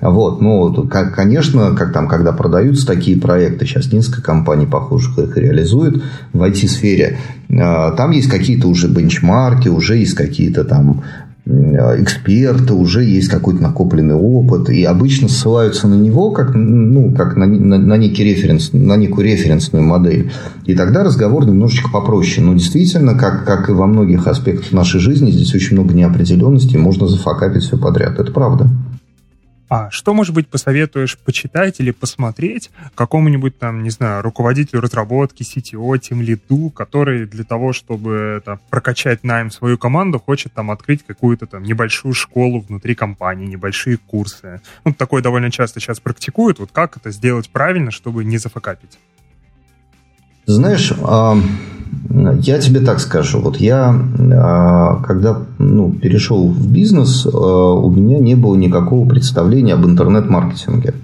Вот, 0.00 0.40
ну, 0.40 0.88
как, 0.88 1.14
конечно, 1.14 1.76
как 1.76 1.92
там, 1.92 2.08
когда 2.08 2.32
продаются 2.32 2.84
такие 2.86 3.20
проекты, 3.20 3.66
сейчас 3.66 3.92
несколько 3.92 4.20
компаний, 4.20 4.66
похожих, 4.66 5.16
их 5.18 5.36
реализуют 5.36 6.02
в 6.32 6.42
IT-сфере, 6.42 7.18
э, 7.48 7.56
там 7.56 8.10
есть 8.10 8.28
какие-то 8.28 8.66
уже 8.66 8.88
бенчмарки, 8.88 9.68
уже 9.68 9.98
есть 9.98 10.14
какие-то 10.14 10.64
там 10.64 11.04
эксперты, 11.52 12.74
уже 12.74 13.04
есть 13.04 13.28
какой-то 13.28 13.62
накопленный 13.62 14.14
опыт, 14.14 14.70
и 14.70 14.84
обычно 14.84 15.28
ссылаются 15.28 15.88
на 15.88 15.94
него 15.94 16.30
как, 16.30 16.54
ну, 16.54 17.12
как 17.12 17.36
на, 17.36 17.46
на, 17.46 17.78
на, 17.78 17.96
некий 17.96 18.24
референс, 18.24 18.72
на 18.72 18.96
некую 18.96 19.26
референсную 19.26 19.84
модель. 19.84 20.30
И 20.64 20.74
тогда 20.74 21.02
разговор 21.04 21.46
немножечко 21.46 21.90
попроще. 21.90 22.44
Но 22.44 22.54
действительно, 22.54 23.14
как, 23.16 23.44
как 23.44 23.68
и 23.68 23.72
во 23.72 23.86
многих 23.86 24.26
аспектах 24.26 24.72
нашей 24.72 25.00
жизни, 25.00 25.30
здесь 25.30 25.54
очень 25.54 25.76
много 25.76 25.94
неопределенности, 25.94 26.74
и 26.74 26.78
можно 26.78 27.06
зафакапить 27.06 27.64
все 27.64 27.76
подряд. 27.76 28.18
Это 28.18 28.32
правда. 28.32 28.68
А 29.74 29.90
что, 29.90 30.12
может 30.12 30.34
быть, 30.34 30.48
посоветуешь 30.48 31.16
почитать 31.16 31.80
или 31.80 31.92
посмотреть 31.92 32.70
какому-нибудь 32.94 33.58
там, 33.58 33.82
не 33.82 33.88
знаю, 33.88 34.20
руководителю 34.20 34.82
разработки, 34.82 35.42
CTO, 35.42 35.98
тем 35.98 36.20
лиду, 36.20 36.68
который 36.68 37.24
для 37.24 37.42
того, 37.42 37.72
чтобы 37.72 38.12
это, 38.36 38.60
прокачать 38.68 39.24
найм 39.24 39.50
свою 39.50 39.78
команду, 39.78 40.18
хочет 40.18 40.52
там 40.52 40.70
открыть 40.70 41.02
какую-то 41.06 41.46
там 41.46 41.62
небольшую 41.62 42.12
школу 42.12 42.60
внутри 42.60 42.94
компании, 42.94 43.46
небольшие 43.46 43.96
курсы. 43.96 44.60
Ну, 44.84 44.92
такое 44.92 45.22
довольно 45.22 45.50
часто 45.50 45.80
сейчас 45.80 46.00
практикуют. 46.00 46.58
Вот 46.58 46.70
как 46.70 46.98
это 46.98 47.10
сделать 47.10 47.48
правильно, 47.48 47.90
чтобы 47.90 48.24
не 48.24 48.36
зафакапить? 48.36 48.98
Знаешь, 50.44 50.92
я 52.40 52.58
тебе 52.58 52.80
так 52.80 53.00
скажу. 53.00 53.40
Вот 53.40 53.56
я, 53.56 53.94
а, 54.34 55.02
когда 55.02 55.38
ну, 55.58 55.92
перешел 55.92 56.48
в 56.48 56.70
бизнес, 56.70 57.26
а, 57.26 57.74
у 57.74 57.90
меня 57.90 58.18
не 58.18 58.34
было 58.34 58.54
никакого 58.54 59.08
представления 59.08 59.74
об 59.74 59.86
интернет-маркетинге. 59.86 60.94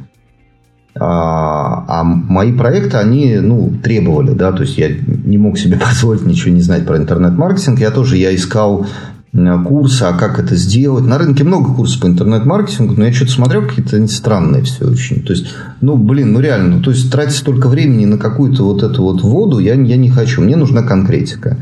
А, 1.00 1.84
а 1.86 2.04
мои 2.04 2.52
проекты, 2.52 2.96
они 2.96 3.36
ну, 3.36 3.72
требовали, 3.82 4.32
да, 4.32 4.52
то 4.52 4.62
есть 4.62 4.76
я 4.78 4.88
не 4.88 5.38
мог 5.38 5.58
себе 5.58 5.76
позволить 5.88 6.26
ничего 6.26 6.52
не 6.52 6.60
знать 6.60 6.86
про 6.86 6.96
интернет-маркетинг. 6.96 7.78
Я 7.78 7.90
тоже 7.90 8.16
я 8.16 8.34
искал 8.34 8.86
курсы, 9.32 10.02
а 10.04 10.12
как 10.12 10.38
это 10.38 10.56
сделать. 10.56 11.04
На 11.04 11.18
рынке 11.18 11.44
много 11.44 11.74
курсов 11.74 12.00
по 12.00 12.06
интернет-маркетингу, 12.06 12.94
но 12.96 13.04
я 13.04 13.12
что-то 13.12 13.32
смотрел, 13.32 13.66
какие-то 13.66 14.06
странные 14.08 14.62
все 14.62 14.86
очень. 14.86 15.22
То 15.22 15.32
есть, 15.32 15.46
ну, 15.80 15.96
блин, 15.96 16.32
ну 16.32 16.40
реально, 16.40 16.82
то 16.82 16.90
есть 16.90 17.10
тратить 17.10 17.36
столько 17.36 17.68
времени 17.68 18.06
на 18.06 18.18
какую-то 18.18 18.64
вот 18.64 18.82
эту 18.82 19.02
вот 19.02 19.22
воду 19.22 19.58
я, 19.58 19.74
я 19.74 19.96
не 19.96 20.10
хочу. 20.10 20.40
Мне 20.40 20.56
нужна 20.56 20.82
конкретика. 20.82 21.58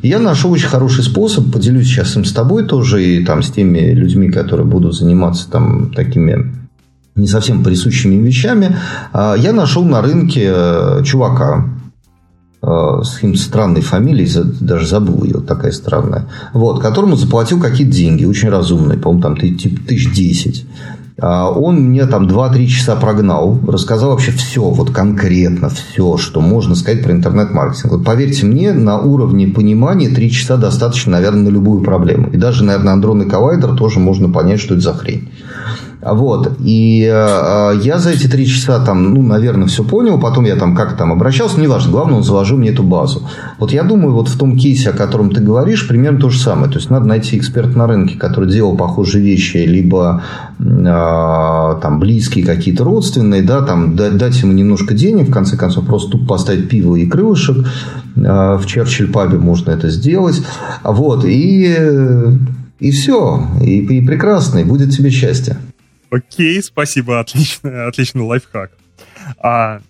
Я 0.00 0.20
нашел 0.20 0.52
очень 0.52 0.68
хороший 0.68 1.02
способ, 1.02 1.52
поделюсь 1.52 1.86
сейчас 1.86 2.16
им 2.16 2.24
с 2.24 2.32
тобой 2.32 2.64
тоже, 2.64 3.04
и 3.04 3.24
там 3.24 3.42
с 3.42 3.50
теми 3.50 3.92
людьми, 3.92 4.30
которые 4.30 4.66
будут 4.66 4.94
заниматься 4.94 5.50
там 5.50 5.90
такими 5.90 6.54
не 7.16 7.26
совсем 7.26 7.64
присущими 7.64 8.14
вещами. 8.24 8.76
А, 9.12 9.34
я 9.34 9.52
нашел 9.52 9.84
на 9.84 10.00
рынке 10.00 10.52
э, 10.54 11.02
чувака, 11.04 11.64
Э, 11.64 11.87
с 12.60 13.14
каким-то 13.14 13.38
странной 13.38 13.82
фамилией, 13.82 14.28
даже 14.60 14.86
забыл 14.86 15.22
ее, 15.24 15.40
такая 15.40 15.72
странная, 15.72 16.28
вот, 16.52 16.80
которому 16.80 17.16
заплатил 17.16 17.60
какие-то 17.60 17.92
деньги, 17.92 18.24
очень 18.24 18.48
разумные, 18.48 18.98
по-моему, 18.98 19.22
там 19.22 19.36
типа 19.36 19.80
тысяч 19.86 20.12
десять. 20.12 20.66
А 21.20 21.50
он 21.50 21.80
мне 21.80 22.06
там 22.06 22.28
2-3 22.28 22.66
часа 22.66 22.94
прогнал, 22.94 23.58
рассказал 23.66 24.10
вообще 24.10 24.30
все, 24.30 24.62
вот 24.62 24.92
конкретно 24.92 25.68
все, 25.68 26.16
что 26.16 26.40
можно 26.40 26.76
сказать 26.76 27.02
про 27.02 27.10
интернет-маркетинг. 27.10 27.92
Вот 27.92 28.04
поверьте 28.04 28.46
мне, 28.46 28.72
на 28.72 29.00
уровне 29.00 29.48
понимания 29.48 30.10
3 30.10 30.30
часа 30.30 30.56
достаточно, 30.56 31.12
наверное, 31.12 31.44
на 31.44 31.48
любую 31.48 31.82
проблему. 31.82 32.28
И 32.30 32.36
даже, 32.36 32.62
наверное, 32.62 32.92
андронный 32.92 33.28
коллайдер 33.28 33.74
тоже 33.76 33.98
можно 33.98 34.28
понять, 34.30 34.60
что 34.60 34.74
это 34.74 34.82
за 34.84 34.94
хрень. 34.94 35.28
Вот. 36.00 36.52
И 36.60 37.02
э, 37.02 37.72
я 37.82 37.98
за 37.98 38.10
эти 38.10 38.28
три 38.28 38.46
часа 38.46 38.78
там, 38.84 39.14
ну, 39.14 39.22
наверное, 39.22 39.66
все 39.66 39.82
понял. 39.82 40.20
Потом 40.20 40.44
я 40.44 40.54
там 40.54 40.76
как 40.76 40.96
там 40.96 41.12
обращался, 41.12 41.60
неважно. 41.60 41.90
Главное, 41.90 42.16
он 42.16 42.22
заложил 42.22 42.56
мне 42.56 42.70
эту 42.70 42.84
базу. 42.84 43.22
Вот 43.58 43.72
я 43.72 43.82
думаю, 43.82 44.14
вот 44.14 44.28
в 44.28 44.38
том 44.38 44.56
кейсе, 44.56 44.90
о 44.90 44.92
котором 44.92 45.30
ты 45.32 45.40
говоришь, 45.40 45.88
примерно 45.88 46.20
то 46.20 46.30
же 46.30 46.38
самое. 46.38 46.70
То 46.70 46.78
есть 46.78 46.90
надо 46.90 47.06
найти 47.06 47.36
эксперта 47.36 47.76
на 47.76 47.86
рынке, 47.88 48.16
который 48.16 48.48
делал 48.48 48.76
похожие 48.76 49.24
вещи, 49.24 49.56
либо 49.56 50.22
э, 50.60 50.64
там 51.82 51.98
близкие 51.98 52.44
какие-то 52.44 52.84
родственные, 52.84 53.42
да, 53.42 53.62
там 53.62 53.96
дать 53.96 54.40
ему 54.40 54.52
немножко 54.52 54.94
денег, 54.94 55.28
в 55.28 55.32
конце 55.32 55.56
концов, 55.56 55.86
просто 55.86 56.12
тупо 56.12 56.26
поставить 56.26 56.68
пиво 56.68 56.94
и 56.94 57.06
крылышек. 57.06 57.66
Э, 58.16 58.56
в 58.56 58.66
Черчилль 58.66 59.10
пабе 59.10 59.38
можно 59.38 59.72
это 59.72 59.90
сделать. 59.90 60.42
Вот. 60.84 61.24
И 61.24 61.76
и 62.78 62.92
все. 62.92 63.44
И, 63.60 63.80
и 63.80 64.06
прекрасно. 64.06 64.60
И 64.60 64.64
будет 64.64 64.92
тебе 64.92 65.10
счастье. 65.10 65.56
Окей, 66.10 66.62
спасибо, 66.62 67.20
отлично, 67.20 67.86
отличный 67.88 68.22
лайфхак. 68.22 68.72
А, 69.38 69.80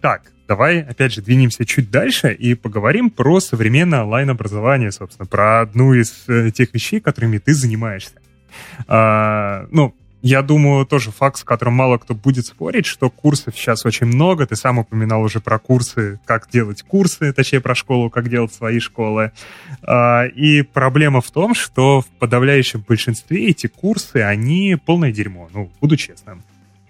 так, 0.00 0.22
давай, 0.48 0.80
опять 0.80 1.12
же, 1.12 1.22
двинемся 1.22 1.64
чуть 1.64 1.90
дальше 1.90 2.32
и 2.32 2.54
поговорим 2.54 3.10
про 3.10 3.40
современное 3.40 4.02
онлайн-образование, 4.02 4.92
собственно, 4.92 5.26
про 5.26 5.60
одну 5.60 5.94
из 5.94 6.24
э, 6.28 6.50
тех 6.50 6.74
вещей, 6.74 7.00
которыми 7.00 7.38
ты 7.38 7.54
занимаешься. 7.54 8.14
А, 8.86 9.66
ну, 9.70 9.94
я 10.22 10.42
думаю, 10.42 10.84
тоже 10.84 11.10
факт, 11.10 11.38
с 11.38 11.44
которым 11.44 11.74
мало 11.74 11.98
кто 11.98 12.14
будет 12.14 12.46
спорить, 12.46 12.86
что 12.86 13.08
курсов 13.08 13.56
сейчас 13.56 13.86
очень 13.86 14.06
много. 14.06 14.46
Ты 14.46 14.56
сам 14.56 14.78
упоминал 14.78 15.22
уже 15.22 15.40
про 15.40 15.58
курсы, 15.58 16.18
как 16.24 16.48
делать 16.50 16.82
курсы, 16.82 17.32
точнее 17.32 17.60
про 17.60 17.74
школу, 17.74 18.10
как 18.10 18.28
делать 18.28 18.52
свои 18.52 18.80
школы. 18.80 19.32
А, 19.82 20.24
и 20.24 20.62
проблема 20.62 21.20
в 21.20 21.30
том, 21.30 21.54
что 21.54 22.00
в 22.00 22.06
подавляющем 22.18 22.84
большинстве 22.86 23.48
эти 23.48 23.68
курсы, 23.68 24.16
они 24.16 24.76
полное 24.84 25.12
дерьмо, 25.12 25.48
ну, 25.52 25.70
буду 25.80 25.96
честным. 25.96 26.42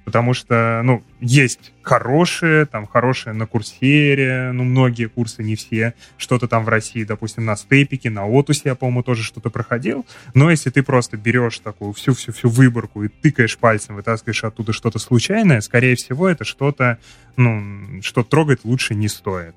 Потому 0.09 0.33
что, 0.33 0.81
ну, 0.85 1.03
есть 1.21 1.75
хорошие, 1.83 2.65
там, 2.65 2.87
хорошие 2.87 3.35
на 3.35 3.47
Курсере, 3.47 4.53
ну, 4.55 4.65
многие 4.65 5.05
курсы, 5.05 5.43
не 5.43 5.55
все. 5.55 5.93
Что-то 6.17 6.49
там 6.49 6.65
в 6.65 6.69
России, 6.71 7.05
допустим, 7.05 7.45
на 7.45 7.57
Степике, 7.57 8.09
на 8.09 8.25
Отусе, 8.25 8.63
я, 8.71 8.75
по-моему, 8.75 9.03
тоже 9.03 9.23
что-то 9.23 9.51
проходил. 9.51 10.07
Но 10.33 10.51
если 10.51 10.71
ты 10.71 10.83
просто 10.83 11.19
берешь 11.19 11.59
такую 11.59 11.93
всю-всю-всю 11.93 12.49
выборку 12.49 13.05
и 13.05 13.09
тыкаешь 13.09 13.59
пальцем, 13.59 13.97
вытаскиваешь 13.97 14.45
оттуда 14.45 14.73
что-то 14.73 14.99
случайное, 14.99 15.61
скорее 15.61 15.95
всего, 15.95 16.27
это 16.27 16.47
что-то, 16.47 16.97
ну, 17.37 18.01
что 18.01 18.25
трогать 18.25 18.65
лучше 18.65 18.95
не 18.95 19.09
стоит. 19.09 19.55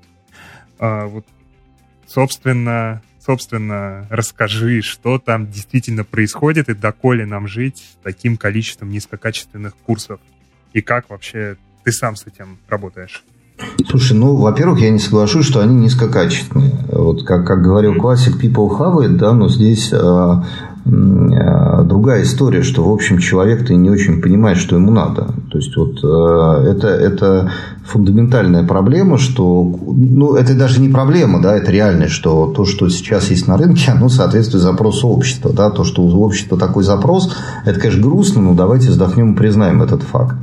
А, 0.78 1.06
вот, 1.06 1.24
собственно, 2.06 3.00
собственно, 3.24 4.06
расскажи, 4.10 4.82
что 4.82 5.18
там 5.18 5.50
действительно 5.50 6.04
происходит 6.04 6.68
и 6.68 6.74
доколе 6.74 7.24
нам 7.24 7.46
жить 7.46 7.78
с 7.78 8.02
таким 8.02 8.36
количеством 8.36 8.90
низкокачественных 8.90 9.76
курсов 9.76 10.20
и 10.72 10.80
как 10.80 11.10
вообще 11.10 11.56
ты 11.84 11.92
сам 11.92 12.16
с 12.16 12.26
этим 12.26 12.58
работаешь? 12.68 13.24
Слушай, 13.88 14.16
ну, 14.16 14.36
во-первых, 14.36 14.80
я 14.80 14.90
не 14.90 14.98
соглашусь, 14.98 15.46
что 15.46 15.60
они 15.60 15.74
низкокачественные. 15.74 16.72
Вот 16.90 17.24
как, 17.24 17.46
как 17.46 17.62
говорил 17.62 17.94
классик, 17.94 18.42
people 18.42 18.70
have 18.78 19.04
it, 19.04 19.16
да, 19.16 19.32
но 19.32 19.48
здесь 19.48 19.90
э, 19.92 20.34
э, 20.86 21.84
другая 21.84 22.22
история, 22.22 22.62
что, 22.62 22.84
в 22.84 22.92
общем, 22.92 23.18
человек-то 23.18 23.74
не 23.74 23.90
очень 23.90 24.22
понимает, 24.22 24.58
что 24.58 24.76
ему 24.76 24.90
надо. 24.90 25.34
То 25.50 25.58
есть, 25.58 25.76
вот 25.76 26.02
э, 26.02 26.70
это, 26.70 26.88
это 26.88 27.50
фундаментальная 27.84 28.64
проблема, 28.64 29.18
что, 29.18 29.62
ну, 29.62 30.34
это 30.34 30.54
даже 30.54 30.80
не 30.80 30.88
проблема, 30.88 31.42
да, 31.42 31.56
это 31.56 31.70
реальность, 31.70 32.12
что 32.12 32.46
то, 32.46 32.64
что 32.64 32.88
сейчас 32.88 33.30
есть 33.30 33.48
на 33.48 33.56
рынке, 33.56 33.90
оно 33.90 34.08
соответствует 34.08 34.62
запросу 34.62 35.08
общества, 35.08 35.52
да, 35.52 35.70
то, 35.70 35.84
что 35.84 36.02
у 36.02 36.22
общества 36.22 36.56
такой 36.56 36.84
запрос, 36.84 37.34
это, 37.66 37.78
конечно, 37.80 38.02
грустно, 38.02 38.40
но 38.40 38.54
давайте 38.54 38.88
вздохнем 38.88 39.34
и 39.34 39.36
признаем 39.36 39.82
этот 39.82 40.02
факт. 40.02 40.36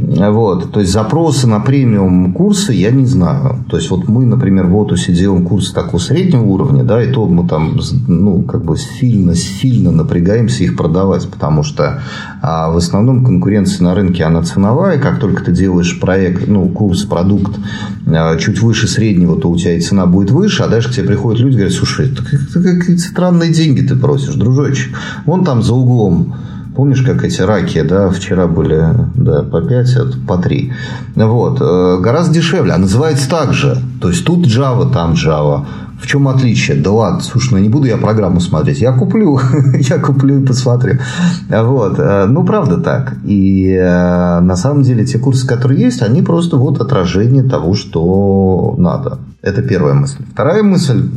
Вот, 0.00 0.70
то 0.70 0.80
есть 0.80 0.92
запросы 0.92 1.46
на 1.46 1.60
премиум 1.60 2.32
курсы 2.32 2.72
я 2.72 2.90
не 2.90 3.04
знаю. 3.04 3.64
То 3.68 3.76
есть 3.76 3.90
вот 3.90 4.08
мы, 4.08 4.26
например, 4.26 4.66
в 4.66 4.76
Отусе 4.76 5.12
делаем 5.12 5.44
курсы 5.44 5.74
такого 5.74 6.00
среднего 6.00 6.42
уровня, 6.44 6.84
да, 6.84 7.02
и 7.02 7.10
то 7.10 7.26
мы 7.26 7.48
там, 7.48 7.78
ну, 8.06 8.42
как 8.42 8.64
бы 8.64 8.76
сильно, 8.76 9.34
сильно 9.34 9.90
напрягаемся 9.90 10.64
их 10.64 10.76
продавать, 10.76 11.28
потому 11.28 11.62
что 11.62 12.02
а, 12.40 12.70
в 12.70 12.76
основном 12.76 13.24
конкуренция 13.24 13.84
на 13.84 13.94
рынке, 13.94 14.24
она 14.24 14.42
ценовая. 14.42 14.98
Как 14.98 15.18
только 15.18 15.44
ты 15.44 15.52
делаешь 15.52 15.98
проект, 15.98 16.46
ну, 16.46 16.68
курс, 16.68 17.02
продукт 17.04 17.58
а, 18.06 18.36
чуть 18.36 18.62
выше 18.62 18.86
среднего, 18.86 19.40
то 19.40 19.50
у 19.50 19.56
тебя 19.56 19.76
и 19.76 19.80
цена 19.80 20.06
будет 20.06 20.30
выше, 20.30 20.62
а 20.62 20.68
дальше 20.68 20.90
к 20.90 20.92
тебе 20.92 21.08
приходят 21.08 21.40
люди 21.40 21.54
и 21.54 21.56
говорят, 21.56 21.74
слушай, 21.74 22.14
какие 22.52 22.96
странные 22.96 23.52
деньги 23.52 23.80
ты 23.80 23.96
просишь, 23.96 24.34
дружочек. 24.34 24.96
Вон 25.26 25.44
там 25.44 25.62
за 25.62 25.74
углом 25.74 26.34
Помнишь, 26.78 27.02
как 27.02 27.24
эти 27.24 27.40
раки, 27.40 27.82
да, 27.82 28.08
вчера 28.08 28.46
были 28.46 28.86
да, 29.16 29.42
по 29.42 29.60
5, 29.60 29.96
а 29.96 30.06
по 30.28 30.38
3. 30.38 30.72
Вот. 31.16 31.60
Э, 31.60 31.98
гораздо 32.00 32.34
дешевле. 32.34 32.72
А 32.72 32.78
называется 32.78 33.28
так 33.28 33.52
же. 33.52 33.76
То 34.00 34.10
есть, 34.10 34.24
тут 34.24 34.46
Java, 34.46 34.88
там 34.92 35.14
Java. 35.14 35.66
В 36.00 36.06
чем 36.06 36.28
отличие? 36.28 36.80
Да 36.80 36.92
ладно, 36.92 37.20
слушай, 37.20 37.54
ну 37.54 37.58
не 37.58 37.68
буду 37.68 37.88
я 37.88 37.96
программу 37.96 38.38
смотреть. 38.40 38.80
Я 38.80 38.92
куплю, 38.92 39.40
я 39.74 39.98
куплю 39.98 40.40
и 40.40 40.46
посмотрю. 40.46 41.00
Вот. 41.48 41.98
Э, 41.98 42.26
ну, 42.26 42.44
правда 42.44 42.78
так. 42.78 43.16
И 43.24 43.72
э, 43.72 44.38
на 44.38 44.54
самом 44.54 44.84
деле 44.84 45.04
те 45.04 45.18
курсы, 45.18 45.48
которые 45.48 45.80
есть, 45.80 46.00
они 46.02 46.22
просто 46.22 46.58
вот 46.58 46.80
отражение 46.80 47.42
того, 47.42 47.74
что 47.74 48.76
надо. 48.78 49.18
Это 49.42 49.62
первая 49.62 49.94
мысль. 49.94 50.22
Вторая 50.32 50.62
мысль 50.62 51.10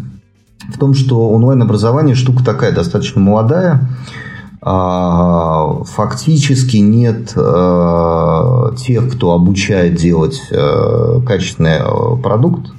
в 0.73 0.79
том, 0.79 0.95
что 0.95 1.29
онлайн-образование 1.29 2.15
штука 2.15 2.43
такая 2.43 2.71
достаточно 2.71 3.21
молодая. 3.21 3.87
А, 4.63 5.83
фактически 5.85 6.77
нет 6.77 7.33
э, 7.35 8.75
тех, 8.77 9.11
кто 9.11 9.31
обучает 9.31 9.95
делать 9.95 10.39
э, 10.51 11.19
качественный 11.25 11.79
э, 11.79 12.21
продукт. 12.21 12.71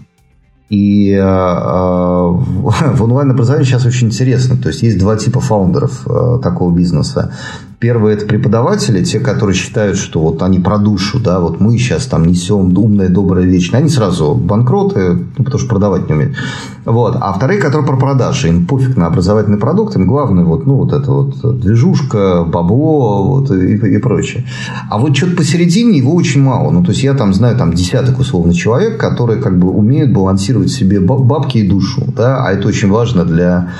И 0.70 1.14
в 1.20 3.02
онлайн-образовании 3.02 3.66
сейчас 3.66 3.84
очень 3.84 4.06
интересно. 4.06 4.56
То 4.56 4.68
есть, 4.68 4.82
есть 4.82 4.98
два 4.98 5.16
типа 5.16 5.40
фаундеров 5.40 6.06
такого 6.42 6.74
бизнеса. 6.74 7.34
Первые 7.82 8.14
это 8.16 8.26
преподаватели, 8.26 9.02
те, 9.02 9.18
которые 9.18 9.56
считают, 9.56 9.96
что 9.96 10.20
вот 10.20 10.40
они 10.44 10.60
про 10.60 10.78
душу, 10.78 11.18
да, 11.18 11.40
вот 11.40 11.58
мы 11.58 11.76
сейчас 11.78 12.06
там 12.06 12.24
несем 12.24 12.78
умное, 12.78 13.08
доброе, 13.08 13.44
вечное. 13.44 13.80
Они 13.80 13.88
сразу 13.88 14.36
банкроты, 14.36 15.18
ну, 15.36 15.44
потому 15.44 15.58
что 15.58 15.68
продавать 15.68 16.08
не 16.08 16.14
умеют. 16.14 16.36
Вот. 16.84 17.16
А 17.20 17.32
вторые, 17.32 17.60
которые 17.60 17.84
про 17.84 17.96
продажи. 17.96 18.50
Им 18.50 18.66
пофиг 18.66 18.96
на 18.96 19.08
образовательный 19.08 19.58
продукт, 19.58 19.96
им 19.96 20.06
главное 20.06 20.44
вот, 20.44 20.64
ну, 20.64 20.76
вот 20.76 20.92
это 20.92 21.10
вот 21.10 21.58
движушка, 21.58 22.44
бабло 22.44 23.24
вот, 23.24 23.50
и, 23.50 23.74
и 23.74 23.98
прочее. 23.98 24.44
А 24.88 24.98
вот 24.98 25.16
что-то 25.16 25.38
посередине 25.38 25.98
его 25.98 26.14
очень 26.14 26.40
мало. 26.40 26.70
Ну, 26.70 26.84
то 26.84 26.92
есть, 26.92 27.02
я 27.02 27.14
там 27.14 27.34
знаю 27.34 27.56
там 27.56 27.72
десяток 27.72 28.20
условно 28.20 28.54
человек, 28.54 28.96
которые 28.96 29.42
как 29.42 29.58
бы 29.58 29.68
умеют 29.70 30.12
балансировать 30.12 30.70
себе 30.70 31.00
бабки 31.00 31.58
и 31.58 31.68
душу. 31.68 32.04
Да? 32.16 32.44
А 32.46 32.52
это 32.52 32.68
очень 32.68 32.90
важно 32.90 33.24
для 33.24 33.70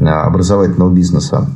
а, 0.00 0.24
образовательного 0.24 0.92
бизнеса. 0.92 1.46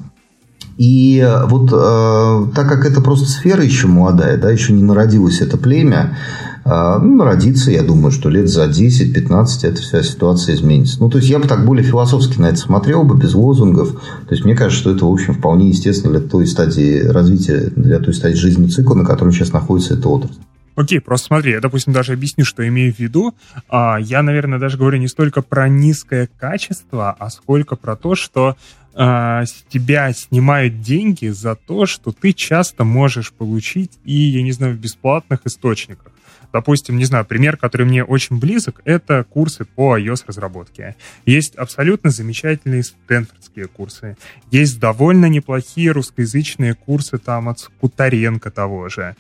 И 0.79 1.19
э, 1.19 1.47
вот 1.47 1.73
э, 1.73 2.55
так 2.55 2.69
как 2.69 2.85
это 2.85 3.01
просто 3.01 3.29
сфера 3.29 3.65
еще 3.65 3.87
молодая, 3.87 4.37
да, 4.37 4.51
еще 4.51 4.75
не 4.75 4.83
народилось 4.83 5.41
это 5.41 5.57
племя, 5.57 6.19
э, 6.67 6.99
ну, 7.01 7.17
народится, 7.17 7.71
я 7.71 7.83
думаю, 7.83 8.11
что 8.13 8.29
лет 8.29 8.49
за 8.49 8.67
10-15 8.67 9.47
эта 9.63 9.81
вся 9.81 10.03
ситуация 10.03 10.55
изменится. 10.55 10.99
Ну, 11.01 11.09
то 11.09 11.17
есть, 11.17 11.31
я 11.31 11.39
бы 11.39 11.49
так 11.49 11.65
более 11.65 11.85
философски 11.85 12.39
на 12.39 12.47
это 12.47 12.59
смотрел 12.59 13.05
бы, 13.05 13.17
без 13.17 13.35
лозунгов. 13.35 13.93
То 13.93 14.33
есть, 14.33 14.45
мне 14.45 14.55
кажется, 14.55 14.81
что 14.81 14.91
это, 14.91 15.07
в 15.07 15.13
общем, 15.13 15.33
вполне 15.33 15.69
естественно 15.69 16.19
для 16.19 16.29
той 16.29 16.47
стадии 16.47 17.01
развития, 17.07 17.73
для 17.75 17.99
той 17.99 18.13
стадии 18.13 18.37
жизненного 18.37 18.73
цикла, 18.73 18.95
на 18.97 19.05
котором 19.07 19.33
сейчас 19.33 19.53
находится 19.53 19.95
эта 19.95 20.09
отрасль. 20.09 20.41
Окей, 20.77 21.01
просто 21.01 21.29
смотри, 21.29 21.53
я, 21.53 21.61
допустим, 21.61 21.95
даже 21.95 22.13
объясню, 22.13 22.45
что 22.45 22.67
имею 22.69 22.93
в 22.93 22.99
виду. 22.99 23.35
А, 23.69 23.97
я, 23.99 24.23
наверное, 24.23 24.59
даже 24.59 24.77
говорю 24.77 24.99
не 24.99 25.09
столько 25.09 25.41
про 25.41 25.69
низкое 25.69 26.29
качество, 26.39 27.17
а 27.19 27.31
сколько 27.31 27.77
про 27.77 27.97
то, 27.97 28.15
что 28.15 28.57
а, 28.95 29.45
тебя 29.71 30.13
снимают 30.13 30.83
деньги 30.83 31.29
за 31.29 31.57
то, 31.57 31.87
что 31.87 32.13
ты 32.13 32.35
часто 32.35 32.85
можешь 32.85 33.33
получить 33.33 33.93
и, 34.05 34.15
я 34.15 34.43
не 34.43 34.53
знаю, 34.53 34.75
в 34.75 34.79
бесплатных 34.79 35.41
источниках. 35.47 36.13
Допустим, 36.53 36.97
не 36.97 37.05
знаю, 37.05 37.25
пример, 37.25 37.57
который 37.57 37.87
мне 37.87 38.05
очень 38.05 38.39
близок, 38.39 38.81
это 38.85 39.25
курсы 39.25 39.65
по 39.65 39.99
iOS-разработке. 39.99 40.97
Есть 41.25 41.55
абсолютно 41.57 42.11
замечательные 42.11 42.83
стэнфордские 42.83 43.67
курсы. 43.67 44.17
Есть 44.51 44.79
довольно 44.79 45.27
неплохие 45.27 45.91
русскоязычные 45.91 46.75
курсы 46.75 47.19
там 47.19 47.49
от 47.49 47.61
Скутаренко 47.61 48.51
того 48.51 48.89
же. 48.89 49.17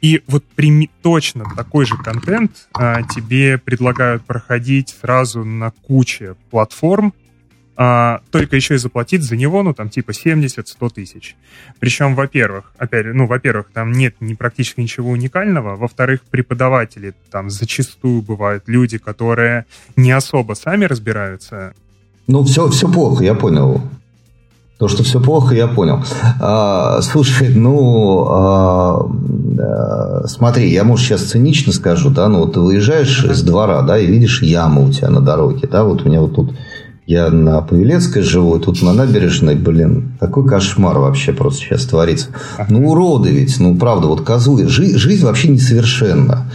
И 0.00 0.22
вот 0.26 0.44
при, 0.44 0.90
точно 1.02 1.44
такой 1.56 1.86
же 1.86 1.96
контент 1.96 2.68
а, 2.74 3.02
тебе 3.02 3.58
предлагают 3.58 4.24
проходить 4.24 4.96
сразу 5.00 5.44
на 5.44 5.70
куче 5.70 6.36
платформ, 6.50 7.12
а, 7.82 8.20
только 8.30 8.56
еще 8.56 8.74
и 8.74 8.76
заплатить 8.76 9.22
за 9.22 9.36
него, 9.36 9.62
ну, 9.62 9.72
там, 9.72 9.88
типа 9.88 10.10
70-100 10.10 10.90
тысяч. 10.90 11.34
Причем, 11.78 12.14
во-первых, 12.14 12.72
опять, 12.76 13.06
ну, 13.06 13.26
во-первых, 13.26 13.68
там 13.72 13.92
нет 13.92 14.16
ни, 14.20 14.34
практически 14.34 14.82
ничего 14.82 15.08
уникального, 15.08 15.76
во-вторых, 15.76 16.20
преподаватели 16.30 17.14
там 17.30 17.48
зачастую 17.48 18.20
бывают 18.20 18.64
люди, 18.66 18.98
которые 18.98 19.64
не 19.96 20.12
особо 20.12 20.52
сами 20.52 20.84
разбираются. 20.84 21.72
Ну, 22.26 22.44
все, 22.44 22.68
все 22.68 22.86
плохо, 22.86 23.24
я 23.24 23.34
понял. 23.34 23.80
То, 24.76 24.88
что 24.88 25.02
все 25.02 25.18
плохо, 25.18 25.54
я 25.54 25.66
понял. 25.66 26.04
А, 26.38 27.00
слушай, 27.00 27.48
ну, 27.48 28.26
а, 28.28 29.10
а, 29.58 30.26
смотри, 30.26 30.68
я, 30.70 30.84
может, 30.84 31.06
сейчас 31.06 31.22
цинично 31.22 31.72
скажу, 31.72 32.10
да, 32.10 32.28
ну, 32.28 32.40
вот 32.40 32.52
ты 32.52 32.60
выезжаешь 32.60 33.24
из 33.24 33.42
двора, 33.42 33.80
да, 33.80 33.98
и 33.98 34.04
видишь 34.04 34.42
яму 34.42 34.84
у 34.84 34.92
тебя 34.92 35.08
на 35.08 35.22
дороге, 35.22 35.66
да, 35.66 35.84
вот 35.84 36.02
у 36.02 36.08
меня 36.10 36.20
вот 36.20 36.34
тут 36.34 36.52
я 37.10 37.28
на 37.30 37.60
Павелецкой 37.60 38.22
живу, 38.22 38.56
тут 38.60 38.82
на 38.82 38.92
набережной, 38.92 39.56
блин, 39.56 40.12
такой 40.20 40.46
кошмар 40.46 40.96
вообще 41.00 41.32
просто 41.32 41.60
сейчас 41.60 41.84
творится. 41.84 42.28
Ну, 42.68 42.88
уроды 42.88 43.30
ведь, 43.30 43.58
ну, 43.58 43.76
правда, 43.76 44.06
вот 44.06 44.20
козлы. 44.20 44.68
Жи- 44.68 44.96
жизнь 44.96 45.24
вообще 45.24 45.48
несовершенна. 45.48 46.46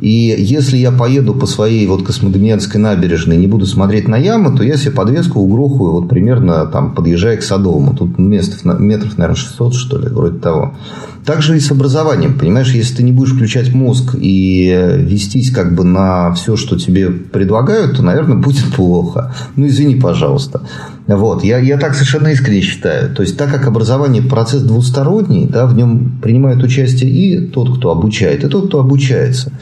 И 0.00 0.34
если 0.38 0.76
я 0.76 0.92
поеду 0.92 1.34
по 1.34 1.46
своей 1.46 1.86
вот 1.86 2.04
Космодемьянской 2.04 2.80
набережной 2.80 3.36
и 3.36 3.40
не 3.40 3.46
буду 3.46 3.66
смотреть 3.66 4.08
на 4.08 4.16
ямы, 4.16 4.56
то 4.56 4.62
я 4.62 4.76
себе 4.76 4.92
подвеску 4.92 5.40
угрохаю 5.40 5.92
вот 5.92 6.08
примерно 6.08 6.66
там, 6.66 6.94
подъезжая 6.94 7.36
к 7.36 7.42
Садовому. 7.42 7.94
Тут 7.96 8.18
метров, 8.18 8.64
метров 8.80 9.18
наверное, 9.18 9.36
600, 9.36 9.74
что 9.74 9.98
ли, 9.98 10.08
вроде 10.08 10.38
того. 10.38 10.74
Так 11.24 11.42
же 11.42 11.56
и 11.56 11.60
с 11.60 11.70
образованием, 11.70 12.38
понимаешь, 12.38 12.72
если 12.72 12.96
ты 12.96 13.02
не 13.02 13.12
будешь 13.12 13.34
включать 13.34 13.74
мозг 13.74 14.14
и 14.18 14.96
вестись 14.98 15.50
как 15.50 15.74
бы 15.74 15.84
на 15.84 16.32
все, 16.32 16.56
что 16.56 16.78
тебе 16.78 17.10
предлагают, 17.10 17.96
то, 17.96 18.02
наверное, 18.02 18.38
будет 18.38 18.64
плохо. 18.76 19.34
Ну, 19.56 19.66
извини, 19.66 19.96
пожалуйста. 19.96 20.62
Вот, 21.06 21.44
я, 21.44 21.58
я 21.58 21.76
так 21.76 21.94
совершенно 21.94 22.28
искренне 22.28 22.60
считаю. 22.60 23.14
То 23.14 23.22
есть, 23.22 23.36
так 23.36 23.50
как 23.50 23.66
образование 23.66 24.22
процесс 24.22 24.62
двусторонний, 24.62 25.46
да, 25.46 25.66
в 25.66 25.74
нем 25.74 26.18
принимает 26.22 26.62
участие 26.62 27.10
и 27.10 27.46
тот, 27.46 27.76
кто 27.76 27.90
обучает, 27.90 28.44
и 28.44 28.48
тот, 28.48 28.68
кто 28.68 28.80
обучается. 28.80 29.52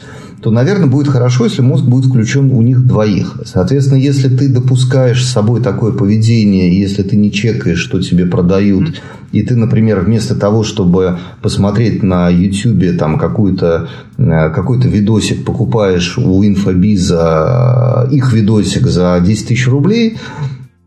То, 0.47 0.51
наверное, 0.51 0.87
будет 0.87 1.09
хорошо, 1.09 1.43
если 1.43 1.61
мозг 1.61 1.83
будет 1.83 2.05
включен 2.05 2.51
у 2.51 2.61
них 2.61 2.87
двоих. 2.87 3.41
Соответственно, 3.43 3.97
если 3.97 4.33
ты 4.33 4.47
допускаешь 4.47 5.25
с 5.25 5.29
собой 5.29 5.61
такое 5.61 5.91
поведение, 5.91 6.79
если 6.79 7.03
ты 7.03 7.17
не 7.17 7.33
чекаешь, 7.33 7.79
что 7.79 8.01
тебе 8.01 8.25
продают, 8.25 8.87
mm-hmm. 8.87 9.31
и 9.33 9.43
ты, 9.43 9.57
например, 9.57 9.99
вместо 9.99 10.35
того, 10.35 10.63
чтобы 10.63 11.19
посмотреть 11.41 12.01
на 12.01 12.29
YouTube 12.29 12.97
там 12.97 13.19
какую-то, 13.19 13.89
э, 14.17 14.49
какой-то 14.51 14.87
видосик, 14.87 15.43
покупаешь 15.43 16.17
у 16.17 16.41
инфобиза 16.45 18.07
их 18.09 18.31
видосик 18.31 18.87
за 18.87 19.19
10 19.21 19.49
тысяч 19.49 19.67
рублей, 19.67 20.17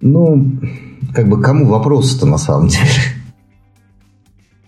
ну, 0.00 0.58
как 1.14 1.28
бы 1.28 1.42
кому 1.42 1.66
вопрос-то 1.66 2.24
на 2.24 2.38
самом 2.38 2.68
деле? 2.68 2.88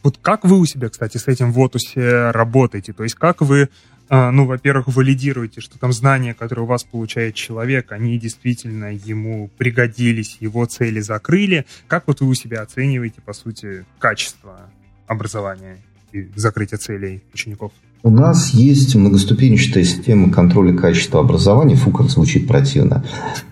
Вот 0.02 0.18
как 0.20 0.44
вы 0.44 0.58
у 0.58 0.66
себя, 0.66 0.88
кстати, 0.88 1.16
с 1.16 1.28
этим 1.28 1.52
в 1.52 1.60
Отусе 1.60 2.30
работаете? 2.30 2.92
То 2.92 3.04
есть 3.04 3.14
как 3.14 3.40
вы, 3.40 3.68
ну, 4.12 4.44
во-первых, 4.44 4.88
валидируете, 4.88 5.62
что 5.62 5.78
там 5.78 5.90
знания, 5.90 6.34
которые 6.34 6.64
у 6.64 6.68
вас 6.68 6.84
получает 6.84 7.34
человек, 7.34 7.92
они 7.92 8.18
действительно 8.18 8.92
ему 8.92 9.48
пригодились, 9.56 10.36
его 10.38 10.66
цели 10.66 11.00
закрыли. 11.00 11.64
Как 11.86 12.06
вот 12.06 12.20
вы 12.20 12.28
у 12.28 12.34
себя 12.34 12.60
оцениваете, 12.60 13.22
по 13.22 13.32
сути, 13.32 13.86
качество 13.98 14.70
образования 15.06 15.78
и 16.12 16.28
закрытия 16.36 16.76
целей 16.76 17.22
учеников? 17.32 17.72
У 18.04 18.10
нас 18.10 18.50
есть 18.50 18.96
многоступенчатая 18.96 19.84
система 19.84 20.28
контроля 20.28 20.76
качества 20.76 21.20
образования. 21.20 21.76
Фу, 21.76 21.92
как 21.92 22.10
звучит 22.10 22.48
противно. 22.48 23.04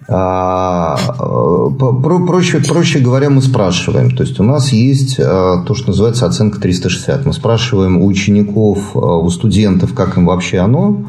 А, 0.09 0.97
про, 1.79 2.27
проще, 2.27 2.59
проще 2.59 2.99
говоря, 2.99 3.31
мы 3.31 3.43
спрашиваем. 3.43 4.11
То 4.11 4.25
есть 4.25 4.41
у 4.41 4.43
нас 4.43 4.73
есть 4.73 5.21
а, 5.21 5.63
то, 5.65 5.77
что 5.77 5.91
называется 5.91 6.27
оценка 6.27 6.61
360. 6.61 7.27
Мы 7.27 7.33
спрашиваем 7.33 7.99
у 7.99 8.07
учеников, 8.07 8.97
а, 8.97 9.19
у 9.19 9.31
студентов, 9.31 9.95
как 9.95 10.17
им 10.17 10.27
вообще 10.27 10.59
оно. 10.59 11.05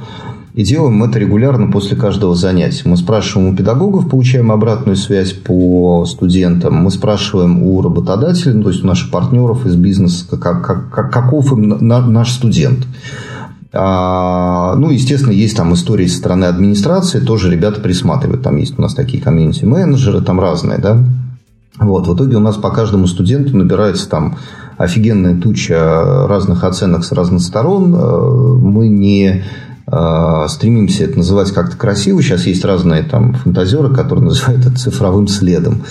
И 0.53 0.63
делаем 0.63 1.01
это 1.03 1.17
регулярно 1.17 1.71
после 1.71 1.95
каждого 1.95 2.35
занятия. 2.35 2.83
Мы 2.85 2.97
спрашиваем 2.97 3.53
у 3.53 3.55
педагогов, 3.55 4.09
получаем 4.09 4.51
обратную 4.51 4.97
связь 4.97 5.31
по 5.31 6.05
студентам. 6.05 6.75
Мы 6.75 6.91
спрашиваем 6.91 7.63
у 7.63 7.81
работодателей, 7.81 8.55
ну, 8.55 8.63
то 8.63 8.69
есть 8.69 8.83
у 8.83 8.87
наших 8.87 9.11
партнеров 9.11 9.65
из 9.65 9.75
бизнеса, 9.75 10.25
как, 10.37 10.65
как, 10.65 11.11
каков 11.11 11.53
им 11.53 11.77
наш 11.79 12.31
студент. 12.31 12.85
А, 13.73 14.75
ну, 14.75 14.89
естественно, 14.89 15.31
есть 15.31 15.55
там 15.55 15.73
истории 15.73 16.07
со 16.07 16.17
стороны 16.17 16.45
администрации, 16.45 17.21
тоже 17.21 17.49
ребята 17.49 17.79
присматривают. 17.79 18.43
Там 18.43 18.57
есть 18.57 18.77
у 18.77 18.81
нас 18.81 18.93
такие 18.93 19.23
комьюнити-менеджеры, 19.23 20.21
там 20.21 20.41
разные, 20.41 20.77
да. 20.79 20.97
Вот, 21.79 22.07
в 22.07 22.15
итоге 22.15 22.35
у 22.35 22.41
нас 22.41 22.57
по 22.57 22.69
каждому 22.69 23.07
студенту 23.07 23.55
набирается 23.55 24.09
там 24.09 24.37
офигенная 24.77 25.39
туча 25.39 26.27
разных 26.27 26.65
оценок 26.65 27.05
с 27.05 27.13
разных 27.13 27.41
сторон. 27.41 27.95
Э, 27.95 28.57
мы 28.61 28.89
не 28.89 29.43
стремимся 30.47 31.03
это 31.03 31.17
называть 31.17 31.51
как-то 31.51 31.75
красиво. 31.75 32.21
Сейчас 32.21 32.45
есть 32.45 32.63
разные 32.63 33.03
там 33.03 33.33
фантазеры, 33.33 33.93
которые 33.93 34.25
называют 34.25 34.65
это 34.65 34.75
цифровым 34.77 35.27
следом. 35.27 35.83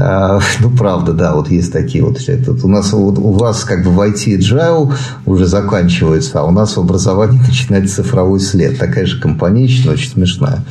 А, 0.00 0.38
ну, 0.60 0.70
правда, 0.70 1.12
да, 1.12 1.34
вот 1.34 1.50
есть 1.50 1.72
такие 1.72 2.04
вот. 2.04 2.20
Это, 2.28 2.52
у 2.52 2.68
нас 2.68 2.92
вот, 2.92 3.18
у 3.18 3.32
вас 3.32 3.64
как 3.64 3.84
бы 3.84 3.90
в 3.90 4.00
IT 4.00 4.38
agile 4.38 4.92
уже 5.26 5.46
заканчивается, 5.46 6.40
а 6.40 6.44
у 6.44 6.52
нас 6.52 6.76
в 6.76 6.80
образовании 6.80 7.40
начинается 7.46 7.96
цифровой 7.96 8.40
след. 8.40 8.78
Такая 8.78 9.06
же 9.06 9.20
компанейщина, 9.20 9.92
очень 9.92 10.10
смешная. 10.10 10.64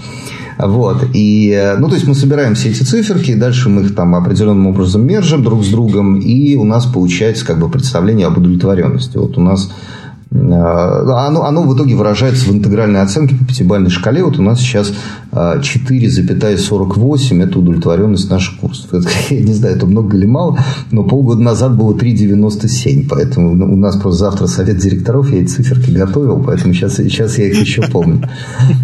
Вот. 0.58 1.06
И, 1.14 1.76
ну, 1.78 1.88
то 1.88 1.96
есть 1.96 2.08
мы 2.08 2.16
собираем 2.16 2.56
все 2.56 2.70
эти 2.70 2.84
циферки, 2.84 3.32
и 3.32 3.36
дальше 3.36 3.70
мы 3.70 3.84
их 3.84 3.96
там 3.96 4.16
определенным 4.16 4.68
образом 4.68 5.06
мержим 5.06 5.44
друг 5.44 5.64
с 5.64 5.68
другом, 5.68 6.20
и 6.20 6.56
у 6.56 6.64
нас 6.64 6.86
получается 6.86 7.46
как 7.46 7.60
бы 7.60 7.70
представление 7.70 8.28
об 8.28 8.38
удовлетворенности. 8.38 9.18
Вот 9.18 9.38
у 9.38 9.42
нас 9.42 9.70
а, 9.70 9.97
оно, 10.30 11.46
оно 11.46 11.64
в 11.64 11.74
итоге 11.76 11.96
выражается 11.96 12.50
в 12.50 12.54
интегральной 12.54 13.02
оценке 13.02 13.36
по 13.36 13.46
пятибалльной 13.46 13.90
шкале. 13.90 14.24
Вот 14.24 14.40
у 14.40 14.42
нас 14.42 14.60
сейчас 14.60 14.92
4,48– 15.32 17.44
это 17.46 17.60
удовлетворенность 17.60 18.30
наших 18.30 18.60
курсов. 18.60 18.94
Это, 18.94 19.08
я 19.34 19.42
не 19.42 19.54
знаю, 19.54 19.76
это 19.76 19.86
много 19.86 20.18
или 20.18 20.26
мало, 20.26 20.58
но 20.92 21.04
полгода 21.04 21.42
назад 21.42 21.78
было 21.78 21.94
3,97. 21.94 23.08
Поэтому 23.10 23.52
у 23.52 23.78
нас 23.78 23.96
просто 23.96 24.20
завтра 24.20 24.48
совет 24.48 24.78
директоров, 24.78 25.32
я 25.32 25.42
эти 25.42 25.50
циферки 25.50 25.92
готовил, 25.92 26.44
поэтому 26.44 26.74
сейчас, 26.74 26.96
сейчас 26.96 27.38
я 27.38 27.48
их 27.48 27.62
еще 27.62 27.84
помню. 27.84 28.28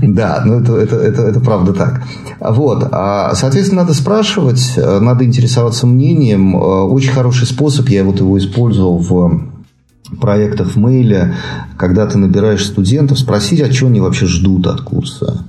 Да, 0.02 0.44
ну 0.46 0.60
это, 0.60 0.78
это, 0.78 0.96
это, 0.96 1.24
это 1.24 1.40
правда 1.40 1.74
так. 1.74 2.04
Вот. 2.40 2.88
А, 2.92 3.34
соответственно, 3.36 3.82
надо 3.82 3.94
спрашивать, 3.94 4.74
надо 4.78 5.26
интересоваться 5.26 5.88
мнением. 5.88 6.56
Очень 6.56 7.12
хороший 7.12 7.48
способ, 7.48 7.90
я 7.90 8.04
вот 8.04 8.20
его 8.20 8.38
использовал 8.38 8.98
в 8.98 9.53
проектах 10.20 10.70
в 10.70 10.78
мейле, 10.78 11.36
когда 11.78 12.06
ты 12.06 12.18
набираешь 12.18 12.66
студентов, 12.66 13.20
спросить, 13.20 13.62
а 13.62 13.72
что 13.72 13.88
они 13.88 14.02
вообще 14.02 14.26
ждут 14.26 14.68
от 14.68 14.82
курса. 14.82 15.46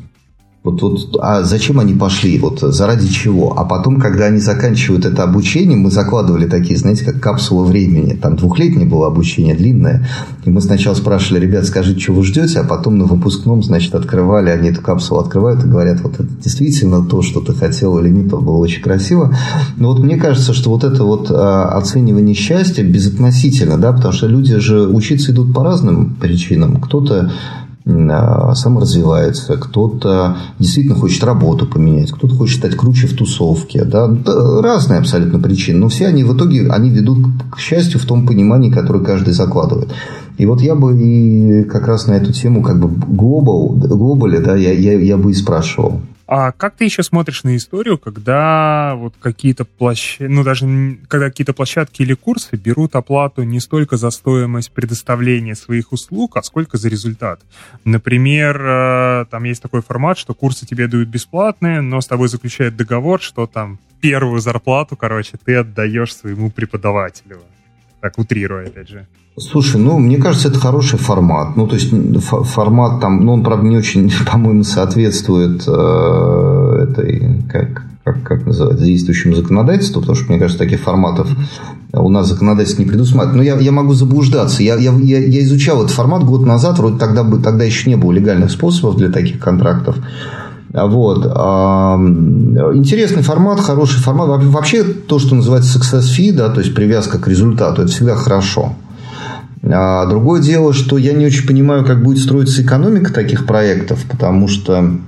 Вот, 0.65 0.81
вот, 0.81 1.19
а 1.21 1.43
зачем 1.43 1.79
они 1.79 1.93
пошли? 1.93 2.39
Вот 2.39 2.61
заради 2.61 3.07
чего? 3.07 3.53
А 3.59 3.67
потом, 3.67 4.01
когда 4.01 4.25
они 4.25 4.39
заканчивают 4.39 5.05
это 5.05 5.23
обучение, 5.23 5.77
мы 5.77 5.91
закладывали 5.91 6.47
такие, 6.47 6.79
знаете, 6.79 7.05
как 7.05 7.21
капсулы 7.21 7.67
времени. 7.67 8.15
Там 8.15 8.37
двухлетнее 8.37 8.87
было 8.87 9.09
обучение, 9.09 9.55
длинное. 9.55 10.09
И 10.47 10.49
мы 10.49 10.63
сначала 10.63 10.95
спрашивали, 10.95 11.45
ребят, 11.45 11.67
скажите, 11.67 12.01
что 12.01 12.15
вы 12.15 12.25
ждете, 12.25 12.61
а 12.61 12.65
потом 12.65 12.97
на 12.97 13.05
выпускном, 13.05 13.63
значит, 13.63 13.95
открывали, 13.95 14.49
они 14.49 14.71
эту 14.71 14.81
капсулу 14.81 15.21
открывают 15.21 15.63
и 15.63 15.69
говорят, 15.69 16.01
вот 16.01 16.15
это 16.15 16.29
действительно 16.43 17.05
то, 17.05 17.21
что 17.21 17.43
ты 17.43 17.53
хотел 17.53 17.99
или 17.99 18.09
не 18.09 18.27
то. 18.27 18.39
Было 18.39 18.57
очень 18.57 18.83
красиво. 18.83 19.37
Но 19.77 19.93
вот 19.93 20.03
мне 20.03 20.17
кажется, 20.17 20.55
что 20.55 20.71
вот 20.71 20.83
это 20.83 21.05
вот 21.05 21.31
а, 21.31 21.77
оценивание 21.77 22.35
счастья 22.35 22.83
безотносительно, 22.83 23.77
да, 23.77 23.93
потому 23.93 24.15
что 24.15 24.29
люди 24.29 24.57
же 24.57 24.89
учиться 24.89 25.33
идут 25.33 25.53
по 25.53 25.63
разным 25.63 26.15
причинам. 26.15 26.81
Кто-то 26.81 27.33
саморазвивается, 27.87 29.57
кто-то 29.59 30.39
действительно 30.59 30.97
хочет 30.97 31.23
работу 31.23 31.67
поменять, 31.67 32.13
кто-то 32.13 32.35
хочет 32.35 32.59
стать 32.59 32.77
круче 32.77 33.07
в 33.07 33.17
тусовке. 33.17 33.85
Да? 33.85 34.09
Разные 34.63 35.01
абсолютно 35.01 35.39
причины. 35.39 35.81
Но 35.81 35.89
все 35.89 36.07
они 36.07 36.25
в 36.25 36.35
итоге 36.35 36.71
они 36.71 36.89
ведут 36.89 37.27
к 37.51 37.59
счастью 37.59 38.01
в 38.01 38.07
том 38.07 38.27
понимании, 38.27 38.71
которое 38.71 39.05
каждый 39.05 39.35
закладывает. 39.35 39.93
И 40.39 40.47
вот 40.47 40.63
я 40.63 40.75
бы 40.75 40.99
и 40.99 41.65
как 41.65 41.87
раз 41.87 42.07
на 42.07 42.13
эту 42.13 42.33
тему 42.33 42.63
как 42.63 42.81
бы 42.81 42.89
глобал, 42.89 43.69
глобале, 43.69 44.41
да, 44.41 44.57
я, 44.57 44.73
я, 44.73 44.99
я 44.99 45.17
бы 45.17 45.31
и 45.31 45.35
спрашивал. 45.35 46.01
А 46.27 46.53
как 46.53 46.77
ты 46.77 46.85
еще 46.85 47.03
смотришь 47.03 47.45
на 47.45 47.55
историю, 47.57 47.99
когда 47.99 48.95
вот 48.97 49.15
какие-то 49.21 49.65
площадки, 49.65 50.23
ну 50.25 50.43
даже 50.43 50.67
когда 51.07 51.29
какие-то 51.29 51.53
площадки 51.53 52.03
или 52.03 52.15
курсы 52.15 52.57
берут 52.57 52.97
оплату 52.97 53.43
не 53.43 53.61
столько 53.61 53.97
за 53.97 54.11
стоимость 54.11 54.73
предоставления 54.73 55.55
своих 55.55 55.93
услуг, 55.93 56.37
а 56.37 56.43
сколько 56.43 56.79
за 56.79 56.89
результат? 56.89 57.41
Например, 57.85 58.61
э, 58.61 59.27
там 59.31 59.45
есть 59.45 59.63
такой 59.63 59.83
формат, 59.83 60.17
что 60.17 60.33
курсы 60.35 60.67
тебе 60.67 60.89
дают 60.89 61.09
бесплатные, 61.09 61.83
но 61.83 62.01
с 62.01 62.07
тобой 62.07 62.29
заключают 62.29 62.77
договор, 62.77 63.21
что 63.21 63.47
там 63.47 63.79
первую 64.01 64.41
зарплату, 64.41 64.97
короче, 64.97 65.39
ты 65.43 65.57
отдаешь 65.57 66.15
своему 66.15 66.51
преподавателю. 66.51 67.41
Так 68.05 68.19
утрируя, 68.19 68.67
опять 68.67 68.91
же. 68.91 69.07
Слушай, 69.39 69.81
ну, 69.81 69.99
мне 69.99 70.19
кажется, 70.19 70.49
это 70.49 70.59
хороший 70.59 70.99
формат. 70.99 71.57
Ну, 71.57 71.67
то 71.67 71.75
есть, 71.75 71.91
формат 72.21 73.01
там, 73.01 73.25
ну, 73.25 73.33
он, 73.33 73.43
правда, 73.43 73.67
не 73.67 73.79
очень, 73.79 74.13
по-моему, 74.31 74.63
соответствует 74.63 75.65
э, 75.67 76.87
этой, 76.87 77.43
как, 77.51 77.83
как, 78.05 78.23
как 78.23 78.45
называется, 78.45 78.85
действующему 78.85 79.35
законодательству, 79.35 80.03
потому 80.03 80.17
что, 80.17 80.31
мне 80.31 80.39
кажется, 80.39 80.59
таких 80.59 80.81
форматов 80.81 81.31
у 81.95 82.11
нас 82.11 82.29
законодательство 82.29 82.83
не 82.83 82.89
предусматривает. 82.89 83.37
Но 83.37 83.43
я, 83.43 83.57
я 83.59 83.73
могу 83.73 83.95
заблуждаться. 83.95 84.63
Я, 84.63 84.75
я, 84.75 84.93
я, 84.93 85.43
изучал 85.45 85.79
этот 85.79 85.93
формат 85.93 86.25
год 86.25 86.45
назад, 86.45 86.79
вроде 86.79 86.99
тогда, 86.99 87.25
бы, 87.25 87.39
тогда 87.39 87.65
еще 87.65 87.89
не 87.89 87.97
было 87.97 88.13
легальных 88.13 88.51
способов 88.51 88.99
для 88.99 89.11
таких 89.11 89.39
контрактов. 89.39 89.97
Вот. 90.75 91.25
Интересный 92.75 93.23
формат, 93.23 93.61
хороший 93.61 94.01
формат. 94.01 94.43
Вообще, 94.43 94.83
то, 94.83 95.21
что 95.21 95.37
называется 95.37 95.79
success 95.79 96.03
fee, 96.03 96.33
да, 96.33 96.49
то 96.49 96.61
есть 96.61 96.75
привязка 96.75 97.19
к 97.21 97.29
результату, 97.29 97.83
это 97.83 97.93
всегда 97.93 98.17
хорошо. 98.17 98.75
А 99.63 100.05
другое 100.07 100.43
дело, 100.43 100.73
что 100.75 100.99
я 100.99 101.13
не 101.13 101.27
очень 101.27 101.47
понимаю, 101.47 101.85
как 101.85 102.03
будет 102.03 102.19
строиться 102.19 102.61
экономика 102.63 103.13
таких 103.15 103.47
проектов, 103.47 104.05
потому 104.11 104.49
что 104.49 104.99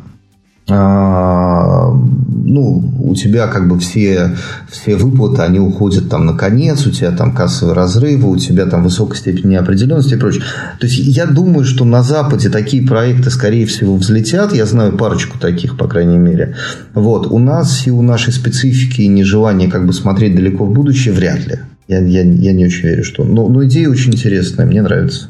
ну, 0.68 2.64
у 3.00 3.14
тебя 3.14 3.46
как 3.46 3.68
бы 3.68 3.78
все, 3.78 4.34
все 4.68 4.96
выплаты, 4.96 5.42
они 5.42 5.60
уходят 5.60 6.08
там 6.08 6.26
на 6.26 6.34
конец, 6.34 6.84
у 6.86 6.90
тебя 6.90 7.12
там 7.12 7.32
кассовые 7.32 7.74
разрывы, 7.74 8.28
у 8.28 8.36
тебя 8.36 8.66
там 8.66 8.82
высокая 8.82 9.16
степень 9.16 9.50
неопределенности 9.50 10.14
и 10.14 10.18
прочее. 10.18 10.42
То 10.80 10.86
есть, 10.86 10.98
я 10.98 11.26
думаю, 11.26 11.64
что 11.64 11.84
на 11.84 12.02
Западе 12.02 12.48
такие 12.48 12.84
проекты, 12.84 13.30
скорее 13.30 13.66
всего, 13.66 13.96
взлетят. 13.96 14.52
Я 14.52 14.66
знаю 14.66 14.96
парочку 14.96 15.38
таких, 15.38 15.76
по 15.76 15.86
крайней 15.86 16.18
мере. 16.18 16.56
Вот. 16.94 17.28
У 17.28 17.38
нас 17.38 17.86
и 17.86 17.92
у 17.92 18.02
нашей 18.02 18.32
специфики 18.32 19.02
и 19.02 19.08
нежелания 19.08 19.70
как 19.70 19.86
бы 19.86 19.92
смотреть 19.92 20.34
далеко 20.34 20.64
в 20.64 20.72
будущее 20.72 21.14
вряд 21.14 21.46
ли. 21.46 21.60
Я, 21.86 22.00
я, 22.00 22.22
я 22.22 22.52
не 22.52 22.64
очень 22.64 22.88
верю, 22.88 23.04
что... 23.04 23.22
Но, 23.22 23.48
но 23.48 23.64
идея 23.66 23.88
очень 23.88 24.12
интересная, 24.12 24.66
мне 24.66 24.82
нравится. 24.82 25.28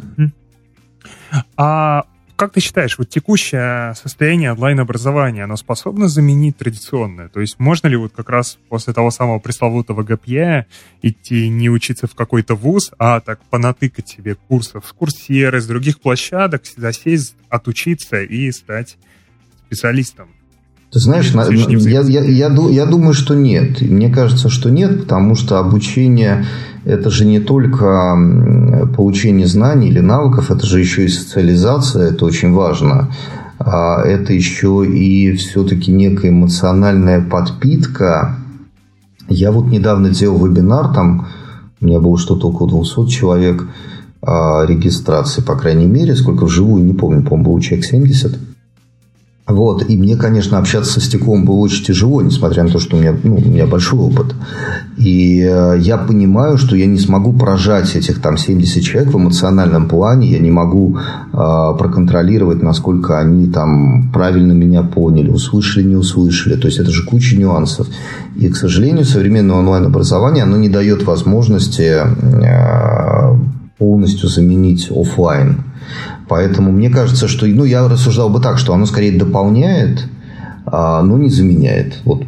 А 1.59 2.05
как 2.37 2.53
ты 2.53 2.61
считаешь, 2.61 2.99
вот 2.99 3.09
текущее 3.09 3.95
состояние 3.95 4.53
онлайн-образования, 4.53 5.45
оно 5.45 5.57
способно 5.57 6.07
заменить 6.07 6.59
традиционное? 6.59 7.29
То 7.29 7.41
есть 7.41 7.59
можно 7.59 7.89
ли 7.89 7.97
вот 7.97 8.13
как 8.15 8.29
раз 8.29 8.59
после 8.69 8.93
того 8.93 9.11
самого 9.11 9.39
пресловутого 9.39 10.03
ГПЯ 10.03 10.67
идти 11.03 11.49
не 11.49 11.71
учиться 11.71 12.07
в 12.07 12.15
какой-то 12.15 12.55
вуз, 12.55 12.93
а 12.99 13.21
так 13.21 13.41
понатыкать 13.51 14.09
себе 14.09 14.35
курсов 14.35 14.87
с 14.87 14.93
курсеры, 14.93 15.61
с 15.61 15.67
других 15.67 16.01
площадок, 16.01 16.63
засесть, 16.77 17.35
отучиться 17.49 18.23
и 18.23 18.53
стать 18.53 18.99
специалистом? 19.67 20.29
Ты 20.93 21.01
знаешь, 21.01 21.35
на, 21.35 21.45
я, 21.51 22.01
я, 22.01 22.23
я, 22.23 22.49
я 22.49 22.87
думаю, 22.87 23.13
что 23.13 23.35
нет. 23.35 23.81
Мне 23.81 24.09
кажется, 24.09 24.49
что 24.49 24.71
нет, 24.71 25.03
потому 25.03 25.35
что 25.35 25.59
обучение 25.59 26.47
это 26.87 27.11
же 27.11 27.25
не 27.25 27.41
только 27.41 28.17
получение 28.97 29.49
знаний 29.49 29.89
или 29.89 29.99
навыков, 29.99 30.53
это 30.53 30.65
же 30.65 30.79
еще 30.79 31.05
и 31.05 31.09
социализация, 31.09 32.11
это 32.13 32.25
очень 32.25 32.53
важно. 32.53 33.11
А 33.59 34.03
это 34.03 34.33
еще 34.33 34.87
и 34.87 35.33
все-таки 35.33 35.91
некая 35.91 36.29
эмоциональная 36.29 37.21
подпитка. 37.21 38.37
Я 39.29 39.51
вот 39.51 39.67
недавно 39.67 40.11
делал 40.11 40.47
вебинар, 40.47 40.95
там 40.95 41.27
у 41.81 41.87
меня 41.87 41.99
было 41.99 42.17
что-то 42.17 42.49
около 42.49 42.71
200 42.71 43.09
человек 43.09 43.67
а, 44.23 44.65
регистрации, 44.65 45.43
по 45.43 45.57
крайней 45.57 45.87
мере, 45.87 46.15
сколько 46.15 46.45
вживую, 46.45 46.85
не 46.85 46.95
помню, 46.95 47.25
по-моему, 47.25 47.55
был 47.55 47.61
человек 47.61 47.85
70. 47.85 48.39
Вот. 49.47 49.89
И 49.89 49.97
мне, 49.97 50.17
конечно, 50.17 50.59
общаться 50.59 50.95
со 50.95 51.01
стеклом 51.01 51.45
было 51.45 51.57
очень 51.57 51.85
тяжело, 51.85 52.21
несмотря 52.21 52.65
на 52.65 52.71
то, 52.71 52.81
что 52.81 52.97
у 52.97 53.01
меня, 53.01 53.15
ну, 53.23 53.37
у 53.37 53.41
меня 53.41 53.67
большой 53.67 54.01
опыт. 54.01 54.35
И 54.97 55.41
э, 55.41 55.77
я 55.79 55.99
понимаю, 55.99 56.59
что 56.59 56.75
я 56.75 56.87
не 56.87 56.99
смогу 56.99 57.33
прожать 57.33 57.95
этих 57.95 58.21
там 58.21 58.39
70 58.39 58.83
человек 58.83 59.15
в 59.15 59.17
эмоциональном 59.17 59.89
плане, 59.89 60.33
я 60.33 60.41
не 60.41 60.51
могу 60.51 60.99
э, 60.99 61.33
проконтролировать, 61.33 62.61
насколько 62.61 63.21
они 63.21 63.47
там 63.47 64.11
правильно 64.13 64.53
меня 64.53 64.83
поняли, 64.83 65.31
услышали, 65.31 65.85
не 65.85 65.97
услышали. 65.97 66.57
То 66.57 66.67
есть 66.67 66.81
это 66.81 66.91
же 66.91 67.05
куча 67.05 67.37
нюансов. 67.37 67.87
И, 68.35 68.49
к 68.49 68.57
сожалению, 68.57 69.05
современное 69.05 69.57
онлайн-образование, 69.57 70.43
оно 70.43 70.57
не 70.57 70.69
дает 70.69 71.05
возможности 71.05 72.01
э, 72.03 73.37
полностью 73.79 74.29
заменить 74.29 74.91
офлайн. 74.91 75.63
Поэтому 76.29 76.73
мне 76.73 76.91
кажется, 76.91 77.29
что 77.29 77.47
ну, 77.47 77.65
я 77.65 77.89
рассуждал 77.89 78.31
бы 78.31 78.41
так, 78.41 78.59
что 78.59 78.75
оно 78.75 78.87
скорее 78.87 79.19
дополняет, 79.19 80.09
а, 80.67 81.03
но 81.03 81.17
не 81.19 81.29
заменяет. 81.29 82.01
Вот 82.05 82.25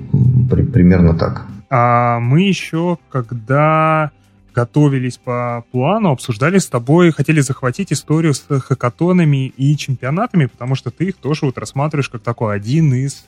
при, 0.51 0.62
примерно 0.62 1.15
так. 1.15 1.47
А 1.70 2.20
мы 2.20 2.43
еще, 2.43 2.99
когда 3.11 4.11
готовились 4.55 5.19
по 5.19 5.65
плану, 5.70 6.11
обсуждали 6.11 6.59
с 6.59 6.66
тобой, 6.66 7.12
хотели 7.12 7.41
захватить 7.41 7.93
историю 7.93 8.35
с 8.35 8.43
хакатонами 8.61 9.47
и 9.47 9.77
чемпионатами, 9.77 10.47
потому 10.47 10.75
что 10.75 10.91
ты 10.91 11.11
их 11.11 11.16
тоже 11.16 11.47
вот 11.47 11.59
рассматриваешь 11.59 12.09
как 12.09 12.23
такой 12.23 12.57
один 12.57 12.93
из 12.95 13.27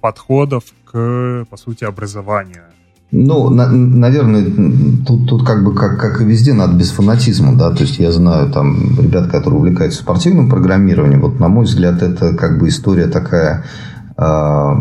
подходов 0.00 0.64
к, 0.84 1.46
по 1.50 1.56
сути, 1.56 1.84
образованию. 1.84 2.64
Ну, 3.12 3.50
на, 3.50 3.66
наверное, 3.68 4.44
тут, 5.04 5.28
тут 5.28 5.44
как 5.44 5.64
бы 5.64 5.74
как, 5.74 5.98
как 5.98 6.20
и 6.20 6.24
везде 6.24 6.52
надо 6.52 6.74
без 6.76 6.90
фанатизма, 6.90 7.56
да, 7.56 7.70
то 7.70 7.82
есть 7.82 7.98
я 7.98 8.12
знаю 8.12 8.52
там 8.52 9.00
ребят, 9.00 9.26
которые 9.28 9.58
увлекаются 9.58 10.02
спортивным 10.02 10.48
программированием, 10.48 11.20
вот 11.20 11.40
на 11.40 11.48
мой 11.48 11.64
взгляд 11.64 12.02
это 12.02 12.34
как 12.34 12.60
бы 12.60 12.68
история 12.68 13.08
такая, 13.08 13.64
э, 14.16 14.74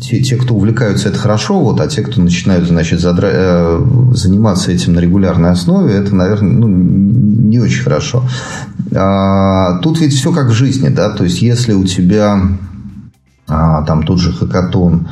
те, 0.00 0.22
те, 0.22 0.36
кто 0.36 0.54
увлекаются, 0.54 1.10
это 1.10 1.18
хорошо, 1.18 1.60
вот, 1.60 1.78
а 1.82 1.86
те, 1.86 2.00
кто 2.00 2.22
начинают, 2.22 2.66
значит, 2.66 3.00
задра... 3.00 3.28
э, 3.30 3.80
заниматься 4.14 4.72
этим 4.72 4.94
на 4.94 5.00
регулярной 5.00 5.50
основе, 5.50 5.92
это, 5.92 6.16
наверное, 6.16 6.52
ну, 6.52 6.66
не 6.66 7.58
очень 7.58 7.82
хорошо. 7.82 8.22
А, 8.94 9.78
тут 9.80 10.00
ведь 10.00 10.14
все 10.14 10.32
как 10.32 10.48
в 10.48 10.52
жизни, 10.52 10.88
да, 10.88 11.10
то 11.10 11.24
есть 11.24 11.42
если 11.42 11.74
у 11.74 11.84
тебя 11.84 12.40
а, 13.46 13.82
там 13.82 14.02
тот 14.02 14.18
же 14.18 14.32
хакатон, 14.32 15.08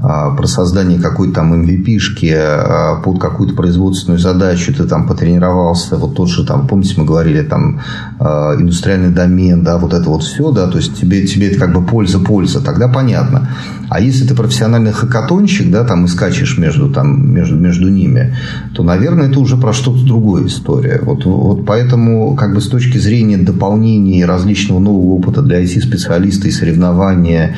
про 0.00 0.46
создание 0.46 0.98
какой-то 1.00 1.34
там 1.36 1.54
MVP-шки 1.54 2.32
а, 2.34 3.00
под 3.02 3.18
какую-то 3.18 3.54
производственную 3.54 4.18
задачу, 4.18 4.74
ты 4.74 4.84
там 4.84 5.06
потренировался, 5.06 5.96
вот 5.96 6.14
тот 6.14 6.28
же 6.28 6.44
там, 6.44 6.66
помните, 6.66 6.94
мы 6.98 7.04
говорили, 7.04 7.42
там 7.42 7.80
а, 8.18 8.54
индустриальный 8.56 9.10
домен, 9.10 9.62
да, 9.64 9.78
вот 9.78 9.94
это 9.94 10.08
вот 10.10 10.22
все, 10.22 10.50
да, 10.50 10.66
то 10.66 10.78
есть 10.78 11.00
тебе, 11.00 11.26
тебе 11.26 11.48
это 11.48 11.58
как 11.58 11.72
бы 11.72 11.84
польза-польза, 11.84 12.62
тогда 12.62 12.88
понятно. 12.88 13.48
А 13.88 14.00
если 14.00 14.26
ты 14.26 14.34
профессиональный 14.34 14.92
хакатонщик, 14.92 15.70
да, 15.70 15.84
там 15.84 16.04
и 16.04 16.08
скачешь 16.08 16.58
между, 16.58 16.90
там, 16.90 17.32
между, 17.32 17.56
между 17.56 17.88
ними, 17.88 18.36
то, 18.74 18.82
наверное, 18.82 19.28
это 19.28 19.38
уже 19.38 19.56
про 19.56 19.72
что-то 19.72 20.04
другое 20.04 20.46
история. 20.46 21.00
Вот, 21.02 21.24
вот 21.24 21.64
поэтому, 21.64 22.34
как 22.34 22.54
бы 22.54 22.60
с 22.60 22.68
точки 22.68 22.98
зрения 22.98 23.38
дополнения 23.38 24.26
различного 24.26 24.80
нового 24.80 25.14
опыта 25.14 25.42
для 25.42 25.62
IT-специалиста 25.62 26.48
и 26.48 26.50
соревнования, 26.50 27.56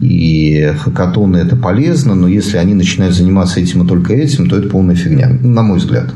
и 0.00 0.72
хакатоны 0.78 1.38
это 1.38 1.56
полезно, 1.56 1.79
но 2.14 2.28
если 2.28 2.56
они 2.56 2.74
начинают 2.74 3.14
заниматься 3.14 3.60
этим 3.60 3.84
и 3.84 3.88
только 3.88 4.14
этим, 4.14 4.48
то 4.48 4.56
это 4.56 4.68
полная 4.68 4.94
фигня, 4.94 5.28
на 5.28 5.62
мой 5.62 5.78
взгляд. 5.78 6.12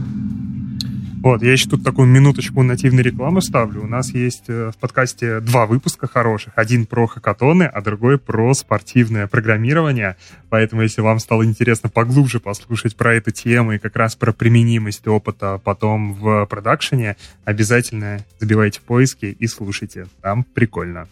Вот, 1.25 1.43
я 1.43 1.53
еще 1.53 1.71
тут 1.71 1.83
такую 1.83 2.07
минуточку 2.07 2.63
нативной 2.63 3.03
рекламы 3.03 3.41
ставлю. 3.41 3.83
У 3.83 3.87
нас 3.87 4.13
есть 4.13 4.45
э, 4.49 4.71
в 4.71 4.77
подкасте 4.77 5.41
два 5.41 5.65
выпуска 5.65 6.07
хороших. 6.07 6.53
Один 6.55 6.85
про 6.85 7.07
хакатоны, 7.07 7.63
а 7.63 7.81
другой 7.81 8.19
про 8.19 8.53
спортивное 8.53 9.27
программирование. 9.27 10.19
Поэтому, 10.51 10.83
если 10.83 11.01
вам 11.01 11.19
стало 11.21 11.47
интересно 11.47 11.89
поглубже 11.89 12.41
послушать 12.41 12.95
про 12.95 13.15
эту 13.15 13.31
тему 13.31 13.73
и 13.73 13.79
как 13.79 13.97
раз 13.97 14.17
про 14.17 14.35
применимость 14.35 15.09
опыта 15.09 15.59
потом 15.65 16.13
в 16.13 16.45
продакшене, 16.45 17.17
обязательно 17.47 18.19
забивайте 18.39 18.83
поиски 18.83 19.25
и 19.25 19.47
слушайте. 19.47 20.09
Там 20.21 20.45
прикольно 20.45 21.09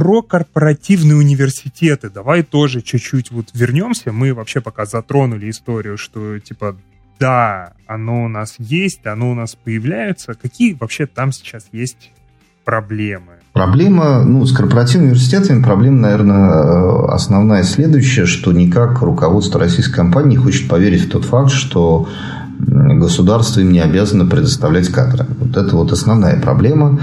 про 0.00 0.22
корпоративные 0.22 1.14
университеты. 1.14 2.08
Давай 2.08 2.42
тоже 2.42 2.80
чуть-чуть 2.80 3.30
вот 3.30 3.48
вернемся. 3.52 4.12
Мы 4.12 4.32
вообще 4.32 4.62
пока 4.62 4.86
затронули 4.86 5.50
историю, 5.50 5.98
что 5.98 6.38
типа 6.38 6.74
да, 7.18 7.74
оно 7.86 8.24
у 8.24 8.28
нас 8.28 8.54
есть, 8.56 9.06
оно 9.06 9.30
у 9.30 9.34
нас 9.34 9.54
появляется. 9.62 10.32
Какие 10.40 10.72
вообще 10.72 11.04
там 11.04 11.32
сейчас 11.32 11.66
есть 11.72 12.12
проблемы? 12.64 13.32
Проблема, 13.52 14.24
ну, 14.24 14.46
с 14.46 14.56
корпоративными 14.56 15.10
университетами 15.10 15.62
проблема, 15.62 15.98
наверное, 15.98 16.50
э, 16.50 17.06
основная 17.10 17.62
следующая, 17.62 18.24
что 18.24 18.52
никак 18.52 19.02
руководство 19.02 19.60
российской 19.60 19.96
компании 19.96 20.38
хочет 20.38 20.66
поверить 20.66 21.08
в 21.08 21.10
тот 21.10 21.26
факт, 21.26 21.50
что 21.50 22.08
государство 22.58 23.60
им 23.60 23.70
не 23.70 23.80
обязано 23.80 24.24
предоставлять 24.24 24.88
кадры. 24.88 25.26
Вот 25.38 25.58
это 25.58 25.76
вот 25.76 25.92
основная 25.92 26.40
проблема, 26.40 27.00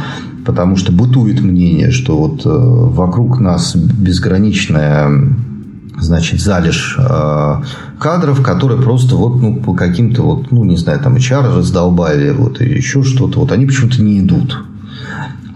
потому 0.48 0.78
что 0.78 0.94
бытует 0.94 1.42
мнение, 1.42 1.92
что 1.92 2.18
вот 2.18 2.46
э, 2.46 2.50
вокруг 2.50 3.42
нас 3.42 3.76
безграничная 3.76 5.12
значит, 6.00 6.40
залежь 6.40 6.96
э, 6.98 7.56
кадров, 8.00 8.42
которые 8.42 8.82
просто 8.82 9.18
вот, 9.18 9.42
ну, 9.42 9.58
по 9.58 9.74
каким-то 9.74 10.22
вот, 10.22 10.52
ну, 10.52 10.64
не 10.64 10.78
знаю, 10.78 11.02
там, 11.02 11.18
HR 11.18 11.58
раздолбали, 11.58 12.32
вот, 12.32 12.62
или 12.62 12.78
еще 12.78 13.04
что-то, 13.04 13.42
вот, 13.42 13.52
они 13.52 13.66
почему-то 13.66 14.02
не 14.02 14.22
идут. 14.22 14.58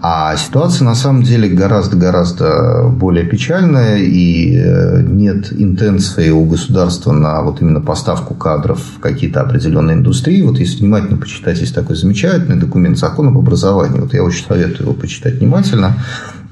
А 0.04 0.36
ситуация 0.36 0.84
на 0.84 0.96
самом 0.96 1.22
деле 1.22 1.48
гораздо-гораздо 1.48 2.88
более 2.88 3.24
печальная, 3.24 3.98
и 3.98 4.52
э, 4.56 5.00
нет 5.00 5.52
интенции 5.52 6.30
у 6.30 6.44
государства 6.44 7.12
на 7.12 7.40
вот 7.42 7.62
именно 7.62 7.80
поставку 7.80 8.34
кадров 8.34 8.80
в 8.96 8.98
какие-то 8.98 9.42
определенные 9.42 9.96
индустрии. 9.96 10.42
Вот 10.42 10.58
если 10.58 10.80
внимательно 10.80 11.18
почитать, 11.18 11.60
есть 11.60 11.72
такой 11.72 11.94
замечательный 11.94 12.58
документ 12.58 12.98
закон 12.98 13.28
об 13.28 13.38
образовании. 13.38 14.00
Вот 14.00 14.12
я 14.12 14.24
очень 14.24 14.44
советую 14.44 14.88
его 14.88 14.92
почитать 14.92 15.34
внимательно. 15.34 15.94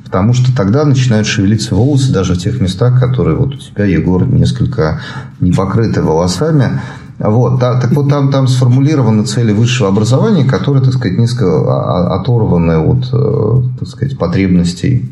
Потому 0.05 0.32
что 0.32 0.55
тогда 0.56 0.85
начинают 0.85 1.27
шевелиться 1.27 1.74
волосы 1.74 2.12
даже 2.12 2.35
в 2.35 2.39
тех 2.39 2.60
местах, 2.60 3.01
которые 3.01 3.36
вот 3.36 3.55
у 3.55 3.59
тебя, 3.59 3.85
Егор, 3.85 4.28
несколько 4.28 5.01
не 5.40 5.51
покрыты 5.51 6.02
волосами. 6.02 6.81
Вот, 7.22 7.59
да, 7.59 7.78
так 7.78 7.92
вот 7.92 8.09
там, 8.09 8.30
там 8.30 8.48
сформулированы 8.48 9.24
цели 9.24 9.52
высшего 9.52 9.90
образования, 9.90 10.44
которые, 10.44 10.82
так 10.82 10.94
сказать, 10.94 11.18
несколько 11.18 12.14
оторваны 12.14 12.78
от, 12.78 13.10
э, 13.12 13.62
так 13.78 13.88
сказать, 13.88 14.18
потребностей 14.18 15.10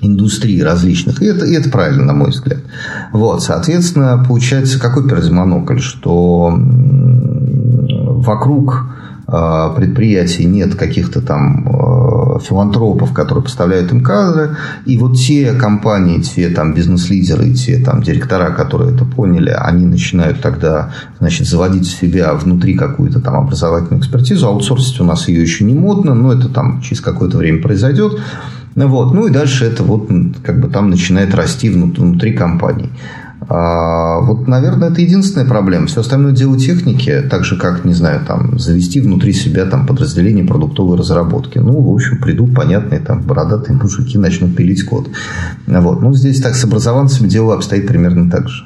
индустрии 0.00 0.60
различных. 0.62 1.20
И 1.20 1.26
это, 1.26 1.44
и 1.44 1.52
это 1.54 1.68
правильно, 1.68 2.04
на 2.04 2.14
мой 2.14 2.30
взгляд. 2.30 2.60
Вот, 3.12 3.42
соответственно, 3.42 4.24
получается 4.26 4.80
какой 4.80 5.06
перезмонокль, 5.06 5.78
что 5.78 6.58
вокруг 8.26 8.86
предприятий 9.26 10.44
нет 10.44 10.76
каких-то 10.76 11.20
там 11.20 11.66
э, 11.66 12.38
филантропов, 12.40 13.12
которые 13.12 13.42
поставляют 13.42 13.90
им 13.90 14.00
кадры, 14.00 14.56
и 14.84 14.96
вот 14.98 15.16
те 15.16 15.52
компании, 15.52 16.20
те 16.20 16.48
там 16.50 16.74
бизнес-лидеры, 16.74 17.52
те 17.52 17.78
там 17.78 18.02
директора, 18.02 18.50
которые 18.52 18.94
это 18.94 19.04
поняли, 19.04 19.50
они 19.50 19.84
начинают 19.84 20.40
тогда, 20.40 20.92
значит, 21.18 21.48
заводить 21.48 21.88
в 21.88 22.00
себя 22.00 22.34
внутри 22.34 22.74
какую-то 22.74 23.20
там 23.20 23.34
образовательную 23.34 24.00
экспертизу, 24.00 24.46
аутсорсить 24.46 25.00
у 25.00 25.04
нас 25.04 25.26
ее 25.26 25.42
еще 25.42 25.64
не 25.64 25.74
модно, 25.74 26.14
но 26.14 26.32
это 26.32 26.48
там 26.48 26.80
через 26.80 27.00
какое-то 27.00 27.38
время 27.38 27.60
произойдет, 27.60 28.20
вот. 28.76 29.14
Ну 29.14 29.26
и 29.26 29.30
дальше 29.30 29.64
это 29.64 29.82
вот 29.82 30.08
как 30.44 30.60
бы 30.60 30.68
там 30.68 30.90
начинает 30.90 31.34
расти 31.34 31.70
внутри 31.70 32.34
компаний. 32.34 32.90
А, 33.48 34.20
вот, 34.20 34.48
наверное, 34.48 34.90
это 34.90 35.00
единственная 35.00 35.46
проблема. 35.46 35.86
Все 35.86 36.00
остальное 36.00 36.32
дело 36.32 36.58
техники, 36.58 37.22
так 37.30 37.44
же, 37.44 37.56
как, 37.56 37.84
не 37.84 37.94
знаю, 37.94 38.24
там, 38.26 38.58
завести 38.58 39.00
внутри 39.00 39.32
себя 39.32 39.66
там, 39.66 39.86
подразделение 39.86 40.44
продуктовой 40.44 40.98
разработки. 40.98 41.58
Ну, 41.58 41.80
в 41.80 41.94
общем, 41.94 42.20
придут 42.20 42.54
понятные 42.54 43.00
там 43.00 43.22
бородатые 43.22 43.76
мужики, 43.76 44.18
начнут 44.18 44.56
пилить 44.56 44.84
код. 44.84 45.08
Вот. 45.66 46.02
Ну, 46.02 46.12
здесь 46.14 46.40
так 46.40 46.56
с 46.56 46.64
образованцами 46.64 47.28
дело 47.28 47.54
обстоит 47.54 47.86
примерно 47.86 48.30
так 48.30 48.48
же. 48.48 48.64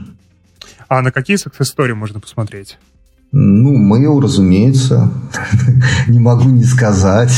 А 0.89 1.03
на 1.03 1.13
какие 1.13 1.37
success 1.37 1.75
story 1.77 1.95
можно 1.95 2.19
посмотреть? 2.19 2.79
Ну, 3.33 3.79
Mail, 3.79 4.21
разумеется, 4.21 5.09
не 6.09 6.19
могу 6.19 6.49
не 6.49 6.65
сказать. 6.65 7.33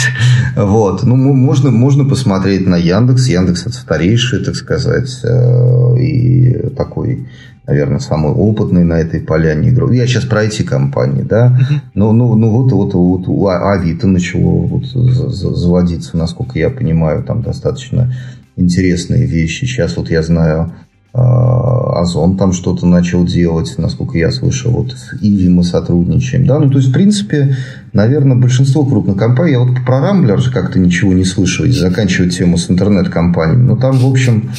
Вот. 0.56 1.02
Ну, 1.02 1.16
можно, 1.16 1.70
можно 1.70 2.06
посмотреть 2.06 2.66
на 2.66 2.76
Яндекс. 2.76 3.28
Яндекс 3.28 3.66
это 3.66 3.74
старейший, 3.74 4.42
так 4.42 4.54
сказать, 4.54 5.20
э, 5.22 5.98
и 5.98 6.70
такой, 6.74 7.28
наверное, 7.66 7.98
самый 7.98 8.32
опытный 8.32 8.84
на 8.84 8.94
этой 8.94 9.20
поляне 9.20 9.68
игрок. 9.68 9.92
Я 9.92 10.06
сейчас 10.06 10.24
про 10.24 10.46
IT-компании, 10.46 11.22
да. 11.22 11.58
Ну, 11.92 12.12
ну, 12.12 12.34
ну 12.36 12.48
вот, 12.48 12.72
вот, 12.72 12.94
вот 12.94 13.28
у 13.28 13.46
а, 13.48 13.74
Авито 13.74 14.06
начало 14.06 14.66
вот 14.66 14.86
заводиться, 14.86 16.16
насколько 16.16 16.58
я 16.58 16.70
понимаю, 16.70 17.22
там 17.22 17.42
достаточно 17.42 18.14
интересные 18.56 19.26
вещи. 19.26 19.66
Сейчас 19.66 19.98
вот 19.98 20.10
я 20.10 20.22
знаю 20.22 20.72
Озон 21.14 22.38
там 22.38 22.52
что-то 22.52 22.86
начал 22.86 23.24
делать, 23.24 23.74
насколько 23.76 24.16
я 24.16 24.30
слышал, 24.30 24.72
вот 24.72 24.92
с 24.92 25.12
Иви 25.20 25.50
мы 25.50 25.62
сотрудничаем, 25.62 26.46
да, 26.46 26.58
ну, 26.58 26.70
то 26.70 26.78
есть, 26.78 26.88
в 26.88 26.92
принципе, 26.92 27.54
наверное, 27.92 28.36
большинство 28.36 28.84
крупных 28.86 29.18
компаний, 29.18 29.52
я 29.52 29.60
вот 29.60 29.84
про 29.84 30.00
Рамблер 30.00 30.38
же 30.38 30.50
как-то 30.50 30.78
ничего 30.78 31.12
не 31.12 31.24
слышал, 31.24 31.66
и 31.66 31.70
заканчивать 31.70 32.36
тему 32.36 32.56
с 32.56 32.70
интернет-компаниями, 32.70 33.62
но 33.62 33.76
там, 33.76 33.98
в 33.98 34.06
общем, 34.06 34.50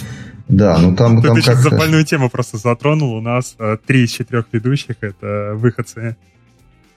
да, 0.47 0.77
ну 0.77 0.95
там, 0.95 1.21
Ты 1.21 1.29
там 1.29 1.41
сейчас 1.41 1.59
запальную 1.59 2.05
тему 2.05 2.29
просто 2.29 2.57
затронул, 2.57 3.15
у 3.15 3.21
нас 3.21 3.55
э, 3.57 3.77
три 3.83 4.03
из 4.03 4.11
четырех 4.11 4.45
ведущих 4.51 4.97
это 5.01 5.53
выходцы 5.55 6.15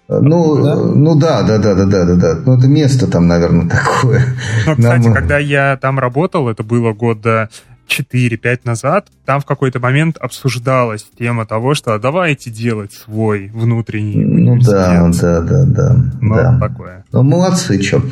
ну, 0.08 0.62
да? 0.62 0.76
ну 0.76 1.18
да, 1.18 1.42
да, 1.42 1.58
да, 1.58 1.74
да, 1.74 1.84
да, 1.84 2.04
да, 2.04 2.14
да. 2.14 2.34
Ну, 2.46 2.56
это 2.56 2.68
место 2.68 3.10
там, 3.10 3.26
наверное, 3.26 3.68
такое. 3.68 4.22
Ну, 4.66 4.76
кстати, 4.76 5.04
Нам... 5.04 5.14
когда 5.14 5.38
я 5.38 5.76
там 5.80 5.98
работал, 5.98 6.48
это 6.48 6.62
было 6.62 6.92
года 6.92 7.50
4-5 7.86 8.60
назад, 8.64 9.08
там 9.24 9.40
в 9.40 9.44
какой-то 9.44 9.80
момент 9.80 10.16
обсуждалась 10.18 11.06
тема 11.18 11.46
того, 11.46 11.74
что 11.74 11.98
давайте 11.98 12.50
делать 12.50 12.92
свой 12.92 13.50
внутренний 13.52 14.24
Ну 14.24 14.58
да, 14.60 15.10
да, 15.20 15.40
да, 15.40 15.64
да. 15.64 15.96
Ну, 16.20 16.34
да. 16.34 16.58
такое. 16.60 17.04
Ну, 17.12 17.22
молодцы, 17.22 17.82
что. 17.82 18.02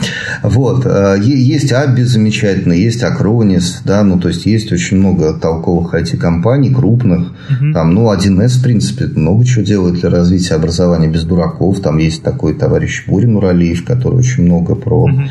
Вот. 0.42 0.86
Э, 0.86 1.16
есть 1.20 1.72
Абби 1.72 2.02
замечательный, 2.02 2.80
есть 2.80 3.02
Акронис, 3.02 3.82
да, 3.84 4.02
ну, 4.02 4.18
то 4.18 4.28
есть 4.28 4.46
есть 4.46 4.72
очень 4.72 4.98
много 4.98 5.34
толковых 5.34 5.94
IT-компаний, 5.94 6.72
крупных. 6.72 7.32
Угу. 7.51 7.72
Там, 7.72 7.94
ну, 7.94 8.12
1С, 8.12 8.59
в 8.59 8.62
принципе, 8.62 9.06
много 9.06 9.44
чего 9.44 9.64
делает 9.64 10.01
для 10.01 10.10
развития 10.10 10.55
образования 10.55 11.09
без 11.09 11.24
дураков. 11.24 11.80
Там 11.80 11.98
есть 11.98 12.22
такой 12.22 12.55
товарищ 12.55 13.05
Бурин 13.06 13.36
Уралиев, 13.36 13.84
который 13.84 14.18
очень 14.18 14.44
много 14.44 14.74
про 14.74 15.05
угу 15.05 15.22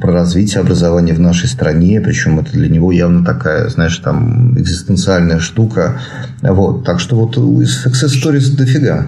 про 0.00 0.12
развитие 0.12 0.60
образования 0.60 1.14
в 1.14 1.20
нашей 1.20 1.48
стране, 1.48 2.00
причем 2.00 2.38
это 2.38 2.52
для 2.52 2.68
него 2.68 2.92
явно 2.92 3.24
такая, 3.24 3.68
знаешь, 3.68 3.96
там 3.98 4.58
экзистенциальная 4.58 5.38
штука. 5.38 6.00
Вот. 6.42 6.84
Так 6.84 7.00
что 7.00 7.16
вот 7.16 7.36
success 7.36 8.12
stories 8.22 8.56
дофига. 8.56 9.06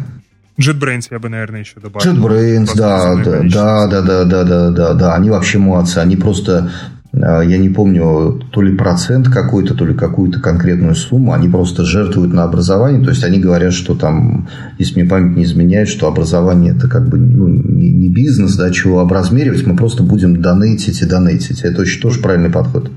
JetBrains 0.58 1.06
я 1.10 1.18
бы, 1.18 1.28
наверное, 1.28 1.60
еще 1.60 1.80
добавил. 1.80 2.12
JetBrains, 2.12 2.70
да, 2.74 3.14
да, 3.16 3.40
да, 3.42 3.86
да, 3.86 4.02
да, 4.02 4.24
да, 4.24 4.44
да, 4.44 4.70
да, 4.70 4.94
да, 4.94 5.14
они 5.14 5.30
вообще 5.30 5.58
молодцы, 5.58 5.98
они 5.98 6.16
просто 6.16 6.70
я 7.12 7.58
не 7.58 7.68
помню, 7.68 8.40
то 8.52 8.62
ли 8.62 8.76
процент 8.76 9.28
какой-то, 9.28 9.74
то 9.74 9.84
ли 9.84 9.94
какую-то 9.94 10.40
конкретную 10.40 10.94
сумму, 10.94 11.32
они 11.32 11.48
просто 11.48 11.84
жертвуют 11.84 12.32
на 12.32 12.44
образование, 12.44 13.02
то 13.02 13.10
есть 13.10 13.24
они 13.24 13.40
говорят, 13.40 13.72
что 13.72 13.94
там, 13.94 14.48
если 14.78 15.00
мне 15.00 15.10
память 15.10 15.36
не 15.36 15.44
изменяет, 15.44 15.88
что 15.88 16.06
образование 16.06 16.74
это 16.76 16.88
как 16.88 17.08
бы 17.08 17.18
ну, 17.18 17.48
не, 17.48 17.90
не 17.90 18.08
бизнес, 18.08 18.56
да, 18.56 18.70
чего 18.70 19.00
образмеривать, 19.00 19.66
мы 19.66 19.76
просто 19.76 20.02
будем 20.02 20.40
донейтить 20.40 21.02
и 21.02 21.06
донейтить. 21.06 21.62
Это 21.62 21.82
очень 21.82 22.00
тоже 22.00 22.20
правильный 22.20 22.50
подход. 22.50 22.90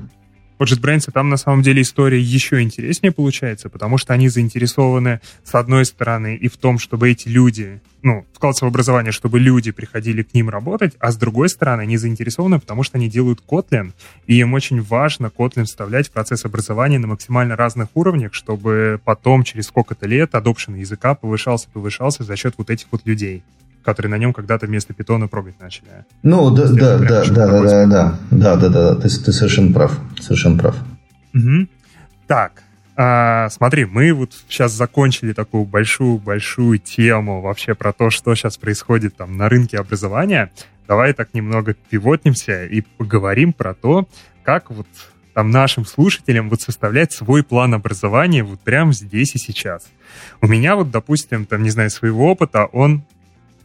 Вот 0.58 0.70
JetBrains, 0.70 1.10
там 1.12 1.28
на 1.28 1.36
самом 1.36 1.62
деле 1.62 1.82
история 1.82 2.20
еще 2.20 2.60
интереснее 2.62 3.10
получается, 3.10 3.68
потому 3.68 3.98
что 3.98 4.12
они 4.12 4.28
заинтересованы, 4.28 5.20
с 5.42 5.54
одной 5.54 5.84
стороны, 5.84 6.36
и 6.36 6.48
в 6.48 6.56
том, 6.56 6.78
чтобы 6.78 7.10
эти 7.10 7.28
люди, 7.28 7.80
ну, 8.02 8.24
вкладываться 8.32 8.64
в 8.64 8.68
образование, 8.68 9.10
чтобы 9.10 9.40
люди 9.40 9.72
приходили 9.72 10.22
к 10.22 10.32
ним 10.32 10.48
работать, 10.48 10.94
а 11.00 11.10
с 11.10 11.16
другой 11.16 11.48
стороны, 11.48 11.82
они 11.82 11.96
заинтересованы, 11.96 12.60
потому 12.60 12.84
что 12.84 12.98
они 12.98 13.08
делают 13.08 13.42
Kotlin, 13.44 13.92
и 14.28 14.38
им 14.38 14.54
очень 14.54 14.80
важно 14.80 15.26
Kotlin 15.26 15.64
вставлять 15.64 16.08
в 16.08 16.12
процесс 16.12 16.44
образования 16.44 17.00
на 17.00 17.08
максимально 17.08 17.56
разных 17.56 17.88
уровнях, 17.94 18.32
чтобы 18.32 19.00
потом, 19.04 19.42
через 19.42 19.66
сколько-то 19.66 20.06
лет, 20.06 20.34
adoption 20.34 20.78
языка 20.78 21.16
повышался, 21.16 21.68
повышался 21.72 22.22
за 22.22 22.36
счет 22.36 22.54
вот 22.58 22.70
этих 22.70 22.86
вот 22.92 23.02
людей 23.04 23.42
которые 23.84 24.10
на 24.10 24.18
нем 24.18 24.32
когда-то 24.32 24.66
вместо 24.66 24.94
питона 24.94 25.28
прогать 25.28 25.60
начали. 25.60 26.04
Ну, 26.22 26.50
да, 26.50 26.68
да, 26.68 26.98
да, 26.98 27.24
да, 27.24 27.24
да, 27.24 27.46
да, 27.46 27.86
да, 27.86 28.18
да, 28.30 28.56
да, 28.56 28.68
да, 28.68 28.94
ты, 28.96 29.08
ты 29.08 29.32
совершенно 29.32 29.72
прав, 29.72 29.98
совершенно 30.20 30.58
прав. 30.58 30.76
Угу. 31.34 31.68
Так, 32.26 32.62
а, 32.96 33.48
смотри, 33.50 33.84
мы 33.84 34.12
вот 34.12 34.32
сейчас 34.48 34.72
закончили 34.72 35.32
такую 35.32 35.64
большую-большую 35.64 36.78
тему 36.78 37.40
вообще 37.40 37.74
про 37.74 37.92
то, 37.92 38.10
что 38.10 38.34
сейчас 38.34 38.56
происходит 38.56 39.16
там 39.16 39.36
на 39.36 39.48
рынке 39.48 39.78
образования. 39.78 40.50
Давай 40.86 41.12
так 41.12 41.34
немного 41.34 41.74
пивотнимся 41.74 42.64
и 42.64 42.82
поговорим 42.82 43.52
про 43.52 43.74
то, 43.74 44.08
как 44.44 44.70
вот 44.70 44.86
там 45.34 45.50
нашим 45.50 45.84
слушателям 45.84 46.48
вот 46.48 46.60
составлять 46.62 47.12
свой 47.12 47.42
план 47.42 47.74
образования 47.74 48.44
вот 48.44 48.60
прямо 48.60 48.92
здесь 48.92 49.34
и 49.34 49.38
сейчас. 49.38 49.88
У 50.40 50.46
меня 50.46 50.76
вот, 50.76 50.92
допустим, 50.92 51.44
там, 51.44 51.62
не 51.64 51.70
знаю, 51.70 51.90
своего 51.90 52.30
опыта, 52.30 52.66
он 52.66 53.02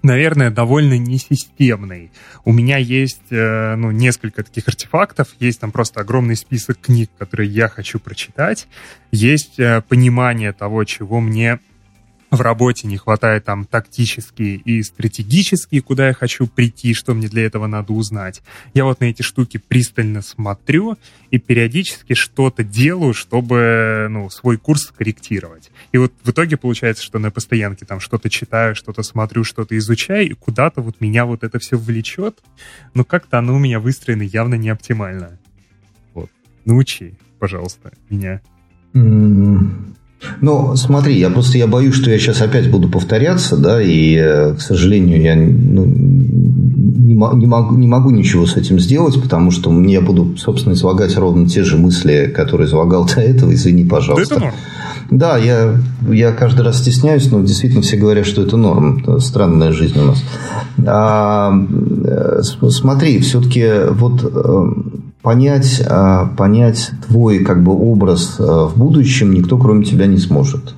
наверное, 0.04 0.52
довольно 0.52 0.98
несистемный. 0.98 2.12
У 2.46 2.52
меня 2.52 2.78
есть 2.78 3.32
э, 3.32 3.76
ну, 3.76 3.92
несколько 3.92 4.44
таких 4.44 4.68
артефактов. 4.68 5.30
Есть 5.40 5.60
там 5.60 5.72
просто 5.72 6.00
огромный 6.00 6.36
список 6.36 6.80
книг, 6.80 7.10
которые 7.18 7.50
я 7.50 7.68
хочу 7.68 8.00
прочитать. 8.00 8.68
Есть 9.12 9.60
э, 9.60 9.82
понимание 9.88 10.54
того, 10.54 10.84
чего 10.84 11.20
мне 11.20 11.60
в 12.32 12.42
работе 12.42 12.88
не 12.88 12.98
хватает 12.98 13.46
там 13.46 13.66
тактические 13.66 14.58
и 14.58 14.84
стратегические, 14.84 15.82
куда 15.82 16.08
я 16.08 16.14
хочу 16.14 16.48
прийти, 16.48 16.94
что 16.94 17.14
мне 17.14 17.28
для 17.28 17.46
этого 17.46 17.68
надо 17.68 17.94
узнать. 17.94 18.42
Я 18.74 18.86
вот 18.86 19.00
на 19.00 19.06
эти 19.06 19.22
штуки 19.22 19.58
пристально 19.58 20.22
смотрю 20.22 20.98
и 21.32 21.40
периодически 21.40 22.14
что-то 22.14 22.64
делаю, 22.64 23.14
чтобы 23.14 24.08
ну, 24.10 24.30
свой 24.30 24.58
курс 24.58 24.92
корректировать. 24.96 25.72
И 25.92 25.98
вот 25.98 26.14
в 26.24 26.30
итоге 26.30 26.58
получается, 26.58 27.04
что 27.04 27.20
на 27.20 27.32
постоянке 27.32 27.86
там 27.86 28.00
что-то 28.00 28.30
читаю, 28.30 28.76
что-то 28.76 29.02
смотрю, 29.02 29.44
что-то 29.44 29.78
изучаю, 29.78 30.30
и 30.30 30.34
куда-то 30.34 30.82
вот 30.82 31.02
меня 31.02 31.26
вот 31.26 31.44
это 31.44 31.58
все 31.60 31.78
влечет, 31.78 32.40
но 32.94 33.04
как-то 33.04 33.40
оно 33.40 33.56
у 33.56 33.60
меня 33.60 33.80
выстроено 33.80 34.24
явно 34.24 34.56
не 34.56 34.70
оптимально. 34.70 35.40
Вот. 36.14 36.30
Научи, 36.66 37.16
пожалуйста, 37.40 37.92
меня. 38.10 38.42
Ну, 40.42 40.76
смотри, 40.76 41.18
я 41.18 41.30
просто 41.30 41.58
я 41.58 41.68
боюсь, 41.68 41.96
что 41.96 42.12
я 42.12 42.20
сейчас 42.20 42.42
опять 42.42 42.70
буду 42.70 42.90
повторяться, 42.90 43.56
да, 43.58 43.82
и, 43.82 44.16
э, 44.16 44.54
к 44.56 44.62
сожалению, 44.62 45.22
я 45.22 45.36
ну, 45.36 45.86
не, 45.86 47.14
не, 47.14 47.48
могу, 47.48 47.76
не 47.76 47.88
могу 47.88 48.12
ничего 48.12 48.46
с 48.46 48.58
этим 48.58 48.80
сделать, 48.80 49.22
потому 49.22 49.52
что 49.52 49.72
я 49.84 50.02
буду, 50.02 50.36
собственно, 50.38 50.74
излагать 50.74 51.16
ровно 51.18 51.48
те 51.48 51.64
же 51.64 51.78
мысли, 51.78 52.32
которые 52.36 52.68
излагал 52.68 53.06
до 53.06 53.22
этого, 53.22 53.54
извини, 53.54 53.86
пожалуйста. 53.86 54.40
Да, 54.40 54.52
да, 55.12 55.38
я, 55.38 55.76
я 56.08 56.32
каждый 56.34 56.62
раз 56.62 56.80
стесняюсь, 56.80 57.32
но 57.32 57.42
действительно 57.42 57.82
все 57.82 57.98
говорят, 57.98 58.26
что 58.26 58.44
это 58.44 58.58
норм. 58.58 59.00
Это 59.00 59.20
странная 59.20 59.72
жизнь 59.72 59.98
у 60.00 60.06
нас. 60.06 60.24
А, 60.86 61.52
э, 62.06 62.42
смотри, 62.44 63.20
все-таки 63.20 63.68
вот 63.90 64.22
э, 64.24 64.66
понять, 65.22 65.82
а, 65.86 66.28
понять 66.38 66.92
твой 67.08 67.40
как 67.40 67.64
бы, 67.64 67.72
образ 67.74 68.36
а, 68.40 68.68
в 68.68 68.78
будущем 68.78 69.34
никто, 69.34 69.58
кроме 69.58 69.86
тебя, 69.86 70.08
не 70.08 70.18
сможет. 70.18 70.76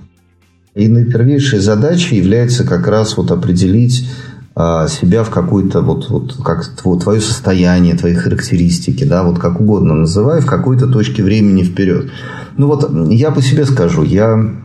И 0.73 0.87
наипервейшей 0.87 1.59
задачей 1.59 2.17
является 2.17 2.63
как 2.65 2.87
раз 2.87 3.17
вот 3.17 3.31
определить 3.31 4.09
а, 4.55 4.87
себя 4.87 5.23
в 5.23 5.29
какой-то 5.29 5.81
вот, 5.81 6.09
вот 6.09 6.37
как 6.43 6.65
твое 6.75 7.21
состояние, 7.21 7.95
твои 7.95 8.15
характеристики, 8.15 9.03
да, 9.03 9.23
вот 9.23 9.37
как 9.37 9.61
угодно 9.61 9.93
называй, 9.93 10.41
в 10.41 10.45
какой-то 10.45 10.87
точке 10.87 11.23
времени 11.23 11.63
вперед. 11.63 12.11
Ну 12.57 12.67
вот 12.67 12.89
я 13.09 13.31
по 13.31 13.41
себе 13.41 13.65
скажу, 13.65 14.03
я 14.03 14.55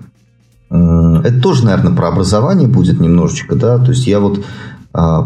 это 0.68 1.40
тоже, 1.40 1.64
наверное, 1.64 1.94
про 1.94 2.08
образование 2.08 2.66
будет 2.66 2.98
немножечко, 2.98 3.54
да, 3.54 3.78
то 3.78 3.90
есть 3.90 4.08
я 4.08 4.18
вот 4.18 4.44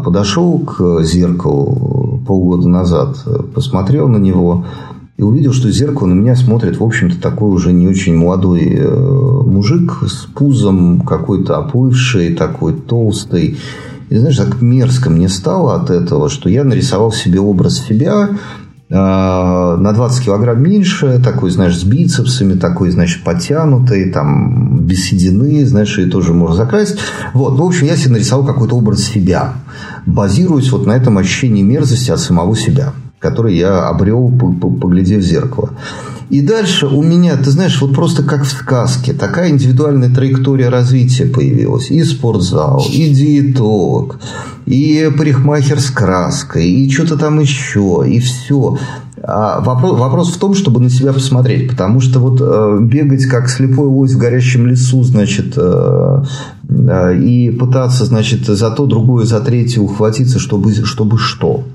подошел 0.03 0.59
к 0.59 1.01
зеркалу 1.03 2.21
полгода 2.27 2.67
назад, 2.67 3.17
посмотрел 3.53 4.07
на 4.07 4.17
него 4.17 4.65
и 5.21 5.23
увидел, 5.23 5.53
что 5.53 5.69
зеркало 5.69 6.07
на 6.07 6.13
меня 6.13 6.35
смотрит, 6.35 6.79
в 6.79 6.83
общем-то, 6.83 7.21
такой 7.21 7.51
уже 7.51 7.71
не 7.71 7.87
очень 7.87 8.15
молодой 8.15 8.73
э, 8.73 9.41
мужик 9.45 9.99
с 10.07 10.25
пузом 10.25 11.01
какой-то 11.01 11.57
оплывший, 11.57 12.33
такой 12.33 12.73
толстый. 12.73 13.59
И 14.09 14.17
знаешь, 14.17 14.37
так 14.37 14.63
мерзко 14.63 15.11
мне 15.11 15.29
стало 15.29 15.75
от 15.75 15.91
этого, 15.91 16.27
что 16.27 16.49
я 16.49 16.63
нарисовал 16.63 17.11
себе 17.11 17.39
образ 17.39 17.77
себя, 17.77 18.29
на 18.91 19.93
20 19.93 20.25
килограмм 20.25 20.61
меньше, 20.61 21.21
такой, 21.23 21.49
знаешь, 21.49 21.79
с 21.79 21.83
бицепсами, 21.83 22.59
такой, 22.59 22.91
значит, 22.91 23.23
подтянутый, 23.23 24.11
там, 24.11 24.79
без 24.81 25.05
седины, 25.05 25.65
знаешь, 25.65 25.97
и 25.97 26.09
тоже 26.09 26.33
можно 26.33 26.57
закрасить. 26.57 26.97
Вот, 27.33 27.57
ну, 27.57 27.63
в 27.63 27.67
общем, 27.67 27.87
я 27.87 27.95
себе 27.95 28.13
нарисовал 28.13 28.45
какой-то 28.45 28.75
образ 28.75 28.99
себя, 29.03 29.53
базируясь 30.05 30.71
вот 30.71 30.85
на 30.85 30.91
этом 30.91 31.17
ощущении 31.17 31.61
мерзости 31.61 32.11
от 32.11 32.19
самого 32.19 32.55
себя, 32.57 32.91
который 33.19 33.55
я 33.55 33.87
обрел, 33.87 34.29
поглядев 34.29 35.21
в 35.21 35.25
зеркало. 35.25 35.69
И 36.31 36.41
дальше 36.41 36.87
у 36.87 37.03
меня, 37.03 37.35
ты 37.35 37.51
знаешь, 37.51 37.81
вот 37.81 37.93
просто 37.93 38.23
как 38.23 38.45
в 38.45 38.49
сказке, 38.49 39.11
такая 39.11 39.49
индивидуальная 39.49 40.09
траектория 40.09 40.69
развития 40.69 41.25
появилась. 41.25 41.91
И 41.91 42.01
спортзал, 42.05 42.85
и 42.89 43.09
диетолог, 43.09 44.17
и 44.65 45.11
парикмахер 45.17 45.81
с 45.81 45.91
краской, 45.91 46.65
и 46.65 46.89
что-то 46.89 47.17
там 47.17 47.41
еще, 47.41 48.05
и 48.07 48.21
все. 48.21 48.77
А 49.21 49.59
вопрос, 49.59 49.99
вопрос 49.99 50.33
в 50.33 50.39
том, 50.39 50.55
чтобы 50.55 50.79
на 50.79 50.89
себя 50.89 51.11
посмотреть, 51.11 51.69
потому 51.69 51.99
что 51.99 52.19
вот 52.19 52.39
э, 52.41 52.77
бегать 52.79 53.25
как 53.25 53.49
слепой 53.49 53.87
лось 53.87 54.13
в 54.13 54.17
горящем 54.17 54.67
лесу, 54.67 55.03
значит, 55.03 55.55
э, 55.57 56.23
э, 56.69 57.17
и 57.17 57.49
пытаться, 57.51 58.05
значит, 58.05 58.45
за 58.45 58.71
то, 58.71 58.85
другое, 58.85 59.25
за 59.25 59.41
третье 59.41 59.81
ухватиться, 59.81 60.39
чтобы, 60.39 60.73
чтобы 60.73 61.17
что? 61.17 61.65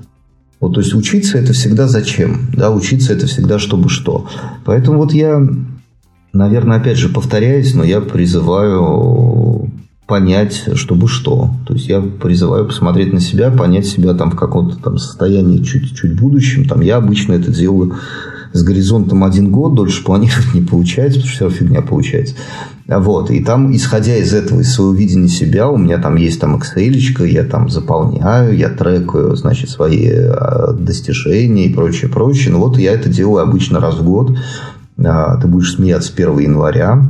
Вот, 0.59 0.73
то 0.73 0.81
есть 0.81 0.93
учиться 0.93 1.37
это 1.37 1.53
всегда 1.53 1.87
зачем? 1.87 2.49
Да, 2.53 2.71
учиться 2.71 3.13
это 3.13 3.27
всегда 3.27 3.59
чтобы 3.59 3.89
что. 3.89 4.27
Поэтому 4.65 4.97
вот 4.97 5.13
я, 5.13 5.41
наверное, 6.33 6.77
опять 6.77 6.97
же 6.97 7.09
повторяюсь, 7.09 7.73
но 7.75 7.83
я 7.83 8.01
призываю 8.01 9.71
понять, 10.07 10.63
чтобы 10.75 11.07
что. 11.07 11.51
То 11.67 11.73
есть 11.73 11.87
я 11.89 12.01
призываю 12.01 12.65
посмотреть 12.65 13.13
на 13.13 13.19
себя, 13.19 13.51
понять 13.51 13.85
себя 13.85 14.13
там 14.13 14.31
в 14.31 14.35
каком-то 14.35 14.77
там 14.77 14.97
состоянии 14.97 15.61
чуть-чуть 15.61 16.19
будущем. 16.19 16.65
Там 16.65 16.81
я 16.81 16.95
обычно 16.97 17.33
это 17.33 17.51
делаю 17.51 17.95
с 18.53 18.63
горизонтом 18.63 19.23
один 19.23 19.51
год, 19.51 19.75
дольше 19.75 20.03
планировать 20.03 20.53
не 20.53 20.61
получается, 20.61 21.19
потому 21.19 21.33
что 21.33 21.49
все 21.49 21.57
фигня 21.57 21.81
получается. 21.81 22.35
Вот. 22.87 23.31
И 23.31 23.43
там, 23.43 23.75
исходя 23.75 24.15
из 24.15 24.33
этого, 24.33 24.61
из 24.61 24.73
своего 24.73 24.93
видения 24.93 25.27
себя, 25.27 25.69
у 25.69 25.77
меня 25.77 25.97
там 25.97 26.15
есть 26.15 26.39
там 26.39 26.55
Excel, 26.55 27.27
я 27.27 27.43
там 27.43 27.69
заполняю, 27.69 28.55
я 28.55 28.69
трекаю, 28.69 29.35
значит, 29.35 29.69
свои 29.69 30.09
а, 30.09 30.71
достижения 30.71 31.65
и 31.65 31.73
прочее, 31.73 32.09
прочее. 32.09 32.53
Ну, 32.53 32.59
вот 32.59 32.77
я 32.77 32.93
это 32.93 33.09
делаю 33.09 33.43
обычно 33.43 33.79
раз 33.79 33.95
в 33.95 34.05
год. 34.05 34.37
А, 35.03 35.37
ты 35.39 35.47
будешь 35.47 35.75
смеяться 35.75 36.13
1 36.15 36.39
января. 36.39 37.05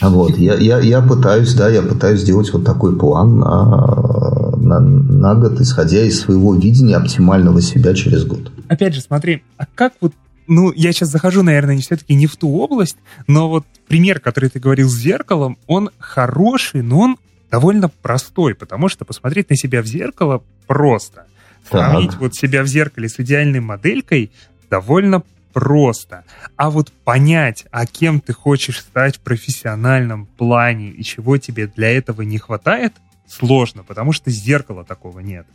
Вот, 0.00 0.38
я, 0.38 0.54
я, 0.54 0.78
я 0.78 1.02
пытаюсь, 1.02 1.52
да, 1.52 1.68
я 1.68 1.82
пытаюсь 1.82 2.20
сделать 2.20 2.50
вот 2.54 2.64
такой 2.64 2.96
план 2.96 3.38
на, 3.38 4.56
на, 4.56 4.80
на 4.80 5.34
год, 5.34 5.60
исходя 5.60 6.02
из 6.02 6.20
своего 6.20 6.54
видения 6.54 6.96
оптимального 6.96 7.60
себя 7.60 7.92
через 7.92 8.24
год. 8.24 8.50
Опять 8.68 8.94
же, 8.94 9.02
смотри, 9.02 9.42
а 9.58 9.64
как 9.74 9.92
вот 10.00 10.12
ну, 10.46 10.72
я 10.72 10.92
сейчас 10.92 11.10
захожу, 11.10 11.42
наверное, 11.42 11.74
не 11.74 11.82
все-таки 11.82 12.14
не 12.14 12.26
в 12.26 12.36
ту 12.36 12.54
область, 12.56 12.96
но 13.26 13.48
вот 13.48 13.64
пример, 13.88 14.20
который 14.20 14.50
ты 14.50 14.60
говорил 14.60 14.88
с 14.88 14.94
зеркалом, 14.94 15.58
он 15.66 15.90
хороший, 15.98 16.82
но 16.82 17.00
он 17.00 17.18
довольно 17.50 17.88
простой, 17.88 18.54
потому 18.54 18.88
что 18.88 19.04
посмотреть 19.04 19.50
на 19.50 19.56
себя 19.56 19.82
в 19.82 19.86
зеркало 19.86 20.42
просто. 20.66 21.26
Сравнить 21.68 22.12
так. 22.12 22.20
вот 22.20 22.34
себя 22.34 22.62
в 22.62 22.66
зеркале 22.66 23.08
с 23.08 23.18
идеальной 23.18 23.60
моделькой 23.60 24.30
довольно 24.70 25.22
просто. 25.52 26.24
А 26.56 26.70
вот 26.70 26.92
понять, 26.92 27.64
а 27.70 27.86
кем 27.86 28.20
ты 28.20 28.32
хочешь 28.32 28.80
стать 28.80 29.16
в 29.16 29.20
профессиональном 29.20 30.26
плане 30.26 30.90
и 30.90 31.02
чего 31.02 31.38
тебе 31.38 31.66
для 31.66 31.90
этого 31.90 32.22
не 32.22 32.38
хватает, 32.38 32.92
сложно, 33.26 33.82
потому 33.82 34.12
что 34.12 34.30
зеркала 34.30 34.84
такого 34.84 35.20
нет. 35.20 35.46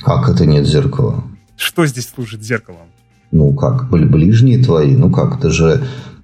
Как 0.00 0.28
это 0.28 0.46
нет 0.46 0.66
зеркала? 0.66 1.24
Что 1.56 1.86
здесь 1.86 2.08
служит 2.08 2.42
зеркалом? 2.42 2.88
Ну 3.32 3.54
как, 3.54 3.88
ближние 3.90 4.62
твои, 4.62 4.94
ну 4.94 5.10
как, 5.10 5.38
это 5.38 5.48
же 5.50 5.82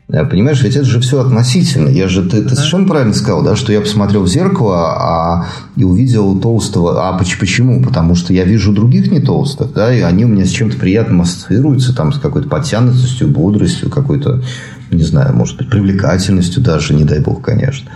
Понимаешь, 0.09 0.63
ведь 0.63 0.75
это 0.75 0.87
же 0.87 1.01
все 1.01 1.21
относительно. 1.21 1.91
Я 1.91 2.09
же, 2.09 2.23
ты, 2.23 2.43
ты 2.43 2.55
совершенно 2.55 2.89
правильно 2.89 3.13
сказал, 3.13 3.43
да, 3.43 3.57
что 3.57 3.75
я 3.75 3.83
посмотрел 3.83 4.23
в 4.23 4.29
зеркало 4.29 4.87
а, 4.87 5.49
и 5.77 5.85
увидел 5.85 6.39
толстого. 6.41 7.07
А 7.07 7.19
почему? 7.19 7.83
Потому 7.83 8.15
что 8.15 8.33
я 8.33 8.45
вижу 8.45 8.73
других 8.73 9.11
не 9.11 9.21
толстых, 9.21 9.75
да, 9.75 9.95
и 9.95 10.01
они 10.01 10.25
у 10.25 10.29
меня 10.29 10.47
с 10.47 10.51
чем-то 10.51 10.79
приятным 10.79 11.21
ассоциируются, 11.21 11.95
там, 11.95 12.15
с 12.15 12.19
какой-то 12.19 12.49
подтянутостью, 12.49 13.29
бодростью, 13.29 13.91
какой-то 13.91 14.43
не 14.91 15.03
знаю, 15.03 15.37
может 15.37 15.59
быть, 15.59 15.69
привлекательностью 15.69 16.63
даже, 16.63 16.95
не 16.95 17.05
дай 17.05 17.21
бог, 17.21 17.43
конечно. 17.43 17.91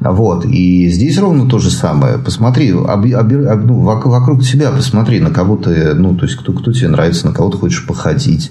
Вот. 0.00 0.46
И 0.46 0.88
здесь 0.88 1.18
ровно 1.18 1.48
то 1.48 1.58
же 1.58 1.70
самое. 1.70 2.16
Посмотри, 2.18 2.70
об, 2.72 3.04
об, 3.04 3.32
об, 3.32 3.66
ну, 3.66 3.80
вокруг 3.80 4.42
себя 4.42 4.70
посмотри, 4.70 5.20
на 5.20 5.30
кого 5.30 5.58
ты, 5.58 5.92
ну, 5.92 6.16
то 6.16 6.24
есть, 6.24 6.38
кто, 6.38 6.54
кто 6.54 6.72
тебе 6.72 6.88
нравится, 6.88 7.26
на 7.26 7.34
кого 7.34 7.50
ты 7.50 7.58
хочешь 7.58 7.86
походить, 7.86 8.50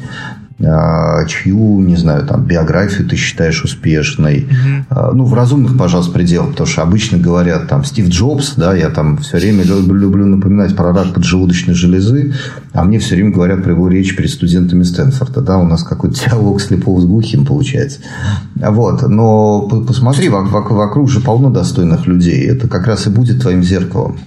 чью, 0.60 1.80
не 1.82 1.96
знаю, 1.96 2.26
там, 2.26 2.44
биографию 2.44 3.08
ты 3.08 3.16
считаешь 3.16 3.64
успешной. 3.64 4.48
Mm-hmm. 4.50 5.12
Ну, 5.14 5.26
в 5.26 5.34
разумных, 5.34 5.78
пожалуйста, 5.78 6.12
пределах. 6.14 6.52
Потому 6.52 6.68
что 6.68 6.82
обычно 6.82 7.18
говорят, 7.18 7.68
там, 7.68 7.84
Стив 7.84 8.08
Джобс, 8.10 8.56
да, 8.56 8.76
я 8.76 8.90
там 8.90 9.18
все 9.18 9.38
время 9.38 9.64
люблю, 9.64 9.96
люблю 9.96 10.26
напоминать 10.26 10.76
про 10.76 10.92
рак 10.94 11.14
поджелудочной 11.14 11.76
железы, 11.76 12.34
а 12.74 12.84
мне 12.84 12.98
все 13.00 13.16
время 13.16 13.32
говорят 13.32 13.64
про 13.64 13.74
его 13.74 13.88
речь 13.88 14.16
перед 14.16 14.32
студентами 14.32 14.84
Стэнфорда. 14.84 15.42
Да, 15.42 15.58
у 15.58 15.66
нас 15.66 15.84
какой-то 15.84 16.20
диалог 16.20 16.60
слепого 16.62 17.00
с 17.02 17.06
глухим 17.06 17.46
получается. 17.46 18.00
Вот. 18.56 19.08
Но 19.08 19.68
посмотри, 19.68 20.30
вокруг, 20.30 20.72
вокруг 20.72 21.10
же 21.10 21.20
полно 21.20 21.52
достойных 21.52 22.08
людей. 22.08 22.48
Это 22.48 22.68
как 22.68 22.88
раз 22.88 23.06
и 23.06 23.10
будет 23.10 23.42
твоим 23.42 23.64
зеркалом. 23.64 24.18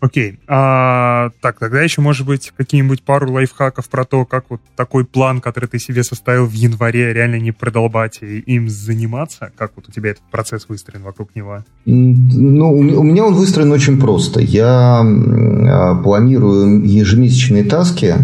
Окей. 0.00 0.38
А, 0.48 1.30
так, 1.42 1.58
тогда 1.58 1.82
еще, 1.82 2.00
может 2.00 2.26
быть, 2.26 2.52
какие-нибудь 2.56 3.02
пару 3.02 3.30
лайфхаков 3.30 3.88
про 3.90 4.04
то, 4.04 4.24
как 4.24 4.46
вот 4.48 4.60
такой 4.74 5.04
план, 5.04 5.40
который 5.40 5.68
ты 5.68 5.78
себе 5.78 6.02
составил 6.02 6.46
в 6.46 6.52
январе, 6.52 7.12
реально 7.12 7.38
не 7.38 7.52
продолбать 7.52 8.18
и 8.22 8.38
им 8.38 8.70
заниматься? 8.70 9.52
Как 9.56 9.72
вот 9.76 9.88
у 9.88 9.92
тебя 9.92 10.10
этот 10.10 10.22
процесс 10.30 10.66
выстроен 10.68 11.02
вокруг 11.02 11.34
него? 11.34 11.64
Ну, 11.84 12.72
у 12.72 13.02
меня 13.02 13.26
он 13.26 13.34
выстроен 13.34 13.72
очень 13.72 14.00
просто. 14.00 14.40
Я 14.40 15.02
а, 15.02 15.94
планирую 16.02 16.82
ежемесячные 16.82 17.64
таски. 17.64 18.14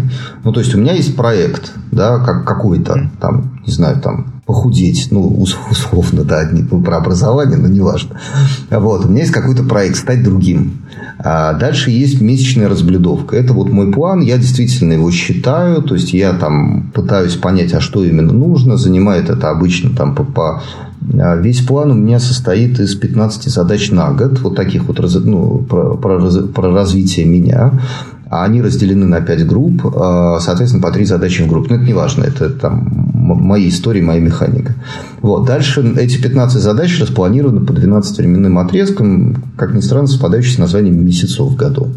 Ну, 0.43 0.51
то 0.51 0.61
есть, 0.61 0.73
у 0.73 0.79
меня 0.79 0.93
есть 0.93 1.15
проект, 1.15 1.73
да, 1.91 2.17
как 2.19 2.45
какой-то, 2.45 3.11
там, 3.21 3.61
не 3.67 3.71
знаю, 3.71 4.01
там, 4.01 4.36
похудеть, 4.47 5.09
ну, 5.11 5.27
условно, 5.69 6.23
да, 6.23 6.49
не 6.49 6.63
про 6.63 6.97
образование, 6.97 7.57
но 7.57 7.67
неважно. 7.67 8.19
Вот, 8.71 9.05
у 9.05 9.09
меня 9.09 9.21
есть 9.21 9.33
какой-то 9.33 9.63
проект, 9.63 9.97
стать 9.97 10.23
другим. 10.23 10.85
А 11.19 11.53
дальше 11.53 11.91
есть 11.91 12.21
месячная 12.21 12.69
разблюдовка. 12.69 13.35
Это 13.35 13.53
вот 13.53 13.69
мой 13.69 13.91
план, 13.91 14.21
я 14.21 14.37
действительно 14.37 14.93
его 14.93 15.11
считаю, 15.11 15.81
то 15.81 15.95
есть 15.95 16.13
я 16.13 16.31
там 16.31 16.91
пытаюсь 16.93 17.35
понять, 17.35 17.73
а 17.73 17.81
что 17.81 18.05
именно 18.05 18.31
нужно, 18.31 18.77
занимает 18.77 19.29
это 19.29 19.49
обычно 19.49 19.93
там 19.93 20.15
по, 20.15 20.23
по 20.23 20.63
а 21.19 21.35
Весь 21.35 21.61
план 21.61 21.91
у 21.91 21.93
меня 21.93 22.19
состоит 22.19 22.79
из 22.79 22.95
15 22.95 23.51
задач 23.51 23.91
на 23.91 24.11
год, 24.11 24.39
вот 24.39 24.55
таких 24.55 24.85
вот 24.85 24.99
ну, 25.25 25.59
про, 25.59 25.95
про, 25.95 26.19
про 26.19 26.71
развитие 26.71 27.25
меня 27.25 27.73
они 28.29 28.61
разделены 28.61 29.05
на 29.05 29.21
5 29.21 29.47
групп, 29.47 29.85
а, 29.95 30.39
соответственно, 30.39 30.83
по 30.83 30.91
3 30.91 31.05
задачи 31.05 31.41
в 31.43 31.47
группе. 31.47 31.69
Но 31.69 31.75
это 31.75 31.85
не 31.85 31.93
важно, 31.93 32.23
это 32.23 32.49
там 32.49 32.87
мои 33.13 33.69
истории, 33.69 34.01
моя 34.01 34.19
механика. 34.19 34.75
Вот. 35.21 35.45
Дальше 35.45 35.81
эти 35.97 36.21
15 36.21 36.61
задач 36.61 36.99
распланированы 36.99 37.65
по 37.65 37.73
12 37.73 38.17
временным 38.17 38.57
отрезкам, 38.57 39.43
как 39.55 39.73
ни 39.73 39.81
странно, 39.81 40.07
совпадающие 40.07 40.55
с 40.55 40.59
названием 40.59 41.05
месяцев 41.05 41.45
в 41.45 41.55
году. 41.55 41.89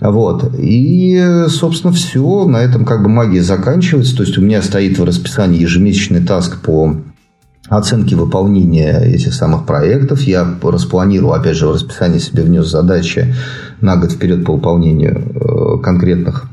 Вот. 0.00 0.54
И, 0.58 1.44
собственно, 1.48 1.92
все. 1.92 2.46
На 2.46 2.58
этом 2.58 2.84
как 2.84 3.02
бы 3.02 3.08
магия 3.08 3.42
заканчивается. 3.42 4.16
То 4.16 4.22
есть, 4.22 4.36
у 4.38 4.42
меня 4.42 4.62
стоит 4.62 4.98
в 4.98 5.04
расписании 5.04 5.62
ежемесячный 5.62 6.20
таск 6.20 6.60
по 6.60 6.96
оценки 7.68 8.14
выполнения 8.14 8.98
этих 8.98 9.34
самых 9.34 9.66
проектов. 9.66 10.22
Я 10.22 10.46
распланировал, 10.62 11.34
опять 11.34 11.56
же, 11.56 11.66
в 11.66 11.72
расписании 11.72 12.18
себе 12.18 12.42
внес 12.42 12.66
задачи 12.66 13.34
на 13.80 13.96
год 13.96 14.12
вперед 14.12 14.44
по 14.44 14.54
выполнению 14.54 15.16
э, 15.18 15.82
конкретных 15.82 16.48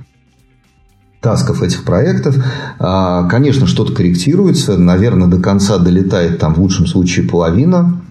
тасков 1.21 1.63
этих 1.63 1.85
проектов. 1.85 2.35
А, 2.79 3.23
конечно, 3.29 3.65
что-то 3.65 3.93
корректируется. 3.93 4.77
Наверное, 4.77 5.27
до 5.27 5.39
конца 5.39 5.77
долетает 5.77 6.39
там 6.39 6.53
в 6.53 6.59
лучшем 6.59 6.85
случае 6.85 7.27
половина 7.27 8.01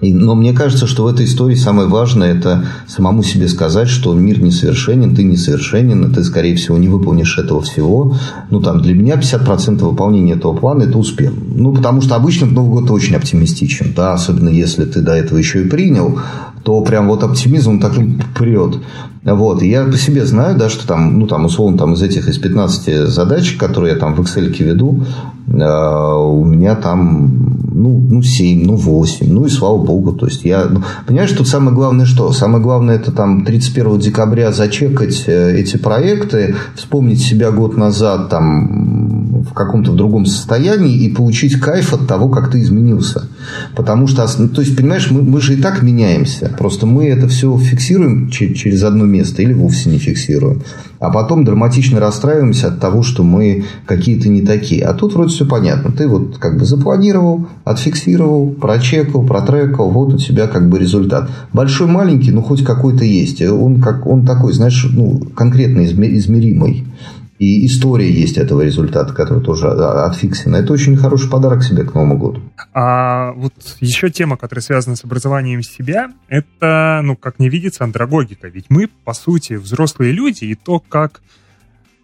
но 0.00 0.34
мне 0.34 0.52
кажется, 0.52 0.86
что 0.86 1.04
в 1.04 1.06
этой 1.06 1.26
истории 1.26 1.54
самое 1.54 1.88
важное 1.88 2.34
это 2.34 2.66
самому 2.86 3.22
себе 3.22 3.48
сказать, 3.48 3.88
что 3.88 4.12
мир 4.14 4.40
несовершенен, 4.40 5.14
ты 5.14 5.22
несовершенен, 5.22 6.04
и 6.04 6.14
ты, 6.14 6.24
скорее 6.24 6.56
всего, 6.56 6.76
не 6.76 6.88
выполнишь 6.88 7.38
этого 7.38 7.62
всего. 7.62 8.16
Ну, 8.50 8.60
там, 8.60 8.80
для 8.82 8.94
меня 8.94 9.14
50% 9.14 9.78
выполнения 9.84 10.32
этого 10.32 10.54
плана– 10.54 10.82
это 10.84 10.98
успех. 10.98 11.32
Ну, 11.54 11.72
потому 11.72 12.00
что 12.00 12.16
обычно 12.16 12.46
Новый 12.46 12.80
год 12.80 12.90
очень 12.90 13.16
оптимистичен, 13.16 13.92
да, 13.94 14.14
особенно 14.14 14.48
если 14.48 14.84
ты 14.84 15.00
до 15.00 15.12
этого 15.12 15.38
еще 15.38 15.62
и 15.62 15.68
принял, 15.68 16.18
то 16.64 16.80
прям 16.80 17.08
вот 17.08 17.22
оптимизм 17.22 17.78
так 17.78 17.92
прет. 18.36 18.78
Вот. 19.22 19.62
И 19.62 19.68
я 19.68 19.84
по 19.84 19.96
себе 19.96 20.26
знаю, 20.26 20.56
да, 20.58 20.68
что 20.68 20.86
там, 20.86 21.18
ну, 21.18 21.26
там, 21.26 21.46
условно, 21.46 21.78
там 21.78 21.94
из 21.94 22.02
этих, 22.02 22.28
из 22.28 22.38
15 22.38 23.08
задач, 23.08 23.56
которые 23.56 23.94
я 23.94 23.98
там 23.98 24.14
в 24.14 24.20
Excel 24.20 24.48
веду, 24.62 25.04
э, 25.46 25.52
у 25.52 26.44
меня 26.44 26.74
там, 26.74 27.63
ну, 27.74 28.06
ну, 28.10 28.22
7, 28.22 28.64
ну, 28.64 28.76
8, 28.76 29.26
ну, 29.32 29.44
и 29.44 29.48
слава 29.48 29.78
богу. 29.78 30.12
То 30.12 30.26
есть, 30.26 30.44
я, 30.44 30.64
ну, 30.70 30.82
понимаешь, 31.06 31.32
тут 31.32 31.48
самое 31.48 31.74
главное 31.74 32.06
что? 32.06 32.32
Самое 32.32 32.62
главное, 32.62 32.96
это 32.96 33.10
там 33.10 33.44
31 33.44 33.98
декабря 33.98 34.52
зачекать 34.52 35.24
э, 35.26 35.58
эти 35.58 35.76
проекты, 35.76 36.54
вспомнить 36.76 37.20
себя 37.20 37.50
год 37.50 37.76
назад, 37.76 38.30
там, 38.30 39.03
в 39.48 39.54
каком-то 39.54 39.92
другом 39.92 40.26
состоянии 40.26 40.96
и 40.96 41.14
получить 41.14 41.60
кайф 41.60 41.92
от 41.92 42.06
того, 42.06 42.28
как 42.28 42.50
ты 42.50 42.60
изменился. 42.60 43.28
Потому 43.76 44.06
что, 44.06 44.26
ну, 44.38 44.48
то 44.48 44.60
есть, 44.60 44.76
понимаешь, 44.76 45.10
мы, 45.10 45.22
мы 45.22 45.40
же 45.40 45.54
и 45.54 45.56
так 45.60 45.82
меняемся. 45.82 46.54
Просто 46.58 46.86
мы 46.86 47.06
это 47.06 47.28
все 47.28 47.56
фиксируем 47.58 48.30
через 48.30 48.82
одно 48.82 49.04
место 49.04 49.42
или 49.42 49.52
вовсе 49.52 49.90
не 49.90 49.98
фиксируем. 49.98 50.62
А 50.98 51.10
потом 51.10 51.44
драматично 51.44 52.00
расстраиваемся 52.00 52.68
от 52.68 52.80
того, 52.80 53.02
что 53.02 53.22
мы 53.22 53.64
какие-то 53.86 54.28
не 54.28 54.40
такие. 54.40 54.84
А 54.84 54.94
тут 54.94 55.14
вроде 55.14 55.34
все 55.34 55.46
понятно. 55.46 55.92
Ты 55.92 56.08
вот 56.08 56.38
как 56.38 56.58
бы 56.58 56.64
запланировал, 56.64 57.46
отфиксировал, 57.64 58.50
прочекал, 58.50 59.24
протрекал. 59.24 59.90
Вот 59.90 60.14
у 60.14 60.18
тебя 60.18 60.46
как 60.46 60.70
бы 60.70 60.78
результат. 60.78 61.28
Большой, 61.52 61.88
маленький, 61.88 62.30
но 62.30 62.40
хоть 62.40 62.64
какой-то 62.64 63.04
есть. 63.04 63.42
Он, 63.42 63.82
как, 63.82 64.06
он 64.06 64.24
такой, 64.24 64.52
знаешь, 64.54 64.86
ну, 64.90 65.20
конкретно 65.34 65.84
измеримый. 65.84 66.86
И 67.38 67.66
история 67.66 68.10
есть 68.10 68.36
этого 68.36 68.62
результата, 68.62 69.12
который 69.12 69.42
тоже 69.42 69.68
отфиксена. 69.68 70.56
Это 70.56 70.72
очень 70.72 70.96
хороший 70.96 71.28
подарок 71.28 71.64
себе 71.64 71.84
к 71.84 71.92
Новому 71.94 72.16
году. 72.16 72.40
А 72.72 73.32
вот 73.32 73.52
еще 73.80 74.08
тема, 74.10 74.36
которая 74.36 74.62
связана 74.62 74.94
с 74.94 75.04
образованием 75.04 75.62
себя, 75.62 76.12
это, 76.28 77.00
ну, 77.02 77.16
как 77.16 77.40
не 77.40 77.48
видится, 77.48 77.84
андрогогика. 77.84 78.48
Ведь 78.48 78.66
мы, 78.68 78.88
по 79.04 79.14
сути, 79.14 79.54
взрослые 79.54 80.12
люди, 80.12 80.44
и 80.44 80.54
то, 80.54 80.78
как 80.78 81.22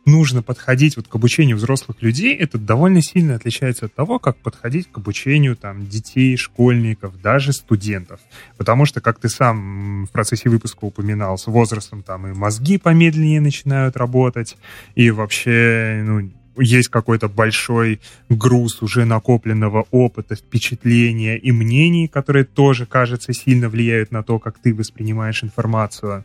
нужно 0.04 0.42
подходить 0.42 0.96
вот 0.96 1.08
к 1.08 1.14
обучению 1.14 1.56
взрослых 1.56 2.00
людей, 2.00 2.34
это 2.34 2.58
довольно 2.58 3.02
сильно 3.02 3.34
отличается 3.34 3.86
от 3.86 3.94
того, 3.94 4.18
как 4.18 4.36
подходить 4.38 4.90
к 4.90 4.98
обучению 4.98 5.56
там 5.56 5.86
детей, 5.86 6.36
школьников, 6.36 7.20
даже 7.20 7.52
студентов. 7.52 8.20
Потому 8.56 8.86
что, 8.86 9.00
как 9.00 9.18
ты 9.18 9.28
сам 9.28 10.06
в 10.06 10.10
процессе 10.10 10.48
выпуска 10.48 10.84
упоминал, 10.84 11.38
с 11.38 11.46
возрастом 11.46 12.02
там 12.02 12.26
и 12.26 12.32
мозги 12.32 12.78
помедленнее 12.78 13.40
начинают 13.40 13.96
работать, 13.96 14.56
и 14.94 15.10
вообще, 15.10 16.02
ну, 16.04 16.30
есть 16.56 16.88
какой-то 16.88 17.28
большой 17.28 18.00
груз 18.28 18.82
уже 18.82 19.04
накопленного 19.04 19.86
опыта, 19.90 20.34
впечатления 20.34 21.38
и 21.38 21.52
мнений, 21.52 22.08
которые 22.08 22.44
тоже, 22.44 22.86
кажется, 22.86 23.32
сильно 23.32 23.68
влияют 23.68 24.10
на 24.10 24.22
то, 24.22 24.38
как 24.38 24.58
ты 24.58 24.74
воспринимаешь 24.74 25.42
информацию. 25.42 26.24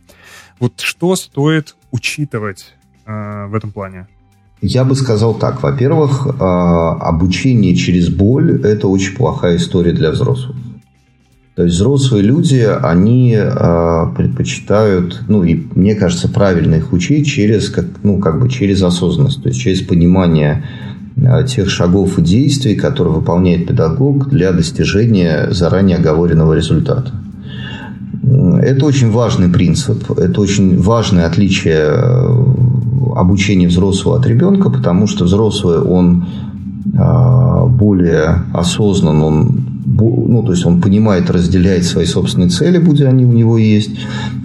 Вот 0.58 0.80
что 0.80 1.16
стоит 1.16 1.76
учитывать 1.90 2.75
Э, 3.06 3.46
в 3.46 3.54
этом 3.54 3.70
плане? 3.70 4.06
Я 4.60 4.84
бы 4.84 4.96
сказал 4.96 5.34
так. 5.34 5.62
Во-первых, 5.62 6.26
э, 6.26 6.32
обучение 6.40 7.74
через 7.76 8.08
боль– 8.08 8.60
это 8.64 8.88
очень 8.88 9.14
плохая 9.14 9.56
история 9.56 9.92
для 9.92 10.10
взрослых. 10.10 10.56
То 11.54 11.62
есть 11.62 11.76
взрослые 11.76 12.22
люди, 12.22 12.68
они 12.82 13.34
э, 13.34 14.06
предпочитают, 14.14 15.22
ну 15.28 15.42
и 15.44 15.54
мне 15.74 15.94
кажется, 15.94 16.28
правильно 16.28 16.74
их 16.74 16.92
учить 16.92 17.26
через, 17.26 17.70
как, 17.70 17.86
ну, 18.02 18.18
как 18.18 18.40
бы 18.40 18.50
через 18.50 18.82
осознанность, 18.82 19.42
то 19.42 19.48
есть 19.48 19.60
через 19.60 19.80
понимание 19.82 20.64
тех 21.48 21.70
шагов 21.70 22.18
и 22.18 22.22
действий, 22.22 22.74
которые 22.74 23.14
выполняет 23.14 23.66
педагог 23.66 24.28
для 24.28 24.52
достижения 24.52 25.48
заранее 25.50 25.96
оговоренного 25.96 26.52
результата. 26.52 27.10
Это 28.22 28.84
очень 28.84 29.10
важный 29.10 29.48
принцип, 29.48 30.10
это 30.10 30.38
очень 30.42 30.78
важное 30.78 31.24
отличие 31.24 31.88
обучения 33.20 33.68
взрослого 33.68 34.18
от 34.18 34.26
ребенка, 34.26 34.70
потому 34.70 35.06
что 35.06 35.24
взрослый, 35.24 35.80
он 35.80 36.26
а, 36.98 37.66
более 37.66 38.42
осознан, 38.52 39.22
он, 39.22 39.66
ну, 39.84 40.42
то 40.42 40.52
есть 40.52 40.66
он 40.66 40.80
понимает, 40.80 41.30
разделяет 41.30 41.84
свои 41.84 42.06
собственные 42.06 42.50
цели, 42.50 42.78
будь 42.78 43.00
они 43.00 43.24
у 43.24 43.32
него 43.32 43.58
есть. 43.58 43.90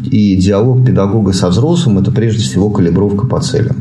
И 0.10 0.36
диалог 0.36 0.86
педагога 0.86 1.34
со 1.34 1.50
взрослым– 1.50 1.98
это 2.00 2.12
прежде 2.12 2.44
всего 2.44 2.70
калибровка 2.70 3.28
по 3.28 3.40
целям. 3.40 3.76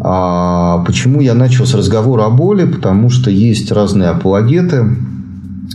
А 0.00 0.84
почему 0.84 1.20
я 1.20 1.34
начал 1.34 1.66
с 1.66 1.74
разговора 1.74 2.26
о 2.26 2.30
боли? 2.30 2.64
Потому 2.64 3.10
что 3.10 3.30
есть 3.30 3.72
разные 3.72 4.10
апологеты, 4.10 4.84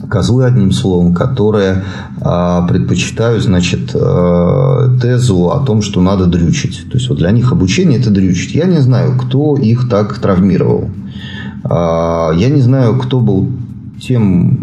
козлы, 0.09 0.45
одним 0.45 0.71
словом, 0.71 1.13
которые 1.13 1.83
э, 2.19 2.67
предпочитают, 2.67 3.43
значит, 3.43 3.91
э, 3.93 4.97
тезу 5.01 5.51
о 5.51 5.59
том, 5.65 5.81
что 5.81 6.01
надо 6.01 6.25
дрючить. 6.25 6.85
То 6.91 6.97
есть, 6.97 7.09
вот 7.09 7.17
для 7.19 7.31
них 7.31 7.51
обучение– 7.51 7.99
это 7.99 8.09
дрючить. 8.09 8.55
Я 8.55 8.65
не 8.65 8.79
знаю, 8.79 9.17
кто 9.17 9.55
их 9.55 9.89
так 9.89 10.17
травмировал. 10.19 10.89
Э, 11.63 12.31
я 12.35 12.49
не 12.49 12.61
знаю, 12.61 12.97
кто 12.97 13.19
был 13.19 13.49
тем 14.01 14.57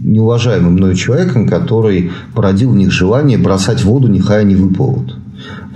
неуважаемым 0.00 0.74
мною 0.74 0.94
человеком, 0.94 1.48
который 1.48 2.12
породил 2.34 2.70
в 2.70 2.76
них 2.76 2.92
желание 2.92 3.38
бросать 3.38 3.84
воду, 3.84 4.08
нехай 4.08 4.42
они 4.42 4.54
выплывут. 4.54 5.16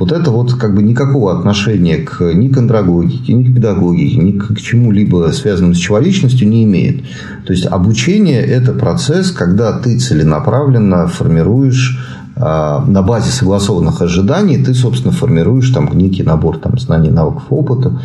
Вот 0.00 0.12
это 0.12 0.30
вот 0.30 0.54
как 0.54 0.74
бы 0.74 0.82
никакого 0.82 1.38
отношения 1.38 1.98
к, 1.98 2.32
ни 2.32 2.48
к 2.48 2.56
андрогогике, 2.56 3.34
ни 3.34 3.44
к 3.44 3.54
педагогике, 3.54 4.16
ни 4.16 4.32
к 4.32 4.58
чему-либо 4.58 5.30
связанному 5.30 5.74
с 5.74 5.78
человечностью 5.78 6.48
не 6.48 6.64
имеет. 6.64 7.04
То 7.44 7.52
есть 7.52 7.66
обучение– 7.66 8.40
это 8.40 8.72
процесс, 8.72 9.30
когда 9.30 9.78
ты 9.78 9.98
целенаправленно 9.98 11.06
формируешь 11.06 11.98
а, 12.34 12.82
на 12.86 13.02
базе 13.02 13.30
согласованных 13.30 14.00
ожиданий 14.00 14.56
ты, 14.56 14.72
собственно, 14.72 15.12
формируешь 15.12 15.68
там 15.68 15.90
некий 15.92 16.22
набор 16.22 16.56
там, 16.56 16.78
знаний, 16.78 17.10
навыков, 17.10 17.42
опыта. 17.50 18.00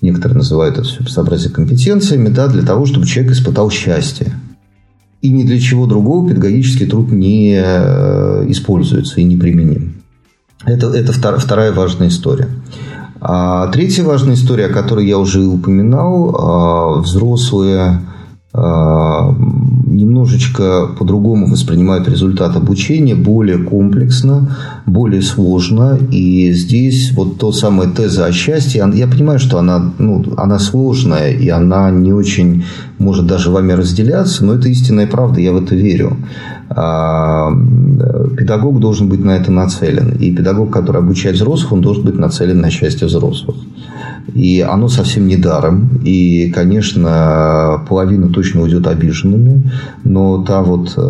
Некоторые 0.00 0.38
называют 0.38 0.78
это 0.78 0.88
все 0.88 1.04
безобразие 1.04 1.52
компетенциями, 1.52 2.28
да, 2.28 2.48
для 2.48 2.62
того, 2.62 2.86
чтобы 2.86 3.04
человек 3.04 3.32
испытал 3.32 3.70
счастье. 3.70 4.32
И 5.20 5.28
ни 5.28 5.42
для 5.42 5.60
чего 5.60 5.84
другого 5.84 6.26
педагогический 6.26 6.86
труд 6.86 7.12
не 7.12 7.60
э, 7.62 8.46
используется 8.48 9.20
и 9.20 9.24
не 9.24 9.36
применим. 9.36 10.03
Это, 10.66 10.88
это 10.88 11.12
вторая 11.12 11.72
важная 11.72 12.08
история. 12.08 12.48
А 13.20 13.68
третья 13.68 14.04
важная 14.04 14.34
история, 14.34 14.66
о 14.66 14.72
которой 14.72 15.06
я 15.06 15.18
уже 15.18 15.40
упоминал, 15.40 16.36
а, 16.36 17.00
взрослые 17.00 18.00
а, 18.52 19.34
немножечко 19.86 20.88
по-другому 20.98 21.46
воспринимают 21.46 22.08
результат 22.08 22.56
обучения, 22.56 23.14
более 23.14 23.58
комплексно, 23.58 24.56
более 24.86 25.22
сложно. 25.22 25.98
И 26.10 26.52
здесь 26.52 27.12
вот 27.12 27.38
то 27.38 27.52
самое 27.52 27.90
теза 27.90 28.26
о 28.26 28.32
счастье, 28.32 28.84
я 28.94 29.06
понимаю, 29.06 29.38
что 29.38 29.58
она, 29.58 29.92
ну, 29.98 30.24
она 30.36 30.58
сложная, 30.58 31.32
и 31.32 31.48
она 31.48 31.90
не 31.90 32.12
очень 32.12 32.64
может 32.98 33.26
даже 33.26 33.50
вами 33.50 33.72
разделяться, 33.72 34.44
но 34.44 34.54
это 34.54 34.68
истинная 34.68 35.06
правда, 35.06 35.40
я 35.40 35.52
в 35.52 35.62
это 35.62 35.74
верю. 35.74 36.16
А, 36.70 37.50
педагог 38.36 38.80
должен 38.80 39.08
быть 39.08 39.24
на 39.24 39.32
это 39.32 39.52
нацелен. 39.52 40.16
И 40.18 40.34
педагог, 40.34 40.72
который 40.72 41.02
обучает 41.02 41.36
взрослых, 41.36 41.72
он 41.72 41.80
должен 41.80 42.04
быть 42.04 42.16
нацелен 42.16 42.60
на 42.60 42.70
счастье 42.70 43.06
взрослых. 43.06 43.56
И 44.32 44.60
оно 44.60 44.88
совсем 44.88 45.26
не 45.26 45.36
даром. 45.36 46.00
И, 46.04 46.50
конечно, 46.50 47.84
половина 47.88 48.32
точно 48.32 48.62
уйдет 48.62 48.86
обиженными. 48.86 49.70
Но 50.02 50.42
та 50.44 50.62
вот 50.62 50.94
э, 50.96 51.00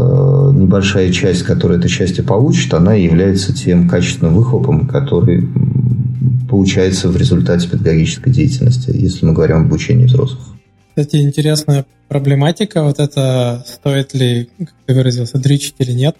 небольшая 0.55 1.13
часть, 1.13 1.43
которая 1.43 1.79
это 1.79 1.89
счастье 1.89 2.25
получит, 2.25 2.75
она 2.75 2.95
является 2.95 3.55
тем 3.55 3.89
качественным 3.89 4.35
выхлопом, 4.35 4.87
который 4.87 5.49
получается 6.49 7.09
в 7.09 7.17
результате 7.17 7.69
педагогической 7.69 8.33
деятельности, 8.33 8.91
если 8.93 9.27
мы 9.27 9.33
говорим 9.33 9.59
об 9.59 9.67
обучении 9.67 10.07
взрослых. 10.07 10.41
Кстати, 10.89 11.17
интересная 11.17 11.87
проблематика, 12.09 12.83
вот 12.83 13.01
это 13.01 13.65
стоит 13.67 14.15
ли, 14.15 14.49
как 14.59 14.73
ты 14.87 14.95
выразился, 14.95 15.39
дричить 15.39 15.75
или 15.79 15.93
нет. 15.93 16.17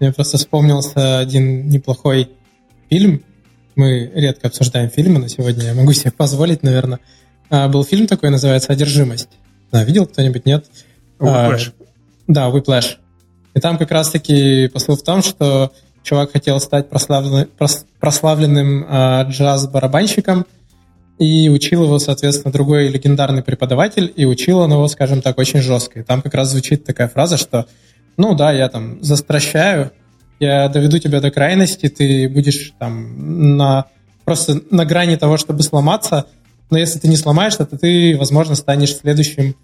Мне 0.00 0.12
просто 0.12 0.38
вспомнился 0.38 1.18
один 1.18 1.68
неплохой 1.68 2.30
фильм. 2.88 3.22
Мы 3.76 4.10
редко 4.14 4.48
обсуждаем 4.48 4.90
фильмы, 4.90 5.18
но 5.18 5.28
сегодня 5.28 5.64
я 5.64 5.74
могу 5.74 5.92
себе 5.92 6.12
позволить, 6.12 6.62
наверное. 6.62 7.00
А, 7.50 7.68
был 7.68 7.84
фильм 7.84 8.06
такой, 8.06 8.30
называется 8.30 8.72
«Одержимость». 8.72 9.28
Да, 9.72 9.84
видел 9.84 10.06
кто-нибудь, 10.06 10.46
нет? 10.46 10.66
Whiplash. 11.18 11.72
А, 11.78 11.84
да, 12.28 12.50
Whiplash. 12.50 12.96
И 13.54 13.60
там 13.60 13.78
как 13.78 13.90
раз-таки 13.90 14.68
посыл 14.68 14.96
в 14.96 15.02
том, 15.02 15.22
что 15.22 15.72
чувак 16.02 16.32
хотел 16.32 16.60
стать 16.60 16.88
прославленным, 16.88 17.48
прославленным 18.00 18.86
а, 18.88 19.24
джаз-барабанщиком, 19.24 20.46
и 21.18 21.48
учил 21.48 21.84
его, 21.84 21.98
соответственно, 21.98 22.52
другой 22.52 22.88
легендарный 22.88 23.42
преподаватель, 23.42 24.12
и 24.14 24.24
учил 24.24 24.58
он 24.58 24.72
его, 24.72 24.86
скажем 24.88 25.22
так, 25.22 25.38
очень 25.38 25.60
жестко. 25.60 26.00
И 26.00 26.02
там 26.02 26.22
как 26.22 26.34
раз 26.34 26.50
звучит 26.50 26.84
такая 26.84 27.08
фраза, 27.08 27.36
что, 27.36 27.66
ну 28.16 28.34
да, 28.34 28.52
я 28.52 28.68
там 28.68 29.02
застращаю, 29.02 29.92
я 30.44 30.68
доведу 30.68 30.98
тебя 30.98 31.20
до 31.20 31.30
крайности, 31.30 31.88
ты 31.88 32.28
будешь 32.28 32.72
там 32.78 33.56
на, 33.56 33.86
просто 34.24 34.60
на 34.70 34.84
грани 34.84 35.16
того, 35.16 35.36
чтобы 35.36 35.62
сломаться, 35.62 36.26
но 36.70 36.78
если 36.78 36.98
ты 36.98 37.08
не 37.08 37.16
сломаешься, 37.16 37.66
то 37.66 37.76
ты, 37.78 38.16
возможно, 38.16 38.54
станешь 38.54 38.96
следующим 38.96 39.56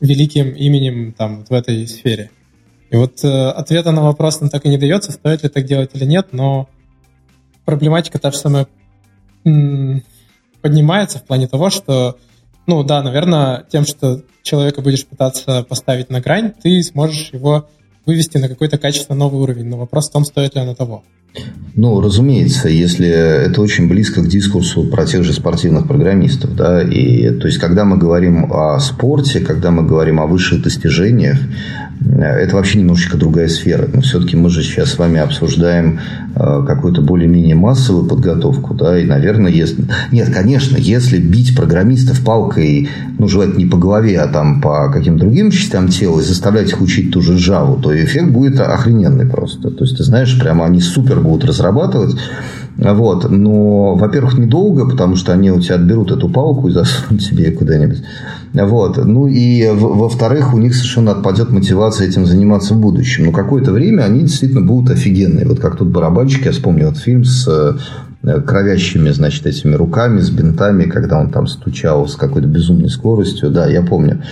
великим 0.00 0.50
именем 0.50 1.12
там 1.12 1.44
в 1.44 1.52
этой 1.52 1.86
сфере. 1.88 2.30
И 2.90 2.96
вот 2.96 3.22
э, 3.22 3.48
ответа 3.50 3.90
на 3.90 4.02
вопрос 4.02 4.40
нам 4.40 4.48
так 4.48 4.64
и 4.64 4.68
не 4.68 4.78
дается, 4.78 5.12
стоит 5.12 5.42
ли 5.42 5.48
так 5.48 5.64
делать 5.64 5.90
или 5.94 6.04
нет, 6.04 6.28
но 6.32 6.68
проблематика 7.64 8.18
та 8.18 8.30
же 8.30 8.38
самая 8.38 8.66
поднимается 10.62 11.18
в 11.18 11.24
плане 11.24 11.48
того, 11.48 11.70
что, 11.70 12.18
ну 12.66 12.82
да, 12.82 13.02
наверное, 13.02 13.64
тем, 13.70 13.86
что 13.86 14.22
человека 14.42 14.80
будешь 14.80 15.06
пытаться 15.06 15.62
поставить 15.62 16.10
на 16.10 16.20
грань, 16.20 16.52
ты 16.52 16.82
сможешь 16.82 17.30
его 17.32 17.68
вывести 18.08 18.38
на 18.38 18.48
какой-то 18.48 18.78
качественно 18.78 19.18
новый 19.18 19.42
уровень. 19.42 19.66
Но 19.66 19.76
вопрос 19.76 20.08
в 20.08 20.12
том, 20.12 20.24
стоит 20.24 20.54
ли 20.54 20.62
оно 20.62 20.74
того. 20.74 21.04
Ну, 21.74 22.00
разумеется, 22.00 22.68
если 22.68 23.06
это 23.06 23.60
очень 23.60 23.88
близко 23.88 24.20
к 24.20 24.26
дискурсу 24.26 24.82
про 24.84 25.06
тех 25.06 25.22
же 25.22 25.32
спортивных 25.32 25.86
программистов, 25.86 26.56
да, 26.56 26.82
и 26.82 27.30
то 27.30 27.46
есть, 27.46 27.58
когда 27.58 27.84
мы 27.84 27.96
говорим 27.96 28.52
о 28.52 28.80
спорте, 28.80 29.38
когда 29.38 29.70
мы 29.70 29.86
говорим 29.86 30.18
о 30.18 30.26
высших 30.26 30.62
достижениях, 30.62 31.38
это 32.00 32.56
вообще 32.56 32.78
немножечко 32.78 33.16
другая 33.16 33.48
сфера. 33.48 33.88
Но 33.92 34.00
все-таки 34.00 34.36
мы 34.36 34.50
же 34.50 34.62
сейчас 34.62 34.90
с 34.90 34.98
вами 34.98 35.20
обсуждаем 35.20 36.00
э, 36.34 36.64
какую-то 36.66 37.02
более-менее 37.02 37.54
массовую 37.54 38.06
подготовку, 38.06 38.74
да, 38.74 38.98
и, 38.98 39.04
наверное, 39.04 39.50
если... 39.50 39.84
Нет, 40.12 40.32
конечно, 40.32 40.76
если 40.76 41.18
бить 41.18 41.56
программистов 41.56 42.24
палкой, 42.24 42.88
ну, 43.18 43.28
желательно 43.28 43.58
не 43.58 43.66
по 43.66 43.76
голове, 43.76 44.18
а 44.20 44.28
там 44.28 44.60
по 44.60 44.90
каким-то 44.90 45.24
другим 45.24 45.50
частям 45.50 45.88
тела 45.88 46.20
и 46.20 46.24
заставлять 46.24 46.70
их 46.70 46.80
учить 46.80 47.12
ту 47.12 47.20
же 47.20 47.34
Java, 47.34 47.80
то 47.80 47.94
эффект 47.94 48.30
будет 48.30 48.60
охрененный 48.60 49.26
просто. 49.26 49.70
То 49.70 49.84
есть, 49.84 49.96
ты 49.96 50.04
знаешь, 50.04 50.38
прямо 50.38 50.66
они 50.66 50.80
супер 50.80 51.17
будут 51.20 51.44
разрабатывать, 51.44 52.16
вот. 52.78 53.28
Но, 53.28 53.96
во-первых, 53.96 54.38
недолго, 54.38 54.88
потому 54.88 55.16
что 55.16 55.32
они 55.32 55.50
у 55.50 55.60
тебя 55.60 55.74
отберут 55.74 56.12
эту 56.12 56.28
палку 56.28 56.68
и 56.68 56.70
засунут 56.70 57.22
себе 57.22 57.50
куда-нибудь. 57.50 58.02
Вот. 58.52 59.04
Ну 59.04 59.26
и 59.26 59.68
во-вторых, 59.68 60.54
у 60.54 60.58
них 60.58 60.74
совершенно 60.74 61.10
отпадет 61.10 61.50
мотивация 61.50 62.06
этим 62.06 62.24
заниматься 62.24 62.74
в 62.74 62.80
будущем. 62.80 63.26
Но 63.26 63.32
какое-то 63.32 63.72
время 63.72 64.02
они 64.02 64.20
действительно 64.20 64.60
будут 64.60 64.90
офигенные. 64.90 65.46
Вот 65.46 65.58
как 65.58 65.76
тут 65.76 65.88
барабанщик, 65.88 66.46
я 66.46 66.52
вспомнил 66.52 66.88
этот 66.88 66.98
фильм 66.98 67.24
с 67.24 67.48
э, 67.48 67.74
кровящими, 68.22 69.10
значит, 69.10 69.46
этими 69.46 69.74
руками, 69.74 70.20
с 70.20 70.30
бинтами, 70.30 70.84
когда 70.84 71.18
он 71.18 71.30
там 71.30 71.46
стучал 71.46 72.08
с 72.08 72.16
какой-то 72.16 72.48
безумной 72.48 72.90
скоростью. 72.90 73.50
Да, 73.50 73.68
я 73.68 73.82
помню. 73.82 74.22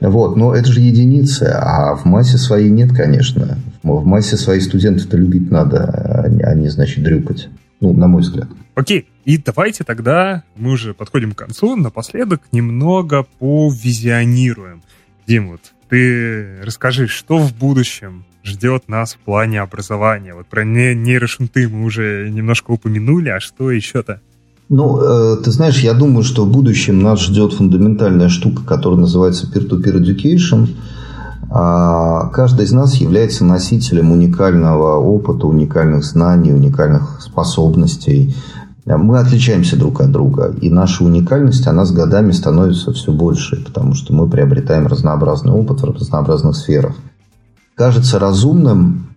Вот. 0.00 0.36
Но 0.36 0.54
это 0.54 0.70
же 0.70 0.80
единицы, 0.80 1.44
а 1.44 1.94
в 1.94 2.04
массе 2.04 2.38
своей 2.38 2.70
нет, 2.70 2.92
конечно. 2.94 3.58
В 3.82 4.04
массе 4.04 4.36
своей 4.36 4.60
студентов-то 4.60 5.16
любить 5.16 5.50
надо, 5.50 6.28
а 6.44 6.54
не, 6.54 6.68
значит, 6.68 7.04
дрюкать. 7.04 7.48
Ну, 7.80 7.92
на 7.92 8.08
мой 8.08 8.22
взгляд. 8.22 8.48
Окей, 8.74 9.08
и 9.24 9.38
давайте 9.38 9.84
тогда, 9.84 10.42
мы 10.56 10.72
уже 10.72 10.92
подходим 10.92 11.32
к 11.32 11.38
концу, 11.38 11.76
напоследок 11.76 12.42
немного 12.52 13.26
повизионируем. 13.38 14.82
Дим, 15.26 15.50
вот 15.50 15.60
ты 15.88 16.62
расскажи, 16.62 17.06
что 17.06 17.38
в 17.38 17.54
будущем 17.54 18.24
ждет 18.46 18.88
нас 18.88 19.14
в 19.14 19.18
плане 19.18 19.60
образования? 19.60 20.34
Вот 20.34 20.46
про 20.46 20.64
нейрошунты 20.64 21.68
мы 21.68 21.84
уже 21.84 22.30
немножко 22.30 22.70
упомянули, 22.70 23.28
а 23.28 23.40
что 23.40 23.70
еще-то? 23.70 24.20
Ну, 24.68 25.00
э, 25.00 25.36
ты 25.44 25.50
знаешь, 25.52 25.78
я 25.80 25.94
думаю, 25.94 26.24
что 26.24 26.44
в 26.44 26.50
будущем 26.50 27.00
нас 27.00 27.20
ждет 27.20 27.52
фундаментальная 27.52 28.28
штука, 28.28 28.62
которая 28.64 29.00
называется 29.00 29.46
peer-to-peer 29.46 30.00
education. 30.00 30.70
А 31.50 32.28
каждый 32.30 32.64
из 32.64 32.72
нас 32.72 32.96
является 32.96 33.44
носителем 33.44 34.10
уникального 34.10 34.96
опыта, 34.96 35.46
уникальных 35.46 36.04
знаний, 36.04 36.52
уникальных 36.52 37.20
способностей. 37.20 38.34
Мы 38.84 39.18
отличаемся 39.18 39.76
друг 39.76 40.00
от 40.00 40.10
друга, 40.10 40.54
и 40.60 40.70
наша 40.70 41.04
уникальность, 41.04 41.66
она 41.66 41.84
с 41.84 41.92
годами 41.92 42.32
становится 42.32 42.92
все 42.92 43.12
больше, 43.12 43.64
потому 43.64 43.94
что 43.94 44.12
мы 44.12 44.28
приобретаем 44.28 44.86
разнообразный 44.86 45.52
опыт 45.52 45.80
в 45.80 45.84
разнообразных 45.84 46.56
сферах. 46.56 46.96
Кажется 47.76 48.18
разумным, 48.18 49.08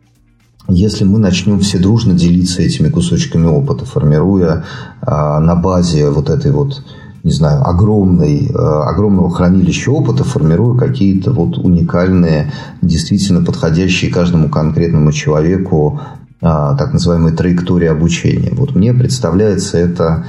если 0.68 1.06
мы 1.06 1.18
начнем 1.18 1.61
все 1.61 1.80
дружно 1.80 2.14
делиться 2.14 2.61
этими 2.61 2.90
кусочками 2.90 3.45
опыта, 3.45 3.86
формируя 3.86 4.65
а, 5.02 5.40
на 5.40 5.56
базе 5.56 6.10
вот 6.10 6.30
этой 6.30 6.52
вот 6.52 6.84
не 7.22 7.31
знаю, 7.31 7.68
огромной, 7.68 8.48
э, 8.48 8.53
огромного 8.53 9.30
хранилища 9.30 9.91
опыта, 9.91 10.23
формируя 10.23 10.80
какие-то 10.80 11.34
вот 11.34 11.57
уникальные, 11.57 12.53
действительно 12.81 13.44
подходящие 13.44 14.10
каждому 14.10 14.48
конкретному 14.48 15.11
человеку 15.11 15.99
а, 16.41 16.76
так 16.77 16.94
называемые 16.94 17.36
траектории 17.36 17.88
обучения. 17.88 18.52
Вот 18.53 18.73
мне 18.73 18.94
представляется 18.94 19.77
это 19.77 20.26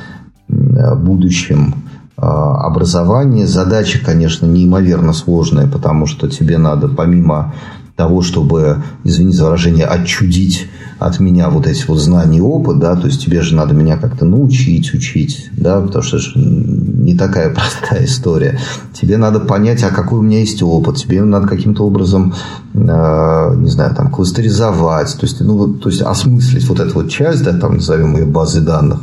будущим 0.48 1.74
а, 2.16 2.66
образования. 2.66 3.46
Задача, 3.46 3.98
конечно, 4.04 4.46
неимоверно 4.46 5.12
сложная, 5.12 5.66
потому 5.66 6.06
что 6.06 6.28
тебе 6.28 6.58
надо 6.58 6.88
помимо 6.88 7.54
того, 8.00 8.22
чтобы, 8.22 8.82
извини 9.04 9.30
за 9.30 9.44
выражение, 9.44 9.84
отчудить 9.84 10.68
от 10.98 11.20
меня 11.20 11.50
вот 11.50 11.66
эти 11.66 11.84
вот 11.86 11.98
знания 11.98 12.38
и 12.38 12.40
опыт, 12.40 12.78
да, 12.78 12.96
то 12.96 13.08
есть 13.08 13.22
тебе 13.22 13.42
же 13.42 13.54
надо 13.54 13.74
меня 13.74 13.98
как-то 13.98 14.24
научить, 14.24 14.94
учить, 14.94 15.50
да, 15.52 15.82
потому 15.82 16.02
что 16.02 16.16
это 16.16 16.30
не 16.34 17.14
такая 17.14 17.50
простая 17.54 18.06
история. 18.06 18.58
Тебе 18.94 19.18
надо 19.18 19.40
понять, 19.40 19.82
а 19.82 19.90
какой 19.90 20.20
у 20.20 20.22
меня 20.22 20.40
есть 20.40 20.62
опыт, 20.62 20.96
тебе 20.96 21.22
надо 21.22 21.46
каким-то 21.46 21.84
образом, 21.84 22.32
э, 22.72 22.78
не 22.78 23.68
знаю, 23.68 23.94
там, 23.94 24.10
кластеризовать, 24.10 25.14
то 25.20 25.26
есть, 25.26 25.42
ну, 25.42 25.74
то 25.74 25.90
есть 25.90 26.00
осмыслить 26.00 26.66
вот 26.66 26.80
эту 26.80 26.94
вот 26.94 27.10
часть, 27.10 27.44
да, 27.44 27.52
там, 27.52 27.74
назовем 27.74 28.16
ее 28.16 28.24
базы 28.24 28.62
данных, 28.62 29.00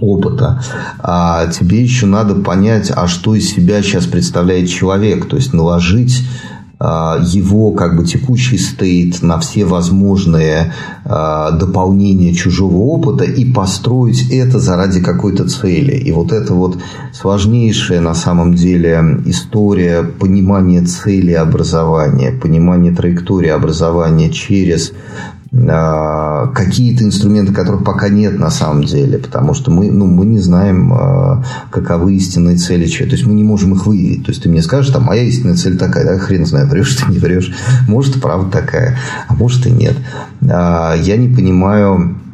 опыта, 0.00 0.62
а 0.98 1.46
тебе 1.48 1.82
еще 1.82 2.06
надо 2.06 2.36
понять, 2.36 2.90
а 2.94 3.06
что 3.06 3.34
из 3.34 3.50
себя 3.50 3.82
сейчас 3.82 4.06
представляет 4.06 4.70
человек, 4.70 5.28
то 5.28 5.36
есть 5.36 5.52
наложить 5.52 6.22
его 6.80 7.72
как 7.72 7.96
бы 7.96 8.04
текущий 8.04 8.56
стейт 8.56 9.20
на 9.20 9.40
все 9.40 9.64
возможные 9.64 10.72
а, 11.04 11.50
дополнения 11.50 12.32
чужого 12.32 12.76
опыта 12.76 13.24
и 13.24 13.50
построить 13.52 14.30
это 14.30 14.60
заради 14.60 15.00
какой-то 15.00 15.48
цели. 15.48 15.96
И 15.96 16.12
вот 16.12 16.30
это 16.30 16.54
вот 16.54 16.78
сложнейшая 17.12 18.00
на 18.00 18.14
самом 18.14 18.54
деле 18.54 19.22
история 19.26 20.04
понимания 20.04 20.82
цели 20.82 21.32
образования, 21.32 22.30
понимания 22.30 22.92
траектории 22.92 23.50
образования 23.50 24.30
через 24.30 24.92
а, 24.92 25.37
какие-то 25.50 27.04
инструменты, 27.04 27.54
которых 27.54 27.82
пока 27.82 28.10
нет 28.10 28.38
на 28.38 28.50
самом 28.50 28.84
деле, 28.84 29.18
потому 29.18 29.54
что 29.54 29.70
мы, 29.70 29.90
ну, 29.90 30.06
мы 30.06 30.26
не 30.26 30.40
знаем, 30.40 30.92
а, 30.92 31.42
каковы 31.70 32.14
истинные 32.16 32.56
цели 32.56 32.86
человека. 32.86 33.10
То 33.10 33.16
есть 33.16 33.26
мы 33.26 33.34
не 33.34 33.44
можем 33.44 33.74
их 33.74 33.86
выявить. 33.86 34.24
То 34.26 34.30
есть 34.30 34.42
ты 34.42 34.50
мне 34.50 34.62
скажешь, 34.62 34.92
там, 34.92 35.04
моя 35.04 35.22
истинная 35.22 35.56
цель 35.56 35.78
такая, 35.78 36.04
да, 36.04 36.18
хрен 36.18 36.44
знаю, 36.44 36.68
врешь 36.68 36.96
ты, 36.96 37.10
не 37.10 37.18
врешь. 37.18 37.52
Может, 37.88 38.20
правда 38.20 38.50
такая, 38.50 38.98
а 39.26 39.34
может 39.34 39.66
и 39.66 39.70
нет. 39.70 39.96
А, 40.50 40.94
я 40.94 41.16
не 41.16 41.34
понимаю, 41.34 42.16
а, 42.26 42.27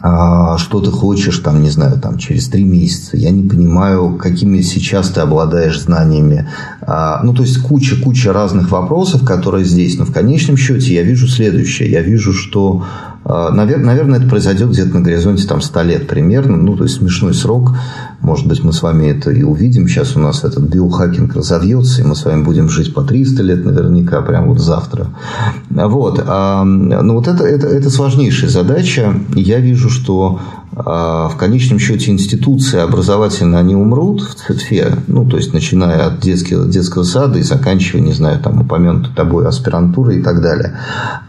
что 0.00 0.80
ты 0.80 0.90
хочешь, 0.90 1.38
там, 1.38 1.60
не 1.60 1.70
знаю, 1.70 1.98
там, 1.98 2.18
через 2.18 2.48
три 2.48 2.62
месяца. 2.62 3.16
Я 3.16 3.30
не 3.30 3.48
понимаю, 3.48 4.16
какими 4.16 4.60
сейчас 4.60 5.08
ты 5.08 5.20
обладаешь 5.20 5.80
знаниями. 5.80 6.48
А, 6.82 7.20
ну, 7.24 7.34
то 7.34 7.42
есть, 7.42 7.60
куча-куча 7.60 8.32
разных 8.32 8.70
вопросов, 8.70 9.24
которые 9.24 9.64
здесь. 9.64 9.98
Но 9.98 10.04
в 10.04 10.12
конечном 10.12 10.56
счете 10.56 10.94
я 10.94 11.02
вижу 11.02 11.26
следующее. 11.26 11.90
Я 11.90 12.02
вижу, 12.02 12.32
что, 12.32 12.84
а, 13.24 13.50
наверное, 13.50 14.18
это 14.18 14.28
произойдет 14.28 14.70
где-то 14.70 14.94
на 14.94 15.00
горизонте 15.00 15.48
там 15.48 15.60
100 15.60 15.82
лет 15.82 16.06
примерно. 16.06 16.56
Ну, 16.56 16.76
то 16.76 16.84
есть, 16.84 16.98
смешной 16.98 17.34
срок. 17.34 17.72
Может 18.20 18.46
быть, 18.46 18.64
мы 18.64 18.72
с 18.72 18.82
вами 18.82 19.06
это 19.06 19.30
и 19.30 19.42
увидим. 19.42 19.86
Сейчас 19.88 20.16
у 20.16 20.20
нас 20.20 20.42
этот 20.44 20.64
биохакинг 20.64 21.36
разовьется, 21.36 22.02
и 22.02 22.04
мы 22.04 22.16
с 22.16 22.24
вами 22.24 22.42
будем 22.42 22.68
жить 22.68 22.92
по 22.92 23.02
300 23.02 23.42
лет 23.42 23.64
наверняка, 23.64 24.20
прямо 24.22 24.48
вот 24.48 24.58
завтра. 24.58 25.08
Вот. 25.70 26.22
А, 26.26 26.64
ну, 26.64 27.14
вот 27.14 27.28
это, 27.28 27.44
это, 27.44 27.68
это 27.68 27.90
сложнейшая 27.90 28.50
задача. 28.50 29.14
Я 29.34 29.60
вижу, 29.60 29.88
что 29.88 30.40
а, 30.80 31.28
в 31.28 31.36
конечном 31.36 31.78
счете 31.78 32.12
институции 32.12 32.78
образовательные, 32.78 33.58
они 33.58 33.74
умрут 33.74 34.22
все, 34.56 34.96
ну, 35.06 35.28
то 35.28 35.36
есть, 35.36 35.52
начиная 35.52 36.06
от 36.06 36.20
детского, 36.20 36.66
детского 36.66 37.02
сада 37.02 37.38
и 37.38 37.42
заканчивая, 37.42 38.02
не 38.02 38.12
знаю, 38.12 38.38
там, 38.40 38.60
упомянутой 38.60 39.12
тобой 39.14 39.46
аспирантурой 39.46 40.18
и 40.18 40.22
так 40.22 40.40
далее. 40.40 40.78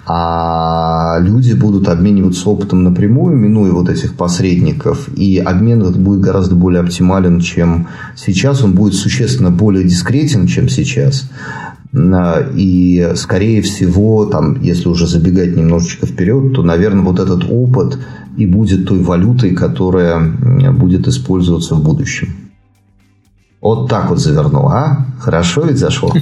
А 0.06 1.18
люди 1.20 1.54
будут 1.54 1.88
обмениваться 1.88 2.50
опытом 2.50 2.84
напрямую, 2.84 3.36
минуя 3.38 3.72
вот 3.72 3.90
этих 3.90 4.16
посредников, 4.16 5.08
и 5.16 5.38
обмен 5.38 5.82
этот 5.82 5.98
будет 5.98 6.22
гораздо 6.22 6.56
более 6.56 6.79
оптимален, 6.80 7.40
чем 7.40 7.88
сейчас, 8.16 8.64
он 8.64 8.74
будет 8.74 8.94
существенно 8.94 9.52
более 9.52 9.84
дискретен, 9.84 10.48
чем 10.48 10.70
сейчас. 10.70 11.30
И, 11.94 13.12
скорее 13.16 13.62
всего, 13.62 14.26
там, 14.26 14.62
если 14.62 14.90
уже 14.90 15.08
забегать 15.08 15.56
немножечко 15.56 16.06
вперед, 16.06 16.54
то, 16.54 16.62
наверное, 16.62 17.04
вот 17.04 17.20
этот 17.20 17.46
опыт 17.50 17.98
и 18.38 18.46
будет 18.46 18.88
той 18.88 19.00
валютой, 19.00 19.56
которая 19.56 20.20
будет 20.72 21.08
использоваться 21.08 21.76
в 21.76 21.84
будущем. 21.84 22.36
Вот 23.60 23.90
так 23.90 24.10
вот 24.10 24.20
завернул, 24.20 24.70
а? 24.70 25.08
Хорошо 25.20 25.64
ведь 25.64 25.78
зашло? 25.78 26.14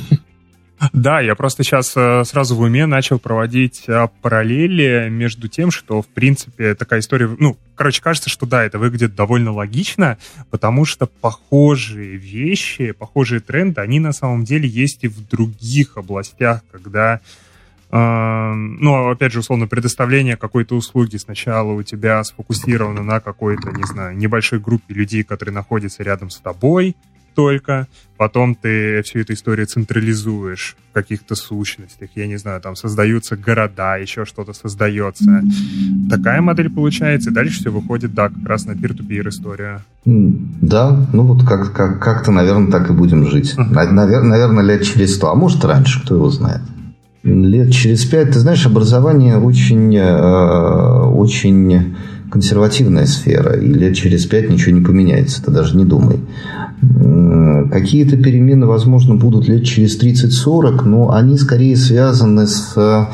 Да, 0.93 1.21
я 1.21 1.35
просто 1.35 1.63
сейчас 1.63 1.93
э, 1.95 2.23
сразу 2.23 2.55
в 2.55 2.61
уме 2.61 2.85
начал 2.85 3.17
проводить 3.19 3.85
э, 3.87 4.07
параллели 4.21 5.09
между 5.09 5.47
тем, 5.47 5.71
что, 5.71 6.01
в 6.01 6.07
принципе, 6.07 6.75
такая 6.75 6.99
история... 6.99 7.35
Ну, 7.39 7.57
короче, 7.75 8.01
кажется, 8.01 8.29
что 8.29 8.45
да, 8.45 8.63
это 8.63 8.77
выглядит 8.77 9.15
довольно 9.15 9.51
логично, 9.51 10.17
потому 10.51 10.85
что 10.85 11.07
похожие 11.07 12.17
вещи, 12.17 12.91
похожие 12.91 13.39
тренды, 13.39 13.81
они 13.81 13.99
на 13.99 14.11
самом 14.11 14.43
деле 14.43 14.69
есть 14.69 15.03
и 15.03 15.07
в 15.07 15.27
других 15.27 15.97
областях, 15.97 16.61
когда 16.71 17.21
э, 17.89 18.53
ну, 18.53 19.09
опять 19.09 19.31
же, 19.31 19.39
условно, 19.39 19.65
предоставление 19.65 20.37
какой-то 20.37 20.75
услуги 20.75 21.17
сначала 21.17 21.71
у 21.71 21.81
тебя 21.81 22.23
сфокусировано 22.23 23.01
на 23.01 23.19
какой-то, 23.19 23.71
не 23.71 23.83
знаю, 23.83 24.15
небольшой 24.15 24.59
группе 24.59 24.93
людей, 24.93 25.23
которые 25.23 25.55
находятся 25.55 26.03
рядом 26.03 26.29
с 26.29 26.37
тобой, 26.37 26.95
столько, 27.37 27.85
потом 28.17 28.55
ты 28.55 29.03
всю 29.03 29.19
эту 29.19 29.33
историю 29.33 29.67
централизуешь 29.67 30.75
в 30.89 30.93
каких-то 30.95 31.35
сущностях, 31.35 32.09
я 32.15 32.25
не 32.25 32.37
знаю, 32.37 32.59
там 32.61 32.75
создаются 32.75 33.37
города, 33.37 33.95
еще 33.97 34.25
что-то 34.25 34.53
создается. 34.53 35.43
Такая 36.09 36.41
модель 36.41 36.71
получается, 36.71 37.29
и 37.29 37.33
дальше 37.33 37.59
все 37.59 37.69
выходит, 37.69 38.15
да, 38.15 38.29
как 38.29 38.43
раз 38.49 38.65
на 38.65 38.71
peer-to-peer 38.71 39.29
история. 39.29 39.81
Да, 40.03 41.07
ну 41.13 41.23
вот 41.27 41.47
как, 41.47 41.73
как, 41.73 42.01
как-то, 42.01 42.31
наверное, 42.31 42.71
так 42.71 42.89
и 42.89 42.93
будем 42.93 43.27
жить. 43.27 43.53
Uh-huh. 43.55 43.71
Навер- 43.71 44.23
наверное, 44.23 44.63
лет 44.63 44.81
через 44.81 45.13
сто, 45.13 45.29
а 45.29 45.35
может 45.35 45.63
раньше, 45.63 46.01
кто 46.01 46.15
его 46.15 46.31
знает. 46.31 46.61
Лет 47.21 47.71
через 47.71 48.03
пять, 48.05 48.31
ты 48.31 48.39
знаешь, 48.39 48.65
образование 48.65 49.37
очень, 49.37 49.95
э, 49.95 51.01
очень 51.05 51.95
консервативная 52.31 53.05
сфера, 53.05 53.57
и 53.57 53.73
лет 53.73 53.95
через 53.95 54.25
пять 54.25 54.49
ничего 54.49 54.75
не 54.75 54.83
поменяется, 54.83 55.43
ты 55.43 55.51
даже 55.51 55.77
не 55.77 55.85
думай. 55.85 56.19
Какие-то 57.71 58.17
перемены, 58.17 58.65
возможно, 58.65 59.15
будут 59.15 59.47
лет 59.47 59.63
через 59.63 59.99
30-40, 59.99 60.83
но 60.85 61.11
они 61.11 61.37
скорее 61.37 61.75
связаны 61.75 62.47
с 62.47 63.09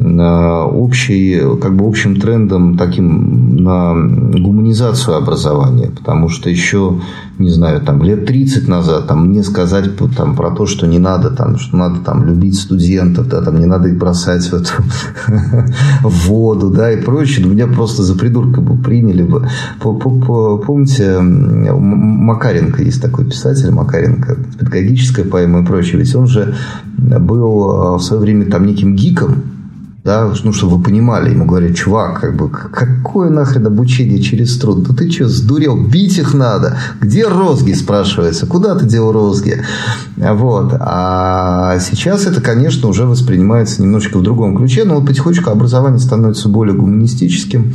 общий, 0.00 1.40
как 1.60 1.74
бы 1.74 1.86
общим 1.86 2.20
трендом 2.20 2.76
таким 2.76 3.56
на 3.56 3.94
гуманизацию 3.94 5.16
образования, 5.16 5.90
потому 5.90 6.28
что 6.28 6.48
еще, 6.48 7.00
не 7.38 7.50
знаю, 7.50 7.80
там 7.80 8.02
лет 8.02 8.26
30 8.26 8.68
назад 8.68 9.08
там 9.08 9.28
мне 9.28 9.42
сказать 9.42 9.84
там, 10.16 10.36
про 10.36 10.50
то, 10.50 10.66
что 10.66 10.86
не 10.86 10.98
надо 10.98 11.30
там, 11.30 11.58
что 11.58 11.76
надо 11.76 12.00
там 12.00 12.24
любить 12.24 12.58
студентов, 12.58 13.28
да, 13.28 13.42
там 13.42 13.58
не 13.58 13.66
надо 13.66 13.88
их 13.88 13.98
бросать 13.98 14.44
в 14.44 14.54
эту 14.54 14.70
в 16.02 16.28
воду, 16.28 16.70
да, 16.70 16.92
и 16.92 17.02
прочее, 17.02 17.46
у 17.46 17.50
меня 17.50 17.66
просто 17.66 18.02
за 18.02 18.16
придурка 18.16 18.60
бы 18.60 18.76
приняли 18.76 19.22
бы. 19.22 19.48
Помните, 19.80 21.18
Макаренко 21.20 22.82
есть 22.82 23.02
такой 23.02 23.26
писатель, 23.26 23.70
Макаренко, 23.70 24.36
педагогическая 24.58 25.24
поэма 25.24 25.62
и 25.62 25.66
прочее, 25.66 25.98
ведь 25.98 26.14
он 26.14 26.26
же 26.26 26.54
был 26.96 27.70
а, 27.70 27.98
в 27.98 28.02
свое 28.02 28.22
время 28.22 28.46
там 28.46 28.66
неким 28.66 28.94
гиком, 28.94 29.57
да, 30.08 30.32
ну, 30.42 30.54
чтобы 30.54 30.78
вы 30.78 30.82
понимали, 30.82 31.34
ему 31.34 31.44
говорят, 31.44 31.76
чувак, 31.76 32.22
как 32.22 32.34
бы, 32.34 32.48
какое 32.48 33.28
нахрен 33.28 33.66
обучение 33.66 34.22
через 34.22 34.56
труд? 34.56 34.82
Да 34.82 34.94
ты 34.94 35.10
что, 35.10 35.28
сдурел? 35.28 35.76
Бить 35.76 36.16
их 36.16 36.32
надо. 36.32 36.78
Где 36.98 37.28
розги, 37.28 37.74
спрашивается? 37.74 38.46
Куда 38.46 38.74
ты 38.74 38.86
дел 38.86 39.12
розги? 39.12 39.62
Вот. 40.16 40.72
А 40.80 41.78
сейчас 41.80 42.26
это, 42.26 42.40
конечно, 42.40 42.88
уже 42.88 43.04
воспринимается 43.04 43.82
немножечко 43.82 44.16
в 44.16 44.22
другом 44.22 44.56
ключе, 44.56 44.84
но 44.84 44.94
вот 44.94 45.06
потихонечку 45.06 45.50
образование 45.50 46.00
становится 46.00 46.48
более 46.48 46.74
гуманистическим, 46.74 47.74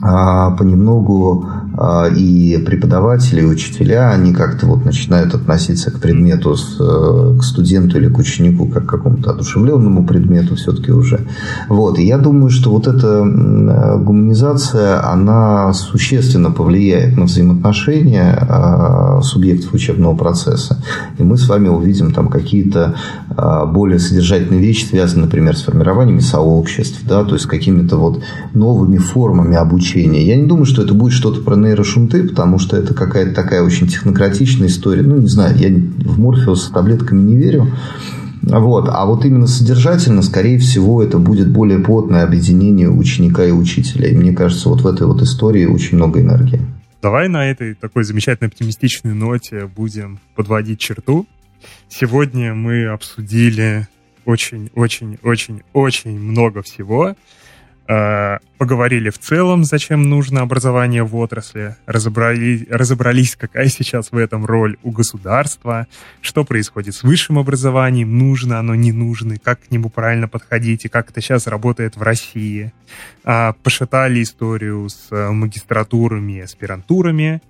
понемногу 0.00 1.46
а, 1.78 2.08
и 2.08 2.56
преподаватели, 2.58 3.40
и 3.40 3.44
учителя, 3.44 4.10
они 4.10 4.32
как-то 4.32 4.66
вот 4.66 4.84
начинают 4.84 5.34
относиться 5.34 5.90
к 5.90 6.00
предмету, 6.00 6.54
э, 6.54 7.38
к 7.38 7.42
студенту 7.42 7.98
или 7.98 8.08
к 8.08 8.18
ученику 8.18 8.66
как 8.66 8.86
к 8.86 8.88
какому-то 8.88 9.32
одушевленному 9.32 10.06
предмету 10.06 10.56
все-таки 10.56 10.92
уже. 10.92 11.20
Вот. 11.68 11.98
И 11.98 12.06
я 12.06 12.18
думаю, 12.18 12.50
что 12.50 12.70
вот 12.70 12.86
эта 12.86 13.22
гуманизация, 13.98 15.06
она 15.06 15.72
существенно 15.72 16.50
повлияет 16.50 17.16
на 17.16 17.24
взаимоотношения 17.24 18.38
а, 18.48 19.20
субъектов 19.22 19.74
учебного 19.74 20.16
процесса. 20.16 20.82
И 21.18 21.22
мы 21.22 21.36
с 21.36 21.48
вами 21.48 21.68
увидим 21.68 22.12
там 22.12 22.28
какие-то 22.28 22.94
а, 23.36 23.66
более 23.66 23.98
содержательные 23.98 24.60
вещи, 24.60 24.86
связанные, 24.86 25.26
например, 25.26 25.56
с 25.56 25.62
формированием 25.62 26.20
сообществ, 26.20 27.00
да, 27.06 27.24
то 27.24 27.34
есть 27.34 27.46
какими-то 27.46 27.96
вот 27.96 28.22
новыми 28.54 28.98
формами 28.98 29.56
обучения. 29.56 29.85
Я 29.94 30.36
не 30.36 30.46
думаю, 30.46 30.66
что 30.66 30.82
это 30.82 30.94
будет 30.94 31.12
что-то 31.12 31.40
про 31.40 31.56
нейрошунты, 31.56 32.26
потому 32.28 32.58
что 32.58 32.76
это 32.76 32.94
какая-то 32.94 33.34
такая 33.34 33.62
очень 33.62 33.86
технократичная 33.88 34.68
история. 34.68 35.02
Ну, 35.02 35.18
не 35.18 35.28
знаю, 35.28 35.56
я 35.56 35.68
в 35.68 36.18
Морфеус 36.18 36.70
таблетками 36.70 37.20
не 37.22 37.36
верю. 37.36 37.72
Вот. 38.42 38.88
А 38.88 39.06
вот 39.06 39.24
именно 39.24 39.46
содержательно, 39.46 40.22
скорее 40.22 40.58
всего, 40.58 41.02
это 41.02 41.18
будет 41.18 41.50
более 41.50 41.80
плотное 41.80 42.22
объединение 42.22 42.88
ученика 42.88 43.44
и 43.44 43.50
учителя. 43.50 44.08
И 44.08 44.16
мне 44.16 44.32
кажется, 44.32 44.68
вот 44.68 44.82
в 44.82 44.86
этой 44.86 45.06
вот 45.06 45.20
истории 45.22 45.66
очень 45.66 45.96
много 45.96 46.20
энергии. 46.20 46.60
Давай 47.02 47.28
на 47.28 47.50
этой 47.50 47.74
такой 47.74 48.04
замечательной 48.04 48.48
оптимистичной 48.48 49.14
ноте 49.14 49.66
будем 49.66 50.18
подводить 50.34 50.80
черту. 50.80 51.26
Сегодня 51.88 52.54
мы 52.54 52.86
обсудили 52.86 53.88
очень-очень-очень-очень 54.24 56.18
много 56.18 56.62
всего. 56.62 57.14
Э, 57.88 58.38
поговорили 58.58 59.10
в 59.10 59.18
целом, 59.18 59.64
зачем 59.64 60.02
нужно 60.08 60.40
образование 60.40 61.04
в 61.04 61.14
отрасли, 61.14 61.76
разобрались, 61.86 62.66
разобрались, 62.68 63.36
какая 63.36 63.68
сейчас 63.68 64.10
в 64.10 64.16
этом 64.16 64.44
роль 64.44 64.76
у 64.82 64.90
государства, 64.90 65.86
что 66.20 66.44
происходит 66.44 66.94
с 66.94 67.04
высшим 67.04 67.38
образованием, 67.38 68.18
нужно 68.18 68.58
оно, 68.58 68.74
не 68.74 68.90
нужно, 68.90 69.36
как 69.38 69.60
к 69.60 69.70
нему 69.70 69.88
правильно 69.88 70.26
подходить 70.26 70.84
и 70.84 70.88
как 70.88 71.10
это 71.10 71.20
сейчас 71.20 71.46
работает 71.46 71.96
в 71.96 72.02
России. 72.02 72.72
А, 73.24 73.52
пошатали 73.62 74.22
историю 74.22 74.88
с 74.88 75.08
магистратурами 75.10 76.38
и 76.38 76.40
аспирантурами, 76.40 77.40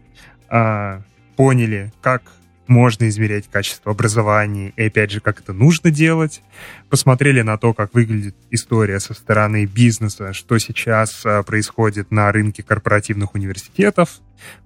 а, 0.51 1.01
поняли, 1.37 1.93
как 2.03 2.23
можно 2.69 3.09
измерять 3.09 3.49
качество 3.51 3.93
образования 3.93 4.73
и, 4.77 4.85
опять 4.85 5.11
же, 5.11 5.21
как 5.21 5.41
это 5.41 5.53
нужно 5.53 5.91
делать. 5.91 6.43
Посмотрели 6.89 7.43
на 7.43 7.59
то, 7.59 7.75
как 7.75 7.95
выглядит 7.95 8.37
история 8.51 9.01
со 9.01 9.15
стороны 9.15 9.67
бизнеса, 9.67 10.33
что 10.33 10.59
сейчас 10.59 11.23
а, 11.25 11.43
происходит 11.43 12.11
на 12.11 12.31
рынке 12.33 12.63
корпоративных 12.63 13.35
университетов, 13.35 14.21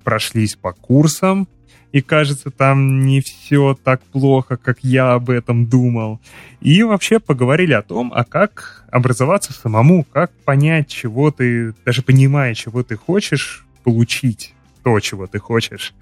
прошлись 0.04 0.56
по 0.56 0.72
курсам, 0.72 1.48
и 1.92 2.02
кажется, 2.02 2.50
там 2.50 3.00
не 3.00 3.20
все 3.20 3.76
так 3.82 4.00
плохо, 4.02 4.56
как 4.56 4.78
я 4.82 5.14
об 5.14 5.28
этом 5.30 5.66
думал. 5.66 6.20
И 6.60 6.82
вообще 6.82 7.18
поговорили 7.18 7.72
о 7.72 7.82
том, 7.82 8.12
а 8.14 8.24
как 8.24 8.84
образоваться 8.92 9.52
самому, 9.52 10.04
как 10.04 10.30
понять, 10.44 10.88
чего 10.88 11.30
ты, 11.30 11.74
даже 11.84 12.02
понимая, 12.02 12.54
чего 12.54 12.82
ты 12.82 12.96
хочешь 12.96 13.66
получить 13.82 14.54
то, 14.82 14.98
чего 15.00 15.26
ты 15.26 15.38
хочешь, 15.38 15.94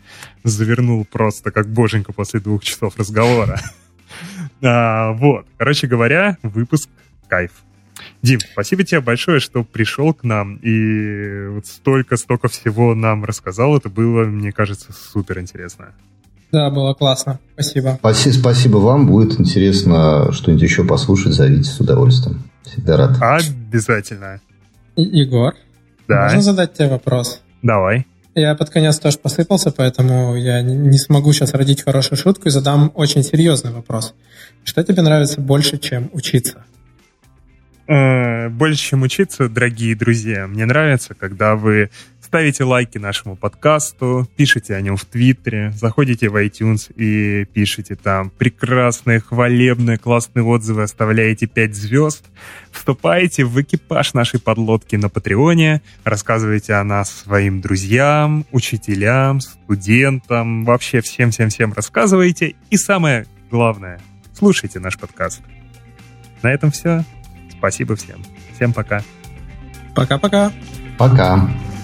завернул 0.45 1.05
просто 1.05 1.51
как 1.51 1.69
боженька 1.69 2.13
после 2.13 2.41
двух 2.41 2.65
часов 2.65 2.97
разговора. 2.97 3.61
А, 4.61 5.13
вот. 5.13 5.47
Короче 5.57 5.87
говоря, 5.87 6.37
выпуск 6.43 6.89
кайф. 7.29 7.53
Дим, 8.23 8.41
спасибо 8.41 8.83
тебе 8.83 9.01
большое, 9.01 9.39
что 9.39 9.63
пришел 9.63 10.13
к 10.13 10.25
нам 10.25 10.57
и 10.57 11.47
вот 11.49 11.67
столько-столько 11.67 12.49
всего 12.49 12.95
нам 12.95 13.25
рассказал. 13.25 13.77
Это 13.77 13.89
было, 13.89 14.25
мне 14.25 14.51
кажется, 14.51 14.93
супер 14.93 15.39
интересно. 15.39 15.93
Да, 16.51 16.71
было 16.71 16.95
классно. 16.95 17.39
Спасибо. 17.55 17.97
Спасибо, 17.99 18.35
спасибо 18.35 18.77
вам. 18.79 19.07
Будет 19.07 19.39
интересно 19.39 20.33
что-нибудь 20.33 20.63
еще 20.63 20.85
послушать. 20.85 21.35
Зовите 21.35 21.65
с 21.71 21.79
удовольствием. 21.79 22.43
Всегда 22.63 22.97
рад. 22.97 23.19
Обязательно. 23.21 24.41
И 24.97 25.03
Егор, 25.03 25.55
да. 26.09 26.25
можно 26.25 26.43
задать 26.43 26.75
тебе 26.75 26.89
вопрос? 26.89 27.43
Давай. 27.63 28.07
Я 28.39 28.55
под 28.55 28.71
конец 28.71 28.99
тоже 28.99 29.19
посыпался, 29.19 29.73
поэтому 29.73 30.37
я 30.37 30.63
не 30.63 30.97
смогу 30.99 31.33
сейчас 31.33 31.55
родить 31.55 31.83
хорошую 31.83 32.17
шутку 32.17 32.47
и 32.47 32.51
задам 32.51 32.93
очень 32.95 33.25
серьезный 33.25 33.73
вопрос. 33.73 34.15
Что 34.63 34.85
тебе 34.85 35.03
нравится 35.03 35.41
больше, 35.41 35.79
чем 35.79 36.09
учиться? 36.13 36.65
Э, 37.89 38.49
больше, 38.49 38.81
чем 38.91 39.03
учиться, 39.03 39.49
дорогие 39.49 39.97
друзья, 39.97 40.47
мне 40.47 40.67
нравится, 40.67 41.15
когда 41.15 41.57
вы 41.57 41.91
ставите 42.29 42.63
лайки 42.63 42.99
нашему 42.99 43.37
подкасту, 43.37 44.29
пишите 44.37 44.75
о 44.75 44.83
нем 44.83 44.99
в 44.99 45.07
Твиттере, 45.07 45.73
заходите 45.75 46.29
в 46.29 46.37
iTunes 46.37 46.93
и 46.95 47.47
пишите 47.47 47.95
там 47.95 48.29
прекрасные, 48.29 49.21
хвалебные, 49.21 49.97
классные 49.97 50.45
отзывы, 50.45 50.83
оставляете 50.83 51.47
5 51.47 51.75
звезд, 51.75 52.27
вступаете 52.71 53.47
в 53.47 53.59
экипаж 53.59 54.13
нашей 54.13 54.41
подлодки 54.41 54.95
на 54.97 55.09
Патреоне, 55.09 55.81
рассказывайте 56.05 56.75
о 56.75 56.85
нас 56.85 57.11
своим 57.11 57.63
друзьям, 57.63 58.45
учителям, 58.53 59.41
студентам, 59.41 60.67
вообще 60.67 61.01
всем-всем-всем 61.01 61.73
рассказывайте. 61.73 62.57
И 62.69 62.77
самое 62.77 63.27
главное, 63.51 64.01
слушайте 64.35 64.81
наш 64.81 64.99
подкаст. 64.99 65.41
На 66.43 66.53
этом 66.53 66.73
все. 66.73 67.07
Спасибо 67.57 67.97
всем. 67.97 68.23
Всем 68.55 68.75
пока. 68.75 69.01
Пока-пока. 69.95 70.53
Пока. 70.99 71.37
-пока. 71.37 71.47
пока. 71.47 71.78